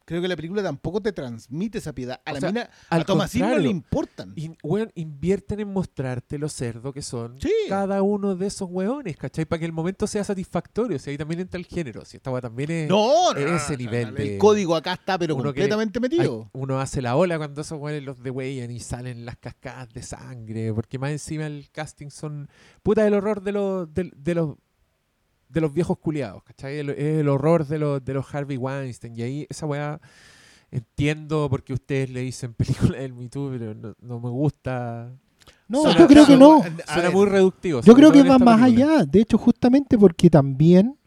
[0.08, 2.22] Creo que la película tampoco te transmite esa piedad.
[2.26, 4.34] A O la sea, mina, al a Tomasín no le importan.
[4.64, 7.52] Weón, invierten en mostrarte lo cerdo que son Sí.
[7.68, 9.44] cada uno de esos weones, ¿cachai?
[9.44, 10.96] Para que el momento sea satisfactorio.
[10.96, 12.06] O sea, ahí también entra el género.
[12.06, 12.88] Si esta weá también es.
[12.90, 16.50] No, no, ese nivel de- El código acá está, pero que- completamente metido.
[16.54, 20.74] uno hace la ola cuando esos weones los degüellan y salen las cascadas de sangre.
[20.74, 22.48] Porque más encima el casting son.
[22.82, 23.94] Puta, el horror de los.
[23.94, 24.56] De, de los
[25.50, 26.78] de los viejos culiados, ¿cachai?
[26.80, 29.16] El, el horror de los, de los Harvey Weinstein.
[29.18, 30.00] Y ahí esa weá
[30.72, 35.12] entiendo porque ustedes le dicen película del Me Too, pero no, no me gusta.
[35.70, 36.62] No, Suena- yo creo que no.
[36.88, 37.82] a Suena muy reductivo.
[37.82, 38.94] Yo creo que va más película.
[38.96, 39.06] allá.
[39.06, 40.98] De hecho, justamente porque también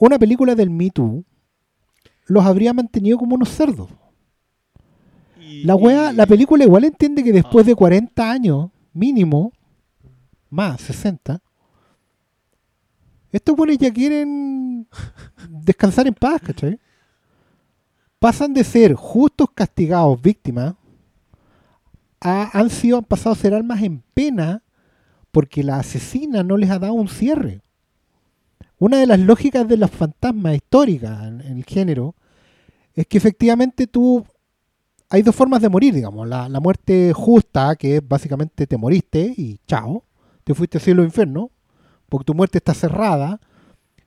[0.00, 1.24] una película del Me Too
[2.26, 3.88] los habría mantenido como unos cerdos.
[5.40, 7.34] y- La wea, y- la película igual entiende que Ah.
[7.34, 9.52] después de 40 años, mínimo,
[10.50, 11.40] más 60,
[13.32, 14.88] estos buenos ya quieren
[15.48, 16.78] descansar en paz, ¿cachai?
[18.18, 20.74] Pasan de ser justos castigados, víctimas,
[22.20, 24.62] a, han sido, han pasado a ser almas en pena
[25.30, 27.60] porque la asesina no les ha dado un cierre.
[28.78, 32.14] Una de las lógicas de las fantasmas históricas en, el género
[32.94, 34.24] es que efectivamente tú
[35.10, 36.28] hay dos formas de morir, digamos.
[36.28, 40.04] La, la muerte justa, que es básicamente te moriste y chao,
[40.44, 41.50] te fuiste al cielo infierno,
[42.08, 43.40] porque tu muerte está cerrada.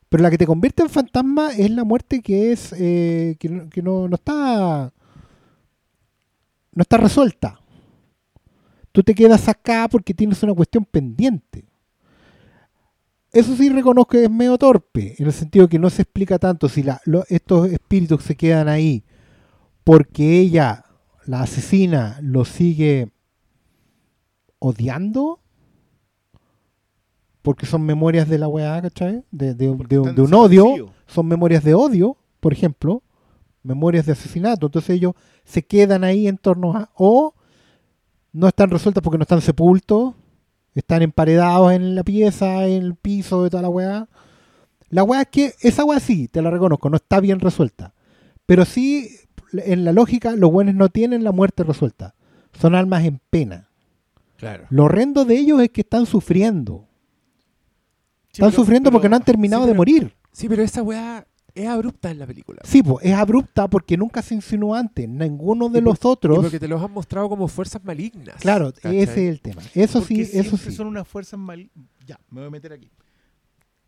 [0.09, 3.49] Pero la que te convierte en fantasma es la muerte que es eh, que,
[3.81, 4.93] no, está
[6.73, 7.59] no está resuelta.
[8.91, 11.65] Tú te quedas acá porque tienes una cuestión pendiente.
[13.31, 16.67] Eso sí reconozco que es medio torpe, en el sentido que no se explica tanto
[16.67, 19.03] si la- lo- estos espíritus se quedan ahí
[19.83, 20.85] porque ella,
[21.27, 23.11] la asesina, lo sigue
[24.59, 25.40] odiando.
[27.41, 29.23] Porque son memorias de la weá, ¿cachai?
[29.31, 30.93] De, de- porque de un- están de un odio.
[31.07, 33.01] Son memorias de odio, por ejemplo.
[33.63, 34.67] Memorias de asesinato.
[34.67, 35.13] Entonces ellos
[35.43, 36.89] se quedan ahí en torno a...
[36.95, 37.33] O
[38.33, 40.13] no están resueltas porque no están sepultos.
[40.73, 44.07] Están emparedados en la pieza, en el piso de toda la weá.
[44.89, 47.93] La weá es que esa weá sí, te la reconozco, no está bien resuelta.
[48.45, 49.09] Pero sí,
[49.53, 52.15] en la lógica, los buenos no tienen la muerte resuelta.
[52.53, 53.69] Son almas en pena.
[54.37, 54.65] Claro.
[54.69, 56.87] Lo horrendo de ellos es que están sufriendo.
[58.31, 60.15] Sí, Están pero- sufriendo pero- porque no han terminado sí, de morir.
[60.31, 62.61] Sí, pero esa weá es abrupta en la película.
[62.63, 65.07] Sí, pues es abrupta porque nunca se insinuó antes.
[65.09, 66.39] Ninguno de Y por- los Y otros.
[66.39, 68.37] porque te los han mostrado como fuerzas malignas.
[68.37, 68.99] Claro, ¿cachai?
[68.99, 69.61] ese es el tema.
[69.75, 70.77] Eso Porque sí, eso siempre sí.
[70.77, 71.69] son unas fuerzas mal...
[72.05, 72.89] Ya, me voy a meter aquí.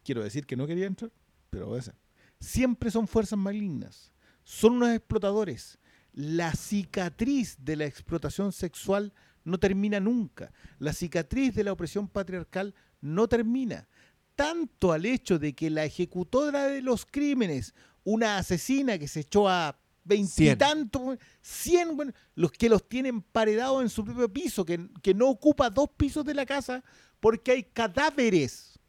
[0.03, 1.11] Quiero decir que no quería entrar,
[1.49, 1.95] pero voy a hacer.
[2.41, 4.11] Siempre son fuerzas malignas.
[4.43, 5.79] Son unos explotadores.
[6.11, 9.13] La cicatriz de la explotación sexual
[9.45, 10.51] no termina nunca.
[10.79, 13.87] La cicatriz de la opresión patriarcal no termina.
[14.35, 19.47] Tanto al hecho de que la ejecutora de los crímenes, una asesina que se echó
[19.47, 25.13] a veintitantos, cien, bueno, los que los tienen paredados en su propio piso, que, que
[25.13, 26.83] no ocupa dos pisos de la casa
[27.19, 28.79] porque hay cadáveres.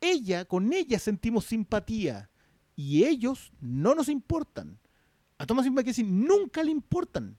[0.00, 2.30] Ella, con ella sentimos simpatía
[2.76, 4.78] y ellos no nos importan.
[5.38, 7.36] A Thomas Mackenzie nunca le importan.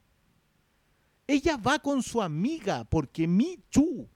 [1.25, 4.09] Ella va con su amiga porque Me Too.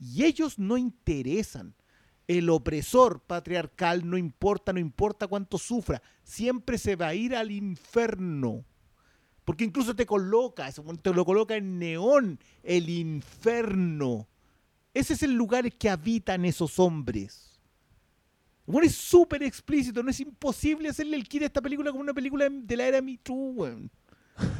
[0.00, 1.74] Y ellos no interesan.
[2.26, 7.50] El opresor patriarcal no importa, no importa cuánto sufra, siempre se va a ir al
[7.50, 8.64] infierno.
[9.44, 10.70] Porque incluso te coloca,
[11.02, 14.28] te lo coloca en neón, el infierno.
[14.94, 17.58] Ese es el lugar que habitan esos hombres.
[18.64, 22.14] Bueno, es súper explícito, no es imposible hacerle el kit a esta película como una
[22.14, 23.90] película de la era Me Too.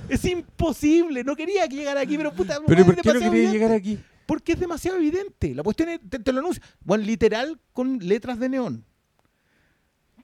[0.09, 3.13] Es imposible, no quería que llegara aquí, pero puta, Pero ¿y es ¿por qué no
[3.15, 3.53] quería evidente.
[3.53, 3.99] llegar aquí?
[4.31, 5.57] Porque es demasiado evidente.
[5.57, 6.63] La cuestión es, te, te lo anuncia.
[6.85, 8.85] Bueno, literal con letras de neón.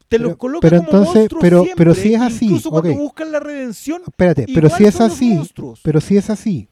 [0.09, 2.71] Te Pero- los coloca pero como entonces- monstruos pero- siempre, pero si es así, Incluso
[2.71, 4.03] cuando buscan la redención.
[4.07, 5.41] Espérate, pero si es así,
[5.83, 6.69] pero si es así,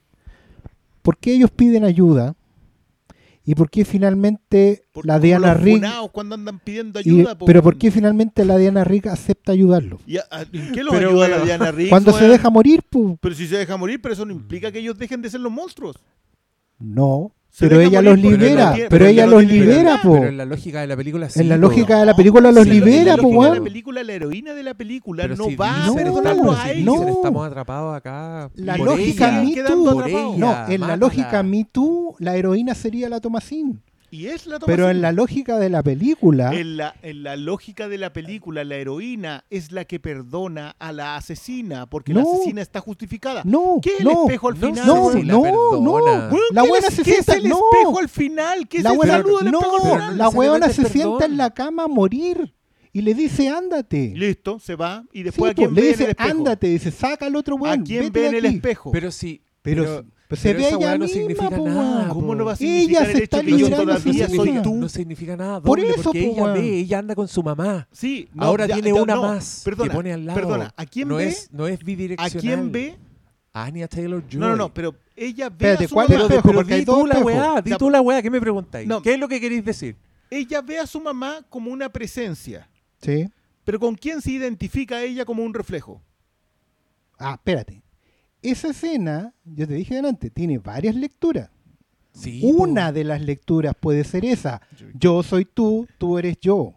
[1.03, 2.37] ¿por qué ellos piden ayuda?
[3.47, 7.37] ¿Y por qué finalmente Por- la Diana funados cuando andan pidiendo y- ayuda.
[7.37, 9.99] po, pero por qué finalmente la Diana Rigg acepta ayudarlo?
[10.07, 11.91] ¿Y a- a- ¿En qué los Pero, ayuda la Diana Rigg?
[11.91, 14.79] Cuando se deja morir, pues Pero si se deja morir, pero eso no implica que
[14.79, 15.97] ellos dejen de ser los monstruos.
[16.85, 17.33] No.
[17.51, 20.15] Se Pero deja ella morir los libera, pero porque ella los libera, po.
[20.15, 21.41] Pero en la lógica de la película sí.
[21.41, 21.61] En la po.
[21.61, 23.59] lógica de la película los libera, po, weón.
[23.59, 26.71] la película, la heroína de la película Pero no si va no, pero a si
[26.71, 26.85] ellos.
[26.85, 27.09] no.
[27.09, 28.51] Estamos atrapados acá.
[28.57, 30.37] La por lógica ella, Me Too.
[30.37, 33.81] No, en la lógica Me Too, la heroína sería la Tomasín.
[34.15, 37.89] Y es la Pero en la lógica de la película, En la, en la lógica
[37.89, 42.63] de la película, la heroína es la que perdona a la asesina, porque la asesina
[42.63, 43.43] está justificada.
[43.45, 44.87] no, ¿Qué es el no, espejo al final?
[44.87, 45.99] no, no, no.
[46.53, 48.69] La ¿qué buena se ¿qué es sienta, el espejo al final?
[48.69, 50.19] ¿Qué es la el buena, saludo del no, espejo al pero final?
[50.19, 52.55] la weona necesariamente se sienta en la cama a morir
[52.93, 54.13] y le dice, ándate.
[54.15, 55.05] Listo, se va.
[55.13, 56.31] Y Sí, después a po, quién le ve en dice, el espejo.
[56.31, 57.83] ándate, dice, saca al otro ¿A weón.
[57.85, 58.55] quién vete ve en el aquí".
[58.57, 58.93] espejo?
[58.93, 59.43] Pero sí.
[59.63, 62.15] Pero, pero- pero se pero ve esa ella no misma, significa po, nada, po.
[62.15, 64.63] ¿Cómo no va a Ella significar se el está hecho que yo todavía a soy
[64.63, 64.75] tú?
[64.77, 65.61] No significa nada.
[65.61, 67.87] Por doble, eso, porque po, ella ve, ella anda con su mamá.
[67.93, 70.41] Sí, no, Ahora ya- tiene ya- una no, más Perdona, que pone al lado.
[70.41, 70.75] perdona.
[70.77, 71.29] ¿A quién no ve?
[71.29, 72.41] Es, no es ¿A bidireccional.
[72.41, 72.97] quién ve?
[73.53, 74.41] Anya Taylor-Joy.
[74.41, 76.21] No, no, no, pero ella ve Espérate, a su ¿cuál mamá.
[76.23, 76.49] es Pero, espejo?
[76.65, 78.89] pero hay di dos tú la weá, di tú la weá, ¿qué me preguntáis?
[78.89, 79.01] No.
[79.03, 79.97] ¿Qué es lo que queréis decir?
[80.31, 82.69] Ella ve a su mamá como una presencia.
[83.01, 83.29] Sí.
[83.63, 86.03] Pero ¿con quién se identifica ella como un reflejo?
[87.19, 87.84] Ah, espérate.
[88.45, 91.51] Esa escena, yo te dije delante, tiene varias lecturas.
[92.13, 92.93] Sí, Una po.
[92.93, 94.61] de las lecturas puede ser esa.
[94.95, 96.75] Yo soy tú, tú eres yo.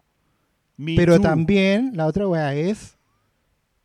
[0.77, 1.23] Me Pero too.
[1.23, 2.97] también la otra weá es,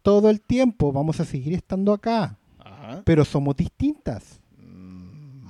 [0.02, 3.02] todo el tiempo vamos a seguir estando acá, Ajá.
[3.04, 4.40] pero somos distintas.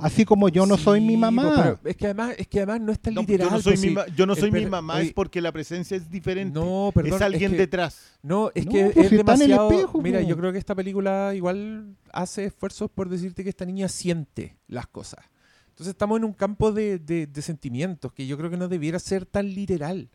[0.03, 1.53] Así como yo no soy mi mamá.
[1.81, 3.49] pero es que además, es que además no es tan No, literal.
[3.49, 3.95] yo no soy, pues, mi, sí.
[3.95, 6.59] ma- yo no soy mi mamá, oye, es porque la presencia es diferente.
[6.59, 7.15] No, perdón.
[7.15, 8.19] es alguien que- detrás.
[8.23, 9.71] No, es No, que pues es si está en el demasiado.
[9.71, 13.89] espejo, Mira, yo creo que esta película igual hace esfuerzos por decirte que esta niña
[13.89, 15.25] siente las cosas.
[15.69, 18.99] Entonces estamos en un campo de, de- de sentimientos que yo creo que no debiera
[18.99, 20.11] ser tan literal.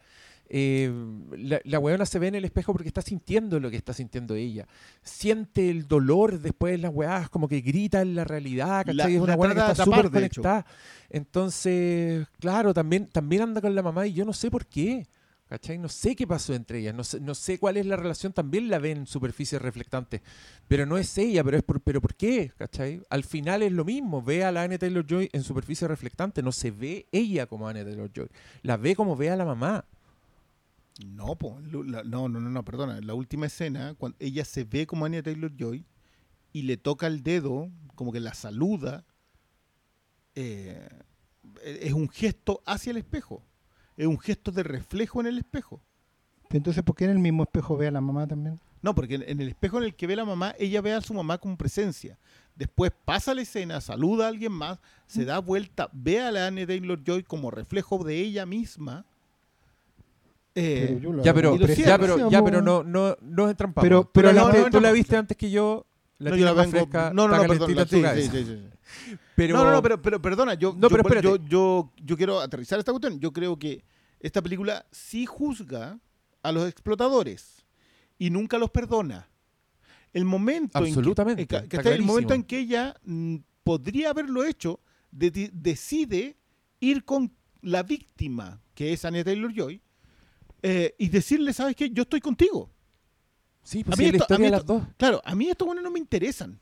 [0.50, 0.90] Eh,
[1.38, 4.34] la, la weona se ve en el espejo porque está sintiendo lo que está sintiendo
[4.36, 4.66] ella.
[5.04, 8.96] Siente el dolor después de las weas, como que grita en la realidad, ¿cachai?
[8.96, 10.12] La- es una weona que está súper
[10.42, 10.66] conectada.
[11.10, 15.06] Entonces, claro, también, también anda con la mamá y yo no sé por qué.
[15.50, 15.78] ¿Cachai?
[15.78, 18.68] No sé qué pasó entre ellas, no sé, no sé cuál es la relación, también
[18.70, 20.22] la ven en superficie reflectante,
[20.68, 22.52] pero no es ella, pero es por, pero ¿por qué?
[22.58, 23.02] ¿Cachai?
[23.10, 26.72] Al final es lo mismo, ve a la Anne Taylor-Joy en superficie reflectante, no se
[26.72, 28.28] ve ella como Anne Taylor-Joy,
[28.64, 29.86] la ve como ve a la mamá.
[31.06, 33.00] No, po, la- no, no, no, no, perdona.
[33.02, 35.86] La última escena, cuando ella se ve como Anya Taylor Joy
[36.54, 39.06] y le toca el dedo, como que la saluda,
[40.36, 40.88] eh,
[41.64, 43.44] es un gesto hacia el espejo.
[43.96, 45.82] Es un gesto de reflejo en el espejo.
[46.50, 48.60] Entonces, ¿por qué en el mismo espejo ve a la mamá también?
[48.82, 51.02] No, porque en, en el espejo en el que ve la mamá, ella ve a
[51.02, 52.18] su mamá con presencia.
[52.56, 56.66] Después pasa la escena, saluda a alguien más, se da vuelta, ve a la Anne
[56.66, 59.06] Taylor Joy como reflejo de ella misma.
[60.60, 63.82] Eh, Pero Ya, pero, ya, pero, ya, pero no, no, no es trampa.
[63.82, 64.94] Pero- tú, pero la no, viste, no, tú la no.
[64.96, 65.86] viste antes que yo,
[66.18, 66.72] la no, yo la vengo.
[66.72, 67.76] fresca, no, no, está no, perdón.
[67.76, 69.16] la- sí, sí, sí, sí.
[69.36, 72.40] Pero, no, no, no, pero, pero perdona, yo, No, yo, pero yo, yo, yo quiero
[72.42, 73.20] aterrizar esta cuestión.
[73.20, 73.84] Yo creo que
[74.20, 76.00] esta película sí juzga
[76.42, 77.64] a los explotadores
[78.18, 79.30] y nunca los perdona.
[80.12, 81.94] El momento Absolutamente, en que, está ¿cachai?
[81.94, 84.80] el momento en que ella mm, podría haberlo hecho,
[85.12, 86.38] de- decide
[86.80, 89.82] ir con la víctima, que es Anya Taylor Joy,
[90.98, 91.90] y decirle, ¿sabes qué?
[91.90, 92.70] Yo estoy contigo.
[93.64, 94.84] sí, a pues mí sí, es la esto- a mí de las esto- dos.
[94.98, 96.60] Claro, a mí estos buenos no me interesan.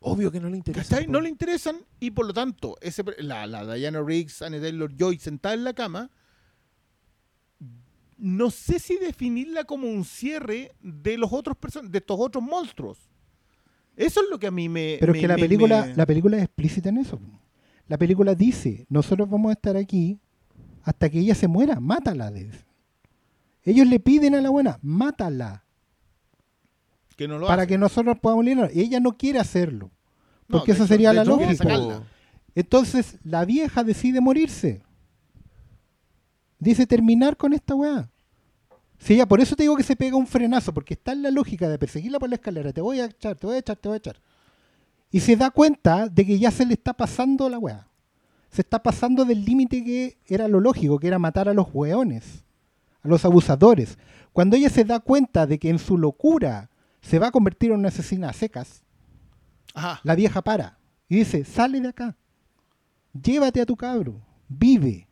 [0.00, 0.88] Obvio que no le interesa.
[0.88, 1.06] ¿Cachai?
[1.06, 1.12] po.
[1.12, 5.18] No le interesan y por lo tanto, ese, la, la Diana Riggs, Anne Taylor Joy
[5.18, 6.10] sentada en la cama,
[8.18, 12.98] no sé si definirla como un cierre de los otros person de estos otros monstruos.
[13.96, 14.96] Eso es lo que a mí me.
[15.00, 17.20] Pero me- es que la me- película, me- la película es explícita en eso.
[17.88, 20.18] La película dice, nosotros vamos a estar aquí
[20.86, 22.32] hasta que ella se muera, mátala.
[23.64, 25.64] Ellos le piden a la buena, mátala,
[27.16, 27.70] que no lo para hace.
[27.70, 28.70] que nosotros podamos lidiar.
[28.72, 29.90] Y ella no quiere hacerlo,
[30.46, 32.02] porque esa hecho- sería la lógica.
[32.54, 34.84] Entonces la vieja decide morirse.
[36.60, 38.08] Dice terminar con esta weá.
[39.08, 41.68] Ya, por eso te digo que se pega un frenazo, porque está en la lógica
[41.68, 43.96] de perseguirla por la escalera, te voy a echar, te voy a echar, te voy
[43.96, 44.20] a echar.
[45.10, 47.88] Y se da cuenta de que ya se le está pasando la weá.
[48.56, 52.42] Se está pasando del límite que era lo lógico, que era matar a los weones,
[53.02, 53.98] a los abusadores.
[54.32, 56.70] Cuando ella se da cuenta de que en su locura
[57.02, 58.82] se va a convertir en una asesina a secas,
[59.74, 60.00] Ajá.
[60.04, 62.16] la vieja para y dice, sale de acá,
[63.12, 65.06] llévate a tu cabro, vive.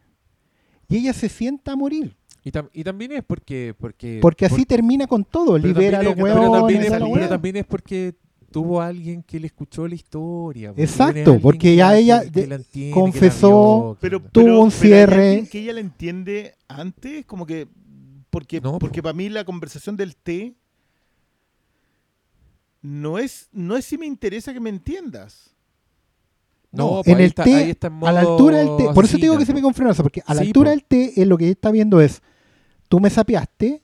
[0.88, 3.74] Y ella se sienta a morir, Y, tam- y también es porque...
[3.78, 6.90] Porque, porque así por- termina con todo, pero libera a los también es- pero hueones.
[6.90, 7.28] pero hueá.
[7.28, 8.14] también es porque
[8.54, 10.68] tuvo a alguien que le escuchó la historia.
[10.70, 15.28] porque Exacto, porque que ya la- ella entiende, confesó, vio, Pero, Tuvo pero- un cierre.
[15.30, 17.66] alguien que ella la entiende antes, como que.
[18.30, 19.04] Porque, No, porque po.
[19.04, 20.54] para mí la conversación del té
[22.82, 25.50] no es, no es si me interesa que me entiendas.
[26.70, 28.76] No, pues en ahí el está- té, ahí está en a la modo altura del
[28.76, 30.66] té, por eso te digo que se me con frenazo, porque a la Sí, altura
[30.66, 30.70] po.
[30.70, 32.20] del té es lo que está viendo es,
[32.88, 33.80] tú me sapeaste,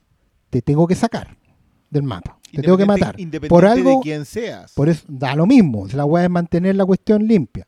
[0.51, 1.37] te tengo que sacar
[1.89, 3.17] del mapa, te tengo que matar.
[3.49, 4.73] Por algo, de quién seas.
[4.73, 7.67] por eso da lo mismo, la weá es mantener la cuestión limpia.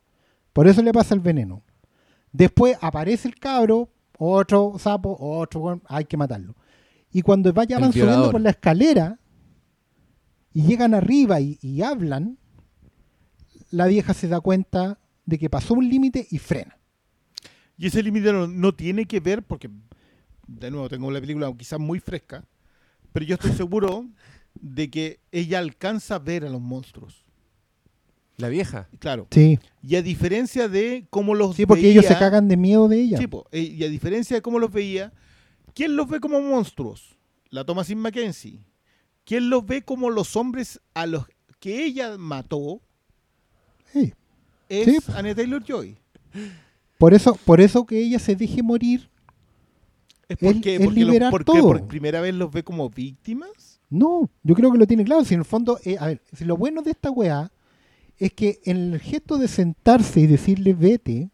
[0.53, 1.63] Por eso le pasa el veneno.
[2.33, 6.55] Después aparece el cabro, otro sapo, otro, hay que matarlo.
[7.13, 9.19] Y cuando vaya El van subiendo por la escalera
[10.53, 12.39] y llegan arriba y, y hablan,
[13.71, 16.79] la vieja se da cuenta de que pasó un límite y frena.
[17.77, 19.69] Y ese límite no, no tiene que ver, porque,
[20.47, 22.45] de nuevo, tengo la película quizás muy fresca,
[23.13, 24.07] pero yo estoy seguro
[24.61, 27.25] de que ella alcanza a ver a los monstruos.
[28.37, 28.89] La vieja.
[28.99, 29.27] Claro.
[29.31, 32.89] Sí, Y a diferencia de cómo los sí porque ellos se veía- cagan de miedo
[32.89, 33.19] de ella.
[33.19, 35.13] Sí, po, eh, y a diferencia de cómo los veía,
[35.75, 37.17] ¿quién los ve como monstruos?
[37.51, 38.61] La Thomasin Mackenzie.
[39.25, 41.27] ¿Quién los ve como los hombres a los
[41.61, 42.81] que ella mató?
[43.93, 44.13] Sí.
[44.69, 45.13] Es Sí.
[45.15, 45.97] Anya Taylor Joy.
[46.99, 49.09] Por eso, por eso que ella se deje morir,
[50.29, 51.63] Es Es- porque, es porque, los- porque todo.
[51.63, 53.72] por primera vez los ve como víctimas.
[53.93, 55.25] No, yo creo que lo tiene claro.
[55.25, 57.51] Si en el fondo, eh, a ver, si lo bueno de esta weá
[58.19, 61.31] es que en el gesto de sentarse y decirle vete,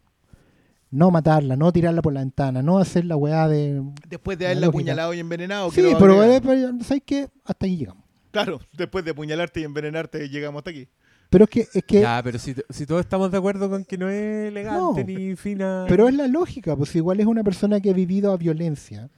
[0.91, 3.81] no matarla, no tirarla por la ventana, no hacer la weá de.
[4.07, 5.71] Después de La haberla apuñalado y envenenado.
[5.71, 7.29] Sí, pero, eh, pero, ¿sabes qué?
[7.45, 8.03] Hasta ahí llegamos.
[8.31, 10.87] Claro, después de apuñalarte y envenenarte llegamos hasta aquí.
[11.29, 13.97] Pero es que, es que, Ya, pero si, si todos estamos de acuerdo con que
[13.99, 15.07] no es elegante No.
[15.07, 15.85] ni fina.
[15.87, 19.09] pero es la lógica, pues igual es una persona que ha vivido a violencia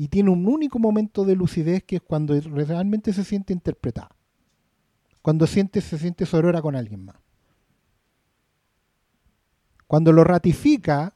[0.00, 4.08] y tiene un único momento de lucidez que es cuando realmente se siente interpretada.
[5.20, 7.16] Cuando siente, se siente sorora con alguien más.
[9.86, 11.14] Cuando lo ratifica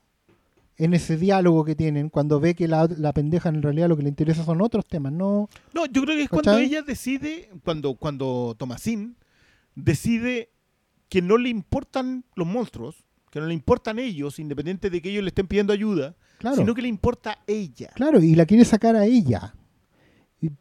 [0.76, 4.02] en ese diálogo que tienen, cuando ve que la, la pendeja en realidad lo que
[4.02, 7.94] le interesa son otros temas, no No, yo creo que es cuando ella decide, cuando,
[7.94, 9.16] cuando Tomasín
[9.74, 10.50] decide
[11.08, 13.03] que no le importan los monstruos,
[13.34, 16.54] que no le importan ellos, independiente de que ellos le estén pidiendo ayuda, claro.
[16.56, 17.90] sino que le importa ella.
[17.96, 19.56] Claro, y la quiere sacar a ella.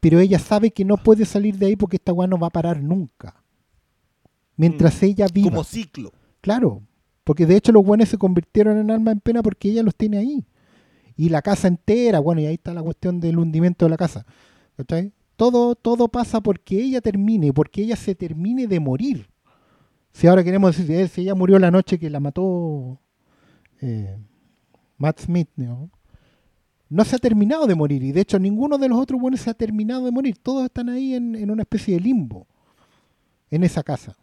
[0.00, 2.50] Pero ella sabe que no puede salir de ahí porque esta weá no va a
[2.50, 3.44] parar nunca.
[4.56, 5.50] Mientras ella viva.
[5.50, 6.12] Como ciclo.
[6.40, 6.82] Claro.
[7.22, 10.18] Porque de hecho los buenos se convirtieron en alma en pena porque ella los tiene
[10.18, 10.44] ahí.
[11.16, 14.26] Y la casa entera, bueno, y ahí está la cuestión del hundimiento de la casa.
[14.76, 15.12] ¿Cachai?
[15.36, 19.28] Todo, todo pasa porque ella termine, porque ella se termine de morir.
[20.14, 23.00] Si ahora queremos decir, eh, si ella murió la noche que la mató
[23.80, 24.16] eh,
[24.96, 25.90] Matt Smith, ¿no?
[26.88, 28.02] no se ha terminado de morir.
[28.04, 30.36] Y de hecho ninguno de los otros buenos se ha terminado de morir.
[30.40, 32.46] Todos están ahí en, en una especie de limbo.
[33.50, 34.16] En esa casa.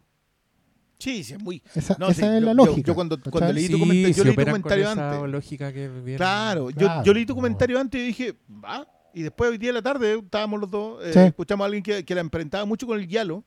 [0.98, 1.62] Sí, sí, es muy...
[1.76, 2.88] Esa, No, esa sí, es yo- la yo- lógica.
[2.88, 5.30] yo cuando- cuando leí tu Sí, comentario- yo leí tu comentario esa antes.
[5.32, 7.04] lógica que bien- Claro, yo, Claro.
[7.04, 8.88] yo leí tu comentario antes y dije, va.
[9.14, 11.20] Y después hoy día de la tarde estábamos los dos, eh, Sí.
[11.20, 13.44] escuchamos a alguien que, que la enfrentaba mucho con el guialo.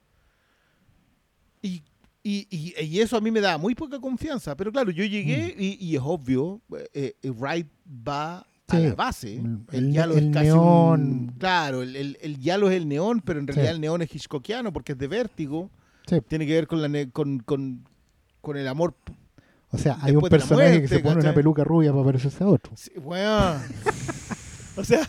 [1.62, 1.82] Y,
[2.24, 4.56] y, y- y eso a mí me da muy poca confianza.
[4.56, 6.60] Pero claro, yo llegué y, y es obvio,
[6.92, 8.38] eh, eh, Wright va
[8.68, 9.36] a la base.
[9.36, 11.00] El- El, el- guialo el es casi neón.
[11.02, 13.74] un- claro, el, el, el guialo es el neón, pero en realidad Sí.
[13.74, 15.70] el neón es hitchcockiano porque es de vértigo.
[16.08, 16.16] Sí.
[16.26, 17.86] Tiene que ver con, la ne- con, con,
[18.40, 18.94] con el amor.
[19.70, 22.46] O sea, hay un Después personaje que se pone una peluca rubia para parecerse a
[22.46, 22.72] otro.
[22.76, 23.60] Sí, weón.
[24.76, 25.00] o sea,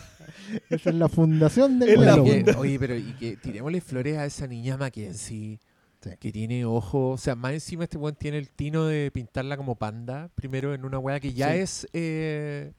[0.70, 4.46] Esa es la fundación del la funda- oye, pero y que tirémosle flores a esa
[4.46, 5.60] niña Mackenzie.
[6.02, 6.10] Sí.
[6.20, 9.74] Que tiene ojos, o sea, más encima este buen tiene el tino de pintarla como
[9.76, 11.58] panda, primero en una weá que ya Sí.
[11.58, 12.72] es, eh,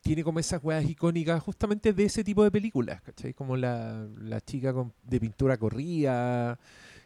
[0.00, 3.34] tiene como esas weas icónicas justamente de ese tipo de películas, ¿cachai?
[3.34, 6.58] Como la, la chica con- de pintura corrida,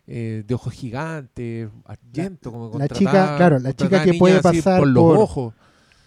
[0.06, 4.88] eh, de ojos gigantes, argento, como la chica, claro, la chica que puede pasar por
[4.88, 5.54] los por- ojos.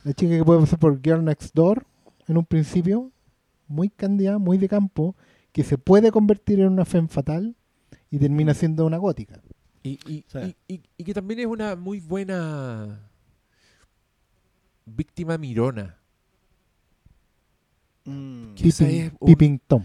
[0.03, 1.85] La chica que puede pasar por Girl Next Door
[2.27, 3.11] en un principio,
[3.67, 5.15] muy candida, muy de campo,
[5.51, 7.56] que se puede convertir en una femme fatal
[8.14, 9.42] y termina siendo una gótica.
[9.82, 10.48] Y, y, sea.
[10.48, 13.09] y- y- y que también es una muy buena
[14.85, 15.98] víctima mirona.
[18.06, 19.83] mm, Que esa Peeping, es un- Peeping Tom.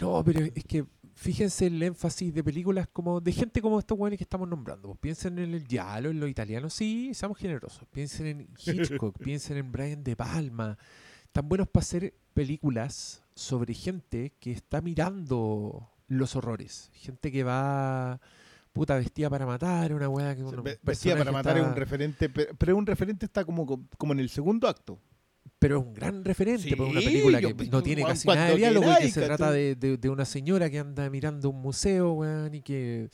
[0.00, 0.84] No, pero es que
[1.14, 4.88] fíjense el énfasis de películas como de gente como estos buenos que estamos nombrando.
[4.88, 7.86] Pues piensen en el Yalo, en los italianos, sí, seamos generosos.
[7.92, 8.48] Piensen en
[8.98, 10.76] Hitchcock, piensen en Brian De Palma.
[11.32, 16.90] Tan buenos para hacer películas sobre gente que está mirando los horrores.
[16.94, 18.20] Gente que va
[18.72, 21.76] puta vestida para matar, una weá que se un ve- Vestida para matar es un
[21.76, 24.98] referente, pe- pero un referente está como, como en el segundo acto.
[25.58, 28.28] pero es un gran referente Sí, para una película yo- que no tiene Juan, casi
[28.28, 31.50] nada de diálogo y que se trata de, de- de una señora que anda mirando
[31.50, 33.08] un museo, weón, y que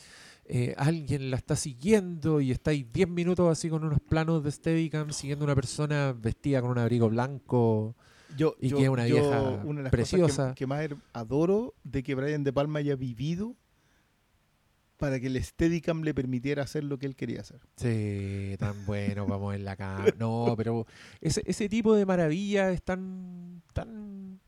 [0.47, 4.51] eh, alguien la está siguiendo y está ahí 10 minutos así con unos planos de
[4.51, 7.95] Steadicam siguiendo a una persona vestida con un abrigo blanco.
[8.37, 10.23] Yo, Y yo- que es una yo- vieja una de las preciosa.
[10.27, 13.55] cosas que, que más adoro de que Brian De Palma haya vivido
[14.97, 17.61] para que el Steadicam le permitiera hacer lo que él quería hacer.
[17.77, 20.05] Sí, tan bueno vamos en la cama.
[20.19, 20.87] No, pero
[21.23, 24.39] ese, ese tipo de maravillas están tan,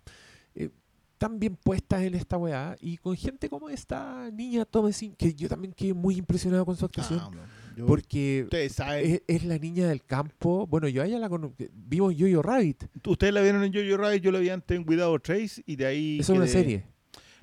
[0.55, 0.69] eh,
[1.17, 2.77] tan bien puestas en esta weá.
[2.83, 6.85] Y con gente como esta niña Thomasin, que yo también quedé muy impresionado con su
[6.85, 7.20] actuación.
[7.23, 7.41] Ah, no,
[7.76, 10.67] yo- porque ustedes saben, es, es la niña del campo.
[10.67, 11.57] Bueno, yo a ella la conozco.
[11.73, 12.84] Vimos Yo-Yo Rabbit.
[13.07, 15.86] ustedes la vieron en Jojo Rabbit, yo la vi antes en Without Trace y de
[15.86, 16.18] ahí...
[16.20, 16.84] Es una serie.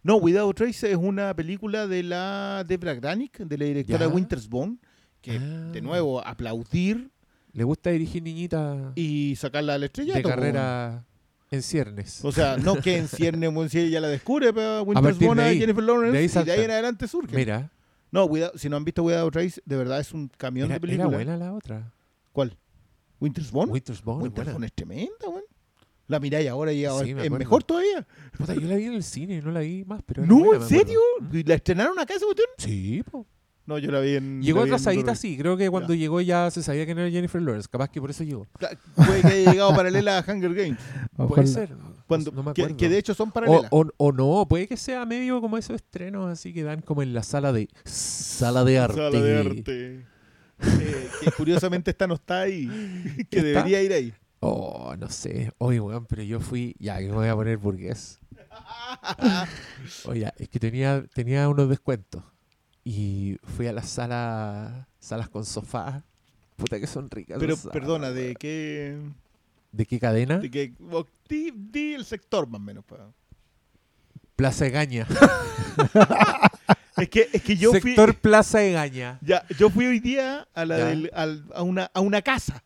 [0.03, 4.07] No, Without Trace es una película de la Debra Granik, de la directora Ya.
[4.07, 4.77] Winters Bone,
[5.21, 5.69] que Ah.
[5.73, 7.09] de nuevo aplaudir
[7.51, 10.19] Le gusta dirigir niñitas y sacarla al estrellato.
[10.19, 11.05] de carrera
[11.51, 12.23] en ciernes.
[12.23, 15.27] O sea, no que en cierne o en cierne ya la descubre, pero Winters partir
[15.27, 17.35] Bone de a ahí, Jennifer Lawrence de y de ahí en adelante surge.
[17.35, 17.71] Mira,
[18.11, 20.81] No, Without- si no han visto Without Trace, de verdad es un camión era, de
[20.81, 21.07] película.
[21.07, 21.93] era buena la otra.
[22.31, 22.57] ¿Cuál?
[23.19, 23.71] ¿Winters Bone?
[23.71, 24.23] Winter's Bone.
[24.23, 24.53] Winters.
[24.53, 25.43] Bone es tremenda, weón.
[26.07, 28.07] La miráis ahora y ahora Sí, es mejor todavía.
[28.35, 30.69] Puta, yo la vi en el cine, no la vi más, pero No, buena, ¿en
[30.69, 30.99] serio?
[31.19, 31.35] ¿Mm?
[31.37, 32.47] ¿Y ¿La estrenaron acá esa cuestión?
[32.57, 33.27] Sí, po.
[33.69, 34.41] No, yo la vi en.
[34.41, 35.37] Llegó atrasadita, sí.
[35.37, 37.69] Creo que cuando llegó ya se sabía que no era Jennifer Lawrence.
[37.71, 38.47] Capaz que por eso llegó.
[38.95, 40.79] Puede que haya llegado paralela a Hunger Games.
[41.15, 41.69] Puede ser.
[42.07, 43.67] Cuando, no me que, de hecho son o, paralelas.
[43.69, 47.13] o, o no, puede que sea medio como esos estrenos así que dan como en
[47.13, 48.97] la sala de sala de arte.
[48.97, 50.05] Sala de arte.
[50.61, 52.67] Eh, que curiosamente esta no está ahí.
[53.29, 53.43] Que ¿Está?
[53.43, 54.13] debería ir ahí.
[54.39, 55.51] Oh, no sé.
[55.59, 56.75] Oye, weón, pero yo fui.
[56.79, 58.19] Ya, que me voy a poner burgués.
[60.05, 62.23] Oye, es que tenía, tenía unos descuentos.
[62.91, 66.03] Y fui a las salas salas con sofá.
[66.55, 67.37] Puta que son ricas.
[67.39, 68.97] Pero salas, perdona, ¿de qué?
[69.71, 70.39] ¿De qué cadena?
[70.39, 72.83] De qué vos- di, di el sector más o menos.
[72.85, 73.11] pa.
[74.35, 75.05] Plaza Egaña.
[76.97, 77.79] Es que, es que yo fui.
[77.81, 79.19] Sector Plaza Egaña.
[79.21, 80.85] Ya, yo fui hoy día a, la Ya.
[80.87, 82.61] del- al- a, una, a una casa.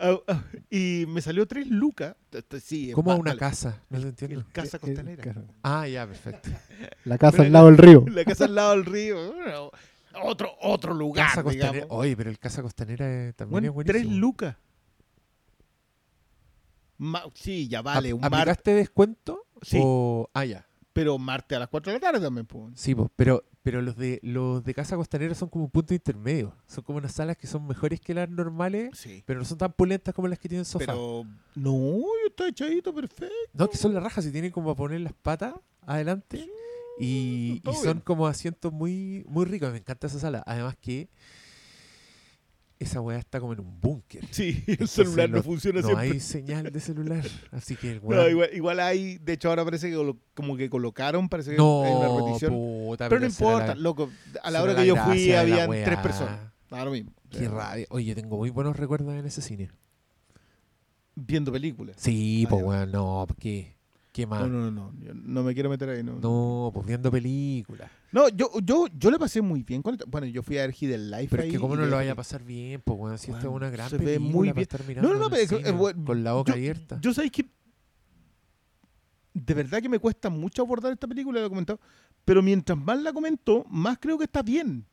[0.00, 2.16] A- a- y me salió tres lucas.
[2.62, 3.82] Sí, ¿Cómo una casa?
[3.90, 4.40] No lo entiendo.
[4.40, 5.34] El casa Eh, costanera.
[5.62, 6.48] Ah, ya, perfecto.
[7.04, 8.04] La casa Pero al lado del río.
[8.08, 9.70] La casa al lado del río.
[10.22, 11.86] Otro, otro lugar, Casa Costanera.
[11.90, 14.02] Oye, pero el Casa Costanera eh, también Bueno, es buenísimo.
[14.08, 14.56] tres lucas.
[16.98, 18.10] Ma- sí, ya vale.
[18.10, 19.46] ¿Ap- Un ¿Aplicaste descuento?
[19.62, 19.78] Sí.
[19.80, 20.28] O...
[20.34, 20.66] Ah, ya.
[20.92, 22.46] Pero martes a las 4 de la tarde también.
[22.46, 22.72] pues.
[22.74, 26.54] Sí, po, pero, pero los de los de Casa Costanera son como un punto intermedio.
[26.66, 29.22] Son como unas salas que son mejores que las normales, Sí.
[29.26, 30.86] pero no son tan pulentas como las que tienen sofá.
[30.86, 33.34] Pero no, yo estoy echadito perfecto.
[33.52, 35.54] No, que son las rajas y tienen como a poner las patas
[35.86, 36.48] adelante.
[36.98, 38.00] Y, y todo son bien.
[38.00, 39.70] como asientos muy, muy ricos.
[39.72, 40.42] Me encanta esa sala.
[40.46, 41.08] Además que
[42.80, 44.24] esa weá está como en un búnker.
[44.32, 46.10] Sí, el Entonces celular no, no- funciona No siempre.
[46.10, 47.24] hay señal de celular.
[47.52, 51.28] Así que el No, igual, igual hay, de hecho ahora parece que como que colocaron,
[51.28, 52.52] parece que No, hay una repetición.
[52.52, 54.10] puta, pero no importa, la- loco,
[54.42, 55.84] a la hora que yo fui habían weá.
[55.84, 56.40] tres personas.
[56.70, 57.12] Lo mismo.
[57.30, 57.86] Qué rabia.
[57.90, 59.70] Oye, tengo muy buenos recuerdos en ese cine.
[61.14, 61.96] Viendo películas.
[61.98, 63.76] Sí, Ah, pues weón, no, ¿qué?
[64.18, 66.02] No, No, no, no, no, yo no me quiero meter ahí.
[66.02, 67.90] No, pues viendo películas.
[68.12, 70.74] No, yo, yo, yo le pasé muy bien con esta- Bueno, yo fui a ver
[70.74, 73.26] del Life Pero es que cómo no lo vaya a pasar bien, pues weón, si
[73.30, 74.62] esta es Bueno, una gran se ve película muy para bien.
[74.62, 76.98] estar mirando No, no, no, el pero cine, eh, bueno, con la boca yo- abierta.
[77.00, 77.46] Yo sabéis que
[79.32, 81.80] de verdad que me cuesta mucho abordar esta película, lo he comentado,
[82.24, 84.84] pero mientras más la comento, más creo que está bien.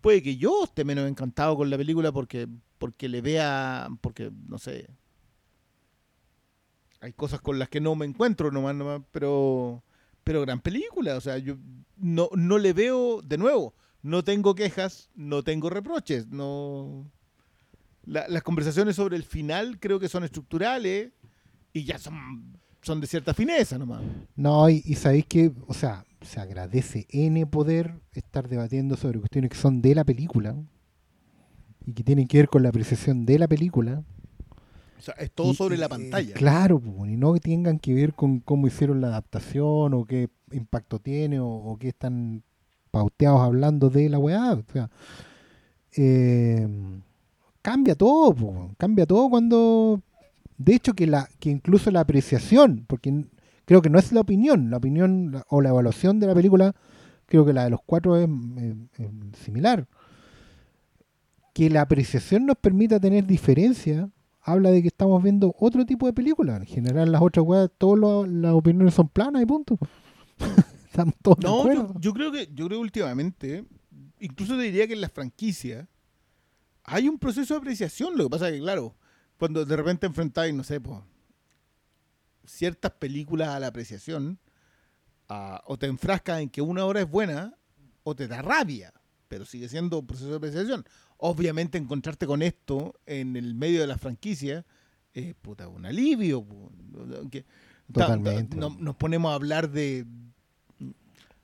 [0.00, 4.58] Puede que yo esté menos encantado con la película porque, porque le vea, porque, no
[4.58, 4.88] sé,
[7.00, 9.82] hay cosas con las que no me encuentro nomás, nomás pero,
[10.24, 11.56] pero gran película, o sea, yo
[11.96, 17.10] no, no le veo, de nuevo, no tengo quejas, no tengo reproches, no...
[18.04, 21.12] La- las conversaciones sobre el final creo que son estructurales
[21.74, 24.00] y ya son, son de cierta fineza nomás.
[24.34, 29.50] No, y, y sabéis que, o sea, se agradece N poder estar debatiendo sobre cuestiones
[29.50, 30.56] que son de la película
[31.84, 34.02] y que tienen que ver con la apreciación de la película.
[34.98, 36.34] O sea, es todo Y- sobre la pantalla.
[36.34, 40.98] Claro, y no que tengan que ver con cómo hicieron la adaptación o qué impacto
[40.98, 42.42] tiene o, o qué están
[42.90, 44.52] pauteados hablando de la weá.
[44.54, 44.90] O sea,
[45.96, 46.66] eh,
[47.62, 50.00] cambia todo, po, cambia todo cuando...
[50.56, 53.24] De hecho, que, la, que incluso la apreciación, porque
[53.64, 56.74] creo que no es la opinión, la opinión la- o la evaluación de la película,
[57.26, 58.28] creo que la de los cuatro es,
[58.58, 58.74] eh,
[59.44, 59.86] similar.
[61.54, 64.08] Que la apreciación nos permita tener diferencia
[64.52, 66.56] habla de que estamos viendo otro tipo de película.
[66.56, 69.78] En general, las otras weas, todas las opiniones son planas y punto.
[70.86, 71.94] estamos todos de No, acuerdo.
[71.94, 73.64] yo, yo creo que yo creo que últimamente,
[74.20, 75.86] incluso te diría que en las franquicias
[76.84, 78.16] hay un proceso de apreciación.
[78.16, 78.94] Lo que pasa es que, claro,
[79.38, 81.04] cuando de repente enfrentáis, no sé, po,
[82.44, 84.38] ciertas películas a la apreciación,
[85.28, 87.54] ah, o te enfrascas en que una hora es buena,
[88.02, 88.92] o te da rabia,
[89.28, 90.84] pero sigue siendo un proceso de apreciación.
[91.18, 94.64] Obviamente encontrarte con esto en el medio de la franquicia
[95.12, 96.46] es puta, un alivio.
[97.30, 97.46] Que- ta-
[98.06, 98.56] ta- Totalmente.
[98.56, 100.06] no- nos ponemos a hablar de...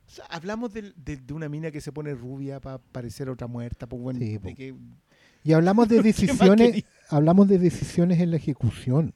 [0.07, 3.87] sea, hablamos de, de una mina que se pone rubia para parecer otra muerta.
[3.89, 4.55] Pues bueno, Sí, de po.
[4.55, 4.75] que-
[5.43, 9.13] Y hablamos de decisiones, hablamos de decisiones en la ejecución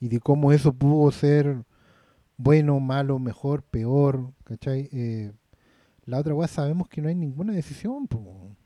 [0.00, 1.62] y de cómo eso pudo ser
[2.36, 4.88] bueno, malo, mejor, peor, ¿cachai?
[4.92, 5.32] Eh,
[6.04, 8.56] la otra weá sabemos que no hay ninguna decisión, po.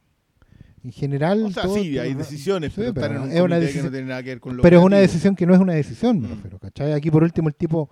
[0.85, 1.45] En general...
[1.45, 3.67] o sea, todo- sí, hay decisiones, pero, están pero en un es una comité que
[3.67, 5.61] decisión- no tiene nada que ver con lo pero es una decisión que no es
[5.61, 6.31] una decisión, me Mm.
[6.31, 6.93] refiero, ¿cachai?
[6.93, 7.89] Aquí por último el tipo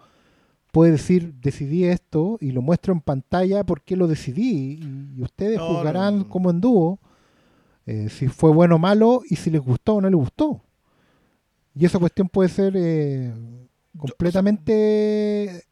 [0.73, 4.81] puede decir, decidí esto y lo muestro en pantalla porque lo decidí
[5.17, 6.29] y, ustedes No, no, juzgarán no.
[6.29, 7.01] cómo anduvo,
[7.87, 10.63] eh, si fue bueno o malo y si les gustó o no les gustó.
[11.75, 13.33] Y esa cuestión puede ser eh,
[13.97, 15.65] completamente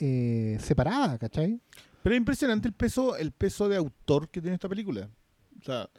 [0.00, 1.60] eh, separada, ¿cachai?
[2.02, 5.08] Pero es impresionante el peso, el peso de autor que tiene esta película.
[5.64, 5.90] O sea,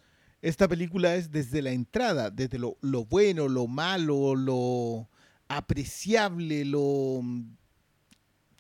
[0.42, 5.10] esta película es desde la entrada, desde lo, lo bueno, lo malo, lo
[5.48, 7.56] apreciable, lo mm,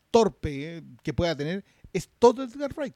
[0.09, 2.95] torpe eh, que pueda tener, es todo Edgar Wright.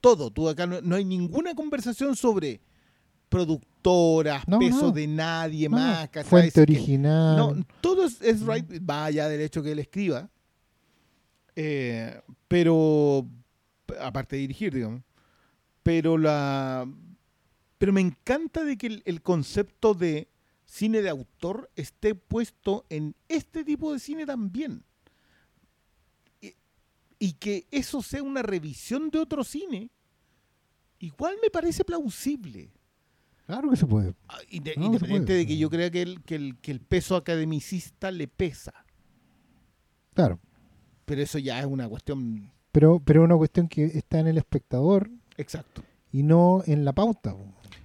[0.00, 0.30] Todo.
[0.30, 2.60] Tú acá no, no hay ninguna conversación sobre
[3.28, 4.92] productoras, No, peso no.
[4.92, 6.08] de nadie más.
[6.24, 7.36] fuente original.
[7.36, 10.30] no, todo es, es Wright, va allá del hecho que él escriba.
[11.56, 13.26] Eh, pero,
[14.00, 15.02] aparte de dirigir, digamos.
[15.82, 16.86] Pero la.
[17.78, 20.28] Pero me encanta de que el, el concepto de
[20.64, 24.84] cine de autor esté puesto en este tipo de cine también.
[26.40, 26.54] Y,
[27.18, 29.90] y que eso sea una revisión de otro cine,
[30.98, 32.70] igual me parece plausible.
[33.46, 34.14] Claro que se puede.
[34.28, 35.38] Ah, inde- se Independiente puede.
[35.38, 38.74] de que yo crea que el, que, el, que el peso academicista le pesa.
[40.14, 40.38] Claro.
[41.06, 42.50] Pero eso ya es una cuestión.
[42.72, 45.82] Pero, pero es una cuestión que está en el espectador Exacto.
[46.12, 47.34] y no en la pauta.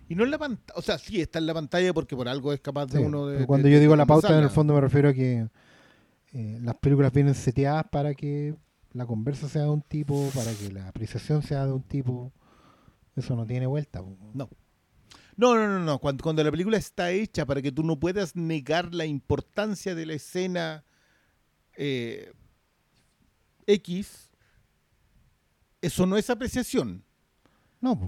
[0.10, 0.78] Y no en la pantalla.
[0.78, 3.28] O sea, sí está en la pantalla porque por algo es capaz de Sí, uno
[3.28, 3.36] de.
[3.38, 5.48] pero cuando de- yo digo la pauta, en el fondo me refiero a que
[6.34, 8.56] eh, las películas vienen seteadas para que
[8.92, 12.32] la conversa sea de un tipo, para que la apreciación sea de un tipo.
[13.16, 14.02] Eso no tiene vuelta.
[14.34, 14.50] No.
[15.36, 16.00] No, no, no, no.
[16.00, 20.06] Cuando, cuando la película está hecha para que tú no puedas negar la importancia de
[20.06, 20.84] la escena
[21.76, 22.32] eh,
[23.66, 24.30] X,
[25.82, 27.04] eso no es apreciación.
[27.84, 28.00] No,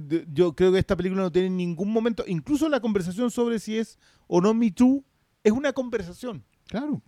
[0.00, 3.58] de- Yo creo que esta película no tiene en ningún momento, incluso la conversación sobre
[3.58, 5.04] si es o no Me Too,
[5.44, 6.42] es una conversación.
[6.66, 7.02] claro,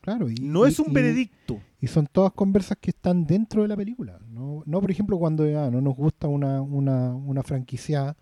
[0.00, 0.30] claro.
[0.30, 1.60] Y, No y- es un y- veredicto.
[1.80, 4.18] Y son todas conversas que están dentro de la película.
[4.28, 8.16] No, no por ejemplo, cuando no nos gusta una, una, una franquicia,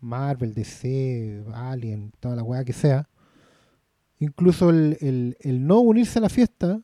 [0.00, 3.08] Marvel, DC, Alien, toda la weá que sea.
[4.18, 6.80] Incluso el, el- el no unirse a la fiesta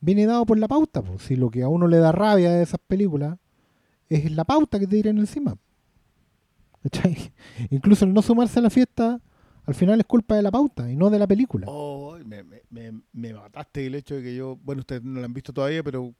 [0.00, 1.02] viene dado por la pauta.
[1.02, 1.18] po.
[1.18, 3.38] Si lo que a uno le da rabia de esas películas
[4.14, 5.56] es la pauta que te tiran encima.
[6.82, 7.32] ¿Cachai?
[7.70, 9.20] Incluso el no sumarse a la fiesta
[9.64, 11.66] al final es culpa de la pauta y no de la película.
[11.68, 15.26] Oh, me, me- me- me mataste el hecho de que yo, bueno, ustedes no la
[15.26, 16.12] han visto todavía, pero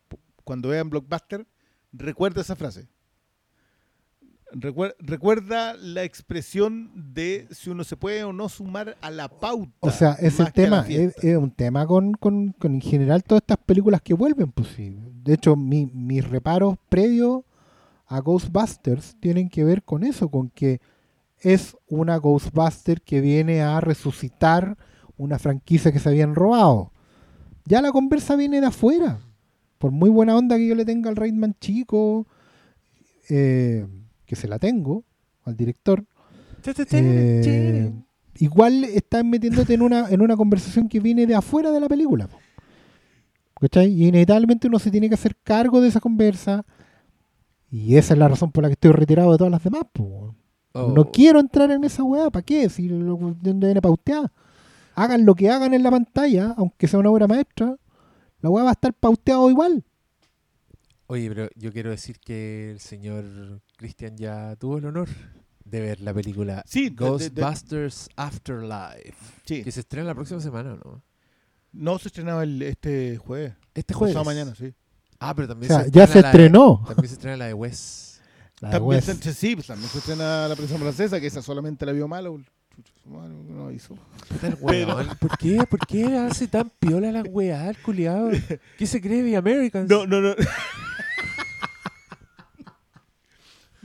[0.45, 1.45] cuando vean Blockbuster,
[1.93, 2.87] recuerda esa frase.
[4.55, 9.73] Recuer- recuerda la expresión de si uno se puede o no sumar a la pauta.
[9.81, 13.59] O sea, es el tema, es un tema con, con- con en general todas estas
[13.59, 14.95] películas que vuelven, pues sí.
[15.25, 17.43] De hecho, mi- mis reparos previos
[18.13, 20.81] a Ghostbusters tienen que ver con eso, con que
[21.41, 24.77] es una Ghostbuster que viene a resucitar
[25.17, 26.93] una franquicia que se habían robado.
[27.65, 29.21] Ya la conversa viene de afuera.
[29.79, 32.27] Por muy buena onda que yo le tenga al Raidman chico,
[33.31, 33.87] eh,
[34.27, 35.05] que se la tengo,
[35.45, 36.05] al director,
[36.93, 37.93] eh,
[38.37, 42.29] igual estás metiéndote en una, en una conversación que viene de afuera de la película.
[43.59, 43.91] ¿Cachai?
[43.91, 46.65] Y inevitablemente uno se tiene que hacer cargo de esa conversa.
[47.73, 49.83] Y esa es la razón por la que estoy retirado de todas las demás.
[49.93, 50.37] po.
[50.75, 50.93] Oh.
[50.93, 52.31] No quiero entrar en esa weá.
[52.31, 52.69] ¿Para qué?
[52.69, 54.31] Si lo donde viene pauteada.
[54.95, 57.75] Hagan lo que hagan en la pantalla, aunque sea una obra maestra,
[58.43, 59.83] la weá va a estar pauteado igual.
[61.07, 63.25] Oye, pero yo quiero decir que el señor
[63.77, 65.09] Cristian ya tuvo el honor
[65.65, 69.15] de ver la película Sí, de- de- de- Ghostbusters Afterlife,
[69.47, 69.63] Sí.
[69.63, 71.03] que se estrena la próxima semana, ¿no?
[71.73, 73.55] No se estrenaba el, este jueves.
[73.75, 74.15] Este jueves.
[74.15, 74.75] Pasado mañana, sí.
[75.23, 76.85] Ah, pero O también sea, se ya estrena se la de- estrenó.
[76.87, 78.21] también se estrena la de Wes.
[78.61, 79.05] La de También Wes.
[79.05, 82.41] se, sí, pues también se estrena la prensa francesa, que esa solamente la vio malo.
[83.05, 83.67] No
[84.61, 85.59] weón, ¿Por qué?
[85.69, 88.31] ¿Por qué hace tan piola la weá, el culiado?
[88.79, 89.91] ¿Qué se cree The Americans?
[89.91, 90.35] No, no, no.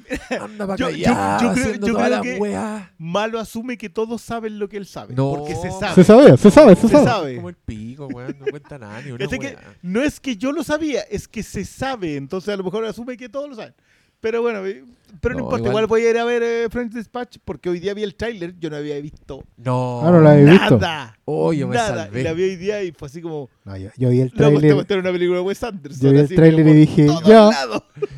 [0.42, 2.94] Anda pa' Yo- yo- callado, yo creo- haciendo yo toda creo la que-.
[2.98, 5.14] Malo asume que todos saben lo que él sabe.
[5.16, 5.32] No.
[5.32, 5.96] Porque se sabe.
[5.96, 7.06] Se sabe, se sabe, se Se sabe.
[7.06, 7.36] sabe.
[7.36, 9.60] Como el pico, weón, no cuenta nada, ni una que weá.
[9.82, 12.16] no es que yo lo sabía, es que se sabe.
[12.16, 13.74] Entonces a lo mejor asume que todos lo saben.
[14.20, 14.84] Pero bueno, eh,
[15.22, 15.88] pero no, No, importa, igual- igual...
[15.88, 18.70] voy a ir a ver eh, French Dispatch porque hoy día vi el tráiler, yo
[18.72, 20.02] no había visto No.
[20.04, 20.78] Ah, no la he visto.
[20.80, 21.18] nada.
[21.26, 22.06] Oh, yo me nada.
[22.06, 22.22] salvé.
[22.22, 24.36] Y la vi hoy día y fue así como, No, yo, yo vi el no,
[24.38, 26.02] tráiler, era una película de Wes Anderson.
[26.02, 27.52] yo vi el tráiler y dije, ya,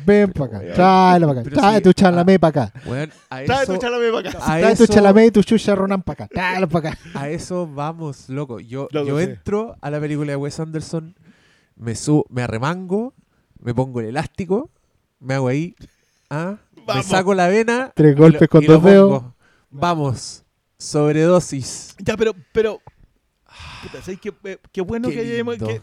[0.06, 2.80] ven para acá, tráelo para acá, trae sí, tu chalamé para acá,
[3.28, 4.38] a Trae tu eso, chalame para acá.
[4.40, 6.98] a trae tu eso- chalamé y tu chucha Ronan para acá, tráelo para acá.
[7.14, 8.58] a eso vamos, loco.
[8.58, 9.24] Yo, Loco, yo sí.
[9.24, 11.14] entro a la película de Wes Anderson,
[11.76, 13.12] me subo, me arremango,
[13.62, 14.70] me pongo el elástico,
[15.20, 15.74] me hago ahí,
[16.30, 17.06] ah, me Vamos.
[17.06, 17.92] saco la vena.
[17.94, 19.24] Tres y golpes lo- con y dos dedos.
[19.70, 20.44] Vamos,
[20.78, 21.94] sobredosis.
[21.98, 22.80] Ya, pero, pero,
[23.82, 25.82] puta, ¿sabes qué, eh, qué bueno Qué que hayamos, que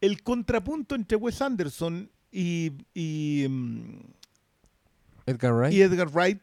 [0.00, 4.00] el contrapunto entre Wes Anderson y, y, mm,
[5.26, 5.72] Edgar Wright.
[5.72, 6.40] y Edgar Wright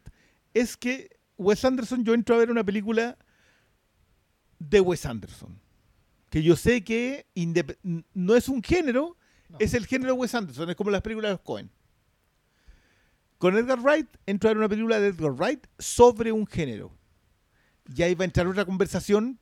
[0.53, 3.17] es que Wes Anderson, yo entro a ver una película
[4.59, 5.59] de Wes Anderson.
[6.29, 7.25] Que yo sé que
[8.13, 9.17] no es un género,
[9.59, 11.69] es el género de Wes Anderson, es como las películas de los Cohen.
[13.37, 16.91] Con Edgar Wright entro a ver una película de Edgar Wright sobre un género.
[17.95, 19.39] Y ahí va a entrar otra conversación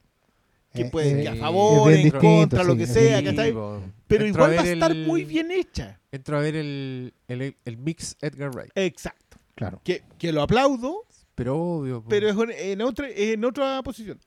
[0.74, 3.52] que Eh, puede eh, que a favor, en distinto, contra, lo que sea, bien ¿cachai?
[3.54, 3.82] po.
[4.08, 6.00] pero igual va a estar el- muy bien hecha.
[6.12, 8.72] Entro a ver el, el, el mix Edgar Wright.
[8.76, 9.38] Exacto.
[9.56, 9.82] Claro.
[9.84, 11.04] Que, que lo aplaudo,
[11.36, 12.04] Pero obvio.
[12.08, 14.20] pero es en, en otra, en otra posición.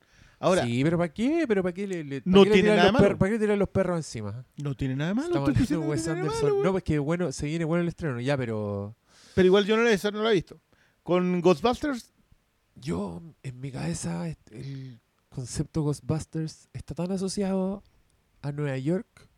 [0.43, 1.45] Ahora, sí, pero ¿para qué?
[1.47, 3.05] ¿Pero para qué le, le- No para qué le tiene tiran nada los de malo.
[3.05, 4.45] perros- ¿Para qué tiran los perros encima?
[4.57, 5.29] no tiene nada de malo.
[5.29, 6.51] Estamos estoy hablando de diciendo que Wes no Anderson.
[6.51, 8.97] malo, no, pues que bueno, se viene bueno el estreno, ya, pero
[9.35, 10.61] Pero igual yo no, la- no la he visto.
[11.03, 12.13] Con Ghostbusters,
[12.77, 17.83] yo, en mi cabeza, el concepto Ghostbusters está tan asociado
[18.43, 19.29] a Nueva York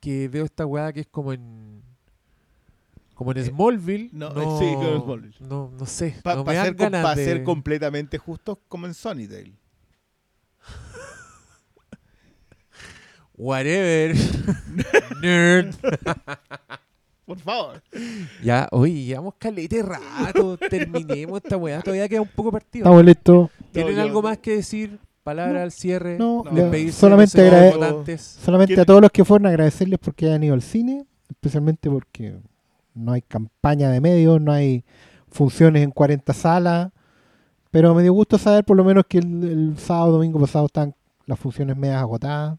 [0.00, 1.82] que veo esta weá que es como en.
[3.14, 4.10] Como en Smallville.
[4.12, 5.36] no, No, eh, sí, como en Smallville.
[5.40, 6.16] No, no sé.
[6.24, 9.52] para no pa' de- ser completamente justos, como en Sunnydale.
[13.36, 14.14] Whatever.
[15.22, 15.74] Nerd.
[17.24, 17.82] Por favor.
[18.42, 20.56] Ya, oye, llevamos calete rato.
[20.58, 21.80] Terminemos esta weá.
[21.80, 22.84] Todavía queda un poco partido.
[22.84, 23.50] Estamos listos.
[23.70, 24.98] ¿Tienen No, yo- algo más que decir?
[25.22, 26.18] Palabra No, al cierre.
[26.18, 28.20] no, No, le- despedirse solamente de los agrade- votantes.
[28.22, 32.34] Solamente ¿Quién- a todos los que fueron agradecerles porque hayan ido al cine, especialmente porque
[32.94, 34.84] no hay campaña de medios, no hay
[35.30, 36.90] funciones en 40 salas,
[37.70, 40.94] pero me dio gusto saber por lo menos que el, el sábado, domingo pasado están
[41.24, 42.58] las funciones medias agotadas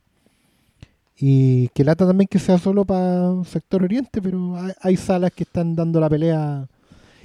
[1.17, 5.43] y que lata también que sea solo para sector oriente, pero hay, hay salas que
[5.43, 6.67] están dando la pelea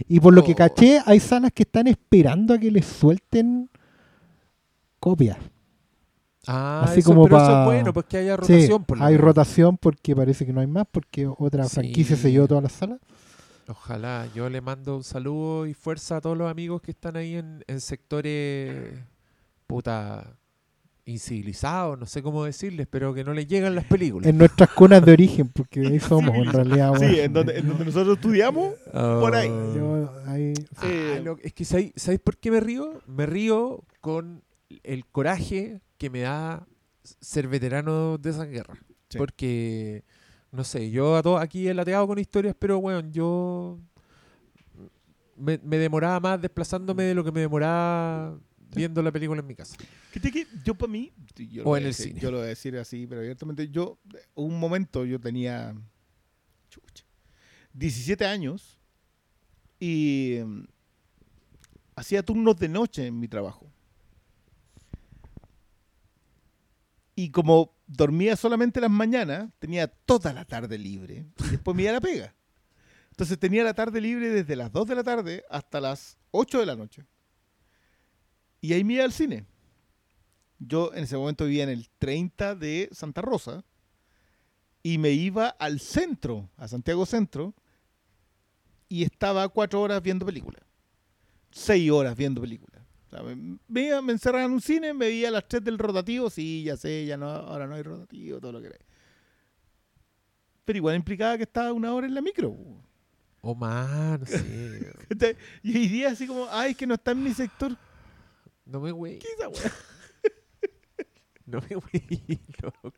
[0.08, 0.56] y por lo que Oh.
[0.56, 3.68] caché hay salas que están esperando a que les suelten
[5.00, 5.38] copias.
[6.46, 8.78] Ah, Así eso, como pero eso es bueno, pues que haya rotación.
[8.80, 11.74] Sí, por hay rotación porque parece que no hay más, porque otra Sí.
[11.74, 12.98] franquicia se llevó todas las salas.
[13.66, 14.26] Ojalá.
[14.34, 17.62] Yo le mando un saludo y fuerza a todos los amigos que están ahí en,
[17.66, 18.98] en sectores
[19.66, 20.37] puta
[21.08, 24.28] incivilizados, no sé cómo decirles, pero que no les llegan las películas.
[24.28, 26.94] En nuestras cunas de origen, porque ahí somos en realidad.
[26.98, 29.48] Sí, en donde, en donde nosotros estudiamos, por ahí.
[29.50, 29.72] Ah.
[29.74, 33.00] Yo ahí- Ah, Eh, lo- es que ¿sabéis, sabéis por qué me río?
[33.06, 34.42] Me río con
[34.84, 36.66] el coraje que me da
[37.02, 38.74] ser veterano de esa guerra.
[39.08, 39.16] Sí.
[39.16, 40.04] Porque,
[40.52, 43.78] no sé, yo a todos aquí he lateado con historias, pero bueno, yo
[45.36, 48.36] me, me demoraba más desplazándome de lo que me demoraba
[48.74, 49.76] viendo la película en mi casa.
[50.12, 52.20] que te- que yo para mí, yo lo O voy en a el decir- cine.
[52.20, 53.98] yo lo voy a decir así, pero abiertamente, yo,
[54.34, 55.74] un momento yo tenía
[56.70, 57.04] chucha,
[57.72, 58.78] 17 años
[59.80, 60.64] y mm,
[61.96, 63.70] hacía turnos de noche en mi trabajo.
[67.14, 71.90] Y como dormía solamente las mañanas, tenía toda la tarde libre y después me iba
[71.90, 72.34] a la pega.
[73.10, 76.66] Entonces tenía la tarde libre desde las 2 de la tarde hasta las 8 de
[76.66, 77.04] la noche.
[78.60, 79.46] Y ahí me iba al cine.
[80.58, 83.64] Yo en ese momento vivía en el 30 de Santa Rosa
[84.82, 87.54] y me iba al centro, a Santiago Centro,
[88.88, 90.62] y estaba cuatro horas viendo películas.
[91.50, 92.82] Seis horas viendo películas.
[93.06, 95.78] O sea, me, me me encerraba en un cine, me veía a las tres del
[95.78, 98.78] rotativo, sí, ya sé, ya no, ahora no hay rotativo, todo lo que era.
[100.64, 102.54] Pero igual implicaba que estaba una hora en la micro.
[103.40, 105.36] O más, no sé.
[105.62, 107.76] Y hoy día así como, ay, es que no está en mi sector.
[108.68, 109.18] No me güey.
[109.18, 109.72] ¿Qué es esa weá?
[111.46, 112.40] No me güey.
[112.62, 112.92] loco.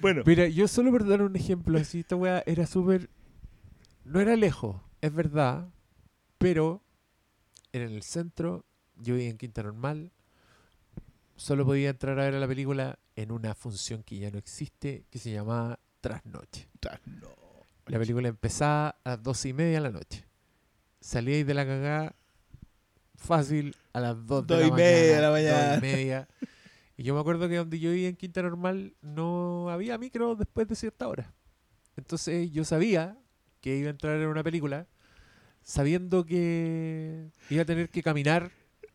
[0.00, 3.10] Bueno, Mira, yo solo por dar un ejemplo así, esta weá era súper.
[4.04, 5.68] No era lejos, es verdad,
[6.38, 6.82] pero
[7.72, 8.64] era en el centro,
[8.96, 10.10] yo vivía en Quinta Normal,
[11.36, 15.18] solo podía entrar a ver la película en una función que ya no existe, que
[15.18, 16.66] se llamaba Trasnoche.
[17.20, 17.28] no.
[17.86, 20.24] La película empezaba a las doce y media de la noche.
[21.00, 22.16] Salíais de la cagada
[23.20, 25.76] fácil a las dos de Dos la y media de la mañana, dos mañana.
[25.78, 26.28] y media.
[26.96, 30.66] Y yo me acuerdo que donde yo vivía en Quinta Normal no había micro después
[30.68, 31.32] de cierta hora.
[31.96, 33.16] Entonces yo sabía
[33.60, 34.86] que iba a entrar en una película,
[35.62, 38.50] sabiendo que iba a tener que caminar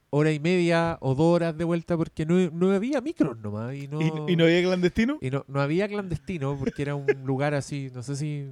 [0.09, 3.75] hora y media o dos horas de vuelta porque no, no había micros nomás.
[3.75, 5.17] Y no, ¿Y, y no había clandestino?
[5.21, 8.47] y no, no había clandestino porque era un lugar así, no sé si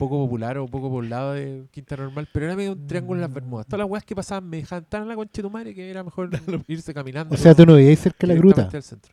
[0.00, 3.32] poco popular o poco poblado de Quinta Normal, pero era medio un triángulo en las
[3.32, 3.66] Bermudas.
[3.66, 5.88] Todas las weas que pasaban me dejaban tan en la concha de tu madre que
[5.90, 6.30] era mejor
[6.68, 7.34] irse caminando.
[7.34, 8.68] O sea, tú no vivías cerca de la gruta.
[8.72, 9.12] al centro.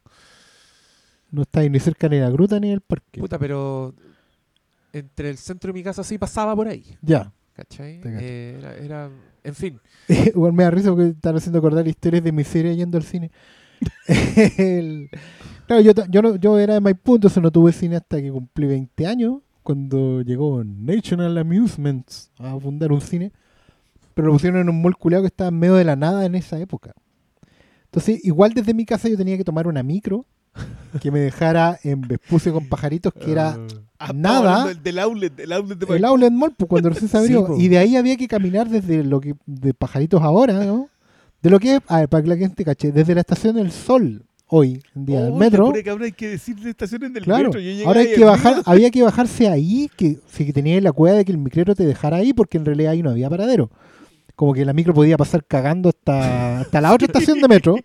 [1.29, 3.19] No estáis ni cerca ni de la gruta ni del parque.
[3.19, 3.93] Puta, pero
[4.93, 6.83] entre el centro y mi casa sí pasaba por ahí.
[7.01, 7.31] Ya.
[7.53, 8.01] ¿Cachai?
[8.05, 9.09] Eh, era, era-
[9.43, 9.79] en fin.
[10.07, 13.29] Igual me da risa porque están haciendo acordar historias de miseria yendo al cine.
[14.57, 15.09] El-
[15.67, 18.67] Claro, yo, yo, no- yo era de Maipú, entonces no tuve cine hasta que cumplí
[18.67, 23.33] 20 años, cuando llegó National Amusements a fundar un cine.
[24.13, 26.35] Pero lo pusieron en un mall culeado que estaba en medio de la nada en
[26.35, 26.93] esa época.
[27.83, 30.25] Entonces, igual desde mi casa yo tenía que tomar una micro
[31.01, 33.49] que me dejara en Vespucio con pajaritos, que era
[33.99, 34.61] estamos Nada.
[34.61, 37.57] hablando del- outlet, del outlet de el outlet mall, pues, cuando recién se abrió.
[37.57, 40.87] y de ahí había que caminar desde lo que de pajaritos ahora, ¿no?
[41.41, 43.71] De lo que es, a ver, para que la gente cache, desde la estación del
[43.71, 45.71] Sol, hoy, en día del metro.
[45.73, 47.59] que ahora hay que decir de estaciones del Claro, metro.
[47.59, 51.17] Yo ahora hay que bajar, había que bajarse ahí, que si que tenía la cueva
[51.17, 53.69] de que el micrero te dejara ahí, porque en realidad ahí no había paradero.
[54.35, 57.75] Como que la micro podía pasar cagando hasta, hasta la otra estación de metro.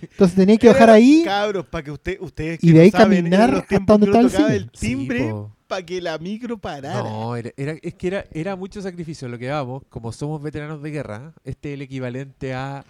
[0.00, 1.22] Entonces tenía que bajar Era, ahí.
[1.24, 4.10] Cabros, para que usted, ustedes Y que de no ahí saben, caminar hasta tiempos donde
[4.10, 4.56] uno el cine.
[4.56, 5.34] el timbre Sí,
[5.66, 7.02] para que la micro parara.
[7.02, 10.82] No, era, era- es que era, era mucho sacrificio lo que vamos, como somos veteranos
[10.82, 12.82] de guerra, este es el equivalente a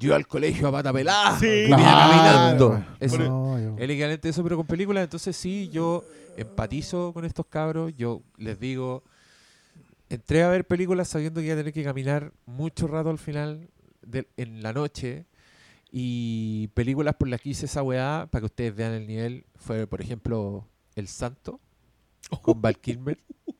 [0.00, 1.82] yo al colegio a pata pelada, Sí, claro.
[1.84, 2.84] caminando.
[2.98, 6.02] Eso, No, yo- el equivalente de eso, pero con películas, entonces sí, yo
[6.36, 9.04] empatizo con estos cabros, yo les digo,
[10.08, 13.68] entré a ver películas sabiendo que iba a tener que caminar mucho rato al final
[14.02, 15.26] de- en la noche
[15.92, 19.86] y películas por las que hice esa weá, para que ustedes vean el nivel, fue
[19.86, 21.60] por ejemplo El Santo
[22.42, 23.18] con Val Kilmer.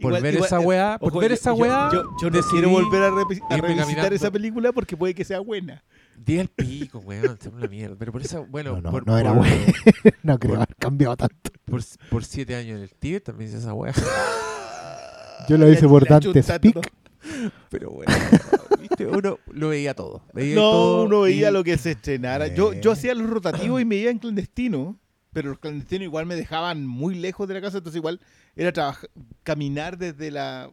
[0.00, 2.40] Por Igual- ver igual- esa weá, por Ojo, ver yo- esa weá, Yo, yo no
[2.42, 4.14] quiero volver a, repi- a revisitar caminando.
[4.14, 5.82] esa película porque puede que sea buena.
[6.16, 7.96] di el pico, weón, es una mierda.
[7.98, 9.56] Pero por esa, bueno, No, no, por, no era por- bueno.
[10.22, 11.50] no creo haber cambiado tanto.
[11.64, 13.92] por, por siete años en el Tíbet también hice esa weá.
[15.48, 16.90] Yo lo hice por Dante Speak.
[17.70, 18.12] Pero bueno,
[18.80, 19.06] ¿viste?
[19.06, 20.22] uno lo veía todo.
[20.32, 22.46] veía No, todo uno veía y- lo que se estrenara.
[22.48, 22.80] Yo, Eh.
[22.82, 24.96] yo hacía los rotativos y me iba en clandestino,
[25.32, 28.20] pero los clandestinos igual me dejaban muy lejos de la casa, entonces igual
[28.56, 29.10] era trabajar,
[29.42, 30.72] caminar desde la,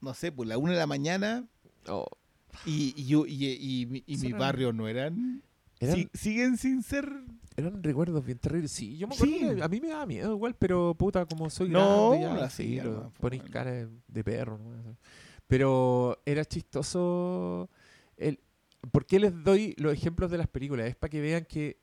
[0.00, 1.46] no sé, pues la una de la mañana
[1.86, 2.06] Oh,
[2.64, 5.42] y, y, yo, y, y mi- barrio no eran...
[5.80, 7.10] eran, si- siguen sin ser...
[7.56, 8.70] eran recuerdos bien terribles.
[8.70, 9.40] Sí, yo me acuerdo Sí.
[9.56, 12.48] que a mí me daba miedo igual, pero puta, como soy No, grande ya, la
[12.50, 13.52] sí, hacía, lo- nomás, pues, ponéis bueno.
[13.52, 13.70] cara
[14.08, 14.58] de, perro.
[14.58, 14.96] ¿no?
[15.46, 17.68] Pero era chistoso.
[18.16, 18.40] El,
[18.90, 20.86] ¿Por qué les doy los ejemplos de las películas?
[20.88, 21.78] Es para que vean que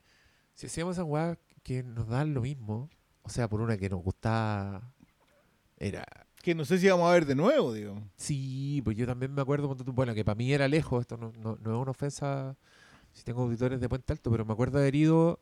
[0.56, 1.06] si hacíamos esas
[1.64, 2.90] que nos dan lo mismo,
[3.23, 4.93] o sea, por una que nos gustaba,
[5.77, 6.06] era
[6.43, 8.01] Que no sé si vamos a ver de nuevo, digo.
[8.15, 11.57] Sí, pues yo también me acuerdo, bueno, que para mí era lejos, esto no, no,
[11.61, 12.56] no es una ofensa
[13.14, 15.40] si tengo auditores de Puente Alto, pero me acuerdo haber ido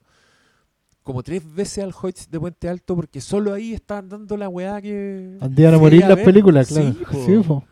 [1.03, 4.81] como tres veces al Hoyts de Puente Alto porque solo ahí estaban dando la weá
[4.81, 5.38] que...
[5.41, 6.91] Andían a morir las películas, claro.
[6.93, 7.25] Sí, po.
[7.25, 7.64] Sí, po.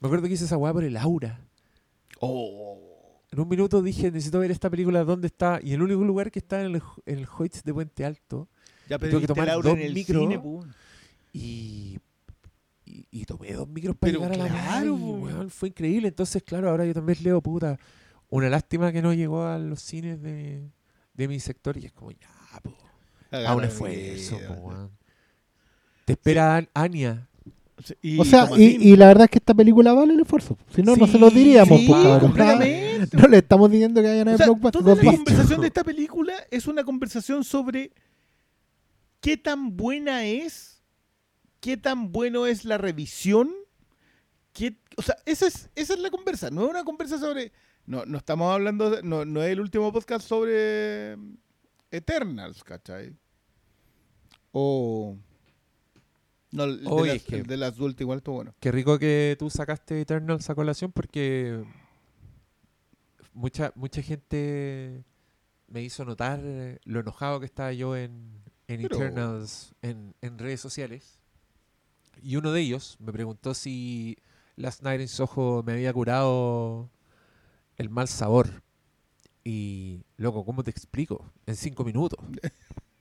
[0.00, 1.40] Me acuerdo que hice esa weá por el aura.
[2.20, 2.89] Oh.
[3.32, 5.60] En un minuto dije, necesito ver esta película, ¿dónde está?
[5.62, 8.48] Y el único lugar que está en el, en el Hoyts de Puente Alto
[8.88, 10.64] Ya Tuve que tomar dos en el cine, pu.
[11.32, 11.98] y,
[12.84, 16.08] y, y tomé dos micros para Pero llegar a la claro, fue increíble.
[16.08, 17.78] Entonces, claro, ahora yo también leo, puta,
[18.30, 20.68] una lástima que no llegó a los cines de,
[21.14, 22.74] de mi sector y es como, ya, po,
[23.30, 24.90] a un esfuerzo, po, weón.
[26.04, 27.28] Te espera An- Anya.
[28.02, 30.58] Y O sea, y, y la verdad es que esta película vale el esfuerzo.
[30.74, 32.89] Si no, no se lo diríamos, sí, pues, completamente.
[33.12, 34.82] No le estamos diciendo que vayan a O sea, Blockbuster.
[34.82, 37.92] toda la conversación de esta película es una conversación sobre
[39.20, 40.82] qué tan buena es,
[41.60, 43.50] qué tan bueno es la revisión,
[44.52, 47.52] qué, o sea, esa es, esa es la conversa, no es una conversa sobre,
[47.86, 51.34] no, no estamos hablando, de- no, no es el último podcast sobre mm,
[51.90, 53.14] Eternals, ¿cachai?
[54.52, 55.16] O...
[56.52, 58.54] No, el de, las, es que- el de las Dult igual estuvo bueno.
[58.58, 61.62] Qué rico que tú sacaste Eternals a colación porque
[63.32, 65.04] mucha, mucha gente
[65.68, 66.40] me hizo notar
[66.84, 71.18] lo enojado que estaba yo en, en Pero- Eternals en, en redes sociales.
[72.22, 74.16] Y uno de ellos me preguntó si
[74.56, 76.90] Last Night in Soho me había curado
[77.76, 78.62] el mal sabor.
[79.42, 81.32] Y, loco, ¿cómo te explico?
[81.46, 82.18] En cinco minutos.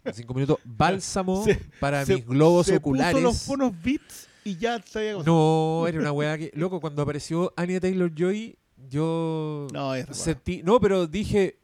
[0.05, 3.13] En cinco minutos, bálsamo Se- para Se- mis globos se oculares.
[3.13, 6.51] Puso los buenos beats y ya se había No, era una weá que.
[6.55, 8.57] Loco, cuando apareció Anya Taylor Joy,
[8.89, 10.61] yo No, sentí.
[10.63, 11.57] No, pero dije.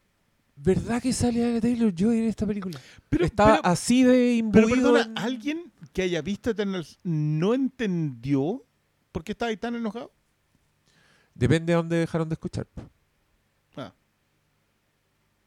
[0.57, 2.79] ¿Verdad que sale a Taylor Joy en esta película?
[3.09, 7.53] Pero, Estaba pero- así de pero imbuido perdona, en- ¿alguien que haya visto Eternals no
[7.53, 8.63] entendió
[9.11, 10.13] por qué estaba ahí tan enojado?
[11.33, 12.67] Depende de dónde dejaron de escuchar.
[13.75, 13.93] Ah.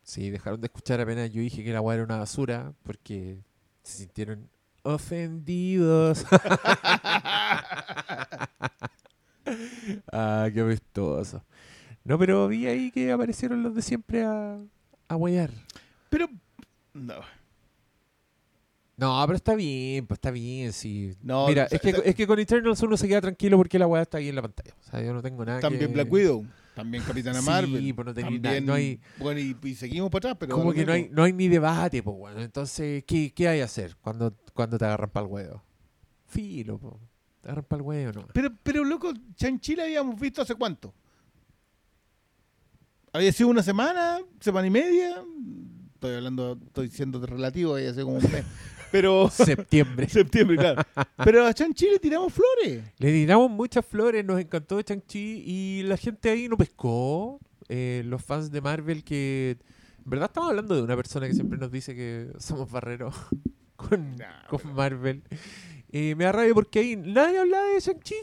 [0.03, 3.43] Sí, dejaron de escuchar apenas yo dije que la weá era una basura porque
[3.83, 4.51] se sintieron
[4.83, 6.27] ofendidos.
[10.13, 11.43] ah, qué apestoso.
[12.09, 14.59] No, pero vi ahí que aparecieron los de siempre a,
[15.09, 15.51] a huear.
[16.09, 16.27] Pero,
[16.95, 17.15] no.
[18.97, 21.15] No, pero está bien, pues está bien, sí.
[21.23, 23.79] No, Mira, o sea, es, que, es que con Eternals uno se queda tranquilo porque
[23.79, 24.75] la weá está ahí en la pantalla.
[24.81, 25.93] O sea, yo no tengo nada También que...
[25.95, 27.95] Black Widow, también Capitana Sí, Marvel.
[27.95, 30.57] pues no tenía también, nada, no hay- Bueno, y, y seguimos para atrás, pero.
[30.57, 32.41] Como que no hay, no hay ni debate, pues bueno.
[32.41, 35.63] Entonces, ¿qué, qué hay que hacer cuando, cuando te agarran para el huevo?
[36.27, 36.99] Filo, po.
[37.43, 38.29] Te agarran para el huevo, ¿no?
[38.33, 40.93] Pero, pero loco, Chanchi la habíamos visto hace cuánto?
[43.13, 44.19] ¿Había sido una semana?
[44.41, 45.23] ¿Semana y media?
[45.95, 48.45] Estoy hablando, estoy siendo relativo, había sido como un mes.
[48.93, 49.29] Pero.
[49.31, 50.09] Septiembre.
[50.09, 50.83] septiembre, claro.
[51.25, 52.85] Pero a Chanchi le tiramos flores.
[52.99, 57.41] Le tiramos muchas flores, nos encantó Chang-Chi y la gente ahí no pescó.
[57.69, 59.59] Eh, los fans de Marvel que...
[60.05, 63.15] En verdad estamos hablando de una persona que siempre nos dice que somos barreros
[63.77, 64.17] con,
[64.75, 65.23] Marvel.
[65.91, 68.15] Eh, me da rabia porque ahí nadie habla de Shang-Chi.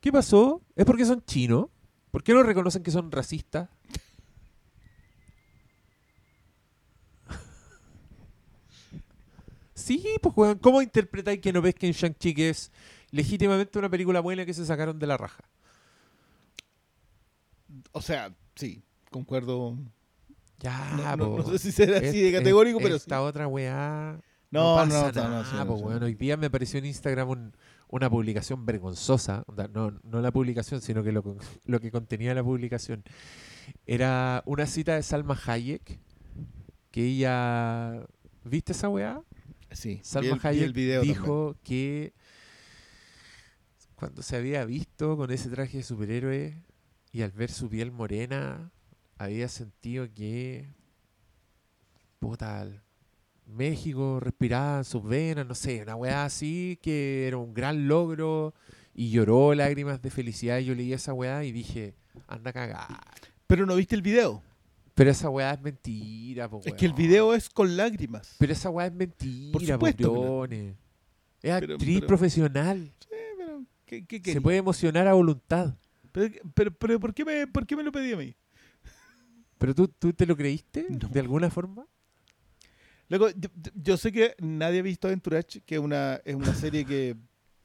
[0.00, 0.62] ¿Qué pasó?
[0.74, 1.66] ¿Es porque son chinos?
[2.10, 3.68] ¿Por qué no reconocen que son racistas?
[9.86, 12.72] Sí, pues weón, ¿cómo interpretáis que no pesquen Shang-Chi que es
[13.12, 15.44] legítimamente una película buena que se sacaron de la raja?
[17.92, 19.76] O sea, sí, concuerdo.
[20.58, 24.18] Ya, No, no- sé si será así de categórico, es- pero Esta otra weá.
[24.50, 26.02] No, No, no, pasa no, no, nada, no, po, weón.
[26.02, 27.56] Hoy día me apareció en Instagram un-
[27.88, 29.44] una publicación vergonzosa.
[29.72, 33.04] No, no la publicación, sino que lo, lo que contenía la publicación.
[33.86, 36.00] Era una cita de Salma Hayek.
[36.90, 38.04] Que ella.
[38.44, 39.20] ¿Viste esa weá?
[39.76, 41.18] Sí, vi Salma el, vi Hayek el video también.
[41.18, 42.12] dijo que
[43.94, 46.62] cuando se había visto con ese traje de superhéroe
[47.12, 48.72] y al ver su piel morena,
[49.18, 50.68] había sentido que
[52.18, 52.66] puta,
[53.46, 58.54] México respiraba en sus venas, no sé, una weá así que era un gran logro
[58.94, 60.58] y lloró lágrimas de felicidad.
[60.58, 61.94] Y yo leí esa weá y dije,
[62.26, 63.00] anda a cagar.
[63.46, 64.42] Pero no viste el video.
[64.96, 68.34] Pero esa weá es mentira, po, Es que el video es con lágrimas.
[68.38, 70.44] Pero esa weá es mentira, Por po, supuesto.
[71.42, 72.90] Es actriz pero- profesional.
[73.10, 75.74] Eh, pero, ¿qué, qué Se puede emocionar a voluntad.
[76.12, 78.34] Pero, pero, ¿por, qué me, ¿por qué me lo pedí a mí?
[79.58, 81.08] ¿Pero tú, tú te lo creíste No.
[81.08, 81.86] de alguna forma?
[83.10, 86.86] Luego, yo, yo sé que nadie ha visto Entourage, que es una, es una serie
[86.86, 87.16] que,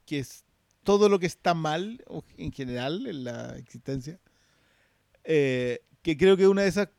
[0.06, 0.44] que es
[0.84, 2.04] todo lo que está mal
[2.38, 4.20] en general en la existencia.
[5.24, 6.90] Eh, que creo que una de esas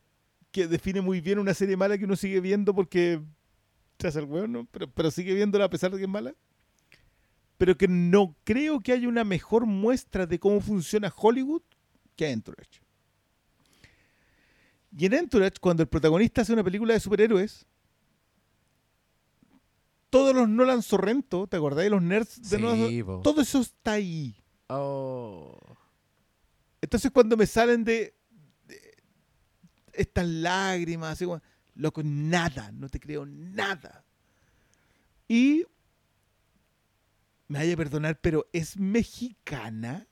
[0.53, 3.21] que define muy bien una serie mala que uno sigue viendo porque
[4.07, 4.67] hace el hueón, ¿no?
[4.71, 6.35] Pero, pero sigue viéndola a pesar de que es mala.
[7.57, 11.63] Pero que no creo que haya una mejor muestra de cómo funciona Hollywood
[12.17, 12.81] que Entourage.
[14.97, 17.67] Y en Entourage, cuando el protagonista hace una película de superhéroes,
[20.11, 23.07] todos los Nolan Sorrento, ¿te acordás de los nerds de Nolan Sí, Sorrento?
[23.07, 23.23] po.
[23.23, 24.35] Todo eso está ahí.
[24.69, 25.57] Oh.
[26.81, 28.15] Entonces cuando me salen de
[29.93, 31.41] estas lágrimas, así como,
[31.75, 34.05] loco, nada, no te creo nada.
[35.29, 35.65] Y
[37.49, 40.07] me vaya a perdonar, pero es mexicana,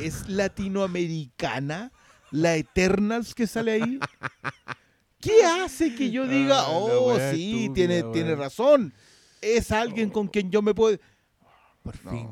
[0.00, 1.92] es latinoamericana,
[2.30, 3.98] la Eternals que sale ahí.
[5.20, 8.92] ¿Qué hace que yo diga, Ah, oh, sí, tiene, tiene razón?
[9.40, 10.98] Es alguien con quien yo me puedo...
[11.82, 12.28] Por fin.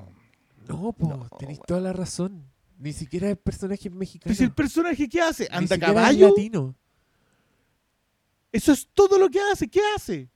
[0.69, 1.67] No, po, No, tenés weón.
[1.67, 2.51] toda la razón.
[2.79, 4.31] Ni siquiera el personaje es mexicano.
[4.31, 5.45] Pues el personaje, ¿qué hace?
[5.51, 6.29] Ni ¿Anda a siquiera es caballo?
[6.31, 6.77] latino.
[8.53, 9.69] Eso es todo lo que hace.
[9.69, 10.29] ¿Qué hace?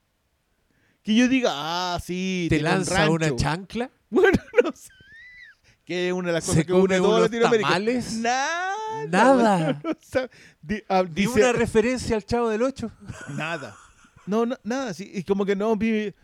[1.03, 3.91] Que yo diga, ah, sí, Te un lanza una chancla.
[4.11, 4.91] Bueno, no sé.
[5.85, 7.69] Que es una de las cosas que une toda Latinoamérica.
[7.69, 8.13] tamales.
[8.15, 8.75] Nada.
[9.09, 9.83] Nada.
[9.85, 10.31] O sea,
[10.63, 12.91] di- ah, dice, una referencia al Chavo del Ocho.
[13.31, 13.77] nada.
[14.27, 14.95] No, no, nada.
[14.95, 15.75] Sí, y como que no.
[15.77, 16.15] vi-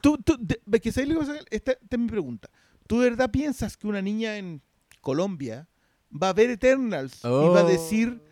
[0.00, 1.38] Tú, tú, de- que ¿sabes lo que pasa?
[1.50, 2.48] Esta, esta es mi pregunta.
[2.86, 4.62] ¿Tú de verdad piensas que una niña en
[5.00, 5.68] Colombia
[6.10, 8.22] va a ver Eternals y va a Oh, decir,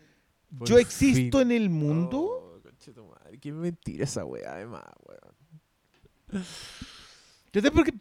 [0.61, 1.51] yo existo fin.
[1.51, 2.21] en el mundo?
[2.21, 2.48] Oh,
[3.41, 6.45] Qué mentira esa weá, además, weón.
[7.47, 7.73] ¿Entendés?
[7.73, 7.95] Porque.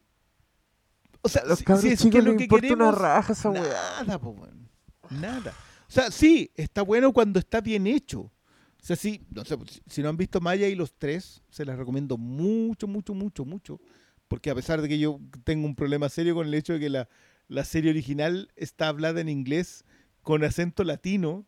[1.22, 2.78] O sea, Los si, si es que lo que queremos.
[2.78, 4.04] una raja esa weá.
[4.06, 4.70] Nada, po, weón.
[5.10, 5.54] Nada.
[5.88, 8.22] O sea, sí, está bueno cuando está bien hecho.
[8.22, 11.66] O sea, sí, no sé, si, si no han visto Maya y los tres, se
[11.66, 13.80] las recomiendo mucho, mucho, mucho, mucho.
[14.28, 16.90] Porque a pesar de que yo tengo un problema serio con el hecho de que
[16.90, 17.10] la,
[17.48, 19.86] la serie original está hablada en inglés
[20.22, 21.46] con acento latino,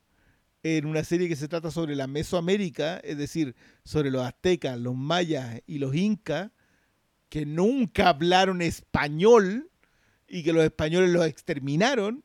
[0.63, 4.95] en una serie que se trata sobre la Mesoamérica, es decir, sobre los aztecas, los
[4.95, 6.51] mayas y los incas,
[7.29, 9.69] que nunca hablaron español
[10.27, 12.23] y que los españoles los exterminaron.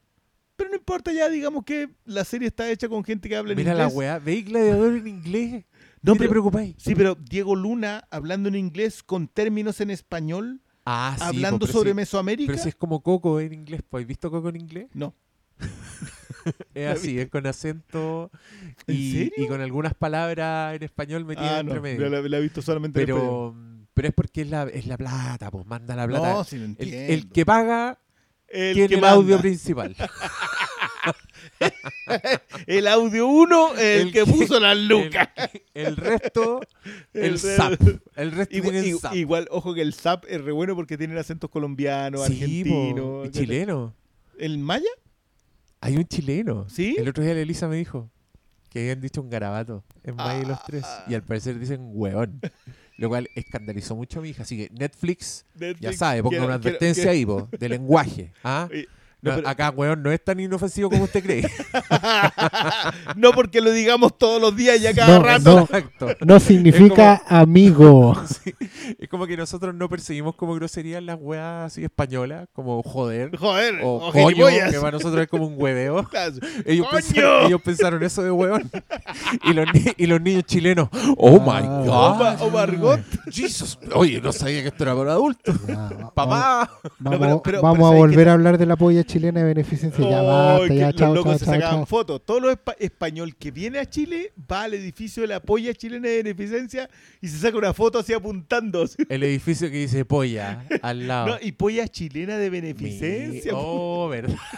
[0.57, 3.59] Pero no importa ya, digamos que la serie está hecha con gente que habla en
[3.59, 3.89] Mira inglés.
[3.93, 5.65] la weá, ¿veis Gladiador en inglés?
[6.03, 6.75] No, ¿Qué te pero- preocupáis?
[6.79, 11.73] Sí, pero Diego Luna hablando en inglés con términos en español, Ah, sí, hablando pero
[11.73, 12.53] sobre sí- Mesoamérica.
[12.53, 14.89] Pero si es como Coco en inglés, pues, ¿has visto Coco en inglés?
[14.95, 15.15] No.
[16.75, 18.31] Es así, es con acento
[18.87, 22.09] ¿En y, con algunas palabras en español metidas Ah, entre no, medio.
[22.09, 23.55] la, la he visto solamente en español.
[23.55, 26.33] pero, pero es porque es la, es la plata, pues manda la plata.
[26.35, 27.99] No, sí lo el, el que paga
[28.49, 29.95] El tiene que el audio principal.
[32.67, 35.29] El audio 1, el, El que puso las el, lucas.
[35.75, 36.61] el resto,
[37.13, 37.73] el, El re- zap.
[38.17, 41.19] El resto Igual, tiene el igual- ojo que el SAP es re bueno porque tienen
[41.19, 43.27] acentos colombianos, Sí, argentinos.
[43.27, 43.95] y chileno.
[44.39, 44.89] ¿El maya?
[45.85, 46.67] Hay un chileno.
[46.69, 46.97] ¿Sí?
[46.99, 48.11] El otro día la Elisa me dijo
[48.71, 50.85] que habían dicho un garabato en Maya y los tres.
[51.09, 52.41] Y al parecer dicen hueón.
[52.97, 54.45] Lo cual escandalizó mucho a mi hija.
[54.45, 55.45] Así que Netflix,
[55.81, 58.33] ya sabe, ponga una quiero- advertencia quiero- ahí, po, de lenguaje.
[58.45, 58.69] ¿ah?
[59.25, 61.43] No, pero- Acá, hueón, no es tan inofensivo como usted cree.
[63.17, 65.43] no porque lo digamos todos los días y a cada No, rato.
[65.57, 65.61] no.
[65.63, 66.09] Exacto.
[66.25, 68.15] No significa amigo.
[68.45, 68.53] Sí.
[68.99, 73.37] Es como que nosotros no perseguimos como groserías las weas así españolas, como joder.
[73.37, 76.07] Joder, O o coño, que para nosotros es como un hueveo.
[76.67, 76.91] Ellos ¡Coño!
[76.91, 78.71] pensaron, ellos pensaron eso de hueón.
[79.45, 81.83] Y los, ni- y los niños chilenos, oh my Ah.
[81.85, 82.19] God.
[82.19, 83.01] ma- o Margot.
[83.31, 83.79] Jesus.
[83.95, 85.55] Oye, no sabía que esto era para adultos.
[85.67, 86.71] Ya, Papá.
[86.99, 89.14] Vamos, No, pero- pero- vamos pero a ¿sabes volver a hablar de la polla chilena
[89.21, 90.09] de beneficencia.
[90.11, 91.87] Ya Oh, basta, que ya, los chao, locos chao, se chao, sacaban chao.
[91.87, 92.23] fotos.
[92.25, 96.09] Todo lo espa- español que viene a Chile va al edificio de la polla chilena
[96.09, 96.89] de beneficencia
[97.21, 98.85] y se saca una foto así apuntando.
[99.09, 101.27] El edificio que dice polla al lado.
[101.29, 103.53] No, y polla chilena de Mi- beneficencia.
[103.55, 104.37] Oh, verdad.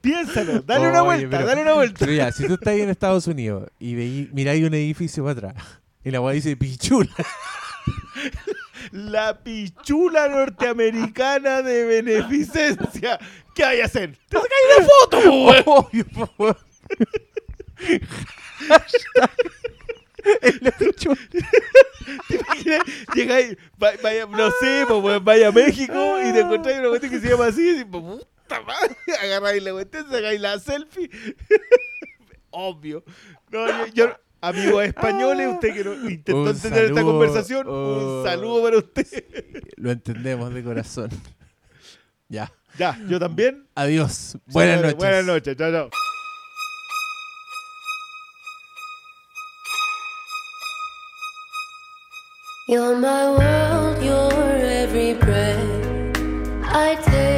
[0.00, 1.96] Piénsalo, dale una vuelta, pero- dale una vuelta.
[2.00, 5.48] Pero ya, si tú estás ahí en Estados Unidos y veí, miráis un edificio para
[5.50, 5.64] atrás
[6.04, 7.10] y la weá dice pichula.
[8.92, 13.18] La pichula norteamericana de beneficencia.
[13.54, 14.16] ¿Qué hay a hacer?
[14.28, 15.70] ¡Te sacáis una foto!
[15.70, 16.56] Obvio, po, weón.
[18.68, 19.30] Hashtag
[20.42, 21.16] en la pichula.
[22.28, 22.80] ¿Te imaginas?
[23.14, 27.20] Llegáis, va- vaya, no sé, pues, vaya a México y te encontráis una cuestión que
[27.20, 31.10] se llama así y decís, puta madre, agarráis la cuestión, sacáis la selfie.
[32.50, 33.04] Obvio.
[33.50, 38.20] No, yo, yo- amigos españoles, usted que no intentó Un entender esta conversación, oh.
[38.20, 39.24] un saludo para usted.
[39.76, 41.10] Lo entendemos de corazón.
[42.28, 42.52] Ya.
[42.76, 43.68] Ya, yo también.
[43.76, 44.36] Adiós.
[44.46, 44.96] Buenas noches.
[44.96, 45.90] Buenas noches, chao, chao.
[52.68, 56.18] You're my world, you're every breath
[56.64, 57.35] I take.